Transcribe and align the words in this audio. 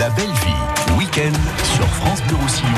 La 0.00 0.08
belle 0.08 0.24
vie, 0.24 0.96
week-end 0.96 1.38
sur 1.76 1.86
France 1.86 2.22
Bleu 2.22 2.36
Roussillon. 2.36 2.68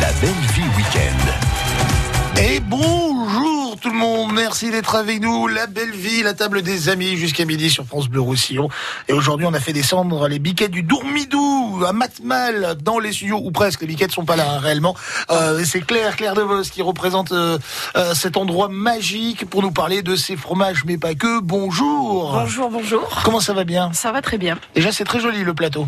La 0.00 0.10
belle 0.12 0.30
vie 0.54 0.62
week-end. 0.78 2.40
Et 2.40 2.58
bonjour 2.60 3.76
tout 3.78 3.90
le 3.90 3.98
monde, 3.98 4.32
merci 4.32 4.70
d'être 4.70 4.94
avec 4.94 5.20
nous. 5.20 5.46
La 5.46 5.66
belle 5.66 5.90
vie, 5.90 6.22
la 6.22 6.32
table 6.32 6.62
des 6.62 6.88
amis 6.88 7.18
jusqu'à 7.18 7.44
midi 7.44 7.68
sur 7.68 7.84
France 7.84 8.08
Bleu 8.08 8.22
Roussillon. 8.22 8.70
Et 9.08 9.12
aujourd'hui, 9.12 9.44
on 9.44 9.52
a 9.52 9.60
fait 9.60 9.74
descendre 9.74 10.26
les 10.26 10.38
biquettes 10.38 10.70
du 10.70 10.82
Dourmidou 10.82 11.84
à 11.86 11.92
Matmal 11.92 12.78
dans 12.82 12.98
les 12.98 13.12
studios, 13.12 13.42
ou 13.44 13.50
presque. 13.50 13.82
Les 13.82 13.86
biquettes 13.86 14.12
sont 14.12 14.24
pas 14.24 14.36
là 14.36 14.54
hein, 14.54 14.58
réellement. 14.58 14.96
Euh, 15.30 15.62
c'est 15.66 15.82
Claire, 15.82 16.16
Claire 16.16 16.32
De 16.32 16.40
Vos 16.40 16.62
qui 16.62 16.80
représente 16.80 17.32
euh, 17.32 17.58
euh, 17.94 18.14
cet 18.14 18.38
endroit 18.38 18.70
magique 18.70 19.44
pour 19.50 19.60
nous 19.60 19.72
parler 19.72 20.00
de 20.00 20.16
ces 20.16 20.36
fromages, 20.36 20.84
mais 20.86 20.96
pas 20.96 21.14
que. 21.14 21.40
Bonjour. 21.40 22.32
Bonjour, 22.32 22.70
bonjour. 22.70 23.20
Comment 23.22 23.40
ça 23.40 23.52
va 23.52 23.64
bien? 23.64 23.92
Ça 23.92 24.12
va 24.12 24.22
très 24.22 24.38
bien. 24.38 24.56
Déjà, 24.74 24.92
c'est 24.92 25.04
très 25.04 25.20
joli 25.20 25.44
le 25.44 25.52
plateau. 25.52 25.86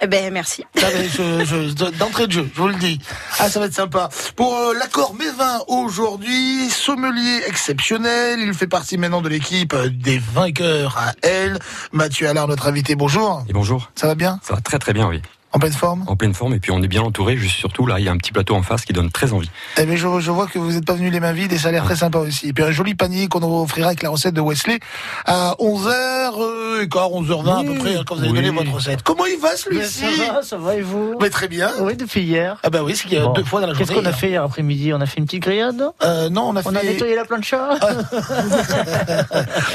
Eh 0.00 0.06
ben, 0.06 0.30
merci. 0.32 0.62
Ah 0.76 0.80
ben, 0.92 1.08
je- 1.08 1.44
je- 1.44 1.90
D'entrée 1.98 2.26
de 2.26 2.32
jeu, 2.32 2.50
je 2.54 2.60
vous 2.60 2.68
le 2.68 2.74
dis. 2.74 3.00
Ah, 3.38 3.48
ça 3.48 3.60
va 3.60 3.66
être 3.66 3.74
sympa. 3.74 4.10
Pour 4.36 4.54
euh, 4.54 4.74
l'accord 4.74 5.14
Mévin 5.14 5.60
aujourd'hui, 5.68 6.68
sommelier 6.68 7.40
exceptionnel. 7.46 8.40
Il 8.40 8.52
fait 8.52 8.66
partie 8.66 8.98
maintenant 8.98 9.22
de 9.22 9.28
l'équipe 9.30 9.72
euh, 9.72 9.88
des 9.88 10.18
vainqueurs 10.18 10.98
à 10.98 11.12
elle. 11.22 11.58
Mathieu 11.92 12.28
Allard, 12.28 12.46
notre 12.46 12.66
invité, 12.66 12.94
bonjour. 12.94 13.42
Et 13.48 13.54
bonjour. 13.54 13.90
Ça 13.94 14.06
va 14.06 14.14
bien? 14.14 14.38
Ça 14.42 14.54
va 14.54 14.60
très 14.60 14.78
très 14.78 14.92
bien, 14.92 15.08
oui. 15.08 15.22
En 15.56 15.58
pleine 15.58 15.72
forme? 15.72 16.04
En 16.06 16.16
pleine 16.16 16.34
forme 16.34 16.52
et 16.52 16.58
puis 16.60 16.70
on 16.70 16.82
est 16.82 16.88
bien 16.88 17.00
entouré. 17.00 17.36
Juste 17.38 17.56
surtout 17.56 17.86
là, 17.86 17.98
il 17.98 18.04
y 18.04 18.08
a 18.08 18.12
un 18.12 18.18
petit 18.18 18.30
plateau 18.32 18.54
en 18.54 18.62
face 18.62 18.84
qui 18.84 18.92
donne 18.92 19.10
très 19.10 19.32
envie. 19.32 19.50
Eh 19.78 19.86
bien, 19.86 19.96
je, 19.96 20.06
je 20.20 20.30
vois 20.30 20.46
que 20.46 20.58
vous 20.58 20.70
n'êtes 20.72 20.84
pas 20.84 20.92
venu 20.92 21.08
les 21.08 21.18
mains 21.18 21.32
vides 21.32 21.52
et 21.52 21.58
ça 21.58 21.68
a 21.68 21.72
l'air 21.72 21.84
très 21.84 21.96
sympa 21.96 22.18
aussi. 22.18 22.48
Et 22.48 22.52
puis 22.52 22.62
un 22.62 22.70
joli 22.72 22.94
panier 22.94 23.26
qu'on 23.28 23.40
vous 23.40 23.62
offrira 23.62 23.88
avec 23.88 24.02
la 24.02 24.10
recette 24.10 24.34
de 24.34 24.40
Wesley 24.42 24.78
à 25.24 25.54
11h, 25.58 26.82
et 26.82 26.86
11h20 26.86 27.60
à 27.60 27.64
peu 27.64 27.78
près, 27.78 27.96
hein, 27.96 28.02
quand 28.06 28.16
vous 28.16 28.20
allez 28.22 28.30
Oui. 28.32 28.36
donner 28.36 28.50
votre 28.50 28.72
recette. 28.72 29.02
Comment 29.02 29.24
il 29.24 29.38
va 29.40 29.56
celui-ci 29.56 30.04
ça 30.18 30.32
va, 30.34 30.42
ça 30.42 30.58
va 30.58 30.74
et 30.76 30.82
vous? 30.82 31.14
Mais 31.20 31.30
Très 31.30 31.48
bien. 31.48 31.70
Oui, 31.80 31.96
depuis 31.96 32.20
hier. 32.22 32.58
Ah 32.62 32.68
bah 32.70 32.80
oui, 32.84 32.94
c'est 32.94 33.08
qu'il 33.08 33.16
y 33.16 33.20
a 33.20 33.24
Bon. 33.24 33.32
deux 33.32 33.44
fois 33.44 33.60
dans 33.62 33.66
la 33.68 33.72
journée. 33.72 33.86
Qu'est-ce 33.86 33.98
qu'on 33.98 34.04
a 34.04 34.10
hier. 34.10 34.18
fait 34.18 34.28
hier 34.28 34.42
après-midi? 34.42 34.92
On 34.92 35.00
a 35.00 35.06
fait 35.06 35.18
une 35.18 35.24
petite 35.26 35.42
grillade? 35.42 35.82
Euh, 36.04 36.28
non, 36.28 36.48
on 36.50 36.56
a 36.56 36.62
fait. 36.62 36.68
On 36.68 36.74
a 36.74 36.82
nettoyé 36.82 37.14
la 37.16 37.24
plancha? 37.24 37.70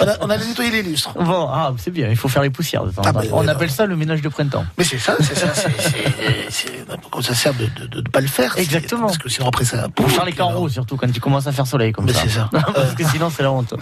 On, 0.02 0.08
a, 0.08 0.17
on 0.22 0.30
a 0.30 0.38
nettoyé 0.38 0.72
les 0.72 0.83
lustres. 0.83 1.14
Bon, 1.14 1.48
ah, 1.52 1.72
c'est 1.77 1.92
bien, 1.92 2.09
il 2.09 2.16
faut 2.16 2.27
faire 2.27 2.42
les 2.42 2.50
poussières 2.50 2.83
de 2.86 2.92
temps 2.92 3.02
en 3.02 3.05
Ah, 3.05 3.14
temps. 3.14 3.20
bah, 3.20 3.25
On 3.33 3.48
appelle 3.48 3.70
ça 3.72 3.86
le 3.86 3.95
ménage 3.95 4.22
de 4.22 4.30
printemps. 4.30 4.66
Mais 4.77 4.83
c'est 4.83 4.98
ça, 5.00 5.16
c'est 5.20 5.38
ça, 5.38 5.53
c'est, 5.80 5.89
c'est, 5.89 6.50
c'est- 6.50 6.86
pourquoi 7.02 7.23
ça 7.23 7.33
sert 7.36 7.53
de 7.53 7.66
ne 7.97 8.02
pas 8.02 8.22
le 8.22 8.27
faire 8.27 8.58
Exactement. 8.58 9.08
Parce 9.08 9.17
que 9.17 9.30
sinon 9.30 9.47
après 9.47 9.66
ça. 9.66 9.88
Pour 9.95 10.09
faire 10.09 10.25
les 10.25 10.33
carreaux, 10.33 10.67
surtout 10.69 10.97
quand 10.97 11.08
il 11.08 11.19
commence 11.19 11.47
à 11.47 11.52
faire 11.52 11.67
soleil 11.67 11.91
comme 11.91 12.05
Mais 12.05 12.14
ça. 12.14 12.22
c'est 12.23 12.30
ça. 12.30 12.50
Parce 12.73 12.94
que 12.95 13.03
sinon, 13.05 13.30
c'est 13.30 13.44
la 13.44 13.52
honte. 13.52 13.73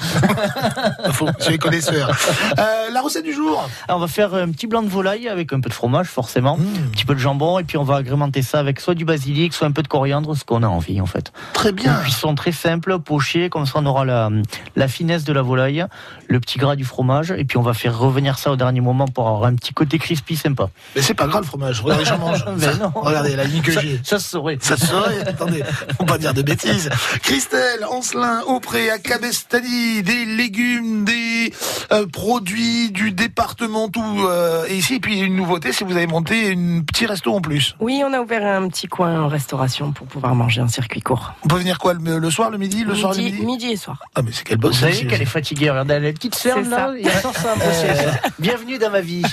Faut, 1.12 1.28
c'est 1.40 1.52
les 1.52 1.58
connaisseurs. 1.58 2.10
Euh, 2.58 2.90
la 2.92 3.02
recette 3.02 3.26
du 3.26 3.34
jour. 3.34 3.68
Alors, 3.88 3.98
on 3.98 4.02
va 4.02 4.08
faire 4.08 4.34
un 4.34 4.50
petit 4.52 4.68
blanc 4.68 4.82
de 4.84 4.90
volaille 4.90 5.28
avec 5.28 5.54
un 5.54 5.60
peu 5.60 5.70
de 5.70 5.74
fromage, 5.74 6.08
forcément. 6.08 6.58
Mmh, 6.58 6.62
Un 6.88 6.90
petit 6.92 7.06
peu 7.06 7.14
de 7.16 7.20
jambon, 7.20 7.60
et 7.60 7.64
puis 7.64 7.78
on 7.78 7.84
va 7.84 7.96
agrémenter 7.98 8.42
ça 8.42 8.60
avec 8.60 8.80
soit 8.80 8.96
du 8.96 9.06
basilic, 9.06 9.54
soit 9.54 9.68
un 9.68 9.72
peu 9.72 9.82
de 9.84 9.88
coriandre, 9.88 10.36
ce 10.36 10.44
qu'on 10.44 10.64
a 10.64 10.68
envie, 10.68 11.02
en 11.02 11.06
fait. 11.06 11.32
très 11.54 11.72
bien. 11.72 11.96
Une 11.98 12.02
cuisson 12.04 12.36
très 12.36 12.52
simple, 12.52 13.00
pochée, 13.00 13.50
comme 13.50 13.66
ça 13.66 13.74
on 13.76 13.86
aura 13.86 14.06
la, 14.06 14.30
la 14.76 14.88
finesse 14.88 15.24
de 15.24 15.34
la 15.34 15.42
volaille, 15.42 15.86
le 16.28 16.40
petit 16.40 16.58
gras 16.60 16.76
du 16.76 16.84
fromage, 16.86 17.32
et 17.36 17.44
puis 17.46 17.58
on 17.58 17.62
va 17.62 17.74
faire 17.74 17.98
revenir 17.98 18.38
ça 18.38 18.52
au 18.52 18.56
dernier 18.56 18.82
moment 18.82 19.08
pour 19.08 19.28
avoir 19.28 19.46
un 19.46 19.56
petit 19.56 19.74
côté 19.74 19.98
crispy 20.00 20.36
sympa. 20.36 20.70
Mais 20.96 21.02
c'est 21.02 21.14
pas 21.14 21.28
grave 21.28 21.42
le 21.42 21.48
fromage. 21.48 21.79
Regardez, 21.84 22.06
j'en 22.06 22.18
mange. 22.18 22.44
Mais 22.58 22.66
Ça, 22.66 22.74
non. 22.76 22.92
Regardez 22.96 23.36
la 23.36 23.44
ligne 23.44 23.62
que 23.62 23.72
j'ai. 23.72 24.00
ça 24.04 24.20
se 24.20 24.30
saurait. 24.30 24.58
Ça 24.62 24.78
se 24.78 24.86
saurait. 24.88 25.20
Attendez, 25.28 25.64
faut 25.98 26.06
pas 26.06 26.18
dire 26.18 26.34
de 26.34 26.42
bêtises. 26.42 26.90
Christelle, 27.24 27.86
Ancelin, 27.90 28.42
Aupré, 28.48 28.90
à 28.90 28.98
Cabestany, 29.00 30.04
des 30.04 30.26
légumes, 30.26 31.06
des 31.06 31.54
euh, 31.92 32.06
produits 32.08 32.92
du 32.92 33.12
département, 33.12 33.90
tout. 33.90 34.02
euh, 34.28 34.66
et 34.68 34.76
ici, 34.78 34.96
et 34.96 35.00
puis 35.00 35.20
une 35.20 35.36
nouveauté, 35.36 35.72
c'est 35.72 35.86
que 35.86 35.90
vous 35.90 35.98
avez 35.98 36.08
monté 36.08 36.54
un 36.54 36.82
petit 36.82 37.06
resto 37.06 37.34
en 37.34 37.42
plus. 37.42 37.76
Oui, 37.80 38.02
on 38.06 38.14
a 38.14 38.20
ouvert 38.20 38.46
un 38.46 38.68
petit 38.70 38.88
coin 38.88 39.22
en 39.22 39.28
restauration 39.28 39.92
pour 39.92 40.08
pouvoir 40.08 40.36
manger 40.36 40.62
en 40.62 40.68
circuit 40.68 41.02
court. 41.02 41.34
On 41.44 41.48
peut 41.48 41.58
venir 41.58 41.78
quoi 41.80 41.94
le, 41.94 42.20
le 42.20 42.32
soir, 42.32 42.50
le 42.50 42.58
midi, 42.58 42.84
le 42.84 42.96
soir, 42.96 43.14
le 43.14 43.22
midi, 43.22 43.46
midi 43.46 43.68
et 43.72 43.78
soir. 43.78 43.98
Ah 44.16 44.22
mais 44.22 44.32
c'est 44.34 44.44
quelle 44.44 44.58
bonne 44.58 44.72
Vous 44.72 44.78
savez 44.80 45.06
qu'elle 45.08 45.22
est 45.22 45.26
fatiguée, 45.26 45.70
regardez, 45.70 45.94
elle 45.96 46.06
a 46.06 46.12
petites 46.14 46.36
cernes 46.36 46.64
C'est 46.66 46.70
là, 46.70 46.94
il 46.98 47.06
y 47.06 47.10
a 47.10 47.22
ça, 47.22 47.54
un. 47.54 48.30
Bienvenue 48.40 48.78
dans 48.78 48.90
ma 48.90 49.02
vie. 49.02 49.24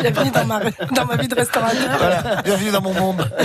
Bienvenue 0.00 0.30
dans 0.34 0.46
ma, 0.46 0.60
dans 0.92 1.06
ma 1.06 1.16
vie 1.16 1.28
de 1.28 1.34
restaurateur. 1.34 1.96
Voilà, 1.98 2.42
bienvenue 2.42 2.70
dans 2.70 2.82
mon 2.82 2.94
monde. 2.94 3.30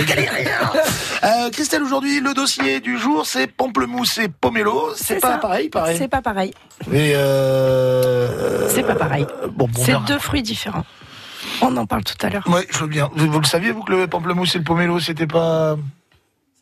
Euh, 1.22 1.50
Christelle, 1.50 1.82
aujourd'hui, 1.82 2.20
le 2.20 2.32
dossier 2.32 2.80
du 2.80 2.98
jour, 2.98 3.26
c'est 3.26 3.46
pamplemousse 3.46 4.16
et 4.18 4.28
pomelo. 4.28 4.92
C'est 4.96 5.20
pas 5.20 5.36
pareil, 5.36 5.68
pareil. 5.68 5.98
C'est 5.98 6.08
pas 6.08 6.22
pareil. 6.22 6.54
Et 6.90 7.12
euh... 7.14 8.66
C'est 8.70 8.82
pas 8.82 8.94
pareil. 8.94 9.26
Bon, 9.52 9.66
bon, 9.66 9.68
on 9.76 9.84
C'est 9.84 10.00
deux 10.06 10.18
fruits 10.18 10.42
différents. 10.42 10.84
On 11.60 11.76
en 11.76 11.84
parle 11.84 12.04
tout 12.04 12.16
à 12.22 12.30
l'heure. 12.30 12.44
Ouais, 12.48 12.66
je 12.70 12.78
veux 12.78 12.86
bien. 12.86 13.10
Vous, 13.14 13.30
vous 13.30 13.40
le 13.40 13.46
saviez, 13.46 13.70
vous, 13.70 13.82
que 13.82 13.92
le 13.92 14.06
pamplemousse 14.06 14.54
et 14.54 14.58
le 14.58 14.64
pomelo, 14.64 14.98
c'était 14.98 15.26
pas... 15.26 15.76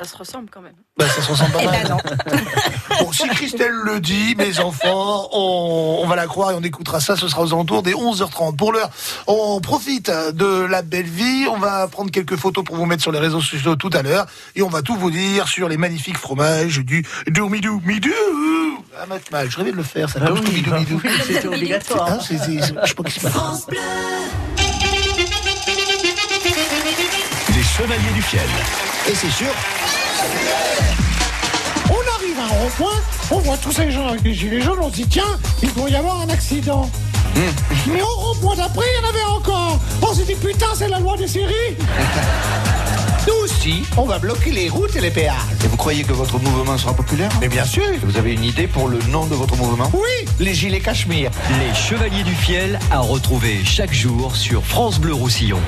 Ça 0.01 0.05
se 0.07 0.17
ressemble 0.17 0.49
quand 0.49 0.61
même. 0.61 0.75
Bah, 0.97 1.07
ça 1.09 1.21
se 1.23 1.29
ressemble 1.29 1.51
pas 1.53 1.59
Eh 1.63 1.67
mal. 1.67 1.83
ben 1.83 1.89
non. 1.91 1.99
Bon, 3.01 3.13
si 3.13 3.29
Christelle 3.29 3.73
le 3.85 4.01
dit, 4.01 4.35
mes 4.37 4.59
enfants, 4.61 5.29
on, 5.33 6.01
on 6.03 6.07
va 6.07 6.17
la 6.17 6.27
croire 6.27 6.51
et 6.53 6.55
on 6.55 6.63
écoutera 6.63 7.01
ça. 7.01 7.17
Ce 7.17 7.29
sera 7.29 7.43
aux 7.43 7.53
alentours 7.53 7.83
des 7.83 7.95
11h30. 7.95 8.57
Pour 8.57 8.73
l'heure, 8.73 8.91
on 9.27 9.61
profite 9.61 10.11
de 10.11 10.63
la 10.67 10.83
belle 10.83 11.07
vie. 11.07 11.47
On 11.51 11.59
va 11.59 11.87
prendre 11.89 12.11
quelques 12.11 12.37
photos 12.37 12.65
pour 12.65 12.77
vous 12.77 12.87
mettre 12.87 13.03
sur 13.03 13.13
les 13.13 13.19
réseaux 13.19 13.41
sociaux 13.41 13.77
tout 13.77 13.91
à 13.93 14.03
l'heure. 14.03 14.27
Et 14.57 14.63
on 14.63 14.69
va 14.69 14.83
tout 14.83 14.95
vous 14.97 15.11
dire 15.11 15.47
sur 15.49 15.69
les 15.69 15.77
magnifiques 15.77 16.19
fromages 16.19 16.79
du 16.79 17.05
Doumidou 17.29 17.81
Midou. 17.85 18.11
Ah, 19.01 19.05
mal. 19.33 19.51
Je 19.51 19.57
rêvais 19.57 19.73
de 19.73 19.77
le 19.77 19.83
faire, 19.85 20.09
ça. 20.11 20.21
Ah 20.25 20.33
oui, 20.33 20.63
Doumidou 20.63 21.01
bah 21.03 21.11
c'était 21.27 21.47
obligatoire. 21.49 22.13
Hein, 22.13 22.19
c'est- 22.21 22.39
c'est- 22.39 22.63
c'est- 22.63 22.75
je. 22.87 22.95
Les 27.57 27.63
Chevaliers 27.63 28.13
du 28.15 28.23
Fiel. 28.23 28.41
Et 29.09 29.15
c'est 29.15 29.31
sûr. 29.31 29.49
Un 32.49 32.63
rond-point, 32.63 33.01
on 33.31 33.39
voit 33.41 33.57
tous 33.59 33.73
ces 33.73 33.91
gens 33.91 34.09
avec 34.09 34.23
des 34.23 34.33
gilets 34.33 34.63
jaunes, 34.63 34.79
on 34.81 34.89
se 34.89 34.95
dit 34.95 35.07
tiens, 35.07 35.39
il 35.63 35.73
doit 35.75 35.91
y 35.91 35.97
avoir 35.97 36.23
un 36.23 36.29
accident. 36.31 36.89
Mais 37.87 38.01
au 38.01 38.07
rond-point 38.07 38.57
d'après, 38.57 38.87
il 38.87 39.03
y 39.03 39.07
en 39.07 39.09
avait 39.11 39.39
encore. 39.39 39.79
On 40.01 40.15
s'est 40.15 40.25
dit 40.25 40.35
putain, 40.35 40.67
c'est 40.75 40.89
la 40.89 40.99
loi 40.99 41.17
des 41.17 41.29
séries. 41.29 41.53
Nous 43.27 43.35
aussi, 43.45 43.83
on 43.99 44.05
va 44.05 44.19
bloquer 44.19 44.51
les 44.51 44.71
routes 44.71 44.97
et 44.97 45.01
les 45.03 45.11
péages. 45.11 45.35
Et 45.63 45.69
vous 45.69 45.77
croyez 45.77 46.03
que 46.05 46.15
votre 46.15 46.39
mouvement 46.39 46.79
sera 46.79 46.95
populaire? 46.95 47.31
Mais 47.43 47.49
bien 47.49 47.67
sûr, 47.67 47.85
Vous 48.03 48.17
avez 48.17 48.33
une 48.33 48.45
idée 48.45 48.67
pour 48.67 48.89
le 48.89 48.99
nom 49.11 49.27
de 49.27 49.35
votre 49.35 49.55
mouvement? 49.57 49.91
Oui, 49.93 50.27
les 50.41 50.55
gilets 50.55 50.81
cachemire. 50.81 51.31
Les 51.61 51.75
Chevaliers 51.75 52.23
du 52.23 52.35
Fiel 52.35 52.79
à 52.91 53.01
retrouver 53.01 53.63
chaque 53.65 53.93
jour 53.93 54.35
sur 54.35 54.65
France 54.65 54.99
Bleu 54.99 55.13
Roussillon. 55.13 55.61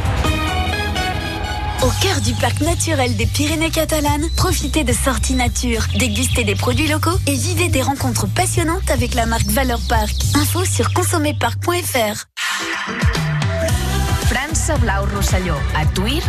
Au 1.82 1.90
cœur 2.02 2.20
du 2.20 2.34
parc 2.34 2.60
naturel 2.60 3.16
des 3.16 3.24
Pyrénées 3.24 3.70
catalanes, 3.70 4.28
profitez 4.36 4.84
de 4.84 4.92
sorties 4.92 5.34
nature, 5.34 5.82
dégustez 5.98 6.44
des 6.44 6.54
produits 6.54 6.88
locaux 6.88 7.18
et 7.26 7.34
vivez 7.34 7.68
des 7.68 7.80
rencontres 7.80 8.26
passionnantes 8.26 8.90
avec 8.90 9.14
la 9.14 9.24
marque 9.24 9.46
Valeur 9.46 9.80
Parc. 9.88 10.14
Info 10.34 10.64
sur 10.66 10.92
consommerparc.fr. 10.92 12.26
França 14.26 14.76
Blau. 14.76 15.06
A 15.74 15.86
Tuir, 15.94 16.22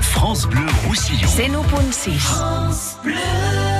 France 0.00 0.46
Bleu 0.46 0.66
Roussillon. 0.88 1.28
101.6. 1.28 2.96
when 3.04 3.75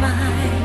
My. 0.00 0.55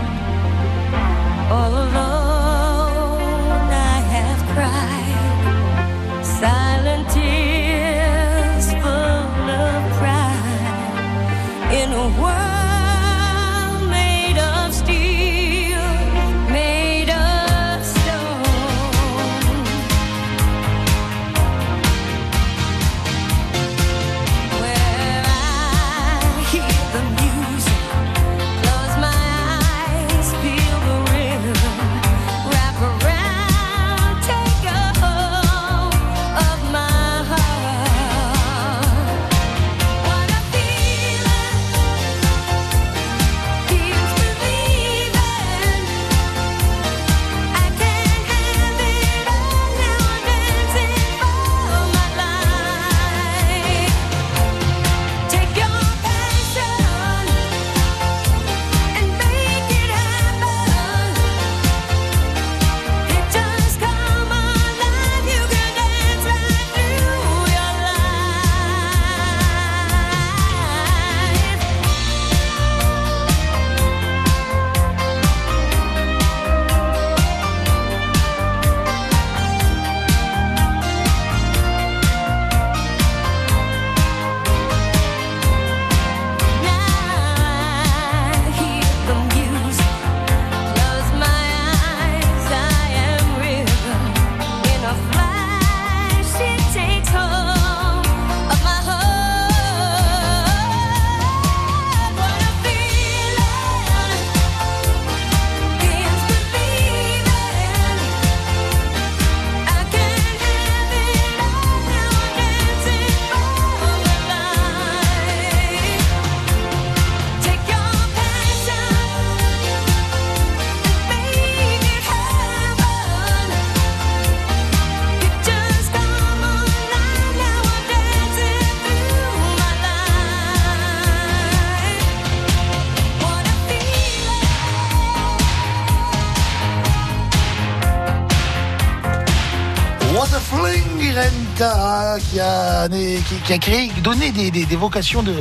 Qui, 142.91 143.35
qui 143.45 143.53
a 143.53 143.57
créé, 143.57 143.91
donné 144.03 144.31
des, 144.31 144.51
des, 144.51 144.65
des 144.65 144.75
vocations 144.75 145.23
de, 145.23 145.33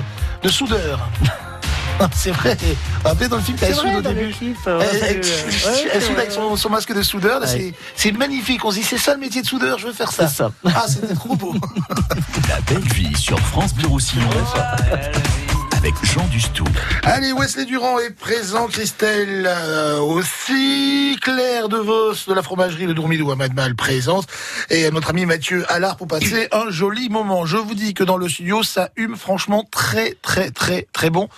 de 0.42 0.48
soudeur. 0.48 1.08
C'est 2.14 2.30
vrai. 2.30 2.56
Après, 3.04 3.28
dans 3.28 3.36
le 3.36 3.42
film, 3.42 3.58
elle 3.60 3.68
C'est 3.74 3.74
soude 3.74 3.90
au 3.98 4.00
dans 4.00 4.10
le 4.10 4.16
début. 4.16 4.34
Elle, 4.66 5.02
elle- 5.02 5.20
elle 5.92 6.02
soude 6.02 6.16
avec 6.16 6.30
son, 6.32 6.56
son 6.56 6.70
masque 6.70 6.94
de 6.94 7.02
soudeur. 7.02 7.42
Ouais. 7.42 7.74
c'est- 7.94 8.12
magnifique. 8.12 8.64
On 8.64 8.70
se 8.70 8.76
dit, 8.76 8.82
c'est 8.82 8.96
ça 8.96 9.12
le 9.12 9.20
métier 9.20 9.42
de 9.42 9.46
soudeur, 9.46 9.78
je 9.78 9.86
veux 9.88 9.92
faire 9.92 10.10
ça. 10.10 10.26
C'est 10.26 10.36
ça. 10.36 10.50
Ah, 10.64 10.86
c'était 10.88 11.12
trop 11.14 11.36
beau. 11.36 11.54
La 12.48 12.60
belle 12.62 12.88
vie 12.94 13.14
sur 13.18 13.38
France 13.40 13.74
Bleu 13.74 13.86
Roussillon. 13.88 14.22
Allez, 17.04 17.32
Wesley 17.32 17.64
Durand 17.64 17.98
est 17.98 18.10
présent, 18.10 18.66
Christelle 18.66 19.46
euh, 19.48 19.98
aussi, 19.98 21.16
Claire 21.22 21.70
De 21.70 21.78
Vos 21.78 22.12
de 22.28 22.34
la 22.34 22.42
fromagerie 22.42 22.84
Le 22.84 22.92
Dourmidou 22.92 23.30
à 23.30 23.36
Madmal 23.36 23.74
présente, 23.74 24.26
et 24.68 24.90
notre 24.90 25.08
ami 25.08 25.24
Mathieu 25.24 25.64
Allard 25.72 25.96
pour 25.96 26.06
passer 26.06 26.48
un 26.52 26.68
joli 26.70 27.08
moment. 27.08 27.46
Je 27.46 27.56
vous 27.56 27.74
dis 27.74 27.94
que 27.94 28.04
dans 28.04 28.18
le 28.18 28.28
studio, 28.28 28.62
ça 28.62 28.90
hume 28.96 29.16
franchement 29.16 29.66
très 29.70 30.16
très 30.20 30.50
très 30.50 30.86
très 30.92 31.08
bon. 31.08 31.30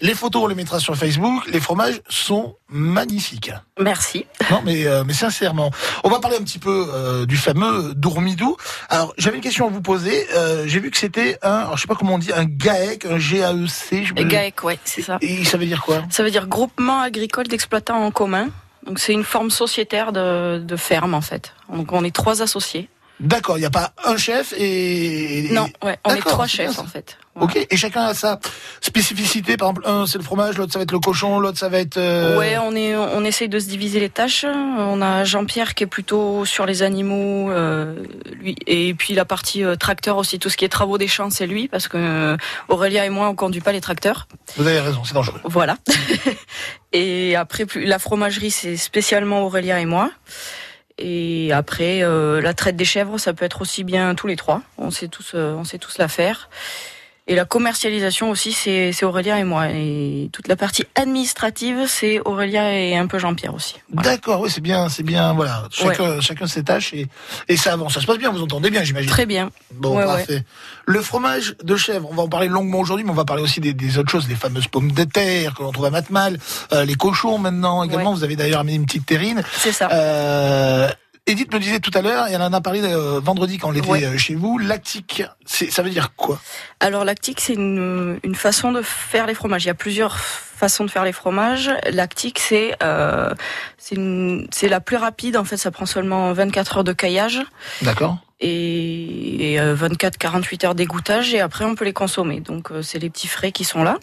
Les 0.00 0.14
photos, 0.14 0.42
on 0.44 0.46
les 0.46 0.54
mettra 0.54 0.78
sur 0.78 0.94
Facebook. 0.96 1.46
Les 1.46 1.58
fromages 1.60 2.00
sont 2.08 2.56
magnifiques. 2.68 3.50
Merci. 3.80 4.26
Non, 4.50 4.60
mais, 4.64 4.86
euh, 4.86 5.04
mais 5.06 5.14
sincèrement. 5.14 5.70
On 6.04 6.10
va 6.10 6.18
parler 6.20 6.36
un 6.36 6.42
petit 6.42 6.58
peu 6.58 6.88
euh, 6.92 7.24
du 7.26 7.36
fameux 7.36 7.94
Dourmidou. 7.94 8.56
Alors, 8.90 9.14
j'avais 9.16 9.36
une 9.36 9.42
question 9.42 9.66
à 9.66 9.70
vous 9.70 9.80
poser. 9.80 10.26
Euh, 10.34 10.64
J'ai 10.66 10.80
vu 10.80 10.90
que 10.90 10.98
c'était 10.98 11.38
un, 11.42 11.50
alors, 11.60 11.76
je 11.76 11.82
sais 11.82 11.88
pas 11.88 11.94
comment 11.94 12.14
on 12.14 12.18
dit, 12.18 12.32
un 12.32 12.44
GAEC, 12.44 13.06
un 13.06 13.18
G-A-E-C. 13.18 14.04
je 14.04 14.12
me- 14.14 14.22
GAEC, 14.24 14.62
ouais, 14.64 14.78
c'est 14.84 15.02
ça. 15.02 15.16
Et 15.22 15.44
ça 15.44 15.56
veut 15.56 15.66
dire 15.66 15.82
quoi? 15.82 16.02
Ça 16.10 16.22
veut 16.22 16.30
dire 16.30 16.46
groupement 16.46 17.00
agricole 17.00 17.46
d'exploitants 17.48 18.02
en 18.04 18.10
commun. 18.10 18.48
Donc 18.86 18.98
c'est 19.00 19.12
une 19.14 19.24
forme 19.24 19.50
sociétaire 19.50 20.12
de, 20.12 20.58
de 20.58 20.76
ferme 20.76 21.14
en 21.14 21.20
fait. 21.20 21.52
Donc 21.72 21.90
on 21.92 22.04
est 22.04 22.14
trois 22.14 22.42
associés. 22.42 22.88
D'accord, 23.18 23.56
il 23.56 23.60
n'y 23.62 23.66
a 23.66 23.70
pas 23.70 23.92
un 24.04 24.16
chef 24.18 24.52
et... 24.58 25.48
Non, 25.50 25.66
ouais, 25.82 25.98
on 26.04 26.14
est 26.14 26.20
trois 26.20 26.46
chefs 26.46 26.78
en 26.78 26.84
fait. 26.86 27.16
Ok, 27.38 27.66
et 27.70 27.76
chacun 27.76 28.02
a 28.02 28.14
sa 28.14 28.38
spécificité. 28.80 29.56
Par 29.56 29.68
exemple, 29.70 29.82
un 29.86 30.06
c'est 30.06 30.18
le 30.18 30.24
fromage, 30.24 30.56
l'autre 30.56 30.72
ça 30.72 30.78
va 30.78 30.84
être 30.84 30.92
le 30.92 31.00
cochon, 31.00 31.38
l'autre 31.38 31.58
ça 31.58 31.68
va 31.68 31.78
être... 31.78 31.96
euh, 31.98 32.38
Ouais, 32.38 32.56
on 32.58 32.74
est, 32.74 32.96
on 32.96 33.24
essaye 33.24 33.48
de 33.48 33.58
se 33.58 33.66
diviser 33.68 34.00
les 34.00 34.08
tâches. 34.08 34.44
On 34.44 35.02
a 35.02 35.24
Jean-Pierre 35.24 35.74
qui 35.74 35.84
est 35.84 35.86
plutôt 35.86 36.44
sur 36.44 36.64
les 36.66 36.82
animaux, 36.82 37.50
euh, 37.50 38.02
lui, 38.32 38.56
et 38.66 38.94
puis 38.94 39.14
la 39.14 39.24
partie 39.24 39.62
euh, 39.64 39.76
tracteur 39.76 40.16
aussi, 40.16 40.38
tout 40.38 40.48
ce 40.48 40.56
qui 40.56 40.64
est 40.64 40.68
travaux 40.68 40.96
des 40.98 41.08
champs, 41.08 41.30
c'est 41.30 41.46
lui, 41.46 41.68
parce 41.68 41.88
que 41.88 41.96
euh, 41.98 42.36
Aurélia 42.68 43.04
et 43.04 43.10
moi 43.10 43.28
on 43.28 43.34
conduit 43.34 43.60
pas 43.60 43.72
les 43.72 43.80
tracteurs. 43.80 44.28
Vous 44.56 44.66
avez 44.66 44.80
raison, 44.80 45.04
c'est 45.04 45.14
dangereux. 45.14 45.40
Voilà. 45.44 45.76
et 46.92 47.36
après, 47.36 47.66
plus, 47.66 47.84
la 47.84 47.98
fromagerie, 47.98 48.50
c'est 48.50 48.76
spécialement 48.76 49.42
Aurélia 49.44 49.80
et 49.80 49.84
moi. 49.86 50.10
Et 50.98 51.52
après, 51.52 52.02
euh, 52.02 52.40
la 52.40 52.54
traite 52.54 52.76
des 52.76 52.86
chèvres, 52.86 53.18
ça 53.18 53.34
peut 53.34 53.44
être 53.44 53.60
aussi 53.60 53.84
bien 53.84 54.14
tous 54.14 54.26
les 54.26 54.36
trois. 54.36 54.62
On 54.78 54.90
sait 54.90 55.08
tous, 55.08 55.32
euh, 55.34 55.52
on 55.54 55.64
sait 55.64 55.76
tous 55.78 55.98
la 55.98 56.08
faire. 56.08 56.48
Et 57.28 57.34
la 57.34 57.44
commercialisation 57.44 58.30
aussi, 58.30 58.52
c'est 58.52 59.02
Aurélia 59.02 59.38
et 59.38 59.44
moi. 59.44 59.68
Et 59.70 60.30
toute 60.32 60.46
la 60.46 60.54
partie 60.54 60.84
administrative, 60.94 61.86
c'est 61.88 62.20
Aurélia 62.24 62.72
et 62.78 62.96
un 62.96 63.08
peu 63.08 63.18
Jean-Pierre 63.18 63.52
aussi. 63.52 63.74
D'accord, 63.92 64.40
oui, 64.40 64.50
c'est 64.50 64.60
bien, 64.60 64.88
c'est 64.88 65.02
bien, 65.02 65.32
voilà. 65.32 65.64
Chacun, 65.72 66.20
chacun 66.20 66.46
ses 66.46 66.62
tâches 66.62 66.94
et, 66.94 67.08
et 67.48 67.56
ça 67.56 67.72
avance. 67.72 67.94
Ça 67.94 68.00
se 68.00 68.06
passe 68.06 68.18
bien, 68.18 68.30
vous 68.30 68.42
entendez 68.42 68.70
bien, 68.70 68.84
j'imagine. 68.84 69.10
Très 69.10 69.26
bien. 69.26 69.50
Bon, 69.74 69.96
Ouais, 69.96 70.04
parfait. 70.04 70.44
Le 70.84 71.02
fromage 71.02 71.56
de 71.64 71.74
chèvre, 71.76 72.08
on 72.10 72.14
va 72.14 72.22
en 72.22 72.28
parler 72.28 72.46
longuement 72.46 72.78
aujourd'hui, 72.78 73.04
mais 73.04 73.10
on 73.10 73.14
va 73.14 73.24
parler 73.24 73.42
aussi 73.42 73.60
des, 73.60 73.72
des 73.74 73.98
autres 73.98 74.10
choses, 74.10 74.28
les 74.28 74.36
fameuses 74.36 74.68
pommes 74.68 74.92
de 74.92 75.02
terre 75.02 75.54
que 75.54 75.62
l'on 75.64 75.72
trouve 75.72 75.86
à 75.86 75.90
Matmal, 75.90 76.38
euh, 76.72 76.84
les 76.84 76.94
cochons 76.94 77.38
maintenant 77.38 77.82
également. 77.82 78.14
Vous 78.14 78.22
avez 78.22 78.36
d'ailleurs 78.36 78.60
amené 78.60 78.76
une 78.76 78.86
petite 78.86 79.04
terrine. 79.06 79.42
C'est 79.58 79.72
ça. 79.72 79.88
Euh, 79.90 80.88
Edith 81.28 81.52
me 81.52 81.58
disait 81.58 81.80
tout 81.80 81.90
à 81.94 82.02
l'heure, 82.02 82.28
et 82.28 82.32
elle 82.34 82.42
en 82.42 82.52
a 82.52 82.60
parlé 82.60 82.80
euh, 82.84 83.18
vendredi 83.20 83.58
quand 83.58 83.70
on 83.70 83.74
était 83.74 83.88
Ouais. 83.88 84.04
euh, 84.04 84.16
chez 84.16 84.36
vous, 84.36 84.58
lactique, 84.58 85.24
c'est- 85.44 85.72
ça 85.72 85.82
veut 85.82 85.90
dire 85.90 86.14
quoi? 86.14 86.40
Alors 86.78 87.04
lactique, 87.04 87.40
c'est 87.40 87.54
une, 87.54 88.20
une 88.22 88.34
façon 88.36 88.70
de 88.70 88.80
faire 88.80 89.26
les 89.26 89.34
fromages. 89.34 89.64
Il 89.64 89.66
y 89.66 89.70
a 89.70 89.74
plusieurs 89.74 90.16
façons 90.18 90.84
de 90.84 90.90
faire 90.90 91.04
les 91.04 91.12
fromages. 91.12 91.70
Lactique, 91.90 92.38
c'est 92.38 92.76
euh, 92.82 93.34
c'est 93.78 94.68
la 94.68 94.80
plus 94.80 94.96
rapide. 94.96 95.36
En 95.36 95.44
fait, 95.44 95.56
ça 95.56 95.72
prend 95.72 95.86
seulement 95.86 96.32
24 96.32 96.78
heures 96.78 96.84
de 96.84 96.92
caillage 96.92 97.40
D'accord. 97.82 98.18
et, 98.40 99.54
et 99.54 99.58
24-48 99.58 100.64
heures 100.66 100.74
d'égouttage 100.76 101.34
et 101.34 101.40
après 101.40 101.64
on 101.64 101.74
peut 101.74 101.84
les 101.84 101.92
consommer. 101.92 102.38
Donc 102.40 102.70
euh, 102.70 102.82
c'est 102.82 102.98
les 103.00 103.10
petits 103.10 103.28
frais 103.28 103.50
qui 103.50 103.64
sont 103.64 103.82
là. 103.82 103.98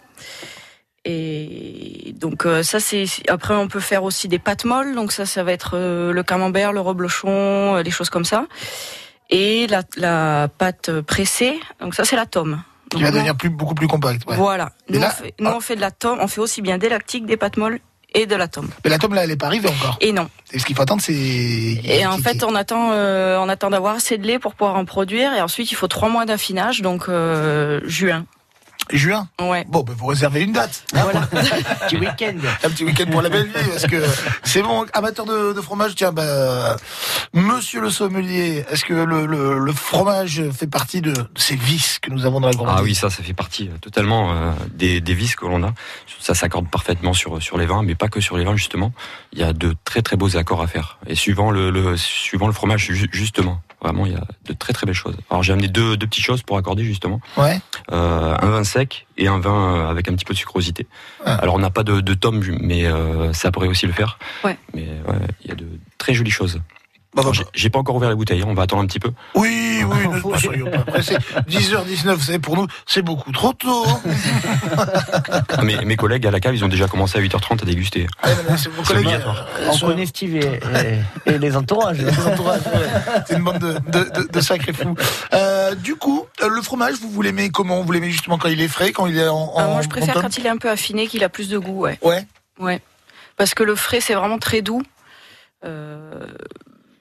Et 1.04 2.14
donc 2.18 2.46
euh, 2.46 2.62
ça 2.62 2.80
c'est 2.80 3.04
après 3.28 3.54
on 3.54 3.68
peut 3.68 3.80
faire 3.80 4.04
aussi 4.04 4.26
des 4.28 4.38
pâtes 4.38 4.64
molles. 4.64 4.94
Donc 4.94 5.12
ça 5.12 5.26
ça 5.26 5.42
va 5.44 5.52
être 5.52 5.72
euh, 5.74 6.12
le 6.12 6.22
camembert, 6.22 6.72
le 6.72 6.80
reblochon, 6.80 7.76
euh, 7.76 7.82
les 7.82 7.90
choses 7.90 8.10
comme 8.10 8.24
ça. 8.24 8.46
Et 9.30 9.66
la, 9.68 9.82
la 9.96 10.48
pâte 10.48 10.90
pressée. 11.02 11.58
Donc 11.80 11.94
ça 11.94 12.04
c'est 12.04 12.16
la 12.16 12.26
tome. 12.26 12.62
Qui 12.90 13.02
va 13.02 13.10
devenir 13.10 13.34
plus, 13.36 13.48
beaucoup 13.50 13.74
plus 13.74 13.88
compact. 13.88 14.22
ouais. 14.28 14.36
Voilà. 14.36 14.70
Nous, 14.88 15.00
là- 15.00 15.08
on, 15.12 15.22
fait, 15.24 15.34
nous, 15.40 15.50
on 15.50 15.60
fait 15.60 15.74
de 15.76 15.80
la 15.80 15.90
tome, 15.90 16.18
on 16.20 16.28
fait 16.28 16.40
aussi 16.40 16.62
bien 16.62 16.78
des 16.78 16.88
lactiques, 16.88 17.26
des 17.26 17.36
pâtes 17.36 17.56
molles 17.56 17.80
et 18.14 18.26
de 18.26 18.36
la 18.36 18.46
tome. 18.46 18.68
Mais 18.84 18.90
la 18.90 18.98
tome 18.98 19.14
là, 19.14 19.24
elle 19.24 19.32
est 19.32 19.36
pas 19.36 19.46
arrivée 19.46 19.68
encore. 19.68 19.96
Et 20.00 20.12
non. 20.12 20.28
Et 20.52 20.60
ce 20.60 20.64
qu'il 20.64 20.76
faut 20.76 20.82
attendre, 20.82 21.02
c'est. 21.02 21.12
Et 21.12 22.06
en 22.06 22.18
fait, 22.18 22.44
on 22.44 22.54
attend, 22.54 22.90
euh, 22.92 23.36
on 23.40 23.48
attend 23.48 23.70
d'avoir 23.70 23.96
assez 23.96 24.16
de 24.18 24.24
lait 24.26 24.38
pour 24.38 24.54
pouvoir 24.54 24.76
en 24.76 24.84
produire. 24.84 25.32
Et 25.34 25.40
ensuite, 25.40 25.72
il 25.72 25.74
faut 25.74 25.88
trois 25.88 26.08
mois 26.08 26.24
d'affinage, 26.24 26.82
donc 26.82 27.08
euh, 27.08 27.80
juin. 27.84 28.26
Juin 28.92 29.28
Ouais. 29.40 29.64
Bon, 29.68 29.82
ben 29.82 29.94
vous 29.96 30.06
réservez 30.06 30.42
une 30.42 30.52
date. 30.52 30.84
hein, 30.94 31.00
Voilà. 31.04 31.20
Petit 31.86 31.96
week-end. 31.96 32.36
Un 32.62 32.70
petit 32.70 32.84
week-end 32.84 33.06
pour 33.10 33.22
la 33.22 33.28
belle 33.30 33.46
vie, 33.46 33.52
parce 33.70 33.86
que 33.86 34.02
c'est 34.42 34.62
bon, 34.62 34.86
amateur 34.92 35.24
de, 35.26 35.52
de 35.52 35.60
fromage, 35.60 35.94
tiens, 35.94 36.12
bah, 36.12 36.76
monsieur 37.32 37.80
le 37.80 37.90
sommelier, 37.90 38.64
est-ce 38.70 38.84
que 38.84 38.92
le, 38.94 39.26
le, 39.26 39.58
le 39.58 39.72
fromage 39.72 40.42
fait 40.50 40.66
partie 40.66 41.00
de, 41.00 41.12
de 41.12 41.26
ces 41.36 41.56
vices 41.56 41.98
que 41.98 42.10
nous 42.10 42.26
avons 42.26 42.40
dans 42.40 42.48
la 42.48 42.54
grande 42.54 42.68
Ah 42.70 42.82
oui, 42.82 42.94
ça, 42.94 43.10
ça 43.10 43.22
fait 43.22 43.32
partie 43.34 43.68
euh, 43.68 43.78
totalement 43.80 44.32
euh, 44.32 44.52
des, 44.72 45.00
des 45.00 45.14
vis 45.14 45.34
que 45.36 45.46
l'on 45.46 45.62
a. 45.64 45.72
Ça 46.20 46.34
s'accorde 46.34 46.68
parfaitement 46.70 47.12
sur, 47.12 47.42
sur 47.42 47.58
les 47.58 47.66
vins, 47.66 47.82
mais 47.82 47.94
pas 47.94 48.08
que 48.08 48.20
sur 48.20 48.36
les 48.36 48.44
vins, 48.44 48.56
justement. 48.56 48.92
Il 49.32 49.38
y 49.38 49.42
a 49.42 49.52
de 49.52 49.74
très 49.84 50.02
très 50.02 50.16
beaux 50.16 50.36
accords 50.36 50.62
à 50.62 50.66
faire. 50.66 50.98
Et 51.06 51.14
suivant 51.14 51.50
le, 51.50 51.70
le, 51.70 51.96
suivant 51.96 52.46
le 52.46 52.52
fromage, 52.52 52.86
ju- 52.92 53.08
justement, 53.12 53.60
vraiment, 53.84 54.06
il 54.06 54.12
y 54.12 54.16
a 54.16 54.26
de 54.46 54.52
très 54.52 54.72
très 54.72 54.86
belles 54.86 54.94
choses. 54.94 55.16
Alors 55.30 55.42
j'ai 55.42 55.52
amené 55.52 55.68
deux, 55.68 55.96
deux 55.96 56.06
petites 56.06 56.24
choses 56.24 56.42
pour 56.42 56.56
accorder, 56.56 56.84
justement. 56.84 57.20
Ouais. 57.36 57.60
Euh, 57.92 58.36
un 58.40 58.50
vin 58.50 58.64
sec 58.64 59.06
et 59.16 59.28
un 59.28 59.38
vin 59.38 59.76
euh, 59.76 59.90
avec 59.90 60.08
un 60.08 60.14
petit 60.14 60.24
peu 60.24 60.34
de 60.34 60.38
sucrosité. 60.38 60.86
Alors 61.24 61.54
on 61.54 61.58
n'a 61.58 61.70
pas 61.70 61.84
de, 61.84 62.00
de 62.00 62.14
tome, 62.14 62.42
mais 62.60 62.86
euh, 62.86 63.32
ça 63.32 63.52
pourrait 63.52 63.68
aussi 63.68 63.86
le 63.86 63.92
faire. 63.92 64.18
Ouais. 64.42 64.56
Mais 64.74 64.82
ouais, 64.82 65.18
il 65.42 65.48
y 65.48 65.52
a 65.52 65.54
de 65.54 65.66
très 65.98 66.14
jolies 66.14 66.30
choses. 66.30 66.60
Bah, 67.14 67.22
Alors, 67.22 67.32
j'ai- 67.54 67.70
pas 67.70 67.78
encore 67.78 67.94
ouvert 67.96 68.08
les 68.10 68.16
bouteilles, 68.16 68.42
on 68.44 68.54
va 68.54 68.62
attendre 68.64 68.82
un 68.82 68.86
petit 68.86 68.98
peu. 68.98 69.12
Oui, 69.36 69.82
oui, 69.86 70.08
ne, 70.08 70.32
ne 70.32 70.38
soyons 70.38 70.70
pas 70.70 70.78
pressés. 70.78 71.16
10h19, 71.48 72.14
vous 72.14 72.22
savez, 72.22 72.38
pour 72.40 72.56
nous, 72.56 72.66
c'est 72.86 73.02
beaucoup 73.02 73.30
trop 73.30 73.52
tôt. 73.52 73.84
Ah, 75.56 75.62
mes, 75.62 75.76
mes 75.84 75.96
collègues 75.96 76.26
à 76.26 76.30
la 76.32 76.40
cave, 76.40 76.54
ils 76.54 76.64
ont 76.64 76.68
déjà 76.68 76.88
commencé 76.88 77.16
à 77.18 77.20
8h30 77.22 77.62
à 77.62 77.64
déguster. 77.66 78.06
Ah, 78.22 78.28
c'est 78.56 78.68
vos 78.70 78.82
collègues, 78.82 79.06
obligatoire. 79.06 79.46
euh, 79.60 79.70
On 79.72 79.78
connaît 79.86 80.06
Steve 80.06 80.36
et, 80.36 80.60
et- 81.26 81.32
et 81.34 81.38
les 81.38 81.56
entourages. 81.56 81.98
les 81.98 82.26
entourages, 82.26 82.60
ouais. 82.66 83.22
C'est 83.28 83.36
une 83.36 83.44
bande 83.44 83.58
de, 83.58 83.72
de, 83.90 84.10
de, 84.22 84.28
de 84.32 84.40
sacrés 84.40 84.72
fous. 84.72 84.96
Euh, 85.32 85.74
du 85.76 85.94
coup, 85.96 86.24
euh, 86.42 86.48
le 86.48 86.62
fromage, 86.62 86.94
vous, 87.00 87.10
vous 87.10 87.22
l'aimez 87.22 87.50
comment? 87.50 87.82
Vous 87.82 87.92
l'aimez 87.92 88.10
justement 88.10 88.38
quand 88.38 88.48
il 88.48 88.60
est 88.60 88.68
frais, 88.68 88.90
quand 88.92 89.06
il 89.06 89.16
est 89.18 89.28
en. 89.28 89.52
Ah, 89.56 89.66
moi, 89.68 89.82
je 89.82 89.88
préfère 89.88 90.14
quand 90.14 90.36
il 90.36 90.46
est 90.46 90.50
un 90.50 90.56
peu 90.58 90.70
affiné, 90.70 91.06
qu'il 91.06 91.22
a 91.24 91.28
plus 91.28 91.48
de 91.48 91.58
goût, 91.58 91.80
ouais. 91.80 91.98
Ouais. 92.02 92.26
Ouais. 92.58 92.80
Parce 93.36 93.54
que 93.54 93.62
le 93.62 93.74
frais, 93.76 94.00
c'est 94.00 94.14
vraiment 94.14 94.38
très 94.38 94.62
doux. 94.62 94.82
Euh, 95.64 96.26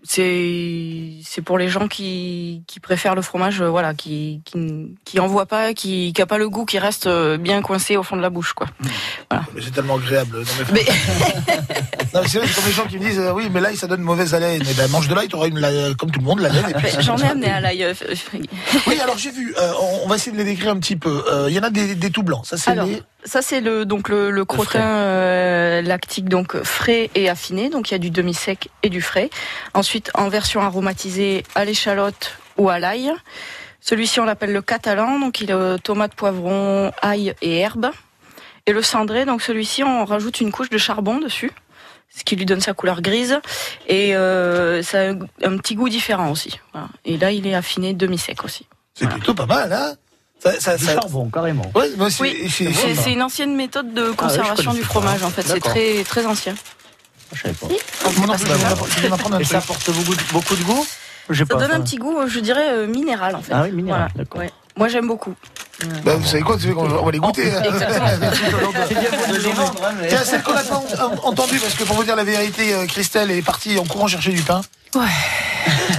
c'est 0.04 1.10
c'est 1.24 1.42
pour 1.42 1.58
les 1.58 1.70
gens 1.70 1.88
qui, 1.88 2.64
qui 2.68 2.80
préfèrent 2.80 3.16
le 3.16 3.22
fromage, 3.22 3.62
euh, 3.62 3.70
voilà, 3.70 3.94
qui 3.94 4.42
qui 4.46 4.96
qui 5.06 5.20
en 5.20 5.28
voient 5.28 5.46
pas, 5.46 5.74
qui 5.74 6.14
qui 6.14 6.22
a 6.22 6.26
pas 6.26 6.38
le 6.38 6.50
goût, 6.50 6.66
qui 6.66 6.78
reste 6.80 7.08
euh, 7.08 7.38
bien 7.38 7.62
coincé 7.62 7.98
au 7.98 8.04
fond 8.04 8.16
de 8.18 8.22
la 8.22 8.30
bouche, 8.30 8.54
quoi. 8.54 8.68
Mais 9.56 9.62
c'est 9.62 9.72
tellement 9.72 9.96
agréable. 9.96 10.40
Non, 10.40 10.46
mais... 10.74 10.82
Mais 10.86 10.86
Non, 12.14 12.22
mais 12.22 12.28
c'est 12.28 12.38
vrai, 12.38 12.48
c'est 12.48 12.54
comme 12.56 12.66
les 12.68 12.72
gens 12.74 12.86
qui 12.86 12.98
me 13.00 13.04
disent 13.04 13.18
euh, 13.20 13.34
oui, 13.34 13.50
mais 13.52 13.60
l'ail 13.60 13.76
ça 13.76 13.88
donne 13.88 14.02
mauvaise 14.02 14.36
haleine. 14.36 14.62
Eh 14.70 14.74
ben, 14.76 14.88
mange 14.92 15.08
de 15.08 15.16
l'ail, 15.16 15.28
t'auras 15.30 15.48
une 15.48 15.58
la- 15.60 15.94
comme 15.96 16.12
tout 16.12 16.20
le 16.20 16.26
monde 16.26 16.40
la 16.42 16.50
laine. 16.50 16.66
Et 16.98 17.02
j'en 17.02 17.18
ai 17.18 17.24
amené 17.28 17.50
à 17.50 17.60
l'ail. 17.60 17.88
Oui, 18.88 19.00
alors 19.02 19.18
j'ai 19.18 19.32
vu. 19.32 19.56
euh, 19.58 19.72
on, 19.82 20.02
on 20.06 20.08
va 20.08 20.16
essayer 20.16 20.32
de 20.32 20.38
les 20.38 20.44
décrire 20.44 20.72
un 20.72 20.80
petit 20.80 20.96
peu. 20.96 21.24
Euh, 21.32 21.48
Il 21.50 21.56
y 21.56 21.60
en 21.60 21.64
a 21.64 21.70
des, 21.72 21.96
des 21.96 22.12
tout 22.12 22.22
blancs. 22.24 22.46
Ça 22.46 22.58
c'est 22.58 22.72
Alors, 22.72 22.86
les. 22.86 23.02
Ça 23.26 23.42
c'est 23.42 23.62
le 23.62 23.86
donc 23.86 24.10
le, 24.10 24.32
le 24.32 24.46
crottin 24.46 24.82
euh, 24.82 25.82
lactique 25.82 26.30
donc 26.30 26.62
frais 26.64 27.10
et 27.16 27.30
affiné. 27.30 27.70
Donc 27.70 27.90
il 27.90 27.94
y 27.94 27.96
a 27.96 28.00
du 28.00 28.10
demi 28.10 28.34
sec 28.34 28.70
et 28.84 28.90
du 28.90 29.02
frais. 29.02 29.30
Ensuite 29.74 30.12
en 30.14 30.30
version 30.30 30.62
aromatisée 30.62 31.44
à 31.56 31.66
l'échalote 31.66 32.38
ou 32.58 32.70
à 32.70 32.80
l'ail. 32.80 33.12
Celui-ci 33.82 34.20
on 34.20 34.26
l'appelle 34.26 34.54
le 34.54 34.62
catalan. 34.62 35.20
Donc 35.20 35.42
il 35.42 35.52
est 35.52 35.54
euh, 35.54 35.78
tomate, 35.78 36.16
poivron, 36.16 36.92
ail 37.02 37.36
et 37.42 37.60
herbe. 37.60 37.92
Et 38.66 38.74
le 38.74 38.82
cendré 38.82 39.26
donc 39.26 39.42
celui-ci 39.42 39.84
on 39.84 40.06
rajoute 40.06 40.42
une 40.42 40.52
couche 40.52 40.70
de 40.70 40.78
charbon 40.78 41.20
dessus. 41.20 41.52
Ce 42.16 42.24
qui 42.24 42.36
lui 42.36 42.46
donne 42.46 42.62
sa 42.62 42.74
couleur 42.74 43.02
grise 43.02 43.40
et 43.88 44.16
euh, 44.16 44.84
ça 44.84 45.00
a 45.00 45.14
un, 45.48 45.58
petit 45.58 45.74
goût 45.74 45.90
différent 45.90 46.30
aussi. 46.30 46.60
Voilà. 46.72 46.88
Et 47.06 47.18
là 47.18 47.32
il 47.32 47.48
est 47.48 47.56
affiné 47.56 47.94
demi 47.94 48.20
sec 48.20 48.44
aussi. 48.44 48.68
C'est 48.94 49.10
plutôt 49.10 49.34
pas 49.34 49.48
mal, 49.48 49.74
hein? 49.74 49.96
Ça, 50.44 50.60
ça, 50.60 50.78
Du 50.78 50.86
ça- 50.86 50.94
charbon, 50.96 51.30
carrément. 51.30 51.72
Ouais, 51.76 51.90
c'est- 52.10 52.22
Oui, 52.22 52.38
c'est- 52.50 52.66
c'est 52.66 52.74
c'est- 52.74 52.96
c'est 52.96 53.14
une 53.14 53.22
ancienne 53.22 53.56
méthode 53.56 53.94
de 53.94 54.10
Ah 54.12 54.16
conservation 54.16 54.56
connaissais 54.56 54.74
du 54.74 54.82
pas. 54.82 54.88
fromage 54.94 55.24
en 55.24 55.30
fait. 55.30 55.44
C'est 55.44 55.60
très 55.60 56.04
très 56.04 56.26
ancien. 56.26 56.56
Je 57.34 57.42
savais 57.42 57.54
pas. 57.56 57.68
Apprendre 58.06 59.36
un 59.36 59.40
Et 59.40 59.44
ça 59.44 59.58
apporte 59.58 59.90
beaucoup 59.92 60.16
de, 60.16 60.22
beaucoup 60.32 60.56
de 60.56 60.64
goût? 60.64 60.86
J'ai 61.30 61.40
Ça 61.40 61.46
pas. 61.46 61.56
donne 61.56 61.72
ça. 61.72 61.78
un 61.78 61.82
petit 61.82 61.96
goût, 61.96 62.18
je 62.28 62.40
dirais, 62.40 62.70
euh, 62.72 62.86
minéral 62.88 63.36
en 63.36 63.42
fait. 63.42 63.54
Ah 63.56 63.64
oui, 63.64 63.72
minéral, 63.72 64.10
Voilà. 64.14 64.24
d'accord. 64.24 64.42
Ouais. 64.42 64.52
Moi 64.78 64.88
j'aime 64.88 65.08
beaucoup. 65.08 65.36
Bah, 66.06 66.16
vous 66.16 66.26
savez 66.26 66.44
quoi, 66.44 66.58
qu'on- 66.58 66.90
on 66.90 67.06
va 67.06 67.12
les 67.12 67.20
goûter. 67.20 67.52
hein. 67.52 67.62
C'est 68.88 69.00
bien 69.00 69.10
les 69.32 69.48
hein, 69.48 69.72
mais- 70.00 70.08
Tiens, 70.08 70.24
celle 70.24 70.42
qu'on 70.44 70.54
n'a 70.54 70.62
pas 70.64 70.76
en- 70.78 71.28
entendu, 71.30 71.60
parce 71.60 71.74
que 71.74 71.84
pour 71.84 71.96
vous 71.98 72.04
dire 72.04 72.16
la 72.16 72.24
vérité, 72.24 72.74
euh, 72.74 72.86
Christelle 72.86 73.32
est 73.32 73.42
partie 73.42 73.78
en 73.78 73.84
courant 73.84 74.08
chercher 74.08 74.32
du 74.32 74.42
pain. 74.42 74.62
Ouais. 74.96 75.02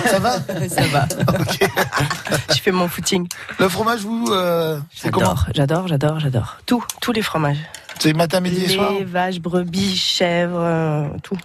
Ça 0.08 0.18
va 0.20 0.34
Ça 0.68 0.82
va. 0.92 1.06
Je 2.54 2.60
fais 2.60 2.70
mon 2.70 2.88
footing. 2.88 3.26
Le 3.58 3.68
fromage, 3.68 4.00
vous, 4.00 4.26
euh, 4.30 4.78
c'est 4.94 5.10
comment 5.10 5.34
J'adore, 5.54 5.86
j'adore, 5.86 5.88
j'adore, 5.88 6.20
j'adore. 6.20 6.56
Tout, 6.66 6.84
tous 7.00 7.12
les 7.12 7.22
fromages. 7.22 7.58
C'est 7.98 8.12
matin, 8.12 8.40
midi 8.40 8.64
et 8.64 8.68
soir 8.68 8.92
Lait, 8.92 9.04
vache, 9.04 9.38
brebis, 9.40 9.96
chèvre, 9.96 10.58
euh, 10.60 11.06
tout. 11.22 11.38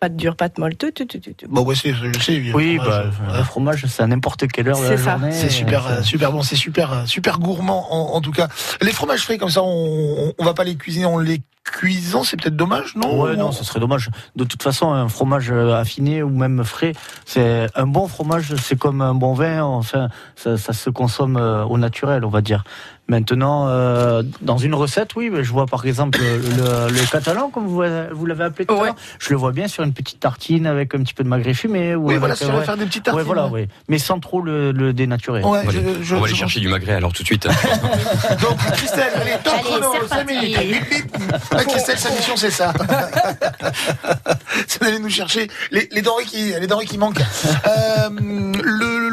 Pâte 0.00 0.16
dure, 0.16 0.34
pâte 0.34 0.56
molle, 0.56 0.76
tout, 0.76 0.90
tout, 0.92 1.04
tout, 1.04 1.18
tout. 1.20 1.34
Bon, 1.50 1.62
ouais, 1.62 1.74
c'est, 1.74 1.92
je 1.92 2.18
sais. 2.20 2.42
Oui, 2.54 2.78
fromage, 2.78 2.88
bah, 2.88 3.34
euh, 3.34 3.36
le 3.38 3.44
fromage, 3.44 3.84
c'est 3.86 4.02
à 4.02 4.06
n'importe 4.06 4.46
quelle 4.48 4.68
heure 4.68 4.78
de 4.78 4.82
la 4.84 4.88
C'est 4.88 4.96
ça. 4.96 5.10
journée. 5.18 5.30
C'est 5.32 5.50
super, 5.50 5.86
Euh, 5.88 6.02
super 6.02 6.32
bon, 6.32 6.40
c'est 6.42 6.56
super, 6.56 7.06
super 7.06 7.38
gourmand 7.38 7.86
en, 7.92 8.16
en 8.16 8.20
tout 8.22 8.32
cas. 8.32 8.48
Les 8.80 8.92
fromages 8.92 9.20
frais 9.20 9.36
comme 9.36 9.50
ça, 9.50 9.62
on, 9.62 9.66
on, 9.68 10.32
on 10.38 10.44
va 10.46 10.54
pas 10.54 10.64
les 10.64 10.76
cuisiner, 10.76 11.04
on 11.04 11.18
les 11.18 11.42
cuisant, 11.62 12.24
c'est 12.24 12.38
peut-être 12.40 12.56
dommage, 12.56 12.96
non? 12.96 13.20
Ouais, 13.22 13.36
non, 13.36 13.52
ce 13.52 13.62
serait 13.62 13.78
dommage. 13.78 14.08
De 14.34 14.44
toute 14.44 14.62
façon, 14.62 14.90
un 14.90 15.08
fromage 15.08 15.50
euh, 15.52 15.74
affiné 15.74 16.22
ou 16.22 16.30
même 16.30 16.64
frais, 16.64 16.92
c'est 17.26 17.66
un 17.74 17.86
bon 17.86 18.08
fromage, 18.08 18.54
c'est 18.56 18.78
comme 18.78 19.02
un 19.02 19.14
bon 19.14 19.34
vin. 19.34 19.62
Enfin, 19.62 20.08
ça, 20.34 20.56
ça 20.56 20.72
se 20.72 20.88
consomme 20.88 21.36
au 21.36 21.76
naturel, 21.76 22.24
on 22.24 22.30
va 22.30 22.40
dire. 22.40 22.64
Maintenant, 23.10 23.66
euh, 23.66 24.22
dans 24.40 24.56
une 24.56 24.72
recette, 24.72 25.16
oui, 25.16 25.30
mais 25.32 25.42
je 25.42 25.50
vois 25.50 25.66
par 25.66 25.84
exemple 25.84 26.20
le, 26.20 26.88
le 26.92 27.10
catalan, 27.10 27.50
comme 27.50 27.66
vous, 27.66 27.82
vous 28.12 28.26
l'avez 28.26 28.44
appelé 28.44 28.66
tout 28.66 28.74
à 28.74 28.78
Ouais. 28.78 28.84
l'heure. 28.86 28.94
Je 29.18 29.30
le 29.30 29.36
vois 29.36 29.50
bien 29.50 29.66
sur 29.66 29.82
une 29.82 29.92
petite 29.92 30.20
tartine 30.20 30.64
avec 30.64 30.94
un 30.94 30.98
petit 30.98 31.12
peu 31.12 31.24
de 31.24 31.28
magret 31.28 31.52
fumé. 31.52 31.96
Ou 31.96 32.04
Oui, 32.04 32.10
avec, 32.12 32.20
voilà, 32.20 32.36
si 32.36 32.44
euh, 32.44 32.50
on 32.52 32.56
va 32.58 32.62
faire 32.62 32.76
des 32.76 32.84
petites 32.86 33.06
Ouais, 33.08 33.12
tartines. 33.14 33.26
voilà, 33.26 33.46
ouais. 33.48 33.62
oui. 33.62 33.74
Mais 33.88 33.98
sans 33.98 34.20
trop 34.20 34.40
le, 34.42 34.70
le 34.70 34.92
dénaturer. 34.92 35.40
Ouais, 35.40 35.46
On 35.48 35.52
va, 35.52 35.62
je- 35.64 35.78
aller, 35.80 35.94
je- 36.02 36.14
on 36.14 36.18
va 36.20 36.24
aller 36.26 36.34
je- 36.34 36.38
chercher 36.38 36.60
du 36.60 36.68
magret 36.68 36.92
alors 36.94 37.12
tout 37.12 37.22
de 37.22 37.26
suite. 37.26 37.48
Donc, 38.42 38.56
Christelle, 38.74 39.10
allez, 39.16 39.32
top 39.42 39.54
Allez, 39.54 39.62
chrono, 39.64 39.86
c'est 40.02 40.08
5 40.08 40.20
reparti. 40.20 40.34
minutes. 40.46 40.88
Bip, 40.88 41.18
bip. 41.18 41.36
Ah, 41.50 41.64
Christelle, 41.64 41.98
sa 41.98 42.10
mission, 42.10 42.36
c'est 42.36 42.50
ça. 42.52 42.72
c'est 44.68 44.82
d'aller 44.82 44.98
nous 45.00 45.10
chercher 45.10 45.48
les, 45.72 45.88
les 45.90 46.02
denrées 46.02 46.24
qui, 46.24 46.52
les 46.60 46.66
denrées 46.68 46.86
qui 46.86 46.98
manquent. 46.98 47.20
Euh, 47.20 48.08
le, 48.62 49.08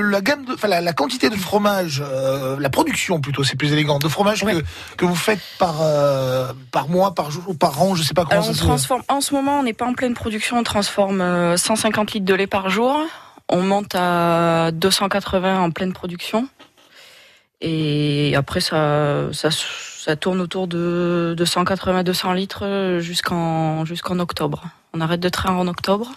le, 0.00 0.10
la 0.10 0.20
gamme 0.20 0.44
de, 0.44 0.54
enfin, 0.54 0.68
la, 0.68 0.80
la 0.80 0.92
quantité 0.92 1.30
de 1.30 1.36
fromage, 1.36 2.02
euh, 2.04 2.58
la 2.58 2.70
production 2.70 3.20
plutôt, 3.20 3.44
c'est 3.44 3.56
plus 3.56 3.72
élégant, 3.72 3.98
de 3.98 4.08
fromage 4.08 4.44
que, 4.44 4.62
que 4.96 5.04
vous 5.04 5.14
faites 5.14 5.40
par, 5.58 5.76
euh, 5.80 6.52
par 6.72 6.88
mois, 6.88 7.14
par 7.14 7.30
jour 7.30 7.44
ou 7.48 7.54
par 7.54 7.80
an, 7.82 7.94
je 7.94 8.02
sais 8.02 8.14
pas 8.14 8.22
comment 8.22 8.32
Alors, 8.32 8.48
on 8.48 8.52
ça 8.52 8.58
se 8.58 8.64
transforme. 8.64 9.02
En 9.08 9.20
ce 9.20 9.34
moment, 9.34 9.60
on 9.60 9.62
n'est 9.62 9.72
pas 9.72 9.86
en 9.86 9.94
pleine 9.94 10.14
production. 10.14 10.58
On 10.58 10.62
transforme 10.62 11.20
euh, 11.20 11.56
150 11.56 12.12
litres 12.12 12.26
de 12.26 12.34
lait 12.34 12.46
par 12.46 12.70
jour. 12.70 13.00
On 13.48 13.62
monte 13.62 13.94
à 13.94 14.70
280 14.72 15.60
en 15.60 15.70
pleine 15.70 15.92
production. 15.92 16.48
Et 17.60 18.34
après, 18.36 18.60
ça, 18.60 19.32
ça, 19.32 19.48
ça 19.50 20.16
tourne 20.16 20.40
autour 20.40 20.66
de, 20.66 21.34
de 21.36 21.44
180-200 21.44 22.34
litres 22.34 22.98
jusqu'en 23.00 23.84
jusqu'en 23.84 24.18
octobre. 24.18 24.64
On 24.94 25.00
arrête 25.00 25.20
de 25.20 25.28
traire 25.28 25.52
en 25.52 25.66
octobre. 25.66 26.10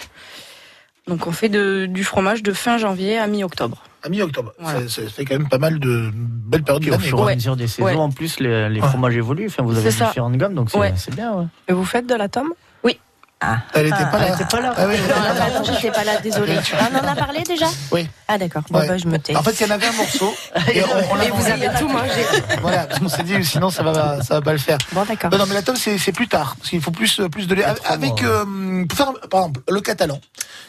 Donc, 1.08 1.28
on 1.28 1.32
fait 1.32 1.50
de, 1.50 1.86
du 1.86 2.04
fromage 2.04 2.44
de 2.44 2.54
fin 2.54 2.78
janvier 2.78 3.18
à 3.18 3.28
mi-octobre. 3.28 3.84
À 4.04 4.10
mi-octobre. 4.10 4.54
Voilà. 4.60 4.88
Ça, 4.88 5.04
ça 5.04 5.10
fait 5.10 5.26
quand 5.26 5.38
même 5.38 5.50
pas 5.50 5.58
mal 5.58 5.80
de 5.80 6.12
belles 6.14 6.64
périodes 6.64 6.96
au 6.96 7.00
fur 7.00 7.30
et 7.30 7.34
à 7.34 7.36
mesure 7.36 7.56
des 7.56 7.68
saisons, 7.68 7.86
Ouais. 7.86 7.96
en 7.96 8.10
plus, 8.12 8.40
les, 8.40 8.70
les 8.70 8.82
Ouais. 8.82 8.88
fromages 8.88 9.16
évoluent. 9.16 9.48
Enfin, 9.48 9.64
vous 9.64 9.78
avez 9.78 9.90
différentes 9.90 10.38
gammes, 10.38 10.54
donc 10.56 10.70
c'est 10.72 10.78
Ouais. 10.78 10.94
bien. 11.12 11.34
ouais. 11.34 11.46
Et 11.68 11.74
vous 11.74 11.86
faites 11.86 12.08
de 12.08 12.16
la 12.16 12.28
tome? 12.30 12.54
Oui. 12.84 13.00
Ah. 13.46 13.58
Elle 13.74 13.88
était 13.88 13.96
pas 13.98 14.12
Elle 14.22 14.30
là. 14.30 14.36
était 14.36 14.46
pas 14.46 14.62
là. 14.62 14.74
Ah 14.78 14.86
oui. 14.88 14.96
Non, 14.98 15.16
non, 15.16 15.60
non, 15.60 15.74
j'étais 15.74 15.92
pas 15.92 16.04
là, 16.06 16.18
désolée. 16.22 16.56
Ah, 16.80 16.90
on 16.94 16.98
en 17.06 17.12
a 17.12 17.16
parlé 17.16 17.42
déjà? 17.44 17.66
Oui. 17.92 18.08
Ah 18.30 18.38
d'accord, 18.38 18.64
bon 18.70 18.80
Ouais. 18.80 18.88
bah 18.88 18.98
je 18.98 19.06
me 19.08 19.20
tais. 19.20 19.36
En 19.36 19.44
fait, 19.44 19.52
il 19.60 19.68
y 19.68 19.70
en 19.70 19.76
avait 19.76 19.88
un 19.88 19.92
morceau. 19.94 20.34
Et 20.74 20.82
on, 20.82 21.12
on 21.12 21.16
l'a 21.16 21.26
Et 21.26 21.30
vous 21.32 21.46
avez 21.48 21.68
tout 21.78 21.90
mangé. 21.90 22.24
Voilà, 22.62 22.86
parce 22.86 23.00
qu'on 23.02 23.10
s'est 23.10 23.24
dit, 23.24 23.44
sinon 23.44 23.70
ça 23.70 23.84
va, 23.84 24.22
ça 24.22 24.36
va 24.36 24.42
pas 24.42 24.54
le 24.54 24.60
faire. 24.60 24.78
Bon 24.94 25.04
d'accord. 25.04 25.30
Non, 25.32 25.40
non, 25.40 25.46
mais 25.48 25.56
la 25.56 25.62
tome, 25.62 25.76
c'est 25.76 25.98
c'est 25.98 26.14
plus 26.14 26.30
tard. 26.30 26.56
Parce 26.58 26.70
qu'il 26.70 26.82
faut 26.82 26.92
plus, 26.92 27.20
plus 27.32 27.48
de 27.48 27.56
lait. 27.56 27.66
Avec, 27.86 28.24
euh, 28.24 28.86
pour 28.88 28.98
faire, 28.98 29.12
par 29.30 29.42
exemple, 29.42 29.60
le 29.70 29.82
catalan, 29.82 30.20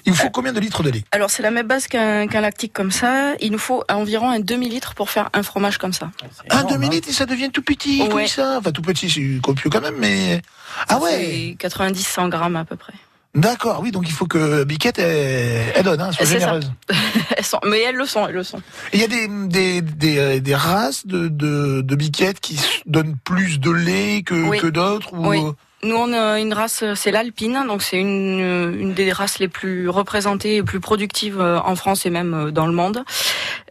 il 0.06 0.12
vous 0.12 0.18
faut 0.18 0.30
combien 0.30 0.52
de 0.52 0.60
litres 0.60 0.82
de 0.82 0.90
lait 0.90 1.04
Alors, 1.12 1.30
c'est 1.30 1.42
la 1.42 1.50
même 1.50 1.66
base 1.66 1.86
qu'un 1.86 2.26
lactique 2.26 2.72
comme 2.72 2.90
ça. 2.90 3.34
Il 3.40 3.52
nous 3.52 3.58
faut 3.58 3.84
environ 3.90 4.30
un 4.30 4.40
demi-litre 4.40 4.94
pour 4.94 5.10
faire 5.10 5.30
un 5.32 5.42
fromage 5.42 5.78
comme 5.78 5.92
ça. 5.92 6.10
Un 6.50 6.64
demi-litre 6.64 7.08
et 7.08 7.12
ça 7.12 7.26
devient 7.26 7.50
tout 7.50 7.62
petit, 7.62 7.98
comme 8.00 8.14
Ouais. 8.14 8.26
ça. 8.26 8.56
Enfin, 8.58 8.70
tout 8.72 8.82
petit, 8.82 9.08
c'est 9.10 9.40
copieux 9.42 9.70
quand 9.70 9.80
même, 9.80 9.96
mais. 9.98 10.42
Ah 10.88 10.98
ouais 10.98 11.56
C'est 11.60 11.68
90-100 11.68 12.28
grammes 12.28 12.56
à 12.56 12.64
peu 12.64 12.76
près. 12.76 12.92
D'accord, 13.34 13.80
oui, 13.82 13.90
donc 13.90 14.04
il 14.06 14.12
faut 14.12 14.26
que 14.26 14.62
Biquette, 14.62 15.00
elle, 15.00 15.72
elle 15.74 15.82
donne, 15.82 16.00
hein, 16.00 16.12
soit 16.12 16.24
généreuse. 16.24 16.70
Elles 17.36 17.44
sont, 17.44 17.58
mais 17.68 17.80
elles 17.80 17.96
le 17.96 18.06
sont, 18.06 18.28
elles 18.28 18.34
le 18.34 18.44
sont. 18.44 18.62
Il 18.92 19.00
y 19.00 19.02
a 19.02 19.08
des, 19.08 19.26
des, 19.26 19.80
des, 19.82 20.18
euh, 20.18 20.38
des 20.40 20.54
races 20.54 21.04
de, 21.04 21.26
de, 21.26 21.80
de 21.80 21.96
biquettes 21.96 22.38
qui 22.38 22.60
donnent 22.86 23.16
plus 23.24 23.58
de 23.58 23.70
lait 23.72 24.22
que, 24.24 24.34
Oui. 24.36 24.58
que 24.60 24.68
d'autres 24.68 25.12
ou... 25.12 25.26
Oui. 25.28 25.40
Nous, 25.84 25.96
on 25.96 26.12
a 26.14 26.40
une 26.40 26.54
race, 26.54 26.82
c'est 26.94 27.10
l'alpine, 27.10 27.62
donc 27.68 27.82
c'est 27.82 27.98
une, 27.98 28.74
une 28.78 28.94
des 28.94 29.12
races 29.12 29.38
les 29.38 29.48
plus 29.48 29.90
représentées 29.90 30.56
et 30.56 30.62
plus 30.62 30.80
productives 30.80 31.38
euh, 31.40 31.58
en 31.60 31.76
France 31.76 32.06
et 32.06 32.10
même 32.10 32.32
euh, 32.32 32.50
dans 32.50 32.66
le 32.66 32.72
monde. 32.72 33.04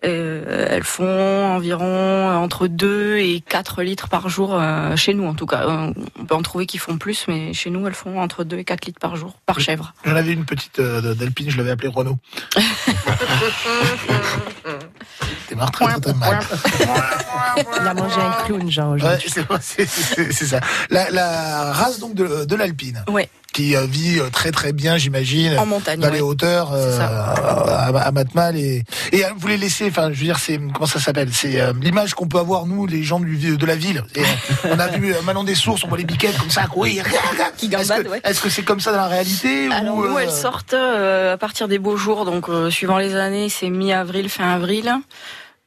Euh, 0.06 0.68
elles 0.70 0.84
font 0.84 1.06
environ 1.08 2.30
entre 2.36 2.68
2 2.68 3.18
et 3.18 3.42
4 3.48 3.82
litres 3.82 4.10
par 4.10 4.30
jour, 4.30 4.54
euh, 4.54 4.96
chez 4.96 5.16
nous 5.16 5.26
en 5.26 5.34
tout 5.34 5.48
cas. 5.48 5.64
Euh, 5.68 5.92
On 6.20 6.26
peut 6.26 6.36
en 6.36 6.44
trouver 6.44 6.68
qui 6.68 6.78
font 6.78 6.98
plus, 6.98 7.26
mais 7.28 7.52
chez 7.54 7.72
nous, 7.72 7.88
elles 7.88 7.96
font 7.96 8.20
entre 8.22 8.44
2 8.44 8.58
et 8.58 8.64
4 8.64 8.86
litres 8.86 9.00
par 9.00 9.16
jour, 9.16 9.34
par 9.48 9.60
chèvre. 9.60 9.94
J'en 10.06 10.16
avais 10.16 10.34
une 10.34 10.46
petite 10.46 10.80
d'alpine, 10.80 11.50
je 11.50 11.58
l'avais 11.58 11.72
appelée 11.72 11.88
Renault. 11.90 12.20
T'es 15.48 15.56
très, 15.72 16.00
très 16.00 16.14
mal. 16.14 16.40
Il 17.82 17.88
a 17.88 17.94
mangé 17.94 18.20
un 18.22 18.46
clown 18.46 18.72
genre 18.72 18.94
Ouais, 18.94 19.18
c'est 19.62 20.46
ça. 20.48 20.60
La, 20.90 21.10
la 21.12 21.72
race 21.74 22.00
donc 22.00 22.16
de, 22.16 22.46
de 22.46 22.56
l'alpine, 22.56 23.04
Ouais. 23.10 23.30
Qui 23.54 23.76
vit 23.88 24.20
euh, 24.20 24.30
très 24.30 24.52
très 24.52 24.74
bien, 24.74 24.98
j'imagine, 24.98 25.58
En 25.58 25.66
montagne, 25.66 26.00
dans 26.00 26.10
les 26.10 26.22
hauteurs, 26.22 26.72
euh, 26.74 27.00
à, 27.00 27.86
à 27.88 28.12
Matmal 28.12 28.58
et 28.58 28.84
et 29.12 29.24
vous 29.38 29.48
les 29.48 29.58
laissez. 29.58 29.88
Enfin, 29.88 30.12
je 30.12 30.18
veux 30.20 30.26
dire, 30.26 30.40
c'est 30.40 30.60
comment 30.74 30.86
ça 30.88 31.00
s'appelle? 31.00 31.30
C'est 31.32 31.62
euh, 31.62 31.72
l'image 31.82 32.14
qu'on 32.16 32.28
peut 32.28 32.40
avoir 32.40 32.66
nous, 32.66 32.86
les 32.88 33.04
gens 33.04 33.20
du, 33.20 33.38
de 33.58 33.66
la 33.66 33.76
ville. 33.76 34.04
Et, 34.16 34.22
euh, 34.22 34.24
on 34.76 34.80
a 34.80 34.88
vu 34.88 35.14
euh, 35.14 35.22
Manon 35.22 35.44
des 35.44 35.56
Sources, 35.56 35.84
on 35.84 35.88
voit 35.88 35.98
les 35.98 36.04
biquettes 36.04 36.38
comme 36.38 36.50
ça, 36.50 36.66
courir. 36.66 37.06
Qui 37.58 37.68
Est-ce 37.68 37.88
gambadent, 37.88 38.04
que 38.06 38.10
ouais. 38.10 38.22
est-ce 38.24 38.42
que 38.42 38.50
c'est 38.50 38.64
comme 38.64 38.80
ça 38.80 38.92
dans 38.92 38.98
la 38.98 39.08
réalité 39.08 39.70
Alors 39.72 39.98
ou, 39.98 40.08
nous, 40.08 40.18
elles 40.18 40.32
sortent 40.32 40.74
euh, 40.74 41.34
à 41.34 41.38
partir 41.38 41.68
des 41.68 41.80
beaux 41.80 41.96
jours, 41.98 42.26
donc 42.26 42.50
euh, 42.50 42.70
suivant 42.72 42.98
les 42.98 43.16
années, 43.16 43.50
c'est 43.50 43.70
mi-avril, 43.70 44.30
fin 44.30 44.50
avril, 44.50 44.92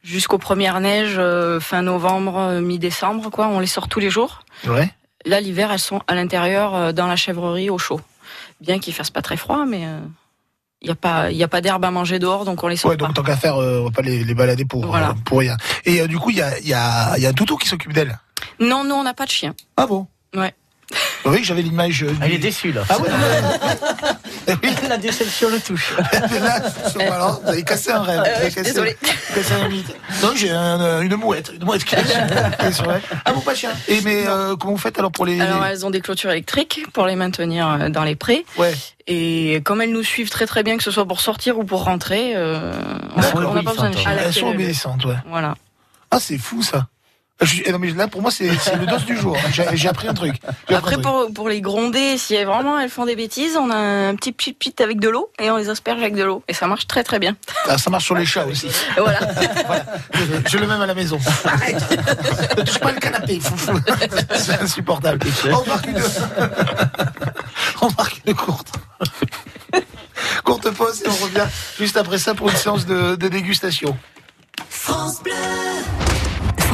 jusqu'aux 0.03 0.37
premières 0.37 0.79
neiges, 0.81 1.15
euh, 1.17 1.59
fin 1.59 1.81
novembre, 1.81 2.37
euh, 2.37 2.61
mi-décembre, 2.61 3.29
quoi. 3.31 3.47
On 3.47 3.59
les 3.59 3.67
sort 3.67 3.87
tous 3.87 3.99
les 3.99 4.09
jours. 4.09 4.41
Ouais. 4.67 4.89
Là, 5.25 5.39
l'hiver, 5.41 5.71
elles 5.71 5.79
sont 5.79 6.01
à 6.07 6.15
l'intérieur, 6.15 6.75
euh, 6.75 6.91
dans 6.91 7.07
la 7.07 7.15
chèvrerie, 7.15 7.69
au 7.69 7.77
chaud. 7.77 7.99
Bien 8.61 8.79
qu'il 8.79 8.93
fasse 8.93 9.09
pas 9.09 9.21
très 9.21 9.37
froid, 9.37 9.65
mais 9.67 9.81
il 10.81 10.85
n'y 10.85 10.91
a 10.91 10.95
pas, 10.95 11.31
y 11.31 11.43
a 11.43 11.47
pas 11.47 11.61
d'herbe 11.61 11.83
à 11.85 11.91
manger 11.91 12.19
dehors, 12.19 12.45
donc 12.45 12.63
on 12.63 12.67
les 12.67 12.75
sort 12.77 12.91
Ouais, 12.91 12.97
donc 12.97 13.09
pas. 13.09 13.13
tant 13.13 13.23
qu'à 13.23 13.35
faire, 13.37 13.55
euh, 13.61 13.79
on 13.81 13.85
va 13.85 13.91
pas 13.91 14.01
les, 14.01 14.23
les 14.23 14.33
balader 14.33 14.65
pour, 14.65 14.85
Voilà. 14.85 15.09
euh, 15.09 15.13
pour 15.25 15.39
rien. 15.39 15.57
Et 15.85 16.01
euh, 16.01 16.07
du 16.07 16.17
coup, 16.19 16.29
il 16.29 16.37
y 16.37 16.41
a, 16.41 16.57
il 16.59 16.67
y, 16.67 16.73
a, 16.73 17.17
il 17.17 17.23
y 17.23 17.25
a 17.25 17.29
un 17.29 17.33
toutou 17.33 17.57
qui 17.57 17.67
s'occupe 17.67 17.93
d'elle. 17.93 18.17
Non, 18.59 18.83
nous, 18.83 18.95
on 18.95 19.03
n'a 19.03 19.13
pas 19.13 19.25
de 19.25 19.31
chien. 19.31 19.53
Ah 19.75 19.85
bon? 19.87 20.07
Ouais. 20.35 20.53
Oui, 21.25 21.43
j'avais 21.43 21.61
l'image. 21.61 22.03
euh, 22.03 22.13
Ah, 22.21 22.29
est 22.29 22.37
déçu 22.37 22.71
là. 22.71 22.83
Ah 22.89 22.95
oui. 23.01 23.09
La 24.89 24.97
déception 24.97 25.49
le 25.49 25.59
touche. 25.59 25.93
Là, 26.13 26.61
voilà, 26.95 27.39
vous 27.43 27.49
avez 27.49 27.63
cassé 27.63 27.91
un 27.91 28.01
rêve. 28.01 28.23
Euh, 28.25 28.49
cassé- 28.49 28.63
désolée. 28.63 28.97
cassé 29.35 29.53
un 29.53 29.67
mythe. 29.67 29.95
Non, 30.23 30.31
j'ai 30.35 30.51
un, 30.51 30.79
euh, 30.79 31.01
une 31.01 31.15
mouette. 31.15 31.51
Une 31.59 31.65
mouette 31.65 31.83
qui 31.83 31.95
est 32.59 32.71
sur 32.71 32.91
elle. 32.91 33.01
Ah 33.25 33.33
bon, 33.33 33.41
pas 33.41 33.55
chien. 33.55 33.71
Et 33.87 34.01
mais 34.01 34.25
euh, 34.27 34.55
comment 34.55 34.73
vous 34.73 34.79
faites 34.79 34.97
alors 34.99 35.11
pour 35.11 35.25
les. 35.25 35.39
Alors, 35.41 35.65
elles 35.65 35.85
ont 35.85 35.89
des 35.89 36.01
clôtures 36.01 36.31
électriques 36.31 36.85
pour 36.93 37.05
les 37.05 37.15
maintenir 37.15 37.67
euh, 37.67 37.89
dans 37.89 38.03
les 38.03 38.15
prés. 38.15 38.45
Ouais. 38.57 38.73
Et 39.07 39.61
comme 39.65 39.81
elles 39.81 39.91
nous 39.91 40.03
suivent 40.03 40.29
très 40.29 40.45
très 40.45 40.63
bien, 40.63 40.77
que 40.77 40.83
ce 40.83 40.91
soit 40.91 41.05
pour 41.05 41.21
sortir 41.21 41.57
ou 41.59 41.63
pour 41.63 41.83
rentrer, 41.83 42.33
euh, 42.35 42.71
on 43.15 43.19
n'a 43.41 43.53
n'a 43.53 43.63
pas 43.63 43.71
besoin 43.71 43.89
de 43.89 43.95
obéissantes, 43.95 43.97
chien. 43.97 44.11
Elles 44.25 44.33
sont 44.33 44.47
obéissantes, 44.47 45.05
ouais. 45.05 45.15
Voilà. 45.27 45.55
Ah, 46.11 46.19
c'est 46.19 46.37
fou 46.37 46.61
ça. 46.63 46.87
Je 47.39 47.61
eh 47.65 47.71
non, 47.71 47.77
mais 47.77 47.91
là, 47.91 48.07
pour 48.07 48.23
moi, 48.23 48.31
c'est 48.31 48.47
le 48.47 48.85
dos 48.87 48.97
du 48.97 49.15
jour. 49.15 49.37
J'ai 49.51 49.87
appris 49.87 50.07
un 50.07 50.13
truc. 50.15 50.35
Après, 50.69 50.75
un 50.75 50.81
truc. 50.81 51.01
pour, 51.03 51.31
pour 51.33 51.49
les 51.49 51.61
gronder, 51.61 52.17
si 52.17 52.35
vraiment 52.43 52.79
elles 52.79 52.89
font 52.89 53.05
des 53.05 53.15
bêtises, 53.15 53.55
on 53.55 53.69
a 53.69 53.75
un 53.75 54.15
petit 54.15 54.31
pit 54.31 54.57
pit 54.57 54.81
avec 54.81 54.99
de 54.99 55.07
l'eau 55.07 55.29
et 55.39 55.51
on 55.51 55.57
les 55.57 55.69
asperge 55.69 55.99
avec 55.99 56.15
de 56.15 56.23
l'eau. 56.23 56.43
Et 56.47 56.53
ça 56.53 56.65
marche 56.65 56.87
très 56.87 57.03
très 57.03 57.19
bien. 57.19 57.35
Ah, 57.67 57.77
ça 57.77 57.91
marche 57.91 58.05
sur 58.05 58.15
les 58.15 58.25
chats 58.25 58.45
aussi. 58.45 58.67
Et 58.67 58.99
voilà. 58.99 59.19
Voilà. 59.67 59.85
Je, 60.13 60.49
je 60.49 60.57
le 60.57 60.67
même 60.67 60.81
à 60.81 60.85
la 60.85 60.93
maison. 60.95 61.19
Arrête 61.45 61.83
Ne 62.57 62.63
touche 62.63 62.79
pas 62.79 62.91
le 62.91 62.99
canapé, 62.99 63.39
foufou. 63.39 63.79
C'est 64.35 64.61
insupportable. 64.61 65.19
On 65.45 65.65
marque 65.65 65.87
une... 65.87 65.97
On 67.81 67.89
marque 67.91 68.21
une 68.25 68.33
courte. 68.33 68.73
Courte 70.43 70.71
pause 70.71 71.03
et 71.05 71.09
on 71.09 71.23
revient 71.25 71.45
juste 71.77 71.97
après 71.97 72.17
ça 72.17 72.33
pour 72.33 72.49
une 72.49 72.55
séance 72.55 72.85
de, 72.85 73.15
de 73.15 73.27
dégustation. 73.27 73.95
France 74.69 75.21
Bleu. 75.21 75.33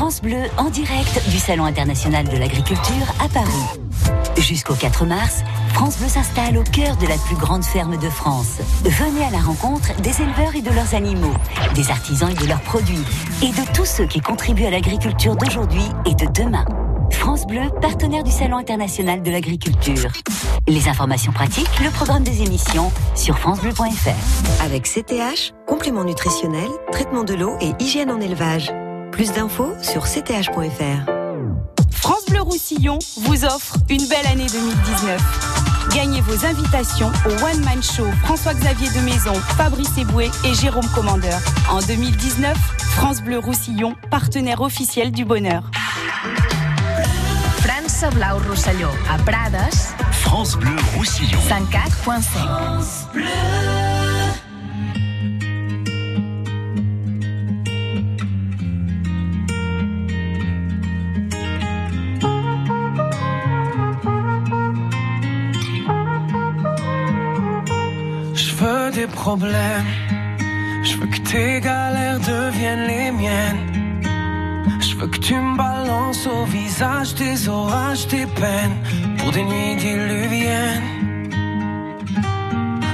France 0.04 0.22
Bleu 0.22 0.50
en 0.58 0.70
direct 0.70 1.30
du 1.30 1.40
Salon 1.40 1.64
international 1.64 2.28
de 2.28 2.36
l'agriculture 2.36 3.08
à 3.24 3.30
Paris. 3.30 3.80
Jusqu'au 4.38 4.74
4 4.74 5.06
mars, 5.06 5.44
France 5.70 5.98
Bleu 5.98 6.10
s'installe 6.10 6.58
au 6.58 6.64
cœur 6.64 6.98
de 6.98 7.08
la 7.08 7.16
plus 7.20 7.38
grande 7.38 7.64
ferme 7.64 7.96
de 7.96 8.10
France. 8.10 8.58
Venez 8.84 9.24
à 9.24 9.30
la 9.30 9.38
rencontre 9.38 9.96
des 10.02 10.22
éleveurs 10.22 10.58
et 10.58 10.62
de 10.62 10.72
leurs 10.72 10.94
animaux, 10.94 11.34
des 11.74 11.90
artisans 11.90 12.30
et 12.30 12.34
de 12.34 12.46
leurs 12.46 12.60
produits, 12.60 13.06
et 13.42 13.52
de 13.52 13.74
tous 13.74 13.86
ceux 13.86 14.06
qui 14.06 14.20
contribuent 14.20 14.66
à 14.66 14.72
l'agriculture 14.72 15.38
d'aujourd'hui 15.38 15.86
et 16.06 16.16
de 16.16 16.30
demain. 16.34 16.66
France 17.10 17.48
Bleu, 17.48 17.70
partenaire 17.82 18.26
du 18.26 18.32
Salon 18.32 18.58
international 18.58 19.22
de 19.22 19.32
l'agriculture. 19.32 20.12
Les 20.68 20.90
informations 20.90 21.32
pratiques, 21.32 21.80
le 21.82 21.90
programme 21.92 22.26
des 22.26 22.42
émissions 22.42 22.92
sur 23.16 23.40
francebleu.fr. 23.40 24.66
Avec 24.66 24.84
CTH, 24.84 25.54
complément 25.66 26.04
nutritionnel, 26.04 26.68
traitement 26.92 27.24
de 27.24 27.36
l'eau 27.36 27.56
et 27.62 27.72
hygiène 27.82 28.12
en 28.12 28.20
élevage. 28.20 28.70
Plus 29.14 29.32
d'infos 29.32 29.74
sur 29.80 30.06
cth.fr. 30.08 31.12
France 31.92 32.26
Bleu 32.30 32.42
Roussillon 32.42 32.98
vous 33.22 33.46
offre 33.46 33.78
une 33.88 34.04
belle 34.08 34.26
année 34.26 34.48
2019. 34.52 35.92
Gagnez 35.94 36.22
vos 36.22 36.44
invitations 36.48 37.12
au 37.26 37.30
One 37.46 37.64
Man 37.64 37.84
Show 37.84 38.08
François-Xavier 38.24 38.90
de 38.90 39.02
Maison, 39.06 39.36
Fabrice 39.36 39.96
Eboué 40.00 40.32
et 40.44 40.56
Jérôme 40.56 40.88
Commandeur. 40.96 41.40
En 41.70 41.80
2019, 41.82 42.58
France 42.96 43.22
Bleu 43.22 43.38
Roussillon, 43.38 43.94
partenaire 44.10 44.62
officiel 44.62 45.12
du 45.12 45.26
bonheur. 45.26 45.70
França 47.62 48.10
Blau 48.10 48.40
Rosselló, 48.50 48.90
a 49.12 49.20
Prades, 49.20 49.76
France 50.12 50.58
Bleu 50.58 50.76
Roussillon. 50.98 51.38
104.5. 51.48 53.93
Je 69.26 70.98
veux 70.98 71.08
que 71.08 71.20
tes 71.20 71.62
galères 71.62 72.20
deviennent 72.20 72.88
les 72.88 73.10
miennes. 73.10 74.02
Je 74.82 74.98
veux 74.98 75.08
que 75.08 75.18
tu 75.18 75.36
me 75.36 75.56
balances 75.56 76.28
au 76.28 76.44
visage 76.44 77.16
tes 77.16 77.48
orages, 77.48 78.06
tes 78.08 78.26
peines 78.26 78.80
pour 79.18 79.32
des 79.32 79.46
nuits 79.46 79.78
diluviennes. 79.78 80.90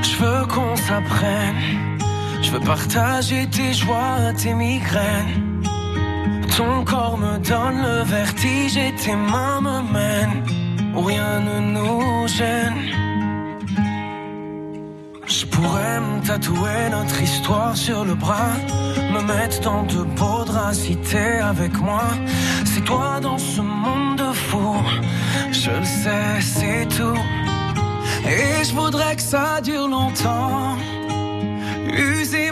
Je 0.03 0.15
veux 0.21 0.45
qu'on 0.45 0.75
s'apprenne. 0.75 1.97
Je 2.43 2.51
veux 2.51 2.59
partager 2.59 3.47
tes 3.47 3.73
joies, 3.73 4.31
tes 4.37 4.53
migraines. 4.53 5.63
Ton 6.55 6.85
corps 6.85 7.17
me 7.17 7.39
donne 7.39 7.81
le 7.81 8.03
vertige 8.03 8.77
et 8.77 8.93
tes 8.93 9.15
mains 9.15 9.61
me 9.61 9.81
mènent 9.93 10.43
où 10.95 11.01
rien 11.01 11.39
ne 11.39 11.59
nous 11.73 12.27
gêne. 12.27 12.98
Tatouer 16.25 16.89
notre 16.91 17.21
histoire 17.21 17.75
sur 17.75 18.05
le 18.05 18.15
bras, 18.15 18.55
me 19.13 19.21
mettre 19.21 19.59
dans 19.61 19.83
de 19.83 20.03
beaux 20.03 20.43
draps 20.45 20.89
avec 21.41 21.73
moi. 21.79 22.03
C'est 22.65 22.83
toi 22.83 23.19
dans 23.21 23.37
ce 23.37 23.61
monde 23.61 24.17
de 24.17 24.31
fou, 24.33 24.75
je 25.51 25.71
le 25.71 25.85
sais, 25.85 26.41
c'est 26.41 26.87
tout. 26.97 27.19
Et 28.27 28.63
je 28.63 28.73
voudrais 28.73 29.15
que 29.15 29.21
ça 29.21 29.61
dure 29.61 29.87
longtemps, 29.87 30.77
user 31.87 32.51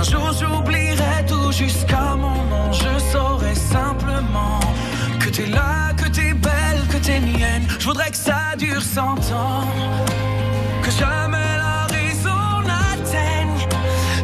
Un 0.00 0.02
jour 0.02 0.32
j'oublierai 0.32 1.26
tout 1.28 1.52
jusqu'à 1.52 2.16
mon 2.16 2.46
nom. 2.46 2.72
Je 2.72 2.98
saurai 3.12 3.54
simplement 3.54 4.58
que 5.18 5.28
t'es 5.28 5.44
là, 5.44 5.92
que 5.94 6.08
t'es 6.08 6.32
belle, 6.32 6.80
que 6.90 6.96
t'es 6.96 7.20
mienne. 7.20 7.66
Je 7.78 7.84
voudrais 7.84 8.10
que 8.10 8.16
ça 8.16 8.56
dure 8.56 8.80
cent 8.80 9.18
ans. 9.30 9.68
Que 10.82 10.90
jamais 10.90 11.52
la 11.58 11.84
raison 11.94 12.62
n'atteigne 12.62 13.68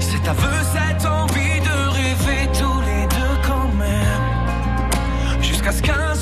cet 0.00 0.26
aveu, 0.26 0.56
cette 0.72 1.04
envie 1.04 1.60
de 1.60 1.76
rêver 1.98 2.48
tous 2.58 2.80
les 2.80 3.06
deux 3.08 3.36
quand 3.46 3.68
même. 3.76 5.42
Jusqu'à 5.42 5.72
ce 5.72 5.82
qu'un 5.82 6.14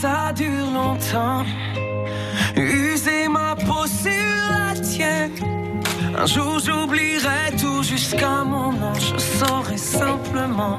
ça 0.00 0.32
dure 0.32 0.70
longtemps. 0.72 1.44
User 2.56 3.28
ma 3.28 3.56
peau 3.56 3.86
sur 3.86 4.34
la 4.50 4.78
tienne. 4.80 5.32
Un 6.16 6.26
jour 6.26 6.60
j'oublierai 6.64 7.56
tout 7.60 7.82
jusqu'à 7.82 8.44
mon 8.44 8.72
nom. 8.72 8.94
Je 8.94 9.18
saurai 9.18 9.76
simplement 9.76 10.78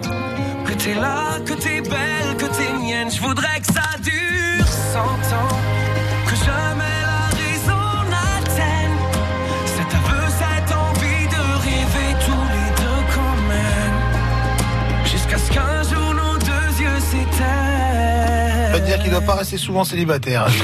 que 0.65 0.73
t'es 0.73 0.95
là, 0.95 1.39
que 1.45 1.53
t'es 1.53 1.81
belle, 1.81 2.31
que 2.37 2.45
t'es 2.45 2.71
mienne. 2.81 3.09
Je 3.11 3.21
voudrais 3.21 3.59
que 3.59 3.67
ça 3.67 3.89
dure 4.01 4.67
cent 4.93 5.19
ans. 5.35 5.78
Dire 18.99 19.03
qu'il 19.03 19.11
doit 19.11 19.21
pas 19.21 19.35
rester 19.35 19.57
souvent 19.57 19.83
célibataire. 19.83 20.47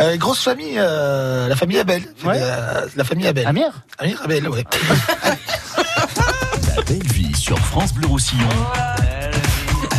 Euh, 0.00 0.16
grosse 0.16 0.42
famille, 0.42 0.76
euh, 0.78 1.48
la 1.48 1.54
famille 1.54 1.78
Abel. 1.78 2.02
Euh, 2.24 2.86
la 2.96 3.04
famille 3.04 3.26
Abel. 3.26 3.46
Amir 3.46 3.68
Amir 3.98 4.22
Abel, 4.24 4.48
ouais. 4.48 4.64
La 6.76 6.82
belle 6.82 7.06
vie 7.08 7.36
sur 7.36 7.58
France 7.58 7.92
Bleu 7.92 8.06
Roussillon. 8.06 8.48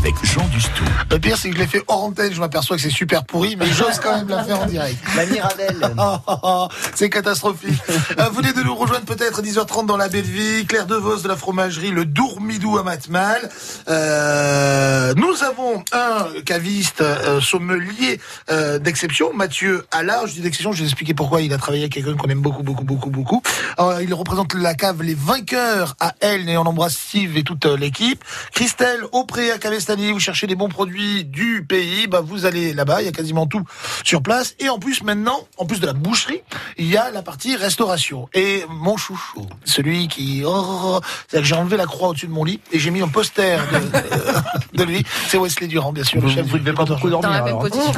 Avec 0.04 0.26
Jean 0.26 0.46
Dustou. 0.50 0.84
Le 1.12 1.18
pire, 1.18 1.38
c'est 1.38 1.50
que 1.50 1.56
je 1.56 1.62
l'ai 1.62 1.68
fait 1.68 1.82
hors 1.88 2.04
antenne. 2.04 2.34
Je 2.34 2.40
m'aperçois 2.42 2.76
que 2.76 2.82
c'est 2.82 2.90
super 2.90 3.24
pourri, 3.24 3.56
mais 3.56 3.68
j'ose 3.68 4.00
quand 4.04 4.18
même 4.18 4.28
la 4.28 4.44
faire 4.44 4.60
en 4.60 4.66
direct. 4.66 4.98
La 5.16 5.26
Mirabelle. 5.26 5.96
c'est 6.94 7.10
catastrophique. 7.10 7.82
Euh, 8.20 8.28
vous 8.28 8.42
venez 8.42 8.52
de 8.52 8.62
nous 8.64 8.76
rejoindre 8.76 9.06
peut-être 9.06 9.40
à 9.40 9.42
10h30 9.42 9.86
dans 9.86 9.96
la 9.96 10.10
belle 10.10 10.26
vie. 10.26 10.66
Claire 10.66 10.88
Devos 10.88 11.22
de 11.22 11.30
la 11.30 11.38
fromagerie, 11.38 11.92
le 11.92 12.04
Dourmidou 12.04 12.78
à 12.78 12.84
Matmal. 12.84 13.50
Euh, 13.88 15.14
nous 15.16 15.42
avons 15.42 15.82
un 15.94 16.28
caviste 16.46 17.00
euh, 17.00 17.40
sommelier 17.40 18.20
euh, 18.52 18.80
d'exception, 18.80 19.32
Mathieu 19.32 19.86
Allard. 19.92 20.28
Je 20.28 20.34
dis 20.34 20.42
d'exception, 20.42 20.74
je 20.74 20.80
vais 20.80 20.84
vous 20.84 20.90
expliquer 20.90 21.14
pourquoi 21.14 21.42
il 21.42 21.54
a 21.54 21.58
travaillé 21.58 21.84
avec 21.84 21.94
quelqu'un 21.94 22.18
qu'on 22.18 22.28
aime 22.28 22.42
beaucoup, 22.42 22.64
beaucoup, 22.64 22.84
beaucoup, 22.84 23.10
beaucoup. 23.10 23.42
Alors, 23.78 24.02
il 24.02 24.14
représente 24.14 24.54
la 24.54 24.74
cave 24.74 25.02
Les 25.02 25.16
Vainqueurs 25.16 25.96
à 26.02 26.14
Elne 26.20 26.50
et 26.50 26.58
on 26.58 26.64
embrasse 26.64 26.96
Steve 26.96 27.38
et 27.38 27.44
toute 27.44 27.64
l'équipe. 27.64 28.22
Christelle 28.52 29.06
Aupré 29.14 29.50
à 29.50 29.58
Cavesta 29.58 29.93
Vous 29.96 30.20
cherchez 30.20 30.48
des 30.48 30.56
bons 30.56 30.70
produits 30.70 31.24
du 31.24 31.66
pays, 31.68 32.08
bah 32.08 32.22
vous 32.22 32.46
allez 32.46 32.74
là-bas, 32.74 33.02
il 33.02 33.06
y 33.06 33.08
a 33.08 33.12
quasiment 33.12 33.46
tout 33.46 33.64
sur 34.04 34.22
place. 34.22 34.56
Et 34.60 34.70
en 34.70 34.80
plus 34.80 35.04
maintenant, 35.04 35.48
en 35.58 35.66
plus 35.66 35.80
de 35.80 35.86
la 35.86 35.94
boucherie, 35.94 36.42
il 36.78 36.88
y 36.88 36.98
a 36.98 37.12
la 37.12 37.22
partie 37.22 37.56
restauration. 37.56 38.28
Et 38.34 38.66
mon 38.70 38.98
chouchou, 38.98 39.46
celui 39.66 40.08
qui, 40.08 40.44
oh, 40.46 41.00
c'est 41.28 41.38
que 41.38 41.44
j'ai 41.44 41.56
enlevé 41.56 41.78
la 41.78 41.86
croix 41.86 42.10
au-dessus 42.10 42.28
de 42.28 42.32
mon 42.32 42.44
lit 42.44 42.60
et 42.72 42.80
j'ai 42.80 42.90
mis 42.90 43.02
un 43.02 43.08
poster 43.08 43.60
de, 43.72 44.78
de 44.78 44.84
lui. 44.84 45.06
C'est 45.28 45.38
Wesley 45.38 45.68
Durand, 45.68 45.94
bien 45.94 46.04
sûr, 46.04 46.20
le 46.22 46.28
Vous 46.28 46.34
chef 46.34 46.46
vous 46.46 46.58
du 46.58 46.64
devez 46.64 46.76
pas 46.76 46.86
beaucoup 46.86 47.10
dormir. 47.10 47.30
Dans 47.30 47.36
la 47.36 47.44
même 47.44 47.58
alors. 47.58 47.70
position. 47.70 47.94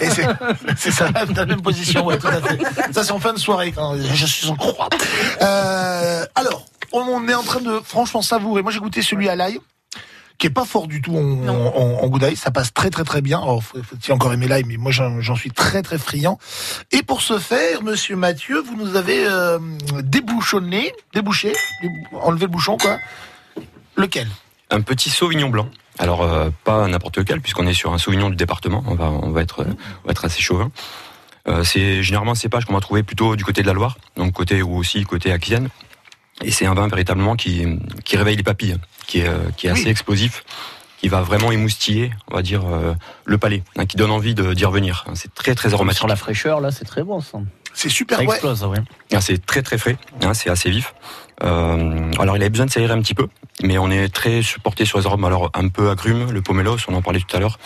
et 0.00 0.10
c'est, 0.10 0.26
c'est 0.76 0.90
ça, 0.92 1.10
dans 1.10 1.34
la 1.34 1.46
même 1.46 1.62
position, 1.62 2.04
ouais, 2.06 2.18
tout 2.18 2.28
à 2.28 2.40
fait. 2.40 2.58
Ça, 2.92 3.04
c'est 3.04 3.12
en 3.12 3.18
fin 3.20 3.32
de 3.32 3.38
soirée, 3.38 3.72
quand 3.72 3.96
je 3.96 4.26
suis 4.26 4.48
en 4.48 4.56
croix. 4.56 4.88
Euh, 5.42 6.24
alors, 6.34 6.66
on 6.92 7.28
est 7.28 7.34
en 7.34 7.42
train 7.42 7.60
de 7.60 7.80
franchement 7.84 8.22
savourer. 8.22 8.62
Moi, 8.62 8.72
j'ai 8.72 8.80
goûté 8.80 9.02
celui 9.02 9.28
à 9.28 9.36
l'ail 9.36 9.58
qui 10.40 10.46
est 10.46 10.50
pas 10.50 10.64
fort 10.64 10.88
du 10.88 11.00
tout 11.02 11.16
en, 11.16 11.46
en, 11.48 12.02
en 12.02 12.08
goût 12.08 12.18
d'ail. 12.18 12.34
Ça 12.34 12.50
passe 12.50 12.72
très 12.72 12.90
très 12.90 13.04
très 13.04 13.20
bien. 13.20 13.40
Alors, 13.40 13.62
faut, 13.62 13.80
faut-il 13.82 14.12
encore 14.12 14.32
aimer 14.32 14.48
l'ail, 14.48 14.64
mais 14.64 14.78
moi 14.78 14.90
j'en, 14.90 15.36
suis 15.36 15.50
très 15.50 15.82
très 15.82 15.98
friand. 15.98 16.38
Et 16.90 17.02
pour 17.02 17.20
ce 17.20 17.38
faire, 17.38 17.82
Monsieur 17.82 18.16
Mathieu, 18.16 18.60
vous 18.60 18.74
nous 18.74 18.96
avez 18.96 19.26
euh, 19.26 19.58
débouchonné, 20.02 20.92
débouché, 21.14 21.52
débou- 21.82 22.18
enlevé 22.22 22.46
le 22.46 22.50
bouchon 22.50 22.76
quoi. 22.78 22.96
Lequel? 23.96 24.26
Un 24.70 24.80
petit 24.80 25.10
Sauvignon 25.10 25.50
blanc. 25.50 25.68
Alors 25.98 26.22
euh, 26.22 26.48
pas 26.64 26.88
n'importe 26.88 27.18
lequel, 27.18 27.42
puisqu'on 27.42 27.66
est 27.66 27.74
sur 27.74 27.92
un 27.92 27.98
Sauvignon 27.98 28.30
du 28.30 28.36
département. 28.36 28.82
On 28.86 28.94
va, 28.94 29.10
on 29.10 29.30
va 29.30 29.42
être, 29.42 29.60
euh, 29.60 29.76
on 30.02 30.06
va 30.06 30.12
être 30.12 30.24
assez 30.24 30.40
chauvin. 30.40 30.70
Euh, 31.48 31.64
c'est 31.64 32.02
généralement 32.02 32.32
un 32.32 32.34
cépage 32.36 32.64
qu'on 32.64 32.74
va 32.74 32.80
trouver 32.80 33.02
plutôt 33.02 33.36
du 33.36 33.44
côté 33.44 33.60
de 33.60 33.66
la 33.66 33.74
Loire, 33.74 33.98
donc 34.16 34.32
côté 34.32 34.62
ou 34.62 34.76
aussi 34.76 35.04
côté 35.04 35.32
Aquitaine. 35.32 35.68
Et 36.42 36.50
c'est 36.50 36.66
un 36.66 36.74
vin 36.74 36.88
véritablement 36.88 37.36
qui, 37.36 37.66
qui 38.04 38.16
réveille 38.16 38.36
les 38.36 38.42
papilles, 38.42 38.76
qui 39.06 39.20
est, 39.20 39.30
qui 39.56 39.66
est 39.66 39.70
assez 39.70 39.84
Oui. 39.84 39.90
explosif, 39.90 40.44
qui 40.98 41.08
va 41.08 41.22
vraiment 41.22 41.52
émoustiller, 41.52 42.12
on 42.30 42.36
va 42.36 42.42
dire, 42.42 42.62
euh, 42.66 42.94
le 43.24 43.38
palais, 43.38 43.62
hein, 43.76 43.86
qui 43.86 43.96
donne 43.96 44.10
envie 44.10 44.34
de- 44.34 44.54
d'y 44.54 44.64
revenir. 44.64 45.04
C'est 45.14 45.34
très 45.34 45.54
très 45.54 45.72
aromatique. 45.74 45.98
Sur 45.98 46.08
la 46.08 46.16
fraîcheur, 46.16 46.60
là, 46.60 46.70
c'est 46.70 46.84
très 46.84 47.02
bon, 47.02 47.20
ça. 47.20 47.38
C'est 47.72 47.88
super, 47.88 48.18
Ça 48.18 48.24
ouais. 48.24 48.30
explose, 48.30 48.64
ouais. 48.64 48.78
Ah, 49.14 49.20
c'est 49.20 49.44
très 49.44 49.62
très 49.62 49.78
frais, 49.78 49.96
hein, 50.22 50.34
c'est 50.34 50.50
assez 50.50 50.70
vif. 50.70 50.92
Euh, 51.42 52.10
alors 52.18 52.36
il 52.36 52.42
avait 52.42 52.50
besoin 52.50 52.66
de 52.66 52.70
s'aérer 52.70 52.92
un 52.92 53.00
petit 53.00 53.14
peu, 53.14 53.28
mais 53.62 53.78
on 53.78 53.90
est 53.90 54.08
très 54.12 54.40
porté 54.62 54.84
sur 54.84 54.98
les 54.98 55.06
arômes. 55.06 55.24
Alors 55.24 55.50
un 55.54 55.68
peu 55.68 55.88
agrumes, 55.88 56.30
le 56.32 56.42
pomelos, 56.42 56.76
on 56.88 56.94
en 56.94 57.00
parlait 57.00 57.20
tout 57.20 57.34
à 57.34 57.40
l'heure. 57.40 57.58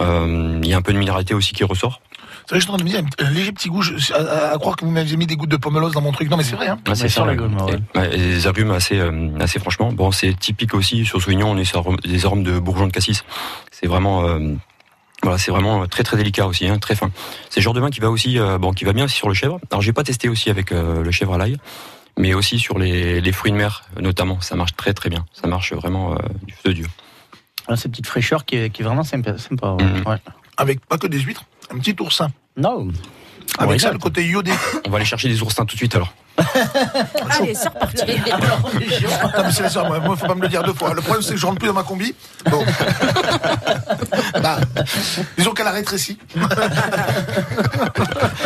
Euh, 0.00 0.58
il 0.62 0.68
y 0.68 0.74
a 0.74 0.76
un 0.76 0.82
peu 0.82 0.92
de 0.92 0.98
minéralité 0.98 1.32
aussi 1.32 1.54
qui 1.54 1.64
ressort. 1.64 2.02
C'est 2.46 2.50
vrai, 2.50 2.60
je 2.60 2.64
suis 2.64 2.70
en 2.70 2.76
train 2.76 2.84
de 2.84 2.90
me 2.90 2.94
dire, 2.94 3.02
un 3.18 3.30
léger 3.30 3.52
petit 3.52 3.68
goût, 3.68 3.82
je- 3.82 4.12
à, 4.12 4.16
à- 4.16 4.54
à 4.54 4.58
croire 4.58 4.76
que 4.76 4.84
vous 4.84 4.90
m'aviez 4.90 5.16
mis 5.16 5.26
des 5.26 5.36
gouttes 5.36 5.50
de 5.50 5.56
pomelos 5.56 5.90
dans 5.90 6.00
mon 6.00 6.12
truc. 6.12 6.28
Non, 6.30 6.36
mais 6.36 6.42
c'est 6.42 6.56
vrai, 6.56 6.68
hein. 6.68 6.78
Ah, 6.88 6.94
c'est 6.94 7.08
ça, 7.08 7.24
la 7.24 7.34
gomme, 7.34 7.56
les 8.12 8.46
agrumes 8.46 8.70
assez, 8.72 8.98
euh, 8.98 9.30
assez 9.40 9.58
franchement. 9.58 9.92
Bon, 9.92 10.10
c'est 10.12 10.38
typique 10.38 10.74
aussi 10.74 11.04
sur 11.06 11.20
Sauvignon, 11.22 11.50
on 11.52 11.56
est 11.56 11.64
sur 11.64 11.84
des 11.98 12.24
arômes 12.26 12.42
de 12.42 12.58
bourgeon 12.58 12.86
de 12.86 12.92
cassis. 12.92 13.24
C'est 13.70 13.86
vraiment, 13.86 14.24
euh, 14.24 14.54
voilà, 15.22 15.38
c'est 15.38 15.50
vraiment 15.52 15.86
très 15.86 16.02
très 16.02 16.16
délicat 16.16 16.46
aussi, 16.46 16.66
hein, 16.66 16.78
très 16.78 16.94
fin. 16.96 17.10
C'est 17.50 17.60
le 17.60 17.64
genre 17.64 17.74
de 17.74 17.80
vin 17.80 17.90
qui 17.90 18.00
va 18.00 18.10
aussi, 18.10 18.38
euh, 18.38 18.58
bon, 18.58 18.72
qui 18.72 18.84
va 18.84 18.92
bien 18.92 19.04
aussi 19.04 19.16
sur 19.16 19.28
le 19.28 19.34
chèvre. 19.34 19.58
Alors 19.70 19.80
j'ai 19.82 19.92
pas 19.92 20.02
testé 20.04 20.28
aussi 20.28 20.50
avec 20.50 20.72
euh, 20.72 21.02
le 21.04 21.10
chèvre 21.12 21.34
à 21.34 21.38
l'ail, 21.38 21.58
mais 22.18 22.34
aussi 22.34 22.58
sur 22.58 22.78
les, 22.78 23.20
les 23.20 23.32
fruits 23.32 23.52
de 23.52 23.56
mer 23.56 23.84
notamment. 24.00 24.40
Ça 24.40 24.56
marche 24.56 24.74
très 24.76 24.92
très 24.94 25.08
bien. 25.10 25.24
Ça 25.32 25.46
marche 25.46 25.72
vraiment 25.72 26.12
euh, 26.14 26.16
du 26.42 26.52
feu 26.54 26.70
de 26.70 26.72
Dieu. 26.72 26.86
Là, 27.68 27.76
cette 27.76 27.92
petite 27.92 28.08
fraîcheur 28.08 28.44
qui 28.44 28.56
est, 28.56 28.70
qui 28.70 28.82
est 28.82 28.84
vraiment 28.84 29.04
sympa. 29.04 29.38
sympa 29.38 29.70
ouais. 29.78 29.84
Ouais. 30.10 30.16
Avec 30.56 30.84
pas 30.84 30.98
que 30.98 31.06
des 31.06 31.20
huîtres, 31.20 31.44
un 31.70 31.78
petit 31.78 31.96
oursin. 32.00 32.28
Non. 32.56 32.88
Avec 33.58 33.80
ça, 33.80 33.88
Regarde. 33.88 33.94
le 33.94 33.98
côté 33.98 34.26
iodé. 34.26 34.52
On 34.86 34.90
va 34.90 34.96
aller 34.96 35.04
chercher 35.04 35.28
des 35.28 35.42
oursins 35.42 35.64
tout 35.64 35.74
de 35.74 35.78
suite 35.78 35.94
alors. 35.94 36.12
Allez, 37.30 37.54
c'est 37.54 37.68
reparti. 37.68 38.02
Non, 38.06 39.42
mais 39.44 39.52
c'est 39.52 39.74
moi, 39.76 40.00
moi, 40.00 40.16
faut 40.16 40.26
pas 40.26 40.34
me 40.34 40.42
le 40.42 40.48
dire 40.48 40.62
deux 40.62 40.72
fois. 40.72 40.94
Le 40.94 41.02
problème, 41.02 41.22
c'est 41.22 41.34
que 41.34 41.40
je 41.40 41.46
rentre 41.46 41.58
plus 41.58 41.68
dans 41.68 41.74
ma 41.74 41.82
combi. 41.82 42.14
Bon. 42.50 42.64
bah, 44.40 44.58
disons 45.38 45.52
qu'elle 45.52 45.66
a 45.66 45.70
rétréci. 45.72 46.18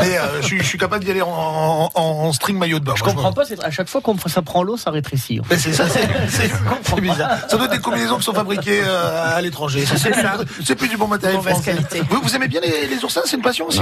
Mais 0.01 0.19
euh, 0.19 0.41
je, 0.41 0.47
suis, 0.47 0.59
je 0.59 0.65
suis 0.65 0.79
capable 0.79 1.05
d'y 1.05 1.11
aller 1.11 1.23
en, 1.23 1.29
en- 1.31 1.91
en 1.95 2.33
string 2.33 2.59
maillot 2.59 2.79
de 2.79 2.85
bain. 2.85 2.95
Je 2.97 3.05
moi, 3.05 3.13
comprends 3.13 3.33
pas, 3.33 3.45
à 3.63 3.71
chaque 3.71 3.89
fois 3.89 4.01
qu'on 4.01 4.17
ça 4.29 4.43
prend 4.43 4.63
l'eau, 4.63 4.77
ça 4.77 4.91
rétrécit. 4.91 5.41
en 5.41 5.45
fait. 5.45 5.55
Mais 5.55 5.61
c'est 5.61 5.73
ça, 5.73 5.87
c'est 5.89 7.01
bizarre. 7.01 7.31
Ça 7.49 7.57
doit 7.57 7.67
être 7.67 7.73
des 7.73 7.79
combinaisons 7.79 8.17
qui 8.19 8.25
sont 8.25 8.35
fabriquées 8.35 8.81
euh, 8.85 9.37
à 9.37 9.41
l'étranger. 9.41 9.85
C'est 10.65 10.75
plus, 10.77 10.89
du 10.89 10.97
bon 10.97 11.07
matériel 11.09 11.39
Mauvaise 11.39 11.55
français. 11.55 11.73
qualité. 11.73 12.03
Vous, 12.11 12.21
vous 12.23 12.35
aimez 12.37 12.49
bien 12.49 12.61
les, 12.61 12.87
les 12.87 13.05
oursins 13.05 13.23
C'est 13.25 13.37
une 13.37 13.43
passion 13.43 13.67
aussi 13.67 13.81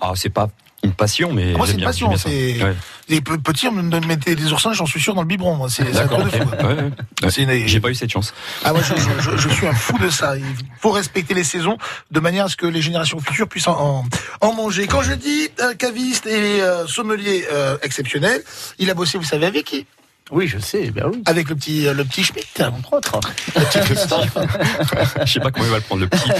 ah, 0.00 0.12
c'est 0.14 0.30
pas 0.30 0.48
une 0.86 0.92
passion, 0.92 1.32
mais 1.32 1.52
Moi, 1.52 1.66
c'est 1.66 1.72
une 1.72 1.78
bien, 1.78 1.86
passion. 1.88 2.08
Ouais. 2.10 2.74
les 3.08 3.20
pe- 3.20 3.36
petits, 3.38 3.68
on 3.68 3.72
me 3.72 4.00
mettait 4.06 4.34
des 4.34 4.52
oursins, 4.52 4.72
j'en 4.72 4.86
suis 4.86 5.00
sûr, 5.00 5.14
dans 5.14 5.20
le 5.22 5.26
biberon. 5.28 5.54
moi. 5.56 5.68
C'est 5.68 5.82
un 5.82 6.06
de 6.06 6.30
fou. 6.30 6.38
Ouais, 6.66 6.74
ouais. 6.74 7.60
Une- 7.60 7.66
J'ai 7.68 7.80
pas 7.80 7.90
eu 7.90 7.94
cette 7.94 8.10
chance. 8.10 8.32
Ah 8.64 8.72
moi 8.72 8.80
je, 8.82 8.94
je- 8.94 9.30
je- 9.30 9.36
je 9.36 9.48
suis 9.48 9.66
un 9.66 9.74
fou 9.74 9.96
de 9.98 10.08
ça. 10.10 10.36
Il 10.36 10.44
faut 10.80 10.90
respecter 10.90 11.34
les 11.34 11.44
saisons 11.44 11.76
de 12.10 12.20
manière 12.20 12.46
à 12.46 12.48
ce 12.48 12.56
que 12.56 12.66
les 12.66 12.80
générations 12.82 13.20
futures 13.20 13.48
puissent 13.48 13.68
en, 13.68 14.04
en, 14.40 14.48
en 14.48 14.52
manger. 14.54 14.86
Quand 14.86 15.02
je 15.02 15.12
dis 15.12 15.48
euh, 15.60 15.74
caviste 15.74 16.26
et 16.26 16.62
euh, 16.62 16.86
sommelier 16.86 17.46
euh, 17.52 17.76
exceptionnel, 17.82 18.42
il 18.78 18.90
a 18.90 18.94
bossé, 18.94 19.18
vous 19.18 19.24
savez 19.24 19.46
avec 19.46 19.64
qui? 19.64 19.86
Oui, 20.32 20.48
je 20.48 20.58
sais, 20.58 20.90
ben 20.90 21.04
oui. 21.12 21.22
Avec 21.24 21.48
le 21.48 21.54
petit 21.54 21.86
euh, 21.86 21.94
le 21.94 22.04
petit 22.04 22.24
Schmitt, 22.24 22.60
Entre 22.60 22.92
autres. 22.94 23.20
le 23.54 23.64
petit 23.64 23.78
Christophe. 23.80 24.36
Je 25.24 25.32
sais 25.32 25.38
pas 25.40 25.52
comment 25.52 25.66
il 25.66 25.70
va 25.70 25.76
le 25.76 25.82
prendre 25.82 26.00
le 26.02 26.08
petit. 26.08 26.30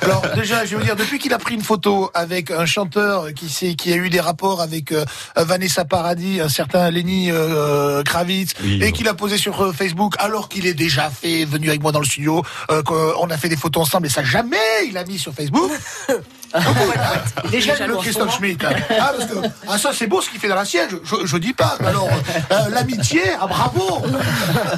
Alors 0.00 0.22
déjà, 0.34 0.64
je 0.64 0.70
vais 0.70 0.76
vous 0.76 0.84
dire, 0.84 0.96
depuis 0.96 1.18
qu'il 1.18 1.34
a 1.34 1.38
pris 1.38 1.54
une 1.54 1.62
photo 1.62 2.10
avec 2.14 2.50
un 2.50 2.64
chanteur 2.64 3.34
qui 3.34 3.50
s'est, 3.50 3.74
qui 3.74 3.92
a 3.92 3.96
eu 3.96 4.08
des 4.08 4.20
rapports 4.20 4.62
avec 4.62 4.90
euh, 4.92 5.04
Vanessa 5.36 5.84
Paradis, 5.84 6.40
un 6.40 6.48
certain 6.48 6.90
Lenny 6.90 7.30
euh, 7.30 8.02
Kravitz, 8.02 8.54
Oui, 8.62 8.82
et 8.82 8.92
qu'il 8.92 9.06
a 9.06 9.12
posé 9.14 9.36
sur 9.36 9.60
euh, 9.62 9.72
Facebook, 9.72 10.14
alors 10.18 10.48
qu'il 10.48 10.66
est 10.66 10.74
déjà 10.74 11.10
fait, 11.10 11.44
venu 11.44 11.68
avec 11.68 11.82
moi 11.82 11.92
dans 11.92 12.00
le 12.00 12.06
studio, 12.06 12.42
euh, 12.70 12.82
qu'on 12.82 13.28
a 13.28 13.36
fait 13.36 13.50
des 13.50 13.56
photos 13.56 13.82
ensemble, 13.82 14.06
et 14.06 14.10
ça 14.10 14.24
jamais 14.24 14.56
il 14.88 14.96
a 14.96 15.04
mis 15.04 15.18
sur 15.18 15.34
Facebook. 15.34 15.70
Déjà, 17.50 17.86
le 17.86 17.96
Christophe 17.96 18.36
Schmitt. 18.36 18.64
hein. 18.64 18.70
Ah, 18.98 19.12
parce 19.16 19.30
que, 19.30 19.36
ah, 19.68 19.78
ça 19.78 19.90
c'est 19.92 20.06
beau 20.06 20.20
ce 20.20 20.30
qu'il 20.30 20.40
fait 20.40 20.48
dans 20.48 20.54
la 20.54 20.64
siège. 20.64 20.90
Je, 21.04 21.26
je 21.26 21.36
dis 21.36 21.52
pas. 21.52 21.76
Alors, 21.84 22.08
euh, 22.52 22.56
l'amitié, 22.72 23.20
ah, 23.40 23.46
bravo. 23.46 24.02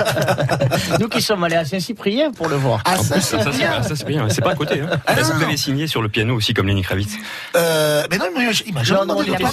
Nous 1.00 1.08
qui 1.08 1.22
sommes 1.22 1.44
allés 1.44 1.56
à 1.56 1.64
Saint-Cyprien 1.64 2.32
pour 2.32 2.48
le 2.48 2.56
voir. 2.56 2.80
Ah, 2.84 2.96
ça, 2.98 3.20
Ça, 3.20 3.38
c'est 3.42 3.50
bien. 3.58 3.82
ça, 3.82 3.96
c'est 3.96 4.06
bien. 4.06 4.28
C'est 4.28 4.42
pas 4.42 4.52
à 4.52 4.54
côté. 4.54 4.80
Hein. 4.80 4.98
Est-ce 5.16 5.30
que 5.30 5.36
vous 5.36 5.42
avez 5.42 5.56
signé 5.56 5.86
sur 5.86 6.02
le 6.02 6.08
piano 6.08 6.34
aussi 6.34 6.54
comme 6.54 6.66
Lenny 6.68 6.82
Kravitz 6.82 7.12
Euh, 7.56 8.04
mais 8.10 8.18
non, 8.18 8.26
mais 8.36 8.46
il 8.66 8.74
m'a 8.74 8.82
jamais 8.82 9.00
Non, 9.06 9.14
non, 9.14 9.22
demandé. 9.22 9.44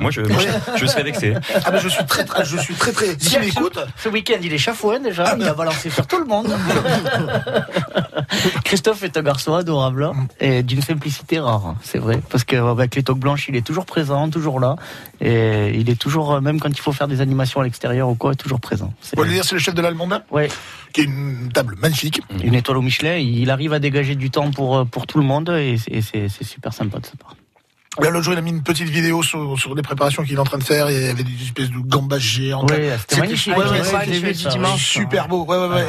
Moi, 0.00 0.10
je, 0.10 0.20
moi, 0.22 0.42
je, 0.42 0.76
je 0.76 0.86
serais 0.86 1.02
vexé. 1.02 1.34
Ah, 1.64 1.70
mais 1.72 1.80
je 1.80 1.88
suis 1.88 2.04
très, 2.06 2.24
très, 2.24 2.44
je 2.44 2.56
suis 2.58 2.74
très, 2.74 2.92
très. 2.92 3.16
S'il 3.18 3.40
m'écoute, 3.40 3.78
Ce 4.02 4.08
week-end, 4.08 4.38
il 4.42 4.52
est 4.52 4.58
chafouin 4.58 5.00
déjà, 5.00 5.36
il 5.38 5.46
a 5.46 5.54
balancé 5.54 5.90
sur 5.90 6.06
tout 6.06 6.18
le 6.18 6.24
monde. 6.26 6.48
Christophe 8.64 9.02
est 9.02 9.16
un 9.16 9.22
garçon 9.22 9.54
adorable 9.54 10.04
hein, 10.04 10.26
et 10.40 10.62
d'une 10.62 10.82
simplicité 10.82 11.38
rare, 11.38 11.55
c'est 11.82 11.98
vrai. 11.98 12.20
Parce 12.30 12.44
qu'avec 12.44 12.94
les 12.94 13.02
toques 13.02 13.18
blanches, 13.18 13.48
il 13.48 13.56
est 13.56 13.66
toujours 13.66 13.86
présent, 13.86 14.28
toujours 14.30 14.60
là. 14.60 14.76
Et 15.20 15.70
il 15.74 15.88
est 15.90 16.00
toujours, 16.00 16.34
euh, 16.34 16.40
même 16.40 16.60
quand 16.60 16.70
il 16.70 16.80
faut 16.80 16.92
faire 16.92 17.08
des 17.08 17.20
animations 17.20 17.60
à 17.60 17.64
l'extérieur 17.64 18.08
ou 18.08 18.14
quoi, 18.14 18.34
toujours 18.34 18.60
présent. 18.60 18.92
C'est 19.00 19.16
Vous 19.16 19.22
voulez 19.22 19.34
dire 19.34 19.44
c'est 19.44 19.54
le 19.54 19.60
chef 19.60 19.74
de 19.74 19.82
l'Almonda 19.82 20.24
ouais, 20.30 20.48
qui 20.92 21.02
est 21.02 21.04
une 21.04 21.50
table 21.52 21.76
magnifique. 21.80 22.20
une 22.42 22.54
étoile 22.54 22.78
au 22.78 22.82
Michelin. 22.82 23.16
Il 23.16 23.50
arrive 23.50 23.72
à 23.72 23.78
dégager 23.78 24.14
du 24.14 24.30
temps 24.30 24.50
pour, 24.50 24.78
euh, 24.78 24.84
pour 24.84 25.06
tout 25.06 25.18
le 25.18 25.24
monde 25.24 25.50
et 25.50 25.76
c'est 25.78 26.28
super 26.42 26.72
sympa 26.72 26.98
de 26.98 27.06
sa 27.06 27.16
part. 27.16 27.35
Là, 28.02 28.10
l'autre 28.10 28.24
jour, 28.24 28.34
il 28.34 28.38
a 28.38 28.42
mis 28.42 28.50
une 28.50 28.62
petite 28.62 28.88
vidéo 28.88 29.22
sur, 29.22 29.58
sur 29.58 29.74
des 29.74 29.82
préparations 29.82 30.22
qu'il 30.22 30.34
est 30.34 30.38
en 30.38 30.44
train 30.44 30.58
de 30.58 30.64
faire. 30.64 30.88
Et 30.88 30.94
il 30.96 31.06
y 31.06 31.08
avait 31.08 31.22
des 31.24 31.42
espèces 31.42 31.70
de 31.70 31.78
gambas 31.78 32.18
géantes. 32.18 32.70
Ouais, 32.70 32.90
c'était 33.08 33.20
magnifique. 33.20 33.56
Ouais, 33.56 33.64
ouais, 33.64 33.70
Ouais, 33.70 34.20
ouais. 34.20 34.34
super 34.78 35.28
beau. 35.28 35.44
Ouais, 35.44 35.56
ouais, 35.56 35.68
ouais. 35.68 35.84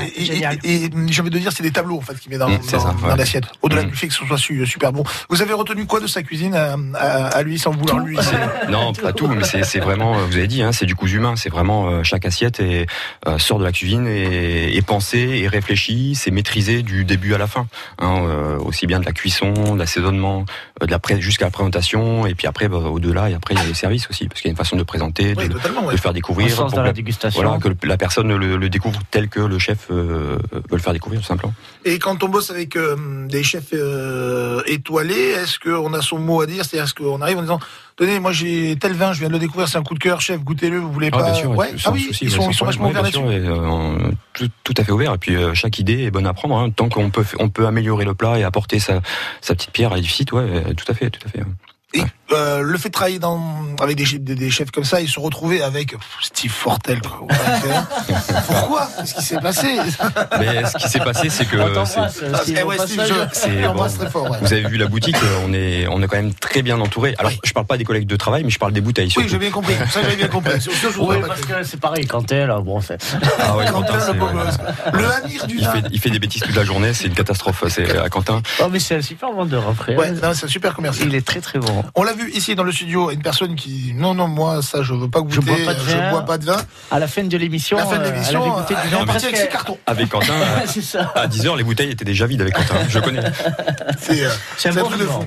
Ah, 0.45 0.53
et, 0.63 0.67
et, 0.69 0.85
et, 0.85 0.89
j'ai 1.07 1.21
envie 1.21 1.29
de 1.29 1.39
dire, 1.39 1.51
c'est 1.51 1.63
des 1.63 1.71
tableaux 1.71 1.97
en 1.97 2.01
fait 2.01 2.19
qu'il 2.19 2.31
met 2.31 2.37
dans, 2.37 2.47
Mm, 2.49 2.59
c'est 2.61 2.77
dans, 2.77 2.79
ça, 2.83 2.95
dans 3.01 3.15
l'assiette. 3.15 3.45
Au-delà 3.61 3.83
Mm. 3.83 3.89
du 3.89 3.95
fait 3.95 4.07
que 4.07 4.13
ce 4.13 4.25
soit 4.25 4.37
su- 4.37 4.65
super 4.65 4.91
bon. 4.93 5.03
Vous 5.29 5.41
avez 5.41 5.53
retenu 5.53 5.85
quoi 5.85 5.99
de 5.99 6.07
sa 6.07 6.23
cuisine 6.23 6.55
à, 6.55 6.75
à- 6.95 7.27
à 7.27 7.43
lui 7.43 7.59
sans 7.59 7.71
vouloir 7.71 7.99
lui 7.99 8.17
c'est- 8.21 8.69
Non, 8.71 8.93
pas 8.93 9.11
tout, 9.13 9.27
mais 9.27 9.43
c'est 9.43 9.63
c'est 9.63 9.79
vraiment, 9.79 10.17
euh, 10.17 10.25
vous 10.29 10.37
avez 10.37 10.47
dit, 10.47 10.61
hein, 10.61 10.71
c'est 10.71 10.85
du 10.85 10.95
coup 10.95 11.07
humain. 11.07 11.35
C'est 11.35 11.49
vraiment 11.49 11.89
euh, 11.89 12.03
chaque 12.03 12.25
assiette 12.25 12.59
est, 12.59 12.87
euh, 13.27 13.37
sort 13.37 13.59
de 13.59 13.63
la 13.63 13.71
cuisine 13.71 14.07
et 14.07 14.75
est 14.75 14.81
pensée 14.81 15.39
et 15.43 15.47
réfléchie. 15.47 16.13
C'est 16.15 16.31
maîtrisé 16.31 16.83
du 16.83 17.03
début 17.05 17.33
à 17.33 17.37
la 17.37 17.47
fin, 17.47 17.67
hein, 17.99 18.21
euh, 18.23 18.57
aussi 18.59 18.87
bien 18.87 18.99
de 18.99 19.05
la 19.05 19.11
cuisson, 19.11 19.51
de 19.73 19.79
l'assaisonnement, 19.79 20.45
de 20.85 20.91
la 20.91 20.99
pré- 20.99 21.19
jusqu'à 21.21 21.45
la 21.45 21.51
présentation, 21.51 22.25
et 22.27 22.35
puis 22.35 22.47
après 22.47 22.67
bah, 22.67 22.77
au-delà, 22.77 23.29
et 23.29 23.33
après 23.33 23.53
il 23.53 23.57
y 23.57 23.61
a 23.61 23.65
les 23.65 23.73
services 23.73 24.07
aussi, 24.09 24.27
parce 24.27 24.41
qu'il 24.41 24.49
y 24.49 24.51
a 24.51 24.53
une 24.53 24.57
façon 24.57 24.75
de 24.75 24.83
présenter, 24.83 25.33
de, 25.33 25.41
Oui, 25.41 25.49
totalement. 25.49 25.81
de 25.81 25.87
ouais. 25.87 25.93
le 25.93 25.97
faire 25.99 26.13
découvrir, 26.13 26.49
sens 26.49 26.71
pour 26.71 26.79
de 26.79 26.83
la 26.85 26.91
que- 26.91 26.95
dégustation. 26.95 27.41
voilà, 27.41 27.57
que 27.59 27.69
la 27.87 27.97
personne 27.97 28.35
le, 28.35 28.57
le 28.57 28.69
découvre 28.69 28.99
tel 29.11 29.29
que 29.29 29.39
le 29.39 29.57
chef 29.59 29.87
euh, 29.89 30.37
veut 30.53 30.61
le 30.71 30.77
faire 30.77 30.93
découvrir 30.93 31.21
tout 31.21 31.27
simplement. 31.27 31.53
Et 31.85 31.99
quand 31.99 32.23
on 32.23 32.29
bosse 32.29 32.51
avec 32.51 32.75
euh, 32.75 32.95
des 33.27 33.43
chefs 33.43 33.73
euh, 33.73 34.61
étoilés, 34.65 35.31
est-ce 35.31 35.59
qu'on 35.59 35.93
a 35.93 36.01
son 36.01 36.19
mot 36.19 36.41
à 36.41 36.45
dire? 36.45 36.63
C'est-à-dire, 36.65 36.83
est-ce 36.85 36.93
qu'on 36.93 37.21
arrive 37.21 37.37
en 37.37 37.41
disant 37.41 37.59
Tenez, 37.97 38.19
moi 38.19 38.31
j'ai 38.31 38.75
tel 38.79 38.93
vin, 38.93 39.11
je 39.11 39.19
viens 39.19 39.27
de 39.27 39.33
le 39.33 39.39
découvrir, 39.39 39.67
c'est 39.67 39.77
un 39.79 39.83
coup 39.83 39.95
de 39.95 39.99
cœur, 39.99 40.21
chef, 40.21 40.39
goûtez-le, 40.43 40.77
vous 40.77 40.91
voulez 40.91 41.09
Ah, 41.11 41.17
pas 41.17 41.23
bien 41.23 41.33
sûr, 41.33 41.49
Ouais. 41.49 41.71
Ah 41.83 41.91
oui, 41.91 42.03
souci, 42.03 42.25
ils 42.25 42.31
sont, 42.31 42.49
ils 42.51 42.65
vachement 42.65 42.89
ouverts 42.89 43.01
là-dessus. 43.01 43.19
euh, 43.25 44.11
tout, 44.33 44.47
tout 44.63 44.73
à 44.77 44.83
fait 44.83 44.91
ouvert. 44.91 45.15
Et 45.15 45.17
puis 45.17 45.35
euh, 45.35 45.55
chaque 45.55 45.79
idée 45.79 46.03
est 46.03 46.11
bonne 46.11 46.27
à 46.27 46.33
prendre. 46.33 46.55
hein. 46.57 46.69
Tant 46.69 46.89
qu'on 46.89 47.09
peut, 47.09 47.25
on 47.39 47.49
peut 47.49 47.65
améliorer 47.65 48.05
le 48.05 48.13
plat 48.13 48.37
et 48.37 48.43
apporter 48.43 48.77
sa, 48.79 49.01
sa 49.41 49.55
petite 49.55 49.71
pierre 49.71 49.93
à 49.93 49.95
l'édifice, 49.95 50.31
ouais, 50.31 50.75
tout 50.75 50.85
à 50.87 50.93
fait, 50.93 51.09
tout 51.09 51.21
à 51.25 51.29
fait. 51.29 51.39
ouais. 51.39 51.45
Et 51.95 52.01
euh, 52.31 52.61
le 52.61 52.77
fait 52.77 52.89
de 52.89 52.93
travailler 52.93 53.19
dans, 53.19 53.41
avec 53.81 53.95
des, 53.97 54.05
chefs- 54.05 54.19
des, 54.23 54.35
des 54.35 54.49
chefs 54.49 54.71
comme 54.71 54.83
ça 54.83 55.01
et 55.01 55.07
se 55.07 55.19
retrouver 55.19 55.61
avec 55.61 55.95
Steve 56.21 56.51
Fortel, 56.51 56.99
faire. 57.01 57.87
Pourquoi? 58.47 58.89
Qu'est-ce 58.99 59.13
qui 59.15 59.23
s'est 59.23 59.39
passé? 59.39 59.77
Mais 60.39 60.65
ce 60.65 60.77
qui 60.77 60.89
s'est 60.89 60.99
passé, 60.99 61.29
c'est 61.29 61.45
que. 61.45 61.57
Vous 64.41 64.53
avez 64.53 64.67
vu 64.67 64.77
la 64.77 64.87
boutique, 64.87 65.15
euh, 65.17 65.39
on 65.45 65.53
est, 65.53 65.87
on 65.87 66.01
est 66.01 66.07
quand 66.07 66.17
même 66.17 66.33
très 66.33 66.61
bien 66.61 66.79
entouré. 66.79 67.15
Alors, 67.17 67.31
je 67.43 67.51
parle 67.53 67.65
pas 67.65 67.77
des 67.77 67.83
collègues 67.83 68.07
de 68.07 68.15
travail, 68.15 68.43
mais 68.43 68.49
je 68.49 68.59
parle 68.59 68.73
des 68.73 68.81
bouteilles. 68.81 69.11
Oui, 69.17 69.25
j'ai 69.27 69.37
bien 69.37 69.51
compris. 69.51 69.75
Ça, 69.91 70.01
j'avais 70.01 70.15
bien 70.15 70.27
compris. 70.27 70.51
C'est 70.59 70.71
sûr, 70.71 70.91
je 70.91 70.99
Oui, 70.99 71.17
parce 71.25 71.41
que- 71.41 71.63
c'est 71.63 71.79
pareil, 71.79 72.05
elle, 72.31 72.53
bon, 72.63 72.81
c'est. 72.81 72.97
Ah 73.39 73.55
ouais, 73.57 73.65
Quentin, 73.65 73.97
Quentin, 73.99 74.33
le. 74.93 74.99
Le 74.99 75.05
Amir 75.11 75.47
du 75.47 75.57
il 75.57 75.65
fait, 75.65 75.83
il 75.91 75.99
fait 75.99 76.09
des 76.09 76.19
bêtises 76.19 76.41
toute 76.43 76.55
la 76.55 76.63
journée, 76.63 76.93
c'est 76.93 77.07
une 77.07 77.13
catastrophe. 77.13 77.63
C'est 77.69 77.97
à 77.97 78.09
Quentin. 78.09 78.41
Oh, 78.61 78.67
mais 78.71 78.79
c'est 78.79 78.95
un 78.95 79.01
super 79.01 79.31
vendeur 79.31 79.63
après. 79.69 79.95
Ouais, 79.95 80.11
non, 80.11 80.33
c'est 80.33 80.45
un 80.45 80.49
super 80.49 80.73
commercial. 80.75 81.07
Il 81.07 81.15
est 81.15 81.25
très 81.25 81.41
très 81.41 81.59
bon. 81.59 81.83
On 81.95 82.03
l'a 82.03 82.13
vu 82.17 82.31
ici 82.31 82.55
dans 82.55 82.63
le 82.63 82.71
studio, 82.71 83.09
une 83.11 83.21
personne 83.21 83.55
qui 83.55 83.93
non 83.95 84.13
non 84.13 84.27
moi 84.27 84.61
ça 84.61 84.81
je 84.83 84.93
veux 84.93 85.09
pas 85.09 85.21
goûter, 85.21 85.35
Je 85.35 85.41
bois 85.41 85.55
pas 85.65 85.73
de 85.73 85.79
je 85.79 85.95
vin. 85.97 86.09
bois 86.11 86.25
pas 86.25 86.37
de 86.37 86.45
vin. 86.45 86.57
À 86.91 86.99
la 86.99 87.07
fin 87.07 87.23
de 87.23 87.37
l'émission, 87.37 87.77
La 87.77 87.85
fin 87.85 87.97
de 87.99 88.03
l'émission, 88.03 88.41
elle 88.43 88.49
avait 88.51 88.59
goûté 88.61 88.73
du 88.73 88.79
elle 88.81 88.87
est 88.87 88.91
vin 88.91 88.97
repartie 88.99 89.19
presque- 89.21 89.25
avec 89.35 89.37
ses 89.37 89.47
cartons. 89.49 89.77
Avec 89.85 90.09
Quentin, 90.09 90.33
euh, 90.67 90.81
ça. 90.81 91.11
à 91.15 91.27
10h, 91.27 91.55
les 91.57 91.63
bouteilles 91.63 91.91
étaient 91.91 92.03
déjà 92.05 92.25
vides 92.27 92.41
avec 92.41 92.53
Quentin. 92.55 92.75
Je 92.89 92.99
connais. 92.99 93.21
C'est 94.01 94.25
euh, 94.25 94.29
C'est 94.57 94.69
un 94.69 94.73
bon 94.73 94.89
truc 94.89 94.99
de 95.01 95.05
fou. 95.05 95.23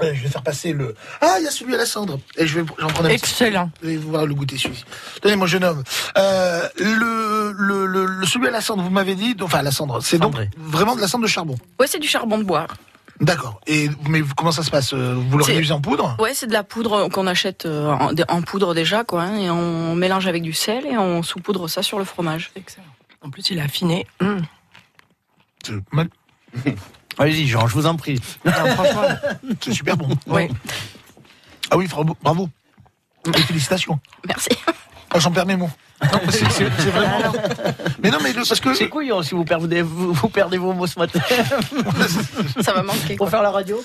Je 0.00 0.06
vais 0.22 0.28
faire 0.28 0.42
passer 0.42 0.72
le. 0.72 0.94
Ah, 1.20 1.36
il 1.40 1.44
y 1.44 1.48
a 1.48 1.50
celui 1.50 1.74
à 1.74 1.76
la 1.78 1.84
cendre. 1.86 2.20
Et 2.36 2.46
je 2.46 2.60
vais 2.60 2.66
j'en 2.78 2.86
prendre 2.86 3.06
un 3.06 3.08
petit. 3.08 3.14
Excellent. 3.16 3.68
Vous 3.82 3.88
allez 3.88 3.96
voir 3.96 4.26
le 4.26 4.34
goûter 4.34 4.56
celui-ci. 4.56 4.84
Tenez, 5.20 5.34
mon 5.34 5.46
jeune 5.46 5.64
homme. 5.64 5.82
Euh, 6.16 6.62
le, 6.78 7.52
le, 7.58 7.84
le, 7.86 8.06
le- 8.06 8.26
celui 8.26 8.46
à 8.46 8.52
la 8.52 8.60
cendre, 8.60 8.84
vous 8.84 8.90
m'avez 8.90 9.16
dit, 9.16 9.34
enfin 9.42 9.58
à 9.58 9.62
la 9.62 9.72
cendre, 9.72 10.00
c'est 10.00 10.18
donc 10.18 10.36
vraiment 10.56 10.94
de 10.94 11.00
la 11.00 11.08
cendre 11.08 11.24
de 11.24 11.28
charbon. 11.28 11.56
Ouais, 11.80 11.88
c'est 11.88 11.98
du 11.98 12.06
charbon 12.06 12.38
de 12.38 12.44
bois. 12.44 12.68
D'accord. 13.20 13.60
Et 13.66 13.88
mais 14.08 14.20
comment 14.36 14.52
ça 14.52 14.62
se 14.62 14.70
passe? 14.70 14.94
Vous 14.94 15.38
le 15.38 15.44
réduisez 15.44 15.72
en 15.72 15.80
poudre? 15.80 16.16
Ouais, 16.20 16.34
c'est 16.34 16.46
de 16.46 16.52
la 16.52 16.62
poudre 16.62 17.08
qu'on 17.08 17.26
achète 17.26 17.66
euh, 17.66 17.90
en, 17.90 18.12
en 18.28 18.42
poudre 18.42 18.74
déjà, 18.74 19.02
quoi. 19.04 19.22
hein, 19.22 19.36
et 19.36 19.50
on 19.50 19.94
mélange 19.96 20.26
avec 20.26 20.42
du 20.42 20.52
sel 20.52 20.86
et 20.86 20.96
on 20.96 21.22
saupoudre 21.22 21.68
ça 21.68 21.82
sur 21.82 21.98
le 21.98 22.04
fromage. 22.04 22.50
Excellent. 22.54 22.86
En 23.22 23.30
plus, 23.30 23.50
il 23.50 23.58
a 23.58 23.64
affiné. 23.64 24.06
Hum. 24.20 24.42
C'est 25.64 25.74
mal- 25.92 26.08
Allez-y, 27.18 27.48
Jean, 27.48 27.66
je 27.66 27.74
vous 27.74 27.86
en 27.86 27.96
prie. 27.96 28.20
Non, 28.44 28.52
franchement, 28.52 29.02
c'est 29.60 29.72
super 29.72 29.96
bon. 29.96 30.08
Ouais. 30.28 30.48
Ah 31.70 31.76
oui, 31.76 31.88
bravo. 31.88 32.16
bravo. 32.22 32.48
Et 33.34 33.40
félicitations. 33.42 33.98
Merci. 34.28 34.50
Ah, 35.10 35.18
J'en 35.18 35.30
perds 35.32 35.46
mes 35.46 35.56
mots. 35.56 35.70
Non, 36.12 36.20
c'est 36.30 36.44
vraiment. 36.90 37.32
Mais 38.02 38.10
non, 38.10 38.18
mais 38.22 38.32
le- 38.32 38.46
parce 38.46 38.60
que 38.60 38.72
C'est 38.74 38.88
couillon 38.88 39.22
si 39.22 39.34
vous 39.34 39.44
perdez, 39.44 39.82
vous, 39.82 40.12
vous 40.12 40.28
perdez 40.28 40.56
vos 40.58 40.72
mots 40.72 40.86
ce 40.86 40.98
matin. 40.98 41.18
Ça 42.60 42.72
va 42.72 42.82
manquer. 42.82 43.16
Pour 43.16 43.26
Quoi. 43.26 43.30
faire 43.30 43.42
la 43.42 43.50
radio 43.50 43.82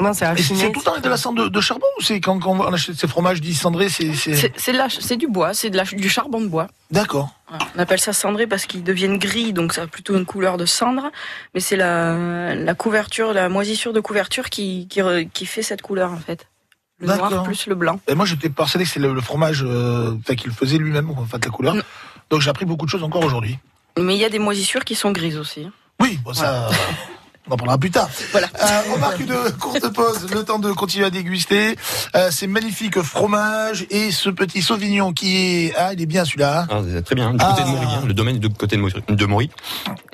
non, 0.00 0.12
c'est 0.12 0.26
tout 0.34 0.80
le 0.80 0.82
temps 0.84 0.90
avec 0.92 1.04
de 1.04 1.08
la 1.08 1.16
cendre 1.16 1.44
de, 1.44 1.48
de 1.48 1.60
charbon 1.60 1.86
ou 1.98 2.02
c'est 2.02 2.20
quand, 2.20 2.38
quand 2.40 2.50
on 2.50 2.72
achète 2.74 2.96
ces 2.96 3.06
fromages 3.06 3.40
dits 3.40 3.54
cendrés, 3.54 3.88
c'est. 3.88 5.16
du 5.16 5.28
bois, 5.28 5.54
c'est 5.54 5.70
de 5.70 5.76
la- 5.76 5.84
du 5.84 6.08
charbon 6.10 6.40
de 6.40 6.48
bois. 6.48 6.66
D'accord. 6.90 7.30
On 7.74 7.78
appelle 7.78 8.00
ça 8.00 8.12
cendré 8.12 8.46
parce 8.46 8.66
qu'ils 8.66 8.82
deviennent 8.82 9.18
gris, 9.18 9.52
donc 9.52 9.72
ça 9.72 9.82
a 9.82 9.86
plutôt 9.86 10.16
une 10.18 10.26
couleur 10.26 10.56
de 10.56 10.66
cendre. 10.66 11.10
Mais 11.54 11.60
c'est 11.60 11.76
la, 11.76 12.54
la 12.54 12.74
couverture, 12.74 13.32
la 13.32 13.48
moisissure 13.48 13.92
de 13.92 14.00
couverture 14.00 14.50
qui, 14.50 14.88
qui, 14.88 15.00
qui 15.32 15.46
fait 15.46 15.62
cette 15.62 15.80
couleur 15.80 16.12
en 16.12 16.18
fait. 16.18 16.48
Le 17.06 17.16
noir 17.16 17.42
plus 17.42 17.66
le 17.66 17.74
blanc. 17.74 18.00
Et 18.08 18.14
moi, 18.14 18.26
j'étais 18.26 18.48
persuadé 18.48 18.84
que 18.84 18.90
c'est 18.90 19.00
le, 19.00 19.20
fromage 19.20 19.64
euh, 19.64 20.16
enfin, 20.20 20.34
qu'il 20.34 20.50
faisait 20.50 20.78
lui-même, 20.78 21.10
en 21.10 21.24
fait, 21.24 21.44
la 21.44 21.50
couleur. 21.50 21.74
Mm. 21.74 21.82
Donc 22.30 22.40
j'ai 22.40 22.50
appris 22.50 22.64
beaucoup 22.64 22.86
de 22.86 22.90
choses 22.90 23.02
encore 23.02 23.24
aujourd'hui. 23.24 23.58
Mais 23.98 24.14
il 24.16 24.20
y 24.20 24.24
a 24.24 24.30
des 24.30 24.38
moisissures 24.38 24.84
qui 24.84 24.94
sont 24.94 25.12
grises 25.12 25.38
aussi. 25.38 25.68
Oui, 26.00 26.18
bon, 26.24 26.32
ça. 26.32 26.68
On 27.48 27.52
en 27.52 27.56
parlera 27.58 27.76
plus 27.76 27.90
tard. 27.90 28.08
Voilà. 28.32 28.46
Euh, 28.62 28.80
on 28.94 28.98
marque 28.98 29.20
une 29.20 29.34
courte 29.60 29.92
pause, 29.92 30.26
le 30.32 30.44
temps 30.44 30.58
de 30.58 30.72
continuer 30.72 31.04
à 31.04 31.10
déguster 31.10 31.76
euh, 32.16 32.30
ces 32.30 32.46
magnifiques 32.46 33.02
fromages 33.02 33.84
et 33.90 34.10
ce 34.12 34.30
petit 34.30 34.62
sauvignon 34.62 35.12
qui 35.12 35.36
est... 35.66 35.74
Ah, 35.76 35.92
il 35.92 36.00
est 36.00 36.06
bien 36.06 36.24
celui-là. 36.24 36.62
hein. 36.70 36.82
Ah, 36.96 37.02
très 37.02 37.14
bien. 37.14 37.32
Du 37.32 37.44
côté 37.44 37.62
de 37.62 37.68
Maury, 37.68 37.86
hein, 37.86 38.02
le 38.06 38.14
domaine 38.14 38.36
est 38.36 38.38
du 38.38 38.48
côté 38.48 38.76
de 38.76 38.80
Maury. 38.80 38.94
De 39.08 39.26
Maury. 39.26 39.50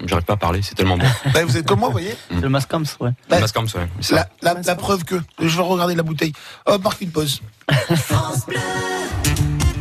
J'arrive 0.06 0.24
pas 0.24 0.32
à 0.32 0.36
parler, 0.38 0.60
c'est 0.62 0.74
tellement 0.74 0.96
bon. 0.98 1.06
Bah, 1.32 1.44
vous 1.44 1.56
êtes 1.56 1.66
comme 1.66 1.78
moi, 1.78 1.88
vous 1.88 1.92
voyez 1.92 2.16
Le 2.30 2.48
Mascams, 2.48 2.84
ouais. 2.98 3.10
Ouais. 3.30 3.40
Mascams, 3.40 3.68
ouais. 3.76 3.88
C'est 4.00 4.16
la, 4.16 4.28
la, 4.42 4.54
la 4.54 4.74
preuve 4.74 5.04
que... 5.04 5.14
Je 5.40 5.56
vais 5.56 5.62
regarder 5.62 5.94
la 5.94 6.02
bouteille. 6.02 6.32
Hop, 6.66 6.82
marque 6.82 7.00
une 7.00 7.10
pause. 7.12 7.40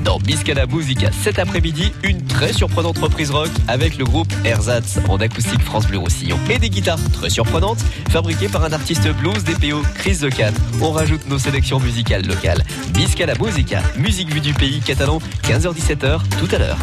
Dans 0.04 0.18
Biscala 0.20 0.66
Musica 0.66 1.12
cet 1.12 1.40
après-midi, 1.40 1.92
une 2.04 2.22
très 2.26 2.54
surprenante 2.54 2.98
reprise 2.98 3.32
rock 3.32 3.50
avec 3.68 3.98
le 3.98 4.06
groupe 4.06 4.32
Ersatz 4.46 5.00
en 5.08 5.18
acoustique 5.18 5.62
France 5.62 5.88
Bleu 5.88 5.98
Roussillon 5.98 6.40
et 6.50 6.58
des 6.58 6.70
guitares 6.70 7.00
très 7.12 7.30
surprenantes 7.30 7.80
fabriquées 8.10 8.50
par 8.50 8.64
un 8.64 8.72
artiste 8.72 9.08
blues 9.20 9.44
DPO 9.44 9.82
Chris 9.96 10.18
The. 10.18 10.54
On 10.82 10.92
rajoute 10.92 11.28
nos 11.28 11.40
sélections 11.40 11.80
musicales 11.80 12.26
locales. 12.26 12.64
Biscala 12.94 13.34
Musica, 13.36 13.82
musique 13.98 14.34
vue 14.34 14.42
du 14.42 14.54
pays 14.54 14.80
catalan, 14.80 15.20
15h-17h 15.44 16.20
tout 16.40 16.56
à 16.56 16.60
l'heure. 16.60 16.78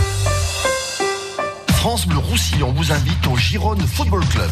France 1.76 2.06
Bleu 2.06 2.18
Roussillon 2.18 2.72
vous 2.72 2.90
invite 2.90 3.26
au 3.26 3.36
Gironde 3.36 3.80
Football 3.86 4.24
Club. 4.26 4.50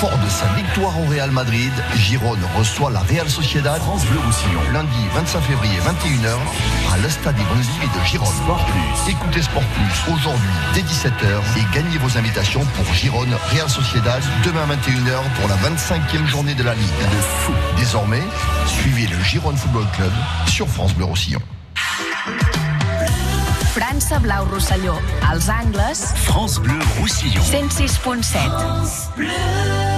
Fort 0.00 0.18
de 0.18 0.28
sa 0.28 0.46
victoire 0.54 0.92
au 1.00 1.08
Real 1.08 1.30
Madrid, 1.30 1.72
Gironde 1.96 2.38
reçoit 2.56 2.90
la 2.90 3.00
Real 3.00 3.28
Sociedad 3.28 3.80
France 3.80 4.04
Bleu 4.06 4.18
Roussillon 4.26 4.60
lundi 4.72 4.98
25 5.14 5.40
février 5.40 5.78
21h 5.78 6.92
à 6.92 6.98
l'Estade 6.98 7.36
Bonzi 7.36 7.68
de 7.80 8.04
Gironde. 8.04 8.34
Sport 8.42 8.64
Plus. 8.66 9.12
Écoutez 9.12 9.42
Sport 9.42 9.62
Plus 9.62 10.12
aujourd'hui 10.12 10.48
dès 10.74 10.80
17h 10.80 11.40
et 11.58 11.74
gagnez 11.74 11.98
vos 11.98 12.18
invitations 12.18 12.64
pour 12.74 12.92
Gironde 12.92 13.34
Real 13.52 13.68
Sociedad 13.68 14.22
demain 14.44 14.66
21h 14.66 15.20
pour 15.38 15.48
la 15.48 15.56
25e 15.56 16.26
journée 16.26 16.54
de 16.54 16.62
la 16.62 16.74
Ligue 16.74 16.86
de. 16.86 17.78
Désormais, 17.78 18.22
suivez 18.66 19.06
le 19.06 19.22
Gironde 19.22 19.56
Football 19.56 19.86
Club 19.94 20.12
sur 20.46 20.68
France 20.68 20.94
Bleu 20.94 21.04
Roussillon. 21.04 21.40
França 23.74 24.18
Blau 24.18 24.44
Rosselló. 24.46 24.98
Els 25.32 25.48
angles, 25.48 26.12
France 26.24 26.60
Bleu 26.60 26.80
Roussillon. 26.98 27.42
106.7. 27.44 29.08
Here's 29.16 29.97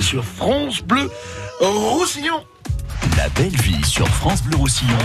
sur 0.00 0.24
France 0.24 0.82
Bleu 0.82 1.10
Roussillon. 1.60 2.44
La 3.16 3.28
belle 3.30 3.56
vie 3.62 3.82
sur 3.84 4.06
France 4.08 4.42
Bleu 4.42 4.56
Roussillon 4.56 4.98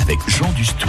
avec 0.00 0.18
Jean 0.26 0.50
Dustou. 0.52 0.88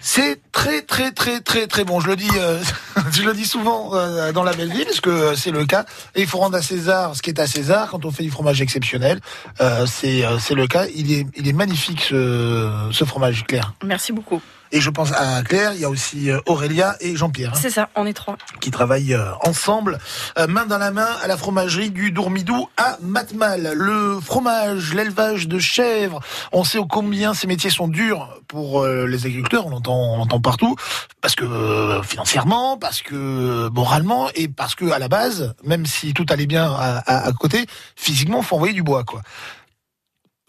C'est 0.00 0.40
très 0.52 0.82
très 0.82 1.10
très 1.10 1.40
très 1.40 1.66
très 1.66 1.84
bon. 1.84 1.98
Je 1.98 2.08
le 2.08 2.16
dis, 2.16 2.28
euh, 2.36 2.62
je 3.12 3.22
le 3.22 3.34
dis 3.34 3.44
souvent 3.44 3.90
euh, 3.94 4.30
dans 4.32 4.44
la 4.44 4.52
belle 4.52 4.72
ville, 4.72 4.84
parce 4.84 5.00
que 5.00 5.10
euh, 5.10 5.36
c'est 5.36 5.50
le 5.50 5.64
cas. 5.64 5.84
Et 6.14 6.20
il 6.22 6.26
faut 6.28 6.38
rendre 6.38 6.56
à 6.56 6.62
César 6.62 7.16
ce 7.16 7.22
qui 7.22 7.30
est 7.30 7.40
à 7.40 7.46
César. 7.46 7.90
Quand 7.90 8.04
on 8.04 8.12
fait 8.12 8.22
du 8.22 8.30
fromage 8.30 8.60
exceptionnel, 8.60 9.20
euh, 9.60 9.86
c'est 9.86 10.24
euh, 10.24 10.38
c'est 10.38 10.54
le 10.54 10.66
cas. 10.66 10.86
Il 10.94 11.12
est 11.12 11.26
il 11.36 11.48
est 11.48 11.52
magnifique 11.52 12.02
ce 12.02 12.88
ce 12.92 13.04
fromage 13.04 13.44
Claire. 13.46 13.74
Merci 13.84 14.12
beaucoup. 14.12 14.40
Et 14.72 14.80
je 14.80 14.90
pense 14.90 15.12
à 15.12 15.42
Claire. 15.42 15.72
Il 15.74 15.80
y 15.80 15.84
a 15.84 15.90
aussi 15.90 16.30
euh, 16.30 16.40
Aurélia 16.46 16.96
et 17.00 17.14
Jean-Pierre. 17.14 17.52
hein, 17.54 17.58
C'est 17.60 17.70
ça, 17.70 17.88
on 17.94 18.06
est 18.06 18.12
trois. 18.14 18.36
qui 18.60 18.70
travaillent 18.70 19.14
euh, 19.14 19.30
ensemble, 19.44 19.98
euh, 20.38 20.46
main 20.46 20.64
dans 20.66 20.78
la 20.78 20.90
main, 20.90 21.08
à 21.22 21.26
la 21.26 21.36
fromagerie 21.36 21.90
du 21.90 22.10
Dourmidou 22.10 22.68
à 22.78 22.96
Matmal. 23.02 23.72
Le 23.74 24.18
fromage, 24.20 24.94
l'élevage 24.94 25.46
de 25.46 25.58
chèvres, 25.58 26.20
on 26.52 26.64
sait 26.64 26.78
combien 26.88 27.34
ces 27.34 27.46
métiers 27.46 27.70
sont 27.70 27.86
durs 27.88 28.28
pour 28.48 28.86
les 28.86 29.26
agriculteurs, 29.26 29.66
on 29.66 29.70
l'entend, 29.70 30.14
on 30.14 30.16
l'entend 30.18 30.40
partout, 30.40 30.76
parce 31.20 31.34
que 31.34 32.00
financièrement, 32.02 32.76
parce 32.76 33.00
que 33.02 33.68
moralement, 33.70 34.28
et 34.34 34.48
parce 34.48 34.74
que 34.74 34.90
à 34.90 34.98
la 34.98 35.08
base, 35.08 35.54
même 35.64 35.86
si 35.86 36.12
tout 36.14 36.26
allait 36.28 36.46
bien 36.46 36.64
à, 36.70 36.98
à- 37.06 37.26
à 37.28 37.32
côté, 37.32 37.66
physiquement, 37.96 38.42
faut 38.42 38.56
envoyer 38.56 38.74
du 38.74 38.82
bois, 38.82 39.04
quoi. 39.04 39.20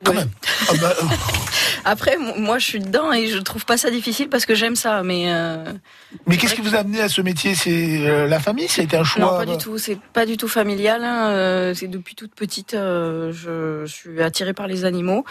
Quand 0.04 0.13
même. 0.13 0.30
Ah 0.70 0.74
bah, 0.82 0.94
euh, 1.02 1.06
Après, 1.86 2.18
moi, 2.18 2.60
je 2.60 2.66
suis 2.66 2.80
dedans 2.80 3.12
et 3.12 3.28
je 3.28 3.38
trouve 3.39 3.66
pas 3.66 3.78
ça 3.78 3.89
difficile 3.92 4.30
parce 4.30 4.46
que 4.46 4.56
j'aime 4.56 4.76
ça, 4.76 5.04
mais 5.04 5.26
euh, 5.28 5.66
mais 6.28 6.38
qu'est-ce 6.38 6.56
qui 6.56 6.62
vous 6.62 6.76
a 6.76 6.80
amené 6.80 7.02
à 7.02 7.10
ce 7.10 7.22
métier? 7.22 7.56
C'est 7.56 8.08
euh, 8.08 8.28
la 8.28 8.39
famille? 8.39 8.68
Été 8.78 8.98
un 8.98 9.04
choix 9.04 9.22
non, 9.22 9.38
pas 9.38 9.46
du 9.46 9.58
tout. 9.58 9.78
C'est 9.78 9.98
pas 10.00 10.26
du 10.26 10.38
tout 10.38 10.48
familial. 10.48 11.04
hein, 11.04 11.74
c'est 11.76 11.88
depuis 11.88 12.16
toute 12.16 12.36
petite, 12.36 12.72
je, 12.74 13.84
suis 13.86 14.22
attirée 14.22 14.54
par 14.54 14.68
les 14.68 14.86
animaux 14.86 15.26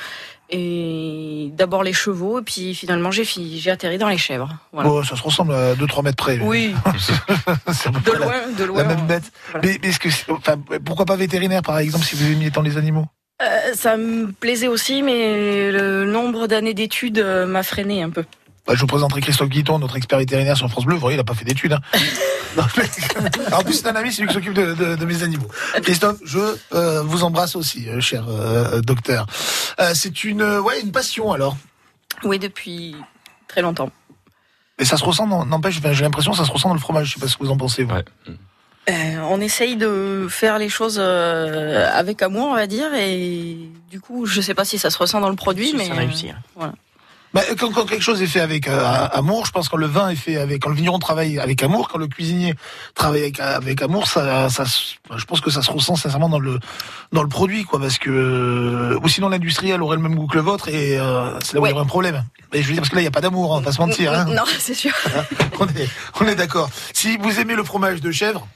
et 0.51 1.51
d'abord 1.55 1.83
les 1.83 1.95
chevaux, 1.95 2.41
et 2.41 2.43
puis 2.43 2.75
finalement 2.75 3.11
j'ai 3.11 3.71
atterri 3.71 3.97
dans 3.97 4.09
les 4.09 4.19
chèvres. 4.19 4.55
Voilà. 4.73 4.89
Bon, 4.89 5.03
ça 5.03 5.17
se 5.17 5.23
ressemble 5.23 5.55
à 5.55 5.75
2-3 5.75 6.05
mètres 6.05 6.17
près. 6.17 6.39
Oui. 6.41 6.75
De 8.05 8.13
la- 8.13 8.19
loin, 8.19 8.35
de 8.59 8.65
loin. 8.65 8.83
La 8.83 8.89
même 8.89 9.07
bête. 9.07 9.33
Mais, 9.63 9.79
mais 9.83 9.89
est-ce 9.89 9.99
que, 9.99 10.11
c'est- 10.11 10.31
enfin, 10.31 10.57
pourquoi 10.85 11.07
pas 11.07 11.17
vétérinaire, 11.17 11.63
par 11.63 11.79
exemple, 11.79 12.05
si 12.05 12.17
vous 12.17 12.31
aimiez 12.31 12.51
tant 12.51 12.63
les 12.63 12.77
animaux? 12.77 13.07
Euh, 13.43 13.75
ça 13.75 13.97
me 13.97 14.31
plaisait 14.31 14.69
aussi, 14.69 15.03
mais 15.03 15.71
le 15.73 16.05
nombre 16.05 16.47
d'années 16.47 16.75
d'études 16.75 17.19
euh, 17.19 17.47
m'a 17.47 17.63
freiné 17.63 18.03
un 18.03 18.11
peu. 18.11 18.25
Bah, 18.67 18.75
Je 18.77 18.81
vous 18.81 18.87
présenterai 18.87 19.21
Christophe 19.21 19.49
Guiton, 19.49 19.79
notre 19.81 19.97
expert 19.97 20.19
vétérinaire 20.19 20.57
sur 20.57 20.69
France 20.71 20.85
Bleu. 20.85 20.95
Vous 20.95 21.01
voyez, 21.01 21.17
il 21.17 21.19
n'a 21.19 21.25
pas 21.25 21.35
fait 21.35 21.45
d'études. 21.45 21.73
hein. 21.73 21.81
Mais- 22.77 23.53
en 23.55 23.63
plus, 23.63 23.75
c'est 23.75 23.89
un 23.89 23.97
ami, 23.97 24.13
c'est 24.13 24.23
lui 24.23 24.29
qui 24.29 24.35
s'occupe 24.35 24.53
de, 24.55 24.75
de- 24.75 24.95
de 24.95 25.05
mes 25.07 25.23
animaux. 25.23 25.49
Christophe, 25.83 26.19
je 26.25 26.39
euh, 26.75 27.03
vous 27.03 27.25
embrasse 27.25 27.57
aussi, 27.57 27.89
euh, 27.89 28.01
cher 28.01 28.27
euh, 28.29 28.81
docteur. 28.83 29.27
Euh, 29.81 29.93
c'est 29.95 30.23
une, 30.25 30.43
ouais, 30.43 30.81
une 30.83 30.93
passion 30.93 31.33
alors. 31.33 31.57
Oui, 32.25 32.39
depuis 32.39 32.95
très 33.49 33.63
longtemps. 33.63 33.91
Et 34.79 34.85
ça 34.85 34.97
se 34.97 35.05
ressent, 35.05 35.27
dans- 35.27 35.47
n'empêche, 35.47 35.81
j'ai 35.93 36.05
l'impression 36.05 36.33
que 36.33 36.37
ça 36.39 36.45
se 36.45 36.51
ressent 36.53 36.69
dans 36.69 36.75
le 36.75 36.81
fromage. 36.81 37.09
Je 37.09 37.15
sais 37.15 37.21
pas 37.21 37.27
ce 37.29 37.37
que 37.39 37.43
vous 37.45 37.51
en 37.51 37.57
pensez. 37.57 37.85
Vous. 37.85 37.95
Euh, 38.91 38.93
on 39.31 39.41
essaye 39.41 39.77
de 39.77 40.27
faire 40.29 40.59
les 40.59 40.69
choses 40.69 40.97
euh, 41.01 41.89
avec 41.95 42.21
amour, 42.21 42.49
on 42.49 42.55
va 42.55 42.67
dire, 42.67 42.93
et 42.95 43.57
du 43.91 44.01
coup, 44.01 44.27
je 44.27 44.41
sais 44.41 44.55
pas 44.55 44.65
si 44.65 44.77
ça 44.79 44.91
se 44.91 44.99
ressent 44.99 45.21
dans 45.21 45.31
le 45.31 45.37
produit, 45.37 45.69
Si, 45.69 45.77
mais 45.77 45.87
ça 45.87 45.95
réussit. 45.95 46.31
euh, 46.31 46.35
voilà. 46.57 46.73
Bah, 47.33 47.41
quand, 47.59 47.71
quand 47.73 47.87
quelque 47.87 48.03
chose 48.03 48.21
est 48.21 48.27
fait 48.27 48.41
avec 48.41 48.69
euh, 48.69 49.07
amour, 49.13 49.47
je 49.47 49.53
pense 49.53 49.67
que 49.67 49.71
quand 49.71 49.77
le 49.79 49.87
vin 49.87 50.11
est 50.11 50.17
fait 50.17 50.37
avec, 50.37 50.61
quand 50.63 50.69
le 50.69 50.75
vigneron 50.75 50.99
travaille 50.99 51.39
avec 51.39 51.63
amour, 51.63 51.89
quand 51.89 51.97
le 51.97 52.07
cuisinier 52.09 52.55
travaille 52.95 53.23
avec, 53.23 53.41
avec 53.41 53.81
amour, 53.81 54.07
ça, 54.07 54.51
ça, 54.51 54.67
se- 54.67 54.97
je 55.17 55.25
pense 55.25 55.41
que 55.41 55.51
ça 55.51 55.63
se 55.63 55.71
ressent 55.71 55.97
sincèrement 55.97 56.29
dans 56.29 56.41
le 56.41 56.59
dans 57.13 57.23
le 57.23 57.29
produit, 57.31 57.65
quoi, 57.65 57.79
parce 57.81 57.97
que 57.99 58.99
ou 59.03 59.09
sinon 59.09 59.29
l'industriel 59.31 59.81
aurait 59.83 59.97
le 59.97 60.03
même 60.03 60.15
goût 60.17 60.27
que 60.27 60.35
le 60.35 60.43
vôtre 60.43 60.69
et 60.69 60.99
euh, 60.99 61.39
c'est 61.41 61.55
là 61.55 61.61
où 61.61 61.67
il 61.67 61.71
y 61.71 61.73
aurait 61.73 61.83
un 61.83 61.87
problème. 61.87 62.23
Et 62.53 62.61
je 62.63 62.67
veux 62.67 62.73
dire 62.75 62.83
parce 62.83 62.91
que 62.91 62.97
là 62.97 63.01
il 63.01 63.05
n'y 63.05 63.09
a 63.09 63.13
pas 63.13 63.23
d'amour, 63.23 63.57
hein, 63.57 63.63
pas 63.63 63.73
se 63.73 63.81
mentir. 63.81 64.13
Hein. 64.13 64.25
Non, 64.27 64.43
c'est 64.59 64.75
sûr. 64.75 64.93
on 65.61 65.67
est, 65.69 65.89
on 66.21 66.27
est 66.27 66.35
d'accord. 66.35 66.69
Si 66.93 67.17
vous 67.17 67.39
aimez 67.41 67.55
le 67.55 67.65
fromage 67.65 68.03
de 68.03 68.11
chèvre, 68.13 68.47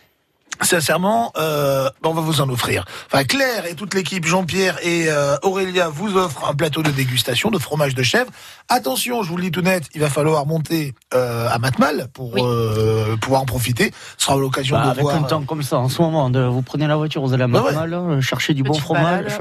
sincèrement, 0.62 1.32
euh, 1.38 1.88
on 2.04 2.12
va 2.12 2.20
vous 2.20 2.40
en 2.40 2.48
offrir. 2.48 2.84
Enfin, 3.12 3.24
Claire 3.24 3.66
et 3.66 3.74
toute 3.74 3.94
l'équipe, 3.94 4.24
Jean-Pierre 4.26 4.78
et 4.82 5.06
euh, 5.08 5.36
Aurélia 5.42 5.88
vous 5.88 6.16
offrent 6.16 6.48
un 6.48 6.54
plateau 6.54 6.82
de 6.82 6.90
dégustation 6.90 7.50
de 7.50 7.58
fromage 7.58 7.94
de 7.94 8.02
chèvre. 8.02 8.30
Attention, 8.68 9.22
je 9.22 9.28
vous 9.30 9.36
le 9.36 9.44
dis 9.44 9.50
tout 9.50 9.60
net, 9.62 9.84
il 9.94 10.00
va 10.00 10.10
falloir 10.10 10.46
monter 10.46 10.94
euh, 11.14 11.48
à 11.50 11.58
Matmal 11.58 12.08
pour 12.12 12.34
euh, 12.38 13.16
pouvoir 13.20 13.42
en 13.42 13.46
profiter. 13.46 13.92
Ce 14.18 14.26
sera 14.26 14.36
l'occasion 14.38 14.76
Bah, 14.76 14.84
de 14.86 14.90
avec 14.90 15.02
voir. 15.02 15.16
un 15.16 15.22
temps 15.22 15.42
comme 15.42 15.62
ça, 15.62 15.78
en 15.78 15.88
ce 15.88 16.00
moment, 16.02 16.30
de, 16.30 16.40
vous 16.40 16.62
prenez 16.62 16.86
la 16.86 16.96
voiture, 16.96 17.22
vous 17.22 17.32
allez 17.32 17.44
à 17.44 17.48
Bah 17.48 17.62
ouais. 17.62 17.72
Matmal, 17.74 18.20
chercher 18.20 18.54
du 18.54 18.62
bon 18.62 18.74
fromage, 18.74 19.38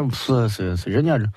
c'est 0.49 0.91
génial. 0.91 1.31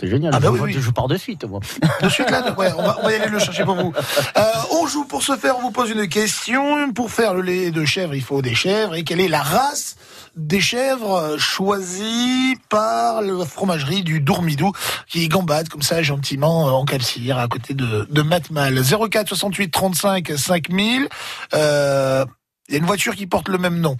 C'est 0.00 0.08
génial. 0.08 0.32
Ah 0.34 0.40
bah 0.40 0.48
je, 0.54 0.60
oui, 0.62 0.72
oui. 0.74 0.76
je 0.80 0.90
pars 0.90 1.08
de 1.08 1.18
suite, 1.18 1.44
moi. 1.44 1.60
De 2.02 2.08
suite 2.08 2.30
là, 2.30 2.54
ouais, 2.56 2.72
on, 2.78 2.82
va, 2.82 2.96
on 3.00 3.04
va 3.04 3.12
y 3.12 3.16
aller 3.16 3.28
le 3.30 3.38
chercher 3.38 3.64
pour 3.64 3.74
vous. 3.74 3.92
Euh, 4.38 4.42
on 4.72 4.86
joue 4.86 5.04
pour 5.04 5.22
ce 5.22 5.36
faire, 5.36 5.58
on 5.58 5.60
vous 5.60 5.72
pose 5.72 5.90
une 5.90 6.08
question. 6.08 6.90
Pour 6.92 7.10
faire 7.10 7.34
le 7.34 7.42
lait 7.42 7.70
de 7.70 7.84
chèvre, 7.84 8.14
il 8.14 8.22
faut 8.22 8.40
des 8.40 8.54
chèvres. 8.54 8.94
Et 8.94 9.04
quelle 9.04 9.20
est 9.20 9.28
la 9.28 9.42
race 9.42 9.96
des 10.36 10.60
chèvres 10.60 11.14
euh, 11.16 11.38
choisie 11.38 12.56
par 12.68 13.20
la 13.20 13.44
fromagerie 13.44 14.02
du 14.02 14.20
Dourmidou 14.20 14.72
qui 15.06 15.28
gambade 15.28 15.68
comme 15.68 15.82
ça 15.82 16.02
gentiment 16.02 16.68
euh, 16.68 16.72
en 16.72 16.84
capsire 16.84 17.38
à 17.38 17.48
côté 17.48 17.74
de, 17.74 18.06
de 18.08 18.22
Matmal 18.22 18.80
04 18.82 19.28
68 19.28 19.70
35 19.70 20.32
5000. 20.36 21.08
Euh, 21.52 22.24
Il 22.68 22.72
y 22.72 22.76
a 22.76 22.78
une 22.78 22.86
voiture 22.86 23.14
qui 23.14 23.26
porte 23.26 23.48
le 23.48 23.58
même 23.58 23.80
nom. 23.80 23.96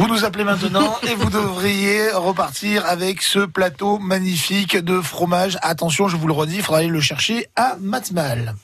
Vous 0.00 0.08
nous 0.08 0.24
appelez 0.24 0.44
maintenant 0.44 0.96
et 1.02 1.14
vous 1.14 1.28
devriez 1.28 2.10
repartir 2.12 2.86
avec 2.86 3.20
ce 3.20 3.40
plateau 3.40 3.98
magnifique 3.98 4.78
de 4.78 4.98
fromage. 4.98 5.58
Attention, 5.60 6.08
je 6.08 6.16
vous 6.16 6.26
le 6.26 6.32
redis, 6.32 6.56
il 6.56 6.62
faudra 6.62 6.78
aller 6.78 6.88
le 6.88 7.02
chercher 7.02 7.48
à 7.54 7.76
Matmal. 7.78 8.54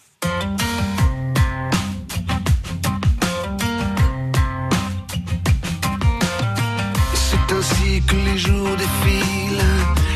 C'est 7.13 7.53
ainsi 7.55 8.03
que 8.09 8.17
les 8.17 8.39
jours 8.39 8.75
défilent, 8.79 9.63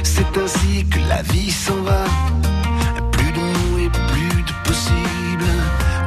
c'est 0.03 0.39
ainsi 0.39 0.87
que 0.89 1.01
la 1.07 1.21
vie 1.21 1.51
s'en 1.51 1.83
va. 1.83 2.05
Plus 3.13 3.31
de 3.31 3.41
nous 3.41 3.79
et 3.79 3.91
plus 3.91 4.43
de 4.43 4.53
possible, 4.65 5.45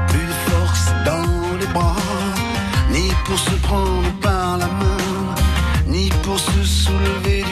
plus 0.08 0.26
de 0.26 0.34
force 0.50 0.88
dans 1.06 1.56
les 1.60 1.68
bras, 1.68 1.96
ni 2.90 3.12
pour 3.26 3.38
se 3.38 3.54
prendre 3.62 4.12
par 4.22 4.58
la 4.58 4.66
main, 4.66 4.93
pour 6.34 6.40
se 6.40 6.64
soulever 6.64 7.43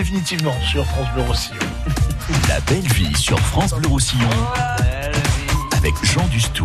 définitivement 0.00 0.58
sur 0.62 0.82
France 0.86 1.08
Bleu 1.12 1.22
Roussillon. 1.24 1.58
La 2.48 2.58
belle 2.60 2.90
vie 2.94 3.14
sur 3.14 3.38
France 3.38 3.74
Bleu 3.74 3.86
Roussillon 3.86 4.30
avec 5.76 5.92
Jean 6.02 6.26
Dustou. 6.28 6.64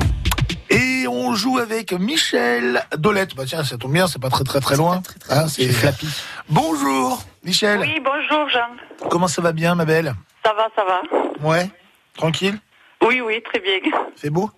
Et 0.69 1.05
on 1.09 1.35
joue 1.35 1.57
avec 1.57 1.91
Michel 1.91 2.81
Dolette. 2.95 3.35
Bah 3.35 3.43
tiens, 3.45 3.65
ça 3.65 3.77
tombe 3.77 3.91
bien, 3.91 4.07
c'est 4.07 4.21
pas 4.21 4.29
très 4.29 4.45
très 4.45 4.61
très 4.61 4.77
loin. 4.77 5.01
Hein, 5.29 5.49
c'est 5.49 5.67
Flappy. 5.67 6.07
Bonjour, 6.47 7.21
Michel. 7.43 7.81
Oui, 7.81 7.99
bonjour 8.01 8.47
Jean. 8.47 8.69
Comment 9.09 9.27
ça 9.27 9.41
va 9.41 9.51
bien, 9.51 9.75
ma 9.75 9.83
belle? 9.83 10.15
Ça 10.45 10.53
va, 10.53 10.69
ça 10.73 10.85
va. 10.85 11.01
Ouais. 11.45 11.69
Tranquille? 12.15 12.57
Oui, 13.01 13.19
oui, 13.19 13.43
très 13.43 13.59
bien. 13.59 13.91
C'est 14.15 14.29
beau? 14.29 14.49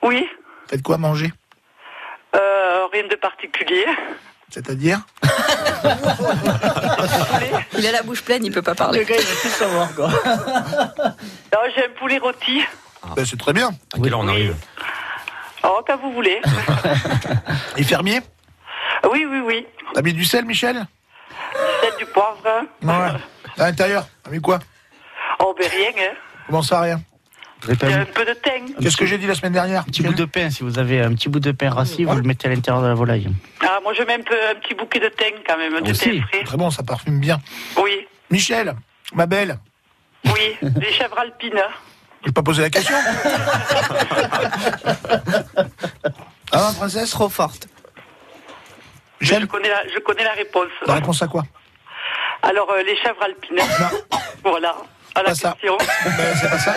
Oui, 0.00 0.26
Faites 0.70 0.82
quoi 0.82 0.96
manger? 0.96 1.30
Euh, 2.34 2.86
rien 2.90 3.06
de 3.06 3.16
particulier. 3.16 3.84
C'est-à-dire 4.50 5.00
Il 7.78 7.86
a 7.86 7.92
la 7.92 8.02
bouche 8.02 8.22
pleine, 8.22 8.44
il 8.44 8.52
peut 8.52 8.62
pas 8.62 8.74
parler. 8.74 9.00
Le 9.00 9.04
gars, 9.04 9.16
il 9.18 9.24
va 9.24 9.40
tout 9.42 9.48
savoir, 9.48 9.94
quoi. 9.94 10.08
Non, 11.52 11.60
j'ai 11.74 11.84
un 11.84 11.90
poulet 11.98 12.18
rôti. 12.18 12.62
Ben, 13.16 13.24
C'est 13.24 13.38
très 13.38 13.52
bien. 13.52 13.70
À 13.94 13.98
quelle 14.02 14.12
heure 14.12 14.20
on 14.20 14.28
arrive 14.28 14.54
Oh, 15.64 15.80
quand 15.86 15.98
vous 15.98 16.12
voulez. 16.12 16.40
Et 17.76 17.82
fermier 17.82 18.20
oui, 19.10 19.26
oui, 19.30 19.40
oui. 19.44 19.66
T'as 19.94 20.02
mis 20.02 20.12
du 20.12 20.24
sel, 20.24 20.44
Michel 20.44 20.84
Celle 21.82 21.96
du 21.98 22.06
poivre. 22.06 22.42
Ouais. 22.82 22.92
À 22.92 23.66
l'intérieur, 23.66 24.06
t'as 24.22 24.30
mis 24.30 24.40
quoi 24.40 24.58
Oh, 25.38 25.54
ben 25.56 25.68
rien, 25.70 25.90
hein. 25.96 26.14
Comment 26.46 26.62
ça, 26.62 26.80
rien 26.80 27.00
Il 27.66 27.90
y 27.90 27.92
a 27.92 28.00
un 28.00 28.04
peu 28.04 28.24
de 28.24 28.34
thym. 28.34 28.74
Qu'est-ce 28.80 28.96
que 28.96 29.06
j'ai 29.06 29.18
dit 29.18 29.26
la 29.26 29.34
semaine 29.34 29.52
dernière 29.52 29.80
Un 29.82 29.84
petit 29.84 30.02
bout 30.02 30.14
de 30.14 30.24
pain, 30.24 30.50
si 30.50 30.62
vous 30.62 30.78
avez 30.78 31.00
un 31.00 31.12
petit 31.14 31.28
bout 31.28 31.40
de 31.40 31.52
pain 31.52 31.70
rassis, 31.70 32.04
vous 32.04 32.14
le 32.14 32.22
mettez 32.22 32.46
à 32.48 32.50
l'intérieur 32.50 32.82
de 32.82 32.88
la 32.88 32.94
volaille. 32.94 33.28
Ah, 33.60 33.80
moi, 33.82 33.92
je 33.94 34.02
mets 34.02 34.14
un, 34.14 34.22
peu, 34.22 34.34
un 34.50 34.54
petit 34.60 34.74
bouquet 34.74 35.00
de 35.00 35.08
thym 35.08 35.38
quand 35.46 35.58
même, 35.58 35.80
de 35.80 35.92
thym 35.92 36.22
frais. 36.22 36.44
Très 36.44 36.56
bon, 36.56 36.70
ça 36.70 36.82
parfume 36.82 37.18
bien. 37.18 37.40
Oui, 37.82 38.06
Michel, 38.30 38.74
ma 39.14 39.26
belle, 39.26 39.58
oui, 40.26 40.56
des 40.62 40.92
chèvres 40.92 41.18
alpines. 41.18 41.62
j'ai 42.24 42.32
pas 42.32 42.42
posé 42.42 42.62
la 42.62 42.70
question. 42.70 42.96
ah, 46.52 46.72
princesse 46.76 47.10
Trop 47.10 47.28
forte. 47.28 47.68
Je 49.20 49.34
connais, 49.46 49.68
la, 49.68 49.86
je 49.88 49.98
connais 50.00 50.24
la 50.24 50.32
réponse. 50.32 50.68
La 50.86 50.94
réponse 50.94 51.22
à 51.22 51.28
quoi? 51.28 51.44
Alors, 52.42 52.70
euh, 52.70 52.82
les 52.82 52.96
chèvres 52.96 53.22
alpines. 53.22 53.58
Voilà, 54.44 54.76
à 55.18 55.22
la 55.22 55.28
Pas 55.30 55.34
ça. 55.34 55.52
question. 55.60 55.76
Ben, 56.04 56.34
c'est 56.40 56.50
pas 56.50 56.58
ça. 56.58 56.74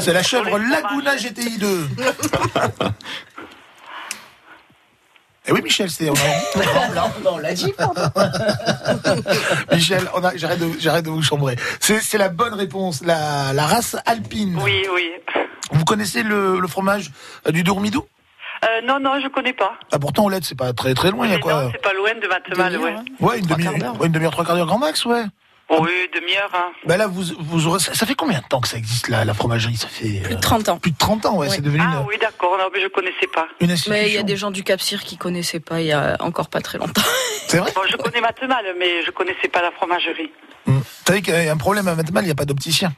C'est 0.00 0.12
la 0.12 0.22
chèvre 0.22 0.58
Laguna 0.58 1.16
GTI 1.16 1.58
2. 1.58 1.88
Eh 5.46 5.52
oui, 5.52 5.62
Michel, 5.62 5.90
c'est. 5.90 6.08
on 6.10 6.14
a- 6.14 7.10
on 7.32 7.38
l'a 7.38 7.54
dit. 7.54 7.72
Michel, 9.72 10.08
on 10.14 10.22
a- 10.22 10.36
j'arrête 10.36 10.58
de, 10.60 10.68
j'arrête 10.78 11.04
de 11.06 11.10
vous 11.10 11.22
chambrer. 11.22 11.56
C'est 11.80 12.00
c'est 12.00 12.18
la 12.18 12.28
bonne 12.28 12.54
réponse, 12.54 13.02
la, 13.04 13.52
la 13.54 13.66
race 13.66 13.96
alpine. 14.06 14.58
Oui, 14.62 14.84
oui. 14.94 15.10
Vous 15.72 15.84
connaissez 15.84 16.22
le, 16.22 16.60
le 16.60 16.68
fromage 16.68 17.10
euh, 17.48 17.52
du 17.52 17.62
Dourmidou 17.64 18.04
Euh, 18.64 18.80
non, 18.86 19.00
non, 19.00 19.18
je 19.20 19.28
connais 19.28 19.54
pas. 19.54 19.72
ah, 19.90 19.98
Pourtant, 19.98 20.26
Olette, 20.26 20.44
c'est 20.44 20.56
pas 20.58 20.72
très 20.74 20.92
très 20.94 21.10
loin, 21.10 21.26
il 21.26 21.32
y 21.32 21.34
a 21.34 21.38
quoi 21.38 21.64
Non, 21.64 21.70
c'est 21.72 21.82
pas 21.82 21.94
loin 21.94 22.10
de 22.14 22.28
Matemal, 22.28 22.76
ouais. 22.76 22.94
Ouais, 23.20 23.38
une 23.38 23.46
demi-heure, 23.46 23.98
ouais, 23.98 24.06
une 24.06 24.12
demi-heure, 24.12 24.32
trois 24.32 24.44
quarts 24.44 24.56
d'heure 24.56 24.66
grand 24.66 24.78
max, 24.78 25.04
ouais. 25.06 25.24
Oui, 25.70 25.90
demiheure. 26.12 26.50
Hein. 26.52 26.72
Ben 26.84 26.96
là, 26.96 27.06
vous, 27.06 27.22
vous 27.38 27.66
aurez, 27.68 27.78
ça, 27.78 27.94
ça 27.94 28.04
fait 28.06 28.14
combien 28.16 28.40
de 28.40 28.44
temps 28.44 28.60
que 28.60 28.66
ça 28.68 28.76
existe, 28.76 29.08
la, 29.08 29.24
la 29.24 29.34
fromagerie? 29.34 29.76
Ça 29.76 29.86
fait. 29.88 30.20
Plus 30.22 30.34
de 30.34 30.40
30 30.40 30.68
ans. 30.68 30.78
Plus 30.78 30.90
de 30.90 30.96
30 30.98 31.26
ans, 31.26 31.36
ouais, 31.36 31.48
c'est 31.48 31.60
devenu 31.60 31.82
Ah 31.86 32.00
une, 32.00 32.06
oui, 32.08 32.16
d'accord, 32.20 32.56
non, 32.58 32.64
mais 32.72 32.80
je 32.80 32.88
connaissais 32.88 33.28
pas. 33.32 33.46
une. 33.60 33.74
Mais 33.88 34.08
il 34.08 34.14
y 34.14 34.18
a 34.18 34.22
des 34.24 34.36
gens 34.36 34.50
du 34.50 34.64
Cap 34.64 34.80
Cyr 34.80 35.02
qui 35.04 35.16
connaissaient 35.16 35.60
pas 35.60 35.80
il 35.80 35.86
y 35.86 35.92
a 35.92 36.16
encore 36.20 36.48
pas 36.48 36.60
très 36.60 36.78
longtemps. 36.78 37.02
C'est 37.46 37.58
vrai? 37.58 37.70
Bon, 37.74 37.82
je 37.90 37.96
connais 37.96 38.20
Matemal, 38.20 38.64
mais 38.78 39.04
je 39.04 39.10
connaissais 39.12 39.48
pas 39.48 39.62
la 39.62 39.70
fromagerie. 39.70 40.30
Vous 40.66 40.82
savez 41.06 41.22
qu'il 41.22 41.34
y 41.34 41.48
a 41.48 41.52
un 41.52 41.56
problème 41.56 41.86
à 41.88 41.94
Matemal, 41.94 42.24
il 42.24 42.26
n'y 42.26 42.32
a 42.32 42.36
pas 42.36 42.44
d'opticien. 42.44 42.92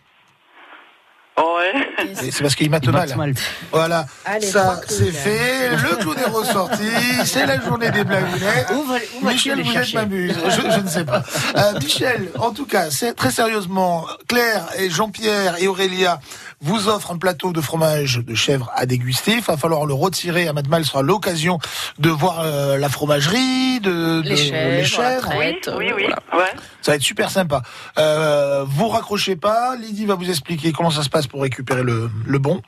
Oh, 1.38 1.56
ouais. 1.58 2.14
C'est 2.30 2.42
parce 2.42 2.54
qu'il 2.54 2.68
mate 2.70 2.86
mal. 2.88 3.32
Voilà, 3.72 4.04
Allez, 4.26 4.46
ça 4.46 4.78
c'est 4.86 5.10
fait, 5.10 5.70
le 5.70 5.96
clown 5.96 6.16
est 6.18 6.28
ressorti, 6.30 6.84
c'est 7.24 7.46
la 7.46 7.58
journée 7.58 7.90
des 7.90 8.04
blagounettes. 8.04 8.68
Où 8.74 8.82
va- 8.82 8.94
où 9.20 9.24
vas-tu 9.24 9.54
Michel, 9.54 9.62
vous 9.62 9.76
êtes 9.78 9.94
m'amuse, 9.94 10.34
je, 10.44 10.70
je 10.70 10.80
ne 10.80 10.88
sais 10.88 11.04
pas. 11.06 11.22
Euh, 11.56 11.78
Michel, 11.80 12.28
en 12.38 12.50
tout 12.50 12.66
cas, 12.66 12.90
c'est 12.90 13.14
très 13.14 13.30
sérieusement, 13.30 14.06
Claire 14.28 14.66
et 14.78 14.90
Jean-Pierre 14.90 15.56
et 15.58 15.68
Aurélia 15.68 16.20
vous 16.62 16.88
offrent 16.88 17.10
un 17.10 17.18
plateau 17.18 17.52
de 17.52 17.60
fromage 17.60 18.18
de 18.18 18.34
chèvre 18.34 18.70
à 18.74 18.86
déguster. 18.86 19.32
Il 19.32 19.40
va 19.42 19.56
falloir 19.56 19.84
le 19.84 19.94
retirer 19.94 20.48
à 20.48 20.52
Matmal, 20.52 20.84
ce 20.84 20.92
sera 20.92 21.02
l'occasion 21.02 21.58
de 21.98 22.08
voir 22.08 22.40
euh, 22.40 22.78
la 22.78 22.88
fromagerie, 22.88 23.80
de, 23.80 24.22
de- 24.22 24.28
Les 24.28 24.84
chèvres, 24.84 25.28
Oui, 25.36 25.58
traite, 25.60 25.70
oui, 25.76 25.90
euh, 25.90 25.94
oui. 25.96 26.02
voilà. 26.04 26.18
Ouais. 26.32 26.52
ça 26.80 26.92
va 26.92 26.96
être 26.96 27.02
super 27.02 27.30
sympa. 27.30 27.62
Euh, 27.98 28.64
vous 28.66 28.88
raccrochez 28.88 29.36
pas, 29.36 29.76
Lydie 29.76 30.06
va 30.06 30.14
vous 30.14 30.30
expliquer 30.30 30.72
comment 30.72 30.90
ça 30.90 31.02
se 31.02 31.10
passe 31.10 31.26
pour 31.26 31.42
récupérer 31.42 31.82
le, 31.82 32.10
le 32.24 32.38
bon. 32.38 32.62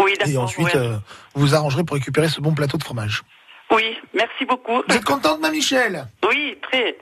Oui, 0.00 0.12
d'accord. 0.18 0.32
Et 0.32 0.36
ensuite, 0.36 0.66
ouais. 0.74 0.76
euh, 0.76 0.96
vous 1.34 1.54
arrangerez 1.54 1.82
pour 1.84 1.94
récupérer 1.96 2.28
ce 2.28 2.40
bon 2.40 2.54
plateau 2.54 2.76
de 2.78 2.84
fromage. 2.84 3.22
Oui, 3.70 3.96
merci 4.14 4.44
beaucoup. 4.46 4.82
Vous 4.88 4.94
êtes 4.96 5.04
contente, 5.04 5.40
ma 5.40 5.50
Michel? 5.50 6.06
Oui, 6.28 6.56
très. 6.62 6.96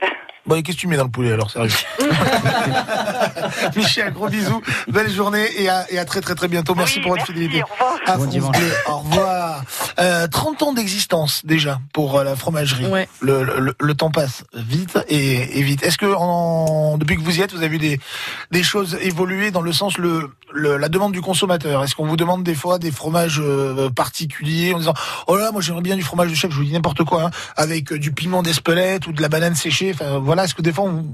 Bon, 0.47 0.55
et 0.55 0.63
qu'est-ce 0.63 0.77
que 0.77 0.81
tu 0.81 0.87
mets 0.87 0.97
dans 0.97 1.03
le 1.03 1.09
poulet 1.09 1.33
alors, 1.33 1.51
sérieux 1.51 1.69
Michel, 3.75 4.13
gros 4.13 4.29
bisous, 4.29 4.61
belle 4.87 5.09
journée 5.11 5.45
et 5.57 5.69
à, 5.69 5.85
et 5.91 5.99
à 5.99 6.05
très 6.05 6.21
très 6.21 6.35
très 6.35 6.47
bientôt. 6.47 6.75
Merci 6.75 6.99
pour 6.99 7.11
votre 7.11 7.25
fidélité. 7.25 7.61
À 8.05 8.13
Bon 8.17 8.23
France 8.23 8.29
dimanche. 8.29 8.57
Bleu, 8.57 8.71
au 8.87 8.97
revoir. 8.99 9.63
Euh, 9.99 10.27
30 10.27 10.63
ans 10.63 10.73
d'existence 10.73 11.41
déjà 11.45 11.79
pour 11.93 12.17
euh, 12.17 12.23
la 12.23 12.35
fromagerie. 12.35 12.85
Ouais. 12.85 13.07
Le, 13.19 13.43
le- 13.43 13.75
le 13.79 13.93
temps 13.95 14.11
passe 14.11 14.43
vite 14.53 14.97
et, 15.09 15.59
et 15.59 15.61
vite. 15.63 15.83
Est-ce 15.83 15.97
que 15.97 16.05
en- 16.15 16.97
depuis 16.97 17.17
que 17.17 17.21
vous 17.21 17.37
y 17.39 17.41
êtes, 17.41 17.51
vous 17.51 17.57
avez 17.59 17.69
vu 17.69 17.77
des, 17.79 17.99
des 18.51 18.63
choses 18.63 18.97
évoluer 19.01 19.51
dans 19.51 19.61
le 19.61 19.73
sens 19.73 19.97
le, 19.97 20.29
le- 20.53 20.77
la 20.77 20.89
demande 20.89 21.11
du 21.13 21.21
consommateur? 21.21 21.83
Est-ce 21.83 21.95
qu'on 21.95 22.07
vous 22.07 22.17
demande 22.17 22.43
des 22.43 22.55
fois 22.55 22.79
des 22.79 22.91
fromages 22.91 23.41
euh, 23.43 23.89
particuliers 23.89 24.73
en 24.73 24.79
disant 24.79 24.93
oh 25.27 25.35
là 25.35 25.51
moi 25.51 25.61
j'aimerais 25.61 25.81
bien 25.81 25.95
du 25.95 26.03
fromage 26.03 26.29
de 26.29 26.35
chèvre, 26.35 26.53
je 26.53 26.59
vous 26.59 26.65
dis 26.65 26.73
n'importe 26.73 27.03
quoi, 27.03 27.25
hein, 27.25 27.31
avec 27.55 27.91
euh, 27.91 27.99
du 27.99 28.11
piment 28.11 28.43
d'Espelette 28.43 29.07
ou 29.07 29.11
de 29.13 29.21
la 29.21 29.29
banane 29.29 29.55
séchée. 29.55 29.91
Enfin 29.93 30.19
voilà, 30.19 30.36
est-ce 30.45 30.53
que 30.55 30.61
des 30.61 30.71
fois 30.73 30.85
on- 30.85 31.05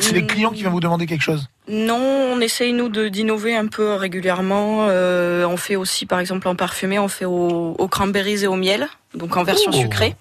c'est 0.00 0.12
les 0.12 0.26
clients 0.26 0.50
qui 0.50 0.60
viennent 0.60 0.72
vous 0.72 0.80
demander 0.80 1.06
quelque 1.06 1.22
chose? 1.22 1.48
Non, 1.68 1.96
on 2.32 2.40
essaye 2.40 2.72
nous 2.72 2.88
de 2.88 3.08
d'innover 3.08 3.56
un 3.56 3.66
peu 3.66 3.94
régulièrement. 3.94 4.86
Euh, 4.88 5.44
on 5.46 5.56
fait 5.56 5.76
aussi, 5.76 6.06
par 6.06 6.18
exemple, 6.20 6.48
en 6.48 6.56
parfumé, 6.56 6.98
on 6.98 7.08
fait 7.08 7.24
au, 7.26 7.74
au 7.78 7.88
cranberries 7.88 8.44
et 8.44 8.46
au 8.46 8.56
miel, 8.56 8.88
donc 9.14 9.36
en 9.36 9.44
version 9.44 9.70
Oh. 9.74 9.76
sucrée. 9.80 10.16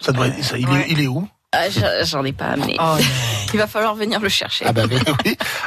Ça 0.00 0.12
devrait, 0.12 0.32
ça, 0.42 0.58
il, 0.58 0.68
est, 0.68 0.86
il 0.90 1.00
est 1.02 1.06
où? 1.06 1.28
Ah, 1.52 1.64
J'en 2.02 2.24
ai 2.24 2.32
pas 2.32 2.46
amené. 2.46 2.76
Il 3.54 3.58
va 3.58 3.66
falloir 3.66 3.94
venir 3.94 4.20
le 4.20 4.28
chercher. 4.28 4.66
Ah 4.68 4.72
bah 4.74 4.82
oui. 4.90 4.98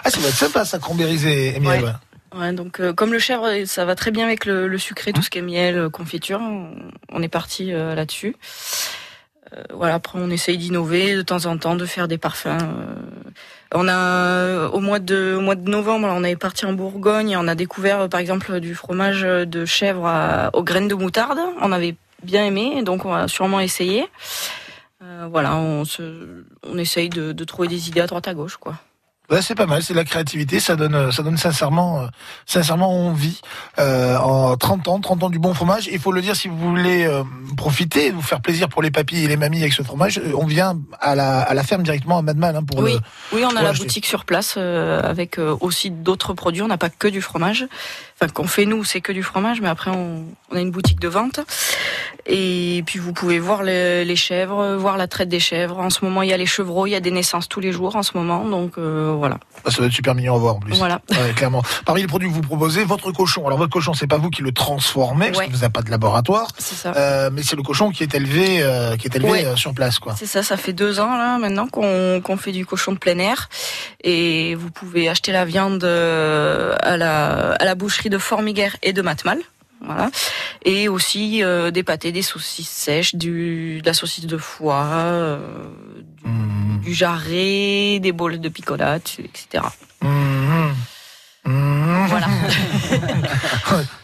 Ah 0.04 0.12
ça 0.12 0.20
va 0.20 0.28
être 0.28 0.36
sympa 0.36 0.64
ça, 0.66 0.78
cranberries 0.78 1.26
et, 1.28 1.60
miel. 1.60 1.84
ouais. 1.84 1.92
Ouais, 2.40 2.54
donc 2.54 2.80
euh, 2.80 2.94
comme 2.94 3.12
le 3.12 3.20
chèvre, 3.20 3.48
ça 3.66 3.84
va 3.84 3.96
très 3.96 4.12
bien 4.12 4.26
avec 4.26 4.46
le, 4.46 4.68
le 4.68 4.78
sucré, 4.78 5.12
tout 5.12 5.22
ce 5.24 5.30
qui 5.32 5.40
est 5.40 5.42
miel, 5.42 5.90
confiture. 5.90 6.40
On, 6.40 6.70
on 7.12 7.22
est 7.24 7.28
parti 7.28 7.74
euh, 7.74 7.96
là-dessus. 7.96 8.36
Euh, 9.56 9.64
voilà, 9.74 9.96
après 9.96 10.18
on 10.20 10.30
essaye 10.30 10.58
d'innover 10.58 11.16
de 11.16 11.22
temps 11.22 11.46
en 11.46 11.58
temps, 11.58 11.76
de 11.76 11.86
faire 11.86 12.08
des 12.08 12.18
parfums. 12.18 12.48
euh. 12.48 12.96
On 13.74 13.88
a 13.88 13.96
euh, 13.96 14.70
au 14.70 14.80
mois 14.80 15.00
de 15.00 15.36
au 15.38 15.42
mois 15.42 15.56
de 15.56 15.70
novembre, 15.70 16.08
on 16.12 16.24
est 16.24 16.36
parti 16.36 16.66
en 16.66 16.74
Bourgogne 16.74 17.32
et 17.32 17.38
on 17.38 17.48
a 17.48 17.56
découvert 17.56 18.10
par 18.10 18.20
exemple 18.20 18.60
du 18.60 18.76
fromage 18.76 19.22
de 19.22 19.66
chèvre 19.66 20.06
à- 20.08 20.50
aux 20.54 20.64
graines 20.64 20.88
de 20.90 20.96
moutarde. 20.96 21.40
On 21.62 21.72
avait 21.72 21.96
bien 22.24 22.46
aimé, 22.46 22.84
donc 22.84 23.06
on 23.06 23.12
va 23.12 23.28
sûrement 23.28 23.60
essayer. 23.62 24.08
Euh, 25.04 25.28
voilà, 25.32 25.56
on 25.56 25.84
se, 25.86 26.44
on 26.68 26.78
essaye 26.78 27.10
de, 27.10 27.32
de 27.32 27.44
trouver 27.44 27.68
des 27.68 27.88
idées 27.90 28.02
à 28.02 28.08
droite 28.08 28.28
à 28.28 28.34
gauche, 28.34 28.58
quoi. 28.58 28.76
Ouais, 29.32 29.42
c'est 29.42 29.56
pas 29.56 29.66
mal, 29.66 29.82
c'est 29.82 29.94
de 29.94 29.98
la 29.98 30.04
créativité, 30.04 30.60
ça 30.60 30.76
donne, 30.76 30.94
euh, 30.94 31.12
ça 31.12 31.24
donne 31.24 31.38
sincèrement, 31.38 32.02
euh, 32.02 32.08
sincèrement 32.46 33.08
envie. 33.08 33.40
Euh, 33.80 34.18
en 34.18 34.58
30 34.58 34.90
ans, 34.90 35.00
30 35.00 35.24
ans 35.24 35.30
du 35.30 35.40
bon 35.40 35.54
fromage. 35.54 35.88
Il 35.90 36.00
faut 36.00 36.12
le 36.12 36.22
dire, 36.22 36.36
si 36.36 36.50
vous 36.50 36.58
voulez 36.58 37.06
euh, 37.06 37.24
profiter, 37.56 38.12
vous 38.12 38.22
faire 38.22 38.42
plaisir 38.42 38.68
pour 38.68 38.82
les 38.82 38.92
papilles 38.92 39.24
et 39.24 39.28
les 39.30 39.38
mamies 39.38 39.62
avec 39.62 39.72
ce 39.72 39.84
fromage, 39.84 40.18
euh, 40.18 40.34
on 40.36 40.46
vient 40.46 40.78
à 41.00 41.16
la, 41.16 41.40
à 41.40 41.54
la 41.54 41.64
ferme 41.64 41.84
directement 41.84 42.18
à 42.18 42.22
Madmal 42.22 42.58
hein, 42.58 42.64
pour 42.64 42.80
Oui, 42.80 42.94
le. 42.94 43.38
oui, 43.38 43.46
on 43.50 43.56
a 43.56 43.62
la 43.62 43.72
boutique 43.72 44.06
sur 44.06 44.26
place 44.26 44.56
euh, 44.58 45.02
avec 45.02 45.40
euh, 45.40 45.56
aussi 45.62 45.92
d'autres 45.92 46.34
produits. 46.34 46.62
On 46.62 46.68
n'a 46.68 46.78
pas 46.78 46.90
que 46.90 47.08
du 47.08 47.22
fromage. 47.22 47.66
Enfin, 48.22 48.32
qu'on 48.32 48.48
fait 48.48 48.66
nous, 48.66 48.84
c'est 48.84 49.02
que 49.02 49.12
du 49.12 49.24
fromage, 49.24 49.62
mais 49.62 49.70
après 49.70 49.90
on, 49.90 50.24
on 50.52 50.56
a 50.56 50.62
une 50.62 50.70
boutique 50.70 51.00
de 51.00 51.08
vente. 51.08 51.40
Et 52.28 52.84
puis 52.86 53.00
vous 53.00 53.14
pouvez 53.14 53.40
voir 53.40 53.64
les, 53.64 54.06
les 54.06 54.16
chèvres, 54.16 54.76
voir 54.76 54.96
la 54.98 55.08
traite 55.08 55.28
des 55.28 55.40
chèvres. 55.40 55.80
En 55.80 55.90
ce 55.90 56.06
moment, 56.06 56.22
il 56.22 56.30
y 56.30 56.34
a 56.34 56.38
les 56.38 56.46
chevreaux, 56.46 56.86
il 56.86 56.92
y 56.92 56.96
a 56.96 57.00
des 57.00 57.10
naissances 57.10 57.50
tous 57.50 57.60
les 57.62 57.72
jours 57.72 57.96
en 57.96 58.04
ce 58.04 58.16
moment, 58.16 58.46
donc 58.46 58.74
euh, 58.78 59.12
voilà. 59.18 59.40
Ah, 59.66 59.72
ça 59.72 59.82
va 59.82 59.88
être 59.88 59.94
super 59.94 60.14
mignon 60.14 60.36
à 60.36 60.38
voir 60.38 60.56
en 60.58 60.60
plus. 60.60 60.78
Voilà. 60.78 61.02
Ouais, 61.10 61.34
clairement. 61.36 61.64
Parmi 61.84 62.02
les 62.02 62.08
produits 62.08 62.30
que 62.30 62.34
vous 62.34 62.42
proposez, 62.42 62.84
votre 62.84 63.12
cochon. 63.12 63.48
Alors 63.48 63.58
votre 63.58 63.72
cochon, 63.74 63.96
c'est 63.96 64.06
pas 64.06 64.18
vous 64.20 64.30
qui 64.30 64.44
le 64.44 64.52
transformez, 64.52 65.28
parce 65.28 65.40
Ouais. 65.40 65.48
que 65.48 65.52
vous 65.52 65.58
n'avez 65.62 65.72
pas 65.72 65.82
de 65.82 65.90
laboratoire. 65.90 66.50
C'est 66.60 66.76
ça. 66.76 66.94
Euh, 66.96 67.32
mais 67.34 67.42
c'est 67.42 67.56
le 67.56 67.64
cochon 67.64 67.90
qui 67.90 68.04
est 68.04 68.14
élevé, 68.14 68.62
euh, 68.62 68.98
qui 68.98 69.08
est 69.08 69.16
élevé 69.16 69.32
Ouais. 69.32 69.56
sur 69.56 69.74
place, 69.74 69.98
quoi. 69.98 70.14
C'est 70.16 70.28
ça, 70.28 70.44
ça 70.44 70.58
fait 70.58 70.74
deux 70.74 71.00
ans 71.00 71.18
là 71.18 71.40
maintenant 71.40 71.68
qu'on 71.68 72.38
fait 72.38 72.52
du 72.52 72.68
cochon 72.68 72.92
de 72.92 72.98
plein 73.00 73.18
air 73.18 73.50
et 74.04 74.54
vous 74.54 74.70
pouvez 74.70 75.10
acheter 75.10 75.32
la 75.32 75.44
viande 75.46 75.84
à 75.84 76.98
la, 76.98 77.54
à 77.54 77.66
la 77.66 77.74
boucherie 77.76 78.11
de 78.12 78.20
Formiguère 78.20 78.76
et 78.84 78.94
de 78.94 79.02
Matmal. 79.02 79.40
Voilà. 79.84 80.12
Et 80.64 80.88
aussi 80.88 81.44
euh, 81.44 81.72
des 81.72 81.82
pâtés, 81.82 82.12
des 82.12 82.22
saucisses 82.22 82.70
sèches, 82.70 83.16
du, 83.16 83.82
de 83.82 83.86
la 83.88 83.96
saucisse 83.96 84.28
de 84.28 84.38
foie, 84.38 84.86
euh, 84.86 85.40
du, 86.24 86.86
du 86.86 86.94
jarret, 86.94 88.00
des 88.00 88.12
bols 88.12 88.40
de 88.40 88.50
picolade, 88.50 89.02
etc. 89.18 89.64
Mhm. 90.02 90.76
Mhm. 91.46 92.06
Voilà. 92.08 92.28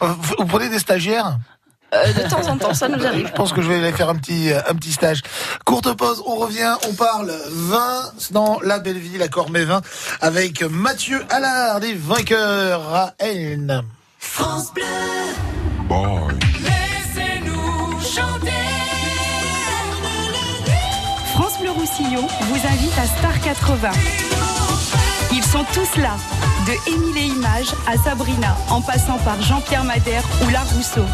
vous, 0.00 0.34
vous 0.38 0.46
prenez 0.46 0.68
des 0.68 0.80
stagiaires? 0.80 1.38
Euh, 1.94 2.12
de 2.12 2.28
temps 2.28 2.46
en 2.48 2.58
temps, 2.58 2.74
ça 2.74 2.88
nous 2.88 3.06
arrive. 3.06 3.28
Je 3.28 3.32
pense 3.32 3.52
que 3.52 3.62
je 3.62 3.68
vais 3.68 3.76
aller 3.76 3.92
faire 3.92 4.10
un 4.10 4.16
petit, 4.16 4.50
un 4.52 4.74
petit 4.74 4.92
stage. 4.92 5.22
Courte 5.64 5.96
pause, 5.96 6.22
on 6.26 6.34
revient, 6.34 6.74
on 6.88 6.92
parle 6.92 7.32
vin 7.50 8.02
dans 8.32 8.58
la 8.60 8.78
belle 8.78 8.98
ville, 8.98 9.22
à 9.22 9.28
Cormévin, 9.28 9.80
avec 10.20 10.62
Mathieu 10.62 11.24
Allard, 11.30 11.80
des 11.80 11.94
vainqueurs 11.94 12.94
à 12.94 13.14
Elne. 13.20 13.84
France 14.30 14.72
Bleu. 14.72 14.84
Laissez-nous 16.60 18.00
chanter. 18.00 18.52
France 21.32 21.58
Bleu 21.60 21.70
Roussillon 21.70 22.26
vous 22.42 22.66
invite 22.66 22.98
à 22.98 23.06
Star 23.06 23.40
80. 23.40 23.90
Ils 25.32 25.42
sont 25.42 25.64
tous 25.72 26.00
là, 26.00 26.16
de 26.66 26.92
Émile 26.92 27.18
et 27.18 27.26
Images 27.26 27.74
à 27.86 27.96
Sabrina, 27.96 28.56
en 28.70 28.80
passant 28.80 29.18
par 29.18 29.40
Jean-Pierre 29.42 29.84
Madère 29.84 30.22
ou 30.44 30.50
La 30.50 30.60
Rousseau. 30.60 31.04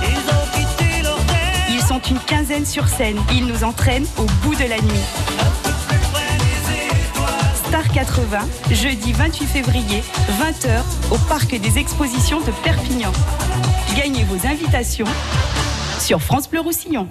Ils 1.70 1.82
sont 1.82 2.00
une 2.00 2.18
quinzaine 2.18 2.66
sur 2.66 2.88
scène. 2.88 3.18
Ils 3.32 3.46
nous 3.46 3.64
entraînent 3.64 4.06
au 4.18 4.24
bout 4.42 4.54
de 4.56 4.68
la 4.68 4.80
nuit. 4.80 5.63
Star 7.74 7.88
80, 7.88 8.38
jeudi 8.70 9.12
28 9.12 9.46
février, 9.46 10.04
20h, 10.38 10.80
au 11.10 11.18
Parc 11.28 11.58
des 11.58 11.76
Expositions 11.76 12.40
de 12.40 12.52
Perpignan. 12.62 13.10
Gagnez 13.96 14.22
vos 14.22 14.46
invitations 14.46 15.08
sur 15.98 16.22
France 16.22 16.48
Bleu 16.48 16.60
Roussillon. 16.60 17.08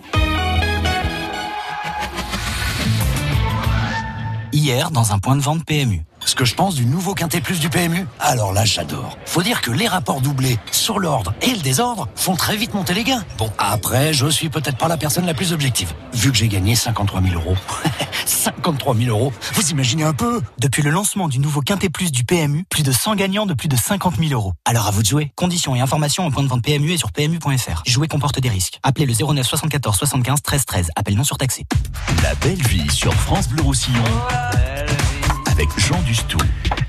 Hier, 4.53 4.89
dans 4.91 5.11
un 5.11 5.19
point 5.19 5.35
de 5.35 5.41
vente 5.41 5.65
PMU. 5.65 6.05
Ce 6.25 6.35
que 6.35 6.45
je 6.45 6.55
pense 6.55 6.75
du 6.75 6.85
nouveau 6.85 7.13
Quintet 7.13 7.41
Plus 7.41 7.59
du 7.59 7.69
PMU 7.69 8.07
Alors 8.19 8.53
là, 8.53 8.65
j'adore. 8.65 9.17
Faut 9.25 9.43
dire 9.43 9.61
que 9.61 9.71
les 9.71 9.87
rapports 9.87 10.21
doublés 10.21 10.57
sur 10.71 10.99
l'ordre 10.99 11.33
et 11.41 11.51
le 11.51 11.61
désordre 11.61 12.07
font 12.15 12.35
très 12.35 12.55
vite 12.55 12.73
monter 12.73 12.93
les 12.93 13.03
gains. 13.03 13.23
Bon, 13.37 13.51
après, 13.57 14.13
je 14.13 14.27
suis 14.27 14.49
peut-être 14.49 14.77
pas 14.77 14.87
la 14.87 14.97
personne 14.97 15.25
la 15.25 15.33
plus 15.33 15.53
objective. 15.53 15.93
Vu 16.13 16.31
que 16.31 16.37
j'ai 16.37 16.47
gagné 16.47 16.75
53 16.75 17.21
000 17.21 17.35
euros. 17.35 17.55
53 18.25 18.95
000 18.95 19.09
euros 19.09 19.33
Vous 19.53 19.69
imaginez 19.69 20.03
un 20.03 20.13
peu 20.13 20.41
Depuis 20.59 20.81
le 20.81 20.91
lancement 20.91 21.27
du 21.27 21.39
nouveau 21.39 21.61
Quintet 21.61 21.89
Plus 21.89 22.11
du 22.11 22.23
PMU, 22.23 22.63
plus 22.69 22.83
de 22.83 22.91
100 22.91 23.15
gagnants 23.15 23.45
de 23.45 23.53
plus 23.53 23.67
de 23.67 23.75
50 23.75 24.15
000 24.17 24.31
euros. 24.31 24.53
Alors 24.65 24.87
à 24.87 24.91
vous 24.91 25.01
de 25.01 25.07
jouer. 25.07 25.31
Conditions 25.35 25.75
et 25.75 25.81
informations 25.81 26.25
au 26.25 26.31
point 26.31 26.43
de 26.43 26.47
vente 26.47 26.63
PMU 26.63 26.91
et 26.91 26.97
sur 26.97 27.11
PMU.fr. 27.11 27.83
Jouer 27.85 28.07
comporte 28.07 28.39
des 28.39 28.49
risques. 28.49 28.79
Appelez 28.83 29.05
le 29.05 29.13
09 29.13 29.45
74 29.45 29.97
75 29.97 30.41
13 30.41 30.65
13. 30.65 30.89
Appel 30.95 31.15
non 31.15 31.23
surtaxé. 31.23 31.65
La 32.21 32.33
belle 32.35 32.61
vie 32.67 32.89
sur 32.91 33.13
France 33.13 33.49
Bleu 33.49 33.63
Roussillon 33.63 34.03
avec 35.53 35.69
Jean 35.79 36.01
Dustou. 36.01 36.37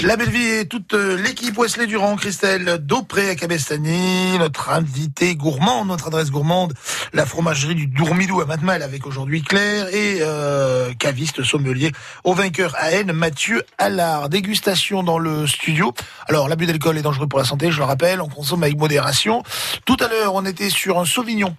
La 0.00 0.16
belle 0.16 0.30
vie 0.30 0.46
et 0.46 0.66
toute 0.66 0.94
euh, 0.94 1.16
l'équipe 1.16 1.56
Wesley 1.58 1.86
Durand, 1.86 2.16
Christelle 2.16 2.78
Daupré 2.78 3.28
à 3.28 3.34
Cabestany, 3.34 4.38
notre 4.38 4.70
invité 4.70 5.34
gourmand, 5.34 5.84
notre 5.84 6.08
adresse 6.08 6.30
gourmande, 6.30 6.72
la 7.12 7.26
fromagerie 7.26 7.74
du 7.74 7.86
Dourmidou 7.86 8.40
à 8.40 8.46
Matmal 8.46 8.82
avec 8.82 9.06
aujourd'hui 9.06 9.42
Claire 9.42 9.88
et 9.94 10.18
euh, 10.20 10.92
caviste 10.94 11.42
sommelier 11.42 11.92
au 12.24 12.32
vainqueur 12.32 12.74
à 12.78 12.92
N, 12.92 13.12
Mathieu 13.12 13.62
Allard. 13.76 14.28
Dégustation 14.30 15.02
dans 15.02 15.18
le 15.18 15.46
studio. 15.46 15.92
Alors 16.28 16.48
l'abus 16.48 16.66
d'alcool 16.66 16.96
est 16.96 17.02
dangereux 17.02 17.26
pour 17.26 17.38
la 17.38 17.44
santé, 17.44 17.70
je 17.70 17.78
le 17.78 17.84
rappelle, 17.84 18.20
on 18.20 18.28
consomme 18.28 18.62
avec 18.62 18.78
modération. 18.78 19.42
Tout 19.84 19.96
à 20.00 20.08
l'heure 20.08 20.34
on 20.34 20.44
était 20.46 20.70
sur 20.70 20.98
un 20.98 21.04
Sauvignon 21.04 21.54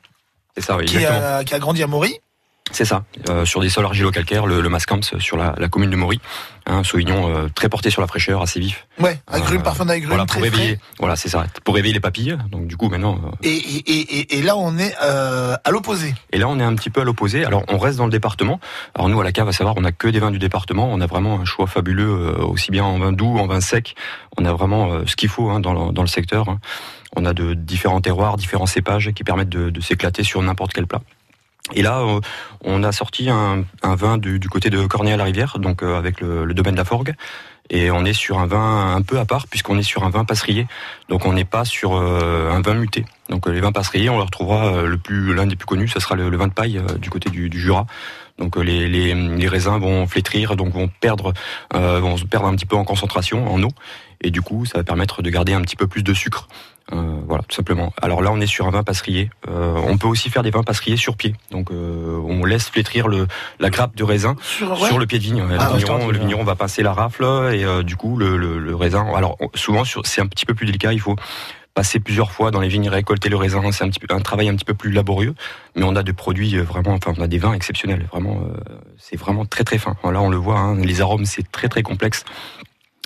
ça, 0.57 0.77
oui, 0.77 0.85
qui 0.85 0.97
exactement. 0.97 1.35
a, 1.37 1.43
qui 1.43 1.53
a 1.53 1.59
grandi 1.59 1.83
à 1.83 1.87
Maury. 1.87 2.19
C'est 2.71 2.83
ça, 2.83 3.03
euh, 3.29 3.45
sur 3.45 3.61
des 3.61 3.69
sols 3.69 3.85
argilo-calcaires, 3.85 4.47
le, 4.47 4.59
le 4.59 4.69
Mascamps 4.69 4.99
sur 5.19 5.37
la, 5.37 5.53
la 5.57 5.67
commune 5.69 5.91
de 5.91 5.95
Maury, 5.95 6.19
un 6.65 6.83
Sauvignon 6.83 7.29
euh, 7.29 7.47
très 7.53 7.69
porté 7.69 7.91
sur 7.91 8.01
la 8.01 8.07
fraîcheur, 8.07 8.41
assez 8.41 8.59
vif. 8.59 8.87
Ouais, 8.99 9.19
agrumes, 9.27 9.61
parfum 9.61 9.85
d'agrumes, 9.85 10.09
Voilà, 10.09 10.25
très 10.25 10.39
pour 10.39 10.43
réveiller, 10.51 10.79
voilà, 10.97 11.15
c'est 11.15 11.29
ça, 11.29 11.45
pour 11.63 11.75
réveiller 11.75 11.93
les 11.93 11.99
papilles. 11.99 12.35
Donc 12.51 12.65
du 12.65 12.75
coup, 12.75 12.89
maintenant, 12.89 13.21
euh, 13.23 13.29
Et, 13.43 13.55
et, 13.55 14.37
et, 14.39 14.41
là 14.41 14.57
on 14.57 14.77
est 14.79 14.95
euh, 15.01 15.55
à 15.63 15.69
l'opposé. 15.71 16.15
Et 16.33 16.39
là, 16.39 16.47
on 16.49 16.59
est 16.59 16.63
un 16.63 16.73
petit 16.75 16.89
peu 16.89 17.01
à 17.01 17.03
l'opposé. 17.03 17.45
Alors, 17.45 17.63
on 17.69 17.77
reste 17.77 17.97
dans 17.99 18.05
le 18.05 18.11
département. 18.11 18.59
Alors, 18.95 19.09
nous, 19.09 19.21
à 19.21 19.23
la 19.23 19.31
cave, 19.31 19.47
à 19.47 19.53
savoir, 19.53 19.75
on 19.77 19.83
a 19.85 19.91
que 19.91 20.07
des 20.07 20.19
vins 20.19 20.31
du 20.31 20.39
département. 20.39 20.89
On 20.91 20.99
a 21.01 21.05
vraiment 21.05 21.39
un 21.39 21.45
choix 21.45 21.67
fabuleux, 21.67 22.09
euh, 22.09 22.43
aussi 22.43 22.71
bien 22.71 22.83
en 22.83 22.97
vin 22.97 23.11
doux, 23.13 23.37
en 23.37 23.45
vin 23.45 23.61
sec. 23.61 23.95
On 24.37 24.43
a 24.43 24.51
vraiment 24.51 24.91
euh, 24.91 25.03
ce 25.05 25.15
qu'il 25.15 25.29
faut 25.29 25.49
hein, 25.51 25.59
dans, 25.59 25.73
le, 25.73 25.93
dans 25.93 26.01
le 26.01 26.07
secteur. 26.07 26.49
hein. 26.49 26.59
On 27.15 27.25
a 27.25 27.33
de 27.33 27.53
différents 27.53 28.01
terroirs, 28.01 28.37
différents 28.37 28.65
cépages 28.65 29.11
qui 29.13 29.23
permettent 29.23 29.49
de, 29.49 29.69
de 29.69 29.81
s'éclater 29.81 30.23
sur 30.23 30.41
n'importe 30.41 30.73
quel 30.73 30.87
plat. 30.87 31.01
Et 31.73 31.81
là, 31.81 32.01
euh, 32.01 32.19
on 32.63 32.83
a 32.83 32.91
sorti 32.91 33.29
un, 33.29 33.65
vin 33.83 34.17
du, 34.17 34.39
côté 34.49 34.69
de 34.69 34.85
Cornay-à-la-Rivière, 34.85 35.57
donc 35.59 35.81
euh, 35.81 35.97
avec 35.97 36.21
le, 36.21 36.53
domaine 36.53 36.75
de 36.75 36.79
la 36.79 36.85
Forgue. 36.85 37.13
Et 37.71 37.89
on 37.89 38.05
est 38.05 38.13
sur 38.13 38.37
un 38.37 38.45
vin 38.45 38.95
un 38.95 39.01
peu 39.01 39.17
à 39.17 39.25
part, 39.25 39.47
puisqu'on 39.47 39.79
est 39.79 39.83
sur 39.83 40.03
un 40.03 40.11
vin 40.11 40.23
passerier. 40.23 40.67
Donc 41.09 41.25
on 41.25 41.33
n'est 41.33 41.45
pas 41.45 41.65
sur 41.65 41.95
euh, 41.95 42.51
un 42.51 42.61
vin 42.61 42.75
muté. 42.75 43.05
Donc 43.29 43.47
les 43.47 43.59
vins 43.59 43.71
passeriers, 43.71 44.11
on 44.11 44.17
le 44.17 44.23
retrouvera 44.23 44.83
le 44.83 44.97
plus 44.99 45.33
l'un 45.33 45.47
des 45.47 45.55
plus 45.55 45.65
connus, 45.65 45.87
ce 45.87 45.99
sera 45.99 46.13
le, 46.13 46.37
vin 46.37 46.47
de 46.47 46.53
paille 46.53 46.79
du 46.99 47.09
côté 47.09 47.31
du, 47.31 47.49
Jura. 47.59 47.87
Donc 48.37 48.57
les, 48.57 48.87
les, 48.87 49.15
les 49.15 49.47
raisins 49.47 49.79
vont 49.79 50.05
flétrir, 50.05 50.55
donc 50.55 50.73
vont 50.73 50.91
perdre, 50.99 51.33
vont 51.73 52.17
se 52.17 52.25
perdre 52.25 52.45
un 52.45 52.55
petit 52.55 52.67
peu 52.67 52.75
en 52.75 52.83
concentration, 52.83 53.51
en 53.51 53.63
eau, 53.63 53.71
et 54.21 54.29
du 54.29 54.43
coup, 54.43 54.65
ça 54.65 54.77
va 54.77 54.83
permettre 54.83 55.23
de 55.23 55.29
garder 55.31 55.53
un 55.53 55.61
petit 55.61 55.75
peu 55.75 55.87
plus 55.87 56.03
de 56.03 56.13
sucre. 56.13 56.47
Euh, 56.93 57.19
voilà, 57.27 57.43
tout 57.47 57.55
simplement. 57.55 57.91
Alors 58.01 58.21
là, 58.21 58.31
on 58.31 58.39
est 58.39 58.47
sur 58.47 58.67
un 58.67 58.71
vin 58.71 58.83
passerillier. 58.83 59.31
Euh, 59.49 59.75
on 59.87 59.97
peut 59.97 60.07
aussi 60.07 60.29
faire 60.29 60.43
des 60.43 60.51
vins 60.51 60.63
passerilliers 60.63 60.97
sur 60.97 61.17
pied. 61.17 61.33
Donc, 61.51 61.71
euh, 61.71 62.19
on 62.27 62.45
laisse 62.45 62.69
flétrir 62.69 63.07
la 63.07 63.69
grappe 63.69 63.95
de 63.95 64.03
raisin 64.03 64.35
sur, 64.41 64.99
le 64.99 65.05
pied 65.05 65.17
de 65.17 65.23
vigne. 65.23 65.43
Le, 65.43 66.17
vigneron, 66.17 66.43
va 66.43 66.55
passer 66.55 66.83
la 66.83 66.93
rafle 66.93 67.23
et 67.53 67.63
euh, 67.63 67.81
du 67.81 67.95
coup, 67.95 68.17
le, 68.17 68.75
raisin. 68.75 69.05
Alors, 69.15 69.37
souvent, 69.55 69.83
c'est 70.03 70.21
un 70.21 70.27
petit 70.27 70.45
peu 70.45 70.53
plus 70.53 70.65
délicat. 70.65 70.93
Il 70.93 70.99
faut 70.99 71.15
passer 71.73 71.99
plusieurs 71.99 72.31
fois 72.31 72.51
dans 72.51 72.61
les 72.61 72.69
vignes, 72.69 72.87
récolter 72.87 73.29
le 73.29 73.35
raisin. 73.35 73.61
C'est 73.71 73.83
un, 74.11 74.19
travail 74.19 74.47
un 74.47 74.55
petit 74.55 74.65
peu 74.65 74.75
plus 74.75 74.91
laborieux. 74.91 75.33
Mais 75.75 75.83
on 75.83 75.95
a 75.95 76.03
des 76.03 76.13
produits 76.13 76.55
vraiment, 76.57 76.93
enfin, 76.93 77.13
on 77.17 77.21
a 77.21 77.27
des 77.27 77.39
vins 77.39 77.53
exceptionnels. 77.53 78.07
C'est 78.97 79.17
vraiment 79.17 79.45
très 79.45 79.63
très 79.63 79.79
fin. 79.79 79.95
Là, 80.03 80.21
on 80.21 80.29
le 80.29 80.37
voit. 80.37 80.59
Hein. 80.59 80.75
Les 80.75 81.01
arômes, 81.01 81.25
c'est 81.25 81.51
très 81.51 81.67
très 81.67 81.81
complexe. 81.81 82.23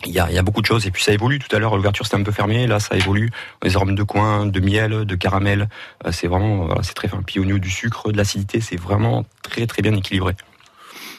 Il 0.05 0.13
y, 0.13 0.19
a, 0.19 0.27
il 0.29 0.35
y 0.35 0.37
a 0.37 0.43
beaucoup 0.43 0.61
de 0.61 0.65
choses 0.65 0.87
et 0.87 0.91
puis 0.91 1.03
ça 1.03 1.11
évolue. 1.11 1.39
Tout 1.39 1.53
à 1.53 1.59
l'heure, 1.59 1.75
l'ouverture 1.75 2.05
c'était 2.05 2.15
un 2.17 2.23
peu 2.23 2.31
fermé. 2.31 2.67
Là, 2.67 2.79
ça 2.79 2.95
évolue. 2.95 3.31
Les 3.63 3.75
arômes 3.75 3.95
de 3.95 4.03
coin, 4.03 4.45
de 4.45 4.59
miel, 4.61 5.03
de 5.05 5.15
caramel, 5.15 5.67
euh, 6.05 6.11
c'est 6.13 6.27
vraiment, 6.27 6.65
voilà, 6.67 6.83
c'est 6.83 6.93
très 6.93 7.09
fin. 7.09 7.21
Puis 7.25 7.39
au 7.39 7.45
niveau 7.45 7.59
du 7.59 7.69
sucre, 7.69 8.11
de 8.11 8.17
l'acidité, 8.17 8.61
c'est 8.61 8.77
vraiment 8.79 9.25
très 9.43 9.67
très 9.67 9.81
bien 9.81 9.93
équilibré. 9.93 10.35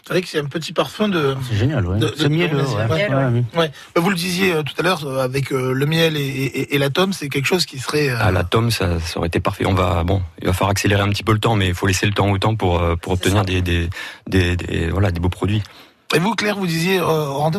C'est 0.07 0.14
vrai 0.14 0.22
que 0.22 0.28
c'est 0.28 0.39
un 0.41 0.47
petit 0.47 0.72
parfum 0.72 1.09
de. 1.09 1.37
C'est 1.51 1.57
génial, 1.57 1.87
ouais. 1.87 1.99
de- 1.99 2.07
de- 2.09 2.14
de- 2.24 2.26
ouais. 2.57 2.87
ouais. 2.91 3.14
Ouais, 3.14 3.24
oui. 3.33 3.45
Ouais. 3.55 3.70
Bah, 3.95 4.01
Vous 4.01 4.09
le 4.09 4.16
disiez 4.16 4.55
euh, 4.55 4.62
tout 4.62 4.72
à 4.78 4.83
l'heure, 4.83 5.05
euh, 5.07 5.22
avec 5.22 5.53
euh, 5.53 5.72
le 5.74 5.87
miel 5.87 6.16
et, 6.16 6.20
et, 6.20 6.74
et 6.74 6.78
la 6.78 6.89
tome, 6.89 7.12
c'est 7.12 7.28
quelque 7.28 7.45
chose 7.47 7.66
qui 7.66 7.78
serait. 7.78 8.09
euh, 8.09 8.16
À 8.18 8.33
la 8.33 8.45
tome, 8.45 8.70
ça, 8.70 8.99
ça 8.99 9.18
aurait 9.18 9.28
été 9.28 9.41
parfait. 9.41 9.66
On 9.66 9.74
va, 9.74 10.03
bon, 10.05 10.22
il 10.41 10.47
va 10.47 10.55
falloir 10.55 10.70
accélérer 10.70 11.03
un 11.03 11.11
petit 11.11 11.22
peu 11.22 11.33
le 11.33 11.39
temps, 11.39 11.55
mais 11.55 11.68
il 11.68 11.74
faut 11.74 11.87
laisser 11.87 12.07
le 12.07 12.12
temps 12.12 12.31
au 12.31 12.39
temps 12.39 12.57
pour 12.57 12.83
pour 13.03 13.12
obtenir 13.12 13.45
des, 13.45 13.61
des, 13.61 13.91
des, 14.26 14.57
des- 14.57 14.89
voilà 14.89 15.11
des 15.12 15.20
beaux 15.20 15.28
produits. 15.28 15.62
Et 16.15 16.19
vous, 16.19 16.35
Claire, 16.35 16.57
vous 16.57 16.67
disiez 16.67 16.99
euh, 16.99 17.05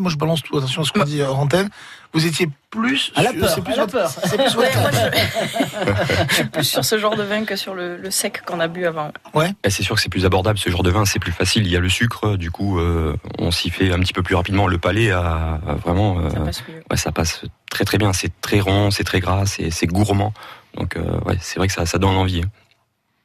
moi 0.02 0.12
je 0.12 0.18
balance 0.18 0.44
tout, 0.44 0.58
attention 0.58 0.82
à 0.82 0.86
ce 0.86 0.92
qu'on 0.92 1.04
dit 1.06 1.24
antenne, 1.24 1.70
vous 2.14 2.26
étiez 2.26 2.50
plus. 2.70 3.14
À 3.16 3.24
la 3.24 3.32
sur- 3.32 3.40
peur, 3.40 3.50
c'est 3.50 3.62
plus 3.62 3.74
à 3.74 3.78
la 3.78 3.86
votre- 3.86 3.94
peur. 3.94 4.10
C'est 4.10 4.38
plus 4.38 4.56
votre 4.56 4.58
Ouais, 4.60 4.82
moi, 4.82 4.92
cas. 4.92 6.26
Je 6.30 6.34
suis 6.36 6.44
plus 6.46 6.64
sur 6.66 6.84
ce 6.84 6.98
genre 6.98 7.16
de 7.16 7.24
vin 7.24 7.46
que 7.46 7.56
sur 7.56 7.74
le, 7.74 7.96
le 7.96 8.12
sec 8.12 8.42
qu'on 8.46 8.60
a 8.60 8.68
bu 8.68 8.86
avant. 8.86 9.12
Ouais. 9.34 9.54
Et 9.64 9.70
c'est 9.70 9.84
sûr 9.84 9.96
que 9.96 10.02
c'est 10.02 10.10
plus 10.10 10.26
abordable 10.26 10.60
ce 10.60 10.70
genre 10.70 10.84
de 10.84 10.90
vin, 10.92 11.06
c'est 11.06 11.20
plus 11.20 11.32
facile. 11.32 11.66
Il 11.66 11.72
y 11.72 11.78
a 11.78 11.80
le 11.80 11.88
sucre, 11.88 12.36
du 12.36 12.52
coup, 12.52 12.80
euh, 12.80 13.16
on 13.40 13.52
s'y 13.52 13.70
fait 13.70 13.94
un 13.94 14.00
petit 14.00 14.12
peu 14.14 14.22
plus 14.24 14.36
rapidement. 14.36 14.68
Le 14.68 14.78
palais 14.78 15.12
a, 15.12 15.60
a 15.66 15.74
vraiment, 15.76 16.20
euh, 16.20 16.30
passe 16.44 16.64
mieux. 16.68 16.84
ouais, 16.92 16.98
ça 16.98 17.12
passe 17.14 17.44
très 17.70 17.86
très 17.86 17.98
bien. 17.98 18.12
C'est 18.12 18.32
très 18.42 18.60
rond, 18.60 18.92
c'est 18.92 19.06
très 19.06 19.22
gras, 19.22 19.46
c'est 19.46 19.72
c'est 19.72 19.88
gourmand. 19.88 20.34
Donc 20.76 20.98
euh, 20.98 21.20
ouais, 21.26 21.38
c'est 21.40 21.58
vrai 21.60 21.68
que 21.68 21.74
ça, 21.74 21.86
ça 21.86 21.98
donne 21.98 22.16
envie. 22.18 22.42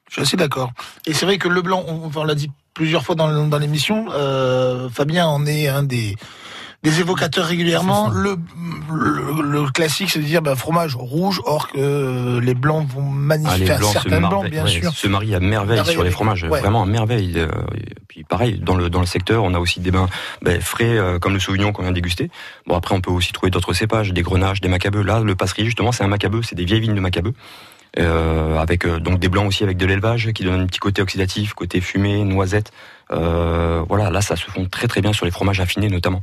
Je 0.08 0.12
suis 0.14 0.22
assez 0.22 0.36
d'accord. 0.36 0.70
Et 1.04 1.12
c'est 1.14 1.26
vrai 1.26 1.38
que 1.38 1.48
le 1.48 1.62
blanc, 1.62 1.84
on, 1.88 2.08
on 2.14 2.24
l'a 2.24 2.36
dit 2.36 2.50
plusieurs 2.76 3.02
fois 3.02 3.14
dans, 3.14 3.46
dans 3.48 3.58
l'émission, 3.58 4.06
euh, 4.12 4.88
Fabien 4.90 5.26
en 5.26 5.46
est 5.46 5.66
un 5.66 5.82
des, 5.82 6.14
des 6.82 7.00
évocateurs 7.00 7.46
régulièrement. 7.46 8.10
Le, 8.10 8.36
le, 8.92 9.42
le 9.42 9.70
classique, 9.70 10.10
c'est 10.10 10.18
de 10.18 10.24
dire 10.24 10.42
bah, 10.42 10.54
fromage 10.56 10.94
rouge, 10.94 11.40
or 11.46 11.68
que 11.68 12.38
les 12.38 12.54
blancs 12.54 12.86
vont 12.86 13.08
Ah, 13.08 13.14
magnifier, 13.14 13.64
les 13.66 13.76
blancs 13.76 13.86
se, 13.88 13.92
certains 13.94 14.20
blancs, 14.20 14.50
bien 14.50 14.64
ouais, 14.64 14.70
sûr. 14.70 14.92
se 14.92 15.08
marient 15.08 15.34
à 15.34 15.40
merveille 15.40 15.76
Merveille 15.76 15.94
sur 15.94 16.04
les 16.04 16.10
fromages, 16.10 16.44
ouais. 16.44 16.60
vraiment 16.60 16.82
à 16.82 16.86
merveille. 16.86 17.32
Euh, 17.38 17.48
et 17.74 17.94
puis 18.08 18.24
pareil, 18.24 18.60
dans 18.60 18.76
le 18.76 18.90
dans 18.90 19.00
le 19.00 19.06
secteur, 19.06 19.42
on 19.42 19.54
a 19.54 19.58
aussi 19.58 19.80
des 19.80 19.90
bains 19.90 20.08
ben, 20.42 20.60
frais 20.60 20.98
euh, 20.98 21.18
comme 21.18 21.32
le 21.32 21.40
Sauvignon 21.40 21.72
qu'on 21.72 21.82
vient 21.82 21.92
de 21.92 21.96
déguster. 21.96 22.30
Bon 22.66 22.76
après, 22.76 22.94
on 22.94 23.00
peut 23.00 23.10
aussi 23.10 23.32
trouver 23.32 23.50
d'autres 23.50 23.72
cépages, 23.72 24.12
des 24.12 24.22
grenaches, 24.22 24.60
des 24.60 24.68
macabeux. 24.68 25.02
Là, 25.02 25.20
le 25.20 25.34
passerie 25.34 25.64
justement, 25.64 25.92
c'est 25.92 26.04
un 26.04 26.08
macabeux, 26.08 26.42
c'est 26.42 26.54
des 26.56 26.66
vieilles 26.66 26.80
vignes 26.80 26.94
de 26.94 27.00
macabeux. 27.00 27.32
Euh, 27.98 28.58
avec 28.58 28.84
euh, 28.84 29.00
donc 29.00 29.18
des 29.18 29.28
blancs 29.28 29.46
aussi 29.46 29.62
avec 29.62 29.78
de 29.78 29.86
l'élevage 29.86 30.30
qui 30.32 30.44
donne 30.44 30.60
un 30.60 30.66
petit 30.66 30.80
côté 30.80 31.00
oxydatif, 31.00 31.54
côté 31.54 31.80
fumée, 31.80 32.24
noisette. 32.24 32.70
Euh, 33.10 33.82
voilà, 33.88 34.10
là 34.10 34.20
ça 34.20 34.36
se 34.36 34.44
fond 34.44 34.66
très 34.66 34.86
très 34.86 35.00
bien 35.00 35.12
sur 35.12 35.24
les 35.24 35.30
fromages 35.30 35.60
affinés 35.60 35.88
notamment. 35.88 36.22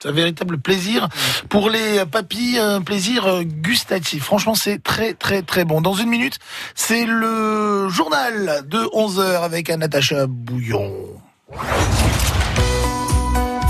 C'est 0.00 0.10
un 0.10 0.12
véritable 0.12 0.58
plaisir 0.58 1.08
pour 1.48 1.70
les 1.70 2.04
papilles, 2.04 2.58
un 2.58 2.82
plaisir 2.82 3.42
gustatif. 3.44 4.24
Franchement, 4.24 4.54
c'est 4.54 4.82
très 4.82 5.14
très 5.14 5.42
très 5.42 5.64
bon. 5.64 5.80
Dans 5.80 5.94
une 5.94 6.10
minute, 6.10 6.38
c'est 6.74 7.06
le 7.06 7.88
journal 7.88 8.62
de 8.68 8.78
11h 8.78 9.42
avec 9.42 9.70
Natacha 9.70 10.26
Bouillon. 10.28 10.92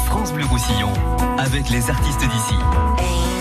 France 0.07 0.33
Bleu 0.33 0.45
Roussillon, 0.47 0.93
avec 1.39 1.71
les 1.71 1.89
artistes 1.89 2.21
d'ici. 2.21 3.36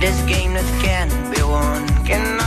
This 0.00 0.20
game 0.22 0.54
that 0.54 0.64
can 0.82 1.08
be 1.30 1.42
won. 1.42 1.86
Cannot 2.06 2.39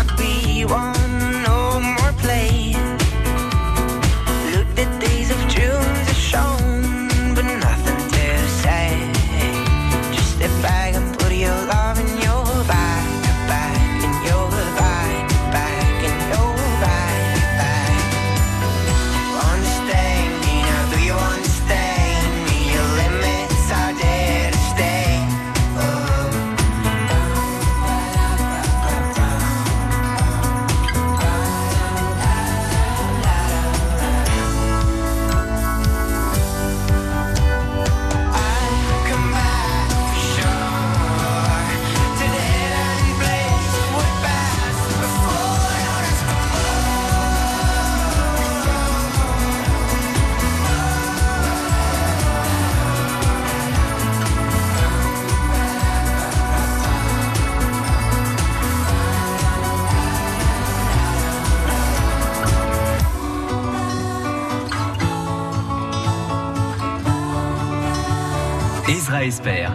Ezra 69.04 69.26
Esper, 69.26 69.68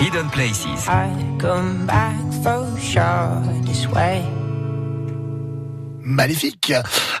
Hidden 0.00 0.30
Places. 0.30 0.88
I 0.88 1.12
come 1.38 1.84
back 1.86 2.16
for 2.42 2.64
sure 2.80 3.42
this 3.66 3.86
way. 3.86 4.24
Magnifique. 6.00 6.72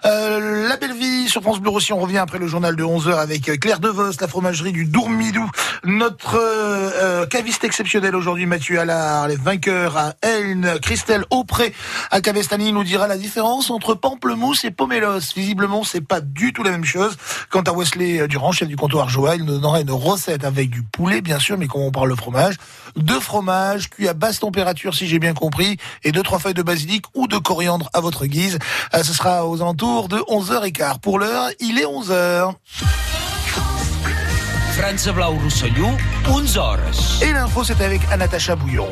Euh, 0.02 0.66
la 0.70 0.78
belle 0.78 0.94
vie 0.94 1.11
sur 1.32 1.40
France 1.40 1.60
Bleu 1.60 1.70
Roussillon. 1.70 1.96
On 1.96 2.02
revient 2.02 2.18
après 2.18 2.38
le 2.38 2.46
journal 2.46 2.76
de 2.76 2.84
11h 2.84 3.14
avec 3.14 3.48
euh, 3.48 3.56
Claire 3.56 3.80
Devos, 3.80 4.12
la 4.20 4.28
fromagerie 4.28 4.72
du 4.72 4.84
Dourmidou. 4.84 5.50
Notre 5.82 6.36
euh, 6.36 6.90
euh, 7.22 7.26
caviste 7.26 7.64
exceptionnel 7.64 8.14
aujourd'hui, 8.14 8.44
Mathieu 8.44 8.78
Allard, 8.78 9.28
les 9.28 9.36
vainqueurs 9.36 9.96
à 9.96 10.12
Elne, 10.20 10.74
Christelle 10.82 11.24
Aupré 11.30 11.72
à 12.10 12.20
Cavestani 12.20 12.74
nous 12.74 12.84
dira 12.84 13.08
la 13.08 13.16
différence 13.16 13.70
entre 13.70 13.94
pamplemousse 13.94 14.64
et 14.64 14.70
pomelos. 14.70 15.32
Visiblement, 15.34 15.84
c'est 15.84 16.02
pas 16.02 16.20
du 16.20 16.52
tout 16.52 16.62
la 16.64 16.70
même 16.70 16.84
chose. 16.84 17.16
Quant 17.48 17.62
à 17.62 17.72
Wesley 17.72 18.28
Durand, 18.28 18.52
chef 18.52 18.68
du 18.68 18.76
comptoir 18.76 19.08
Joa, 19.08 19.36
il 19.36 19.46
nous 19.46 19.54
donnera 19.54 19.80
une 19.80 19.90
recette 19.90 20.44
avec 20.44 20.68
du 20.68 20.82
poulet, 20.82 21.22
bien 21.22 21.38
sûr, 21.38 21.56
mais 21.56 21.66
comment 21.66 21.86
on 21.86 21.92
parle 21.92 22.10
le 22.10 22.16
fromage. 22.16 22.56
Deux 22.96 23.20
fromages 23.20 23.88
cuits 23.88 24.08
à 24.08 24.12
basse 24.12 24.40
température, 24.40 24.94
si 24.94 25.06
j'ai 25.06 25.18
bien 25.18 25.32
compris, 25.32 25.78
et 26.04 26.12
deux, 26.12 26.22
trois 26.22 26.40
feuilles 26.40 26.52
de 26.52 26.62
basilic 26.62 27.06
ou 27.14 27.26
de 27.26 27.38
coriandre 27.38 27.88
à 27.94 28.00
votre 28.00 28.26
guise. 28.26 28.58
Ce 28.92 29.14
sera 29.14 29.48
aux 29.48 29.62
alentours 29.62 30.08
de 30.08 30.18
11h15. 30.18 30.98
Pour 30.98 31.21
l'heure, 31.22 31.50
il 31.60 31.78
est 31.78 31.84
11h. 31.84 32.52
France 34.76 35.08
Blau 35.08 35.34
Roussillon, 35.42 35.96
11 36.28 36.58
heures. 36.58 36.78
Et 37.22 37.32
l'info, 37.32 37.62
c'est 37.62 37.80
avec 37.80 38.00
Anatacha 38.10 38.56
Bouillon. 38.56 38.88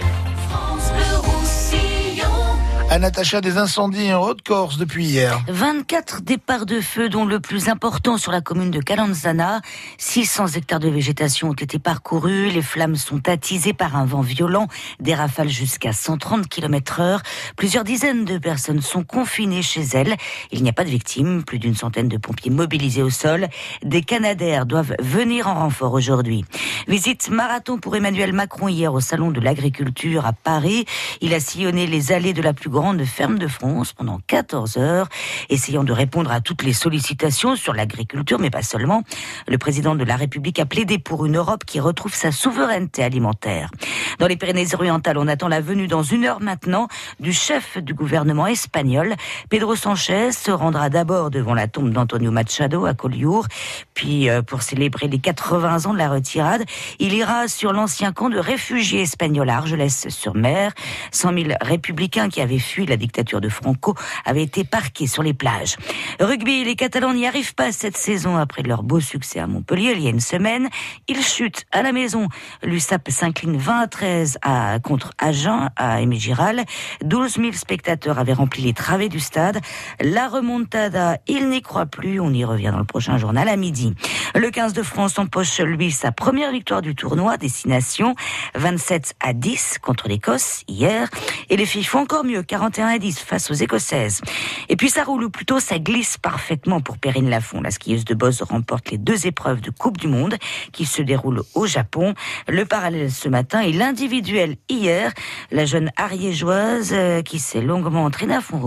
Anatacha, 2.93 3.41
des 3.41 3.57
incendies 3.57 4.13
en 4.13 4.21
Haute-Corse 4.21 4.77
depuis 4.77 5.05
hier. 5.07 5.41
24 5.47 6.23
départs 6.23 6.67
de 6.67 6.81
feu, 6.81 7.09
dont 7.09 7.25
le 7.25 7.39
plus 7.39 7.69
important 7.69 8.19
sur 8.19 8.33
la 8.33 8.41
commune 8.41 8.73
de 8.73 8.81
Calanzana. 8.81 9.61
600 9.99 10.49
hectares 10.57 10.81
de 10.81 10.89
végétation 10.89 11.51
ont 11.51 11.55
été 11.55 11.79
parcourus. 11.79 12.51
Les 12.51 12.63
flammes 12.63 12.97
sont 12.97 13.29
attisées 13.29 13.75
par 13.75 13.95
un 13.95 14.07
vent 14.07 14.23
violent, 14.23 14.67
des 14.99 15.15
rafales 15.15 15.51
jusqu'à 15.51 15.93
130 15.93 16.49
km 16.49 16.99
heure. 16.99 17.23
Plusieurs 17.57 17.85
dizaines 17.85 18.25
de 18.25 18.39
personnes 18.39 18.83
sont 18.83 19.05
confinées 19.05 19.63
chez 19.63 19.83
elles. 19.93 20.17
Il 20.51 20.65
n'y 20.65 20.69
a 20.69 20.73
pas 20.73 20.83
de 20.83 20.91
victimes. 20.91 21.45
Plus 21.45 21.61
d'une 21.61 21.77
centaine 21.77 22.09
de 22.09 22.17
pompiers 22.17 22.51
mobilisés 22.51 23.05
au 23.05 23.11
sol. 23.11 23.47
Des 23.85 24.03
Canadaires 24.03 24.67
doivent 24.67 24.97
venir 24.99 25.47
en 25.47 25.55
renfort 25.55 25.93
aujourd'hui. 25.93 26.45
Visite 26.89 27.31
marathon 27.31 27.79
pour 27.79 27.95
Emmanuel 27.95 28.33
Macron 28.33 28.67
hier 28.67 28.93
au 28.93 28.99
Salon 28.99 29.31
de 29.31 29.39
l'Agriculture 29.39 30.27
à 30.27 30.33
Paris. 30.33 30.87
Il 31.21 31.35
a 31.35 31.39
sillonné 31.39 31.87
les 31.87 32.11
allées 32.11 32.33
de 32.33 32.43
la 32.43 32.53
plus 32.53 32.69
grande 32.69 32.80
grande 32.81 33.05
ferme 33.05 33.39
de 33.39 33.47
France 33.47 33.93
pendant 33.93 34.21
14 34.27 34.79
heures, 34.79 35.11
essayant 35.51 35.85
de 35.85 35.93
répondre 35.93 36.33
à 36.33 36.41
toutes 36.41 36.63
les 36.63 36.73
sollicitations 36.73 37.55
sur 37.55 37.75
l'agriculture, 37.75 38.39
mais 38.39 38.49
pas 38.49 38.63
seulement. 38.63 39.03
Le 39.47 39.59
président 39.59 39.95
de 39.95 40.03
la 40.03 40.17
République 40.17 40.59
a 40.59 40.65
plaidé 40.65 40.99
pour 40.99 41.27
une 41.27 41.37
Europe 41.37 41.67
qui 41.67 41.79
retrouve 41.79 42.15
sa 42.15 42.33
souveraineté 42.33 43.05
alimentaire. 43.05 43.71
Dans 44.19 44.27
les 44.27 44.39
Pyrénées-Orientales, 44.39 45.19
on 45.19 45.29
attend 45.29 45.49
la 45.49 45.61
venue 45.61 45.89
dans 45.89 46.03
une 46.03 46.25
heure 46.25 46.41
maintenant 46.41 46.89
du 47.19 47.35
chef 47.35 47.77
du 47.77 47.93
gouvernement 47.93 48.47
espagnol. 48.47 49.15
Pedro 49.51 49.77
Sanchez 49.77 50.33
se 50.33 50.51
rendra 50.51 50.89
d'abord 50.89 51.29
devant 51.29 51.53
la 51.53 51.69
tombe 51.69 51.91
d'Antonio 51.91 52.31
Machado 52.31 52.87
à 52.87 52.95
Collioure, 52.95 53.47
puis 53.93 54.31
euh, 54.31 54.41
pour 54.41 54.63
célébrer 54.63 55.09
les 55.09 55.19
80 55.19 55.85
ans 55.85 55.93
de 55.93 55.99
la 55.99 56.09
retirade, 56.09 56.65
il 56.99 57.13
ira 57.13 57.47
sur 57.47 57.75
l'ancien 57.75 58.13
camp 58.13 58.31
de 58.31 58.39
réfugiés 58.39 59.03
espagnols 59.03 59.51
à 59.51 59.59
Argelès-sur-Mer. 59.59 60.73
100 61.11 61.35
000 61.35 61.49
républicains 61.61 62.31
qui 62.31 62.41
avaient 62.41 62.59
fui 62.71 62.87
la 62.87 62.97
dictature 62.97 63.41
de 63.41 63.49
Franco 63.49 63.95
avaient 64.25 64.43
été 64.43 64.65
parqués 64.65 65.07
sur 65.07 65.23
les 65.23 65.35
plages. 65.35 65.77
Rugby, 66.21 66.65
les 66.65 66.77
Catalans 66.77 67.15
n'y 67.15 67.27
arrivent 67.27 67.55
pas 67.55 67.73
cette 67.73 67.97
saison 67.97 68.37
après 68.37 68.63
leur 68.63 68.83
beau 68.83 69.01
succès 69.01 69.41
à 69.41 69.47
Montpellier 69.47 69.93
il 69.97 70.03
y 70.03 70.07
a 70.07 70.11
une 70.11 70.21
semaine. 70.21 70.69
Ils 71.09 71.23
chutent 71.23 71.65
à 71.73 71.83
la 71.83 71.93
maison. 71.93 72.29
L'USAP 72.63 73.11
s'incline 73.11 73.57
20 73.57 73.81
à 73.81 73.87
13 73.87 74.39
à, 74.43 74.79
contre 74.81 75.13
Agen 75.19 75.71
à 75.77 76.01
Aimé 76.01 76.17
Giral. 76.17 76.65
12 77.03 77.35
000 77.35 77.53
spectateurs 77.53 78.19
avaient 78.19 78.33
rempli 78.33 78.63
les 78.63 78.73
travées 78.73 79.09
du 79.09 79.21
stade. 79.21 79.61
La 80.01 80.29
remontada, 80.29 81.19
il 81.27 81.49
n'y 81.49 81.63
croit 81.63 81.87
plus. 81.87 82.21
On 82.21 82.33
y 82.33 82.45
revient 82.45 82.71
dans 82.73 82.79
le 82.79 82.85
prochain 82.85 83.19
journal 83.19 83.49
à 83.49 83.57
midi. 83.57 83.95
Le 84.35 84.51
15 84.51 84.73
de 84.73 84.83
France 84.83 85.19
empoche, 85.19 85.61
lui, 85.61 85.91
sa 85.91 86.13
première 86.13 86.53
victoire 86.53 86.83
du 86.83 86.95
tournoi, 86.95 87.37
destination 87.37 88.15
27 88.55 89.15
à 89.21 89.33
10 89.33 89.79
contre 89.83 90.09
l'Écosse 90.09 90.63
hier. 90.69 91.09
Et 91.49 91.57
les 91.57 91.67
filles 91.67 91.85
font 91.85 92.01
encore 92.01 92.25
mieux, 92.25 92.43
41 92.61 92.89
à 92.89 92.99
10 92.99 93.21
face 93.21 93.51
aux 93.51 93.55
Écossaises. 93.55 94.21
Et 94.69 94.77
puis 94.77 94.91
ça 94.91 95.03
roule, 95.03 95.25
ou 95.25 95.31
plutôt 95.31 95.61
ça 95.61 95.79
glisse 95.79 96.19
parfaitement 96.19 96.83
pour 96.83 96.99
Perrine 96.99 97.31
Lafont. 97.31 97.63
La 97.63 97.71
skieuse 97.71 98.05
de 98.05 98.13
Boz 98.13 98.43
remporte 98.43 98.91
les 98.91 98.99
deux 98.99 99.27
épreuves 99.27 99.63
de 99.63 99.71
Coupe 99.71 99.97
du 99.97 100.09
Monde 100.09 100.37
qui 100.71 100.85
se 100.85 101.01
déroulent 101.01 101.43
au 101.55 101.67
Japon. 101.67 102.13
Le 102.49 102.67
parallèle 102.67 103.11
ce 103.11 103.31
matin 103.31 103.61
et 103.61 103.73
l'individuel 103.73 104.57
hier. 104.69 105.15
La 105.51 105.65
jeune 105.65 105.91
ariégeoise 105.97 106.91
euh, 106.93 107.23
qui 107.23 107.39
s'est 107.39 107.63
longuement 107.63 108.05
entraînée 108.05 108.35
à 108.35 108.43
fond 108.43 108.61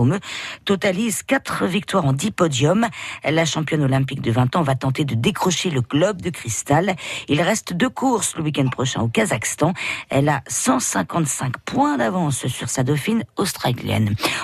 totalise 0.64 1.22
quatre 1.22 1.64
victoires 1.64 2.04
en 2.04 2.12
10 2.12 2.32
podiums. 2.32 2.88
La 3.22 3.44
championne 3.44 3.84
olympique 3.84 4.22
de 4.22 4.32
20 4.32 4.56
ans 4.56 4.62
va 4.62 4.74
tenter 4.74 5.04
de 5.04 5.14
décrocher 5.14 5.70
le 5.70 5.82
globe 5.82 6.20
de 6.20 6.30
cristal. 6.30 6.96
Il 7.28 7.40
reste 7.40 7.74
deux 7.74 7.90
courses 7.90 8.34
le 8.34 8.42
week-end 8.42 8.66
prochain 8.66 9.02
au 9.02 9.08
Kazakhstan. 9.08 9.72
Elle 10.10 10.28
a 10.28 10.42
155 10.48 11.58
points 11.58 11.96
d'avance 11.96 12.48
sur 12.48 12.68
sa 12.68 12.82
dauphine 12.82 13.22
australienne. 13.36 13.73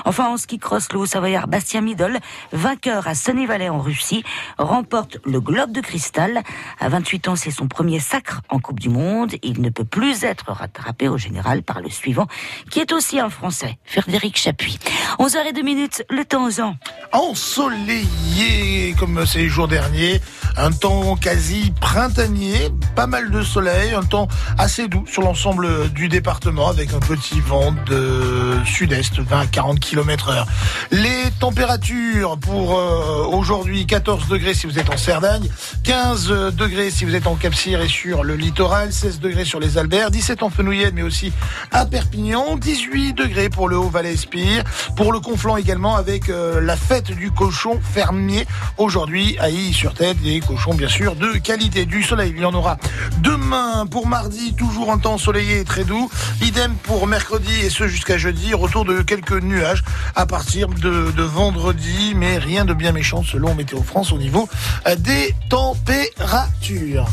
Enfin, 0.04 0.28
en 0.28 0.36
ski 0.36 0.58
cross, 0.58 0.92
le 0.92 0.98
Haut-Savoyard 1.00 1.48
Bastien 1.48 1.80
Midol, 1.80 2.18
vainqueur 2.52 3.06
à 3.06 3.14
Sunny 3.14 3.46
Valley 3.46 3.68
en 3.68 3.78
Russie, 3.78 4.24
remporte 4.58 5.18
le 5.24 5.40
globe 5.40 5.72
de 5.72 5.80
cristal. 5.80 6.42
À 6.78 6.88
28 6.88 7.28
ans, 7.28 7.36
c'est 7.36 7.50
son 7.50 7.68
premier 7.68 8.00
sacre 8.00 8.42
en 8.48 8.58
Coupe 8.58 8.80
du 8.80 8.88
Monde. 8.88 9.34
Il 9.42 9.60
ne 9.60 9.70
peut 9.70 9.84
plus 9.84 10.24
être 10.24 10.52
rattrapé 10.52 11.08
au 11.08 11.18
général 11.18 11.62
par 11.62 11.80
le 11.80 11.90
suivant, 11.90 12.26
qui 12.70 12.80
est 12.80 12.92
aussi 12.92 13.20
un 13.20 13.30
Français, 13.30 13.78
Frédéric 13.84 14.36
Chapuis. 14.36 14.78
11h02 15.18 15.62
minutes, 15.62 16.04
le 16.10 16.24
temps 16.24 16.46
aux 16.46 16.60
ans. 16.60 16.76
Ensoleillé 17.12 18.94
comme 18.98 19.26
ces 19.26 19.48
jours 19.48 19.68
derniers, 19.68 20.20
un 20.56 20.70
temps 20.72 21.16
quasi 21.16 21.72
printanier, 21.80 22.70
pas 22.94 23.06
mal 23.06 23.30
de 23.30 23.42
soleil, 23.42 23.92
un 23.94 24.02
temps 24.02 24.28
assez 24.58 24.88
doux 24.88 25.04
sur 25.06 25.22
l'ensemble 25.22 25.90
du 25.90 26.08
département 26.08 26.68
avec 26.68 26.92
un 26.92 27.00
petit 27.00 27.40
vent 27.40 27.72
de 27.86 28.58
sud-est, 28.64 29.19
20 29.22 29.40
à 29.40 29.46
40 29.46 29.80
km 29.80 30.28
heure. 30.28 30.46
Les 30.90 31.30
températures 31.38 32.38
pour 32.38 32.78
euh, 32.78 33.24
aujourd'hui, 33.26 33.86
14 33.86 34.28
degrés 34.28 34.54
si 34.54 34.66
vous 34.66 34.78
êtes 34.78 34.90
en 34.90 34.96
Cerdagne, 34.96 35.48
15 35.84 36.54
degrés 36.54 36.90
si 36.90 37.04
vous 37.04 37.14
êtes 37.14 37.26
en 37.26 37.36
Cap-Cyr 37.36 37.80
et 37.80 37.88
sur 37.88 38.24
le 38.24 38.34
littoral, 38.34 38.92
16 38.92 39.20
degrés 39.20 39.44
sur 39.44 39.60
les 39.60 39.78
Alberts, 39.78 40.10
17 40.10 40.42
en 40.42 40.50
Fenouillette 40.50 40.94
mais 40.94 41.02
aussi 41.02 41.32
à 41.70 41.86
Perpignan, 41.86 42.56
18 42.56 43.14
degrés 43.14 43.48
pour 43.48 43.68
le 43.68 43.76
Haut-Valais-Espire, 43.76 44.64
pour 44.96 45.12
le 45.12 45.20
Conflent 45.20 45.58
également 45.58 45.96
avec 45.96 46.28
euh, 46.28 46.60
la 46.60 46.76
fête 46.76 47.10
du 47.10 47.30
cochon 47.30 47.80
fermier 47.82 48.46
aujourd'hui 48.78 49.36
à 49.38 49.50
Illy-sur-Tête, 49.50 50.20
des 50.22 50.40
cochons 50.40 50.74
bien 50.74 50.88
sûr 50.88 51.16
de 51.16 51.38
qualité. 51.38 51.86
Du 51.86 52.02
soleil, 52.02 52.32
il 52.34 52.40
y 52.40 52.44
en 52.44 52.54
aura 52.54 52.78
demain 53.18 53.86
pour 53.86 54.06
mardi, 54.06 54.54
toujours 54.54 54.92
un 54.92 54.98
temps 54.98 55.14
ensoleillé 55.14 55.60
et 55.60 55.64
très 55.64 55.84
doux. 55.84 56.10
Idem 56.42 56.74
pour 56.82 57.06
mercredi 57.06 57.52
et 57.64 57.70
ce 57.70 57.88
jusqu'à 57.88 58.18
jeudi, 58.18 58.54
retour 58.54 58.84
de 58.84 59.02
quelques 59.10 59.42
nuages 59.42 59.82
à 60.14 60.24
partir 60.24 60.68
de, 60.68 61.10
de 61.10 61.22
vendredi, 61.24 62.12
mais 62.14 62.38
rien 62.38 62.64
de 62.64 62.72
bien 62.72 62.92
méchant 62.92 63.24
selon 63.24 63.56
Météo 63.56 63.82
France 63.82 64.12
au 64.12 64.18
niveau 64.18 64.48
euh, 64.86 64.94
des 64.94 65.34
températures. 65.48 67.08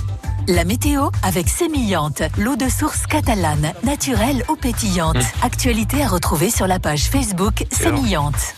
La 0.48 0.64
météo 0.64 1.10
avec 1.24 1.50
Sémillante, 1.50 2.22
l'eau 2.38 2.56
de 2.56 2.70
source 2.70 3.08
catalane, 3.08 3.74
naturelle 3.84 4.44
ou 4.48 4.56
pétillante. 4.56 5.18
Actualité 5.42 6.04
à 6.04 6.08
retrouver 6.08 6.52
sur 6.52 6.68
la 6.68 6.78
page 6.78 7.06
Facebook 7.06 7.66
Sémillante. 7.72 8.54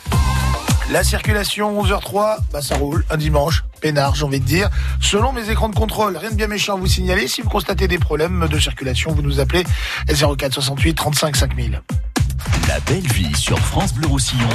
La 0.92 1.06
circulation 1.06 1.82
11h03, 1.82 2.40
bah 2.52 2.62
ça 2.62 2.76
roule, 2.76 3.06
un 3.10 3.16
dimanche, 3.16 3.64
peinard 3.80 4.16
j'ai 4.16 4.26
envie 4.26 4.42
de 4.42 4.46
dire. 4.46 4.70
Selon 5.00 5.32
mes 5.32 5.50
écrans 5.50 5.70
de 5.70 5.76
contrôle, 5.76 6.18
rien 6.18 6.32
de 6.32 6.36
bien 6.36 6.48
méchant 6.48 6.74
à 6.74 6.78
vous 6.78 6.88
signaler. 6.88 7.30
Si 7.30 7.42
vous 7.42 7.50
constatez 7.50 7.88
des 7.88 8.00
problèmes 8.00 8.50
de 8.50 8.60
circulation, 8.60 9.14
vous 9.14 9.22
nous 9.22 9.40
appelez 9.40 9.64
04 10.10 10.52
68 10.52 10.96
35 10.96 11.36
5000. 11.38 11.82
La 12.68 12.80
belle 12.82 13.08
vie 13.14 13.36
sur 13.36 13.60
France 13.60 13.94
Bleu 13.94 14.08
Roussillon 14.08 14.48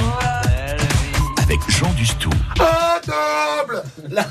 avec 1.45 1.59
Jean 1.69 1.93
Dustou. 1.93 2.29
À 2.59 2.99
table 3.05 3.83
la... 4.09 4.25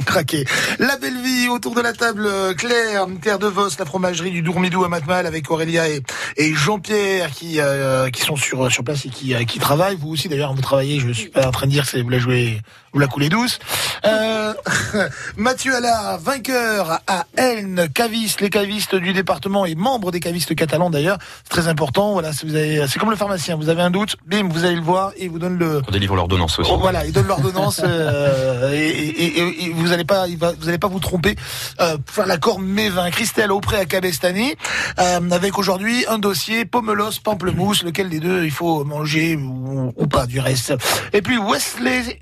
Craqué. 0.06 0.46
La 0.78 0.96
belle 0.96 1.20
vie 1.20 1.48
autour 1.48 1.74
de 1.74 1.82
la 1.82 1.92
table, 1.92 2.24
euh, 2.26 2.54
Claire, 2.54 3.06
Terre 3.20 3.38
de 3.38 3.46
Vos, 3.46 3.68
la 3.78 3.84
fromagerie 3.84 4.30
du 4.30 4.40
Dourmidou 4.40 4.84
à 4.84 4.88
Matmal 4.88 5.26
avec 5.26 5.50
Aurélia 5.50 5.84
et, 5.88 6.54
Jean-Pierre 6.54 7.30
qui, 7.30 7.60
euh, 7.60 8.08
qui 8.08 8.22
sont 8.22 8.36
sur, 8.36 8.72
sur 8.72 8.84
place 8.84 9.04
et 9.04 9.10
qui, 9.10 9.34
euh, 9.34 9.44
qui 9.44 9.58
travaillent. 9.58 9.96
Vous 9.96 10.08
aussi 10.08 10.28
d'ailleurs, 10.28 10.54
vous 10.54 10.62
travaillez, 10.62 10.98
je 10.98 11.10
suis 11.10 11.28
pas 11.28 11.46
en 11.46 11.50
train 11.50 11.66
de 11.66 11.72
dire 11.72 11.90
que 11.90 11.98
vous 11.98 12.08
la 12.08 12.18
jouez, 12.18 12.60
vous 12.94 13.00
la 13.00 13.06
coulez 13.08 13.28
douce. 13.28 13.58
Euh, 14.06 14.54
Mathieu 15.36 15.74
Allard, 15.74 16.18
vainqueur 16.20 17.00
à 17.06 17.24
Elne, 17.36 17.88
caviste, 17.92 18.40
les 18.40 18.50
cavistes 18.50 18.94
du 18.94 19.12
département 19.12 19.66
et 19.66 19.74
membre 19.74 20.10
des 20.12 20.20
cavistes 20.20 20.54
catalans 20.54 20.90
d'ailleurs. 20.90 21.18
C'est 21.42 21.50
très 21.50 21.68
important. 21.68 22.12
Voilà, 22.12 22.32
si 22.32 22.46
vous 22.46 22.54
avez, 22.54 22.86
c'est 22.88 22.98
comme 22.98 23.10
le 23.10 23.16
pharmacien. 23.16 23.56
Vous 23.56 23.68
avez 23.68 23.82
un 23.82 23.90
doute, 23.90 24.16
bim, 24.26 24.48
vous 24.48 24.64
allez 24.64 24.76
le 24.76 24.82
voir 24.82 25.10
et 25.16 25.24
il 25.24 25.30
vous 25.30 25.38
donne 25.38 25.58
le. 25.58 25.82
On 25.86 25.90
délivre 25.90 26.14
l'ordonnance 26.16 26.58
aussi. 26.58 26.70
Voilà, 26.78 27.04
il 27.04 27.12
donne 27.12 27.26
l'ordonnance 27.26 27.80
euh, 27.84 28.72
et, 28.72 28.88
et- 28.88 29.38
et- 29.40 29.64
et 29.64 29.70
vous 29.72 29.92
allez 29.92 30.04
pas, 30.04 30.26
vous 30.60 30.68
allez 30.68 30.78
pas 30.78 30.88
vous 30.88 31.00
tromper. 31.00 31.36
Euh, 31.80 31.96
pour 31.98 32.14
faire 32.14 32.26
l'accord 32.26 32.58
Mévin, 32.60 33.10
Christelle 33.10 33.50
Aupré 33.52 33.76
à 33.78 33.84
Cabestany, 33.86 34.54
euh, 35.00 35.20
avec 35.32 35.58
aujourd'hui 35.58 36.04
un 36.08 36.18
dossier 36.18 36.64
pomelos 36.64 37.18
pamplemousse, 37.22 37.82
lequel 37.82 38.08
des 38.08 38.20
deux 38.20 38.44
il 38.44 38.50
faut 38.52 38.84
manger 38.84 39.36
ou, 39.36 39.92
ou 39.96 40.06
pas 40.06 40.26
du 40.26 40.38
reste. 40.40 40.74
Et 41.12 41.22
puis 41.22 41.38
Wesley 41.38 42.18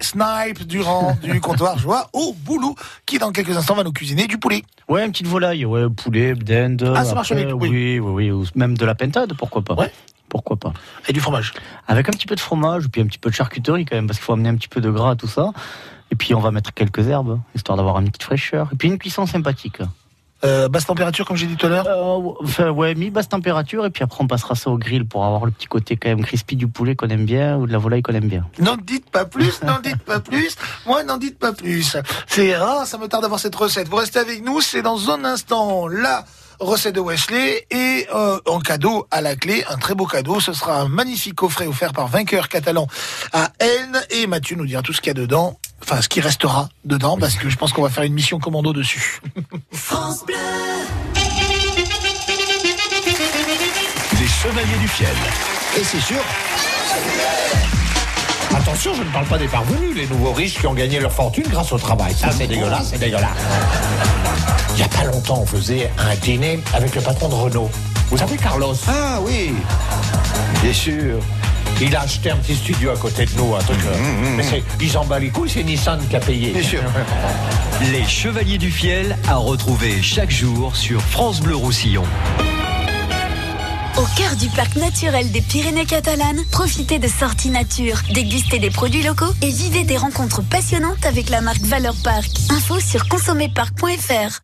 Durand 0.67 1.17
du 1.23 1.41
comptoir 1.41 1.79
Joie 1.79 2.09
au 2.13 2.33
boulot, 2.33 2.75
qui 3.07 3.19
dans 3.19 3.33
quelques 3.33 3.57
instants 3.57 3.75
va 3.75 3.85
nous 3.85 3.93
cuisiner 3.93 4.27
du 4.27 4.39
poulet. 4.39 4.63
Ouais, 4.89 5.05
une 5.05 5.13
petite 5.13 5.27
volaille, 5.27 5.65
ouais, 5.65 5.89
poulet, 5.89 6.35
dinde. 6.35 6.93
Ah, 6.97 7.05
ça 7.05 7.15
marche 7.15 7.33
avec, 7.33 7.49
oui. 7.55 7.69
Oui, 7.69 7.99
oui, 7.99 8.31
ou 8.31 8.45
même 8.55 8.77
de 8.77 8.85
la 8.85 8.95
pentade, 8.95 9.35
pourquoi 9.35 9.63
pas. 9.63 9.75
Ouais. 9.75 9.93
Pourquoi 10.29 10.57
pas. 10.57 10.73
Et 11.09 11.13
du 11.13 11.21
fromage. 11.21 11.53
Avec 11.87 12.09
un 12.09 12.13
petit 12.13 12.27
peu 12.27 12.35
de 12.35 12.41
fromage, 12.41 12.89
puis 12.89 13.03
un 13.03 13.07
petit 13.07 13.19
peu 13.19 13.29
de 13.29 13.35
charcuterie 13.35 13.85
quand 13.85 13.97
même, 13.97 14.07
parce 14.07 14.19
qu'il 14.19 14.25
faut 14.25 14.33
amener 14.33 14.49
un 14.49 14.57
petit 14.57 14.69
peu 14.69 14.81
de 14.81 14.91
gras, 14.91 15.15
tout 15.15 15.27
ça. 15.27 15.53
Et 16.11 16.15
puis 16.15 16.35
on 16.35 16.41
va 16.41 16.51
mettre 16.51 16.73
quelques 16.73 17.07
herbes, 17.09 17.41
histoire 17.55 17.77
d'avoir 17.77 17.99
une 17.99 18.09
petite 18.09 18.23
fraîcheur. 18.23 18.71
Et 18.73 18.77
puis 18.77 18.89
une 18.89 18.99
cuisson 18.99 19.27
sympathique. 19.27 19.83
Euh, 20.45 20.69
basse 20.69 20.87
température, 20.87 21.25
comme 21.25 21.37
j'ai 21.37 21.47
dit 21.47 21.57
tout 21.57 21.67
à 21.67 21.69
l'heure 21.69 21.87
Euh, 21.87 22.33
Enfin, 22.43 22.71
ouais, 22.71 22.95
mi-basse 22.95 23.29
température, 23.29 23.87
et 23.87 23.91
puis 23.91 24.03
après 24.03 24.19
on 24.23 24.27
passera 24.27 24.55
ça 24.55 24.71
au 24.71 24.79
grill 24.79 25.07
pour 25.07 25.25
avoir 25.25 25.45
le 25.45 25.53
petit 25.53 25.67
côté 25.67 25.97
quand 25.97 26.09
même 26.09 26.25
crispy 26.25 26.57
du 26.57 26.67
poulet 26.67 26.97
qu'on 26.97 27.09
aime 27.09 27.25
bien, 27.25 27.57
ou 27.57 27.67
de 27.67 27.73
la 27.73 27.79
volaille 27.79 28.03
qu'on 28.03 28.15
aime 28.15 28.29
bien. 28.29 28.47
N'en 28.59 28.77
dites 28.77 29.09
pas 29.11 29.25
plus, 29.25 29.63
n'en 29.63 29.81
dites 29.81 30.03
pas 30.03 30.21
plus. 30.21 30.57
Moi, 30.87 31.05
n'en 31.05 31.17
dites 31.17 31.39
pas 31.39 31.53
plus. 31.53 31.97
C'est 32.27 32.55
ah, 32.55 32.83
ça 32.87 32.99
me 32.99 33.07
tarde 33.07 33.23
d'avoir 33.23 33.41
cette 33.41 33.55
recette. 33.55 33.89
Vous 33.89 33.97
restez 33.97 34.19
avec 34.19 34.45
nous, 34.45 34.61
c'est 34.61 34.83
dans 34.83 35.11
un 35.11 35.25
instant 35.25 35.87
la 35.87 36.25
recette 36.61 36.95
de 36.95 37.01
Wesley 37.01 37.67
et 37.71 38.07
euh, 38.15 38.39
en 38.47 38.61
cadeau 38.61 39.07
à 39.11 39.21
la 39.21 39.37
clé, 39.37 39.65
un 39.69 39.77
très 39.77 39.95
beau 39.95 40.07
cadeau. 40.07 40.41
Ce 40.41 40.53
sera 40.53 40.81
un 40.81 40.89
magnifique 40.89 41.35
coffret 41.35 41.67
offert 41.67 41.93
par 41.93 42.09
vainqueur 42.09 42.49
catalan 42.49 42.87
à 43.33 43.53
Elne 43.59 44.01
et 44.11 44.27
Mathieu 44.27 44.57
nous 44.57 44.67
dira 44.67 44.83
tout 44.83 44.93
ce 44.93 45.01
qu'il 45.01 45.09
y 45.09 45.11
a 45.11 45.15
dedans. 45.15 45.59
Enfin, 45.83 46.01
ce 46.01 46.09
qui 46.09 46.21
restera 46.21 46.69
dedans, 46.85 47.19
parce 47.19 47.35
que 47.35 47.49
je 47.49 47.57
pense 47.57 47.73
qu'on 47.73 47.83
va 47.83 47.91
faire 47.91 48.05
une 48.05 48.15
mission 48.15 48.39
commando 48.39 48.73
dessus. 48.73 49.21
France 49.73 50.25
Bleu. 50.25 50.37
Les 54.21 54.29
Chevaliers 54.29 54.79
du 54.79 54.89
Fiel. 54.89 55.09
Et 55.77 55.85
c'est 55.85 56.01
sûr. 56.01 56.23
Attention, 58.55 58.93
je 58.95 59.03
ne 59.03 59.09
parle 59.11 59.27
pas 59.27 59.39
des 59.39 59.49
parvenus, 59.49 59.97
les 59.97 60.07
nouveaux 60.07 60.33
riches 60.33 60.59
qui 60.59 60.67
ont 60.67 60.75
gagné 60.75 61.01
leur 61.01 61.13
fortune 61.13 61.45
grâce 61.51 61.73
au 61.73 61.79
travail. 61.79 62.13
Ça, 62.15 62.31
c'est 62.31 62.47
dégueulasse, 62.47 62.89
c'est 62.91 62.99
dégueulasse. 62.99 63.31
Il 64.71 64.77
n'y 64.77 64.83
a 64.83 64.89
pas 64.89 65.05
longtemps, 65.05 65.41
on 65.43 65.47
faisait 65.47 65.91
un 65.99 66.15
dîner 66.17 66.61
avec 66.75 66.95
le 66.95 67.01
patron 67.01 67.29
de 67.29 67.35
Renault. 67.35 67.71
Vous 68.11 68.19
savez, 68.19 68.37
Carlos? 68.37 68.75
Ah 68.89 69.19
oui, 69.23 69.53
bien 70.63 70.73
sûr. 70.73 71.19
Il 71.81 71.97
a 71.97 72.03
acheté 72.03 72.31
un 72.31 72.37
petit 72.37 72.55
studio 72.55 72.91
à 72.91 72.97
côté 72.97 73.25
de 73.25 73.31
nous, 73.37 73.55
un 73.55 73.59
truc. 73.61 73.79
euh, 73.87 73.97
mais 74.37 74.43
c'est- 74.43 74.63
ils 74.81 74.97
en 74.99 75.05
bat 75.05 75.19
les 75.19 75.31
couilles, 75.31 75.49
c'est 75.51 75.63
Nissan 75.65 75.99
qui 76.09 76.15
a 76.17 76.21
payé. 76.21 76.51
Bien 76.51 76.63
sûr. 76.63 76.81
Les 77.91 78.05
Chevaliers 78.05 78.59
du 78.59 78.71
Fiel 78.71 79.17
à 79.29 79.37
retrouver 79.37 80.01
chaque 80.03 80.31
jour 80.31 80.77
sur 80.77 81.01
France 81.01 81.41
Bleu 81.41 81.57
Roussillon. 81.57 82.05
Au 83.99 84.07
cœur 84.17 84.37
du 84.37 84.49
parc 84.49 84.77
naturel 84.77 85.31
des 85.33 85.43
Pyrénées 85.43 85.85
catalanes, 85.85 86.43
profitez 86.51 86.99
de 86.99 87.09
sorties 87.09 87.51
nature, 87.51 88.01
dégustez 88.13 88.59
des 88.59 88.71
produits 88.71 89.03
locaux 89.03 89.33
et 89.43 89.51
vivez 89.51 89.85
des 89.85 89.97
rencontres 89.97 90.43
passionnantes 90.43 91.05
avec 91.05 91.29
la 91.29 91.41
marque 91.41 91.63
Valeur 91.63 91.95
Parc. 92.03 92.31
Info 92.51 92.81
sur 92.81 93.07
consommerparc.fr. 93.09 94.41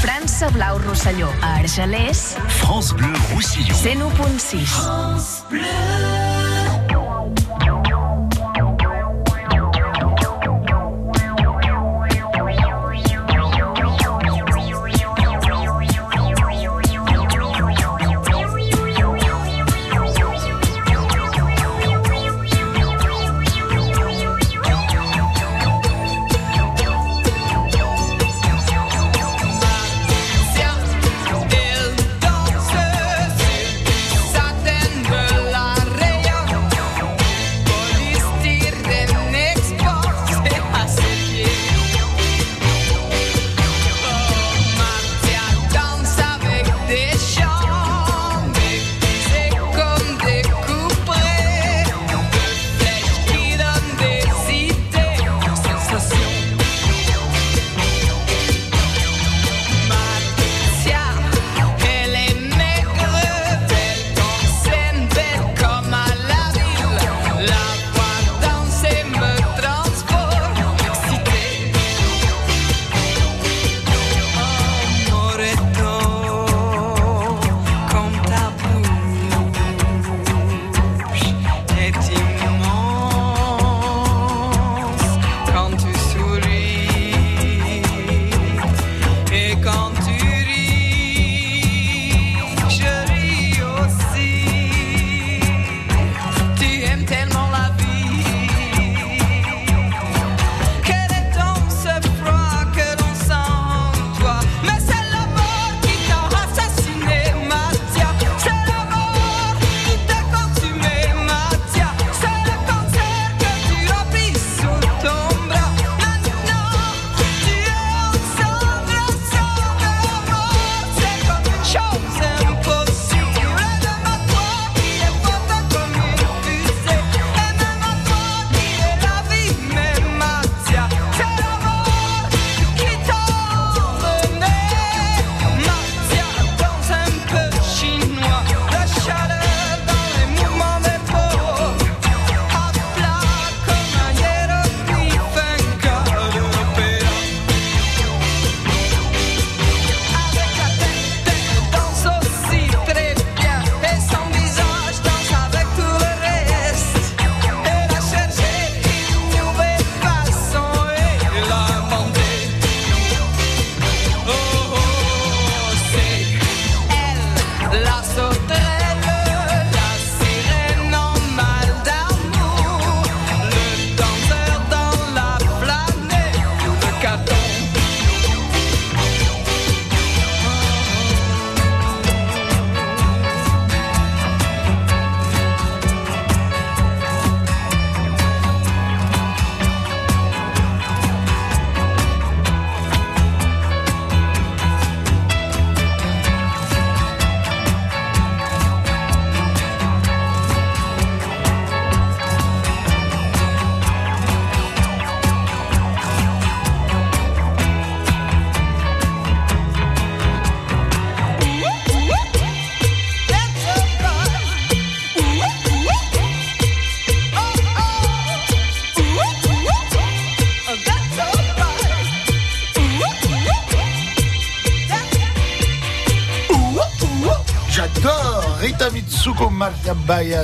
França 0.00 0.50
Blau 0.50 0.78
Rosselló, 0.88 1.28
a 1.42 1.58
Argelers, 1.58 2.36
France 2.48 2.94
Bleu 2.94 3.12
Roussillon. 3.34 3.74
101.6. 3.74 5.44
Elle 5.52 6.51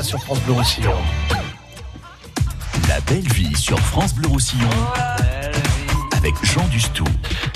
Sur 0.02 0.20
France 0.20 0.40
Bleu 0.40 0.52
Roussillon. 0.52 0.92
La 2.88 3.00
belle 3.00 3.26
vie 3.32 3.56
sur 3.56 3.80
France 3.80 4.14
Bleu 4.14 4.28
Roussillon. 4.28 4.68
Avec 6.14 6.34
Jean 6.42 6.68
Dustou. 6.68 7.04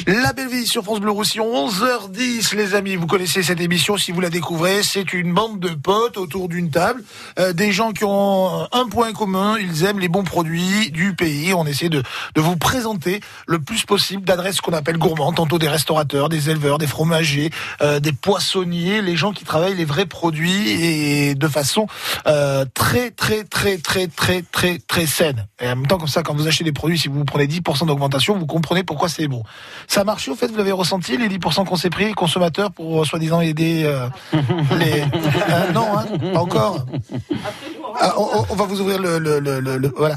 La 0.07 0.33
belle 0.33 0.49
vie 0.49 0.67
sur 0.67 0.83
France 0.83 1.01
Bleu 1.01 1.11
Roussillon, 1.11 1.69
11h10 1.69 2.57
les 2.57 2.75
amis, 2.75 2.97
vous 2.97 3.07
connaissez 3.07 3.43
cette 3.43 3.61
émission 3.61 3.99
si 3.99 4.13
vous 4.13 4.21
la 4.23 4.31
découvrez, 4.31 4.83
c'est 4.83 5.13
une 5.13 5.35
bande 5.35 5.61
de 5.61 5.69
potes 5.75 6.17
autour 6.17 6.49
d'une 6.49 6.71
table, 6.71 7.05
euh, 7.39 7.53
des 7.53 7.73
gens 7.73 7.93
qui 7.93 8.05
ont 8.05 8.69
un 8.73 8.89
point 8.89 9.13
commun, 9.13 9.57
ils 9.59 9.85
aiment 9.85 10.01
les 10.01 10.09
bons 10.09 10.25
produits 10.25 10.91
du 10.91 11.15
pays, 11.15 11.55
on 11.55 11.67
essaie 11.67 11.89
de, 11.89 12.03
de 12.35 12.41
vous 12.41 12.57
présenter 12.57 13.21
le 13.47 13.59
plus 13.59 13.85
possible 13.85 14.25
d'adresses 14.25 14.61
qu'on 14.61 14.73
appelle 14.73 14.99
gourmandes, 14.99 15.37
tantôt 15.37 15.59
des 15.59 15.69
restaurateurs, 15.69 16.29
des 16.29 16.51
éleveurs, 16.51 16.79
des 16.79 16.87
fromagers, 16.87 17.51
euh, 17.81 18.01
des 18.01 18.13
poissonniers, 18.13 19.03
les 19.03 19.17
gens 19.17 19.33
qui 19.33 19.45
travaillent 19.45 19.77
les 19.77 19.85
vrais 19.85 20.07
produits 20.07 20.71
et 20.71 21.35
de 21.35 21.49
façon 21.49 21.87
euh, 22.27 22.65
très 22.75 23.11
très 23.11 23.45
très 23.45 23.79
très 23.79 24.07
très 24.09 24.43
très 24.43 24.79
très 24.79 25.07
saine. 25.07 25.47
Et 25.61 25.67
en 25.67 25.77
même 25.77 25.87
temps 25.87 25.99
comme 25.99 26.09
ça, 26.09 26.23
quand 26.23 26.35
vous 26.35 26.47
achetez 26.47 26.65
des 26.65 26.73
produits, 26.73 26.99
si 26.99 27.09
vous 27.09 27.25
prenez 27.25 27.47
10% 27.47 27.87
d'augmentation, 27.87 28.39
vous 28.39 28.47
comprenez 28.47 28.83
pourquoi 28.83 29.09
c'est 29.09 29.29
bon. 29.29 29.43
Ça 29.87 30.03
a 30.03 30.05
marché 30.05 30.31
au 30.31 30.35
fait, 30.35 30.49
vous 30.49 30.57
l'avez 30.57 30.73
ressenti, 30.73 31.17
les 31.17 31.29
10% 31.29 31.65
qu'on 31.65 31.77
s'est 31.77 31.91
pris, 31.91 32.07
les 32.07 32.15
consommateurs, 32.15 32.73
pour 32.73 33.03
euh, 33.03 33.05
soi-disant 33.05 33.41
aider 33.41 33.85
euh, 33.85 34.09
les... 34.79 35.03
Euh, 35.03 35.73
non, 35.73 35.99
hein, 35.99 36.07
pas 36.33 36.41
encore. 36.41 36.87
Ah, 38.01 38.15
on, 38.19 38.55
va 38.55 38.65
vous 38.65 38.81
ouvrir 38.81 39.01
le... 39.01 39.19
le, 39.19 39.39
le, 39.41 39.61
le- 39.61 39.79
le- 39.79 39.93
voilà. 39.97 40.17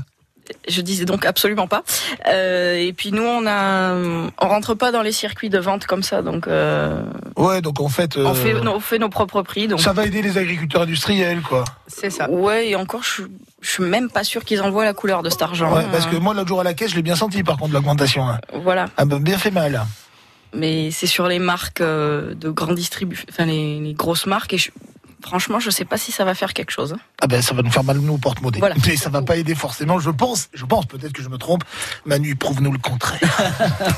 Je 0.69 0.81
disais 0.81 1.05
donc 1.05 1.25
absolument 1.25 1.65
pas. 1.67 1.81
Euh, 2.27 2.75
et 2.75 2.93
puis 2.93 3.11
nous, 3.11 3.23
on 3.23 3.47
a, 3.47 3.95
on 3.95 4.29
rentre 4.47 4.75
pas 4.75 4.91
dans 4.91 5.01
les 5.01 5.11
circuits 5.11 5.49
de 5.49 5.57
vente 5.57 5.87
comme 5.87 6.03
ça, 6.03 6.21
donc 6.21 6.47
euh, 6.47 7.01
Ouais, 7.35 7.61
donc 7.63 7.79
en 7.81 7.89
fait... 7.89 8.15
on 8.15 8.29
euh, 8.29 8.33
fait, 8.35 8.53
on 8.55 8.79
fait 8.79 8.99
nos 8.99 9.09
propres 9.09 9.41
prix. 9.41 9.67
Donc 9.67 9.81
Ça 9.81 9.91
va 9.91 10.05
aider 10.05 10.21
les 10.21 10.37
agriculteurs 10.37 10.83
industriels, 10.83 11.41
quoi. 11.41 11.63
c'est 11.87 12.11
ça. 12.11 12.29
Ouais, 12.29 12.69
et 12.69 12.75
encore, 12.75 13.01
je, 13.01 13.23
je 13.61 13.69
suis 13.71 13.83
même 13.83 14.07
pas 14.11 14.23
sûr 14.23 14.43
qu'ils 14.45 14.61
envoient 14.61 14.85
la 14.85 14.93
couleur 14.93 15.23
de 15.23 15.31
cet 15.31 15.41
argent. 15.41 15.73
Ouais, 15.75 15.85
parce 15.91 16.05
que 16.05 16.15
moi, 16.15 16.35
l'autre 16.35 16.47
jour 16.49 16.59
à 16.61 16.63
la 16.63 16.75
caisse, 16.75 16.91
je 16.91 16.95
l'ai 16.95 17.01
bien 17.01 17.15
senti, 17.15 17.41
par 17.41 17.57
contre, 17.57 17.73
l'augmentation. 17.73 18.27
hein. 18.29 18.37
Voilà. 18.53 18.85
Ah 18.97 19.05
ben, 19.05 19.17
bien 19.19 19.39
fait 19.39 19.49
mal. 19.51 19.83
Mais 20.53 20.91
c'est 20.91 21.07
sur 21.07 21.27
les 21.27 21.39
marques 21.39 21.81
euh, 21.81 22.35
de 22.35 22.49
grande 22.51 22.75
distribution, 22.75 23.25
enfin 23.31 23.45
les, 23.45 23.79
les 23.79 23.93
grosses 23.95 24.27
marques. 24.27 24.53
Et 24.53 24.57
je- 24.59 24.69
franchement, 25.23 25.59
je 25.59 25.69
sais 25.69 25.85
pas 25.85 25.97
si 25.97 26.11
ça 26.11 26.23
va 26.25 26.33
faire 26.35 26.53
quelque 26.53 26.71
chose. 26.71 26.95
Ah 27.21 27.27
ben, 27.27 27.41
ça 27.41 27.53
va 27.53 27.61
nous 27.61 27.71
faire 27.71 27.83
mal, 27.83 27.97
nous, 27.97 28.13
au 28.13 28.17
porte-monnaie. 28.17 28.59
Voilà. 28.59 28.75
Mais 28.85 28.95
ça 28.97 29.09
va 29.09 29.21
pas 29.21 29.35
aider 29.37 29.55
forcément, 29.55 29.99
je 29.99 30.09
pense. 30.09 30.47
Je 30.53 30.65
pense, 30.65 30.85
peut-être 30.85 31.13
que 31.13 31.21
je 31.23 31.29
me 31.29 31.37
trompe. 31.37 31.63
Manu, 32.05 32.35
prouve-nous 32.35 32.71
le 32.71 32.77
contraire. 32.79 33.19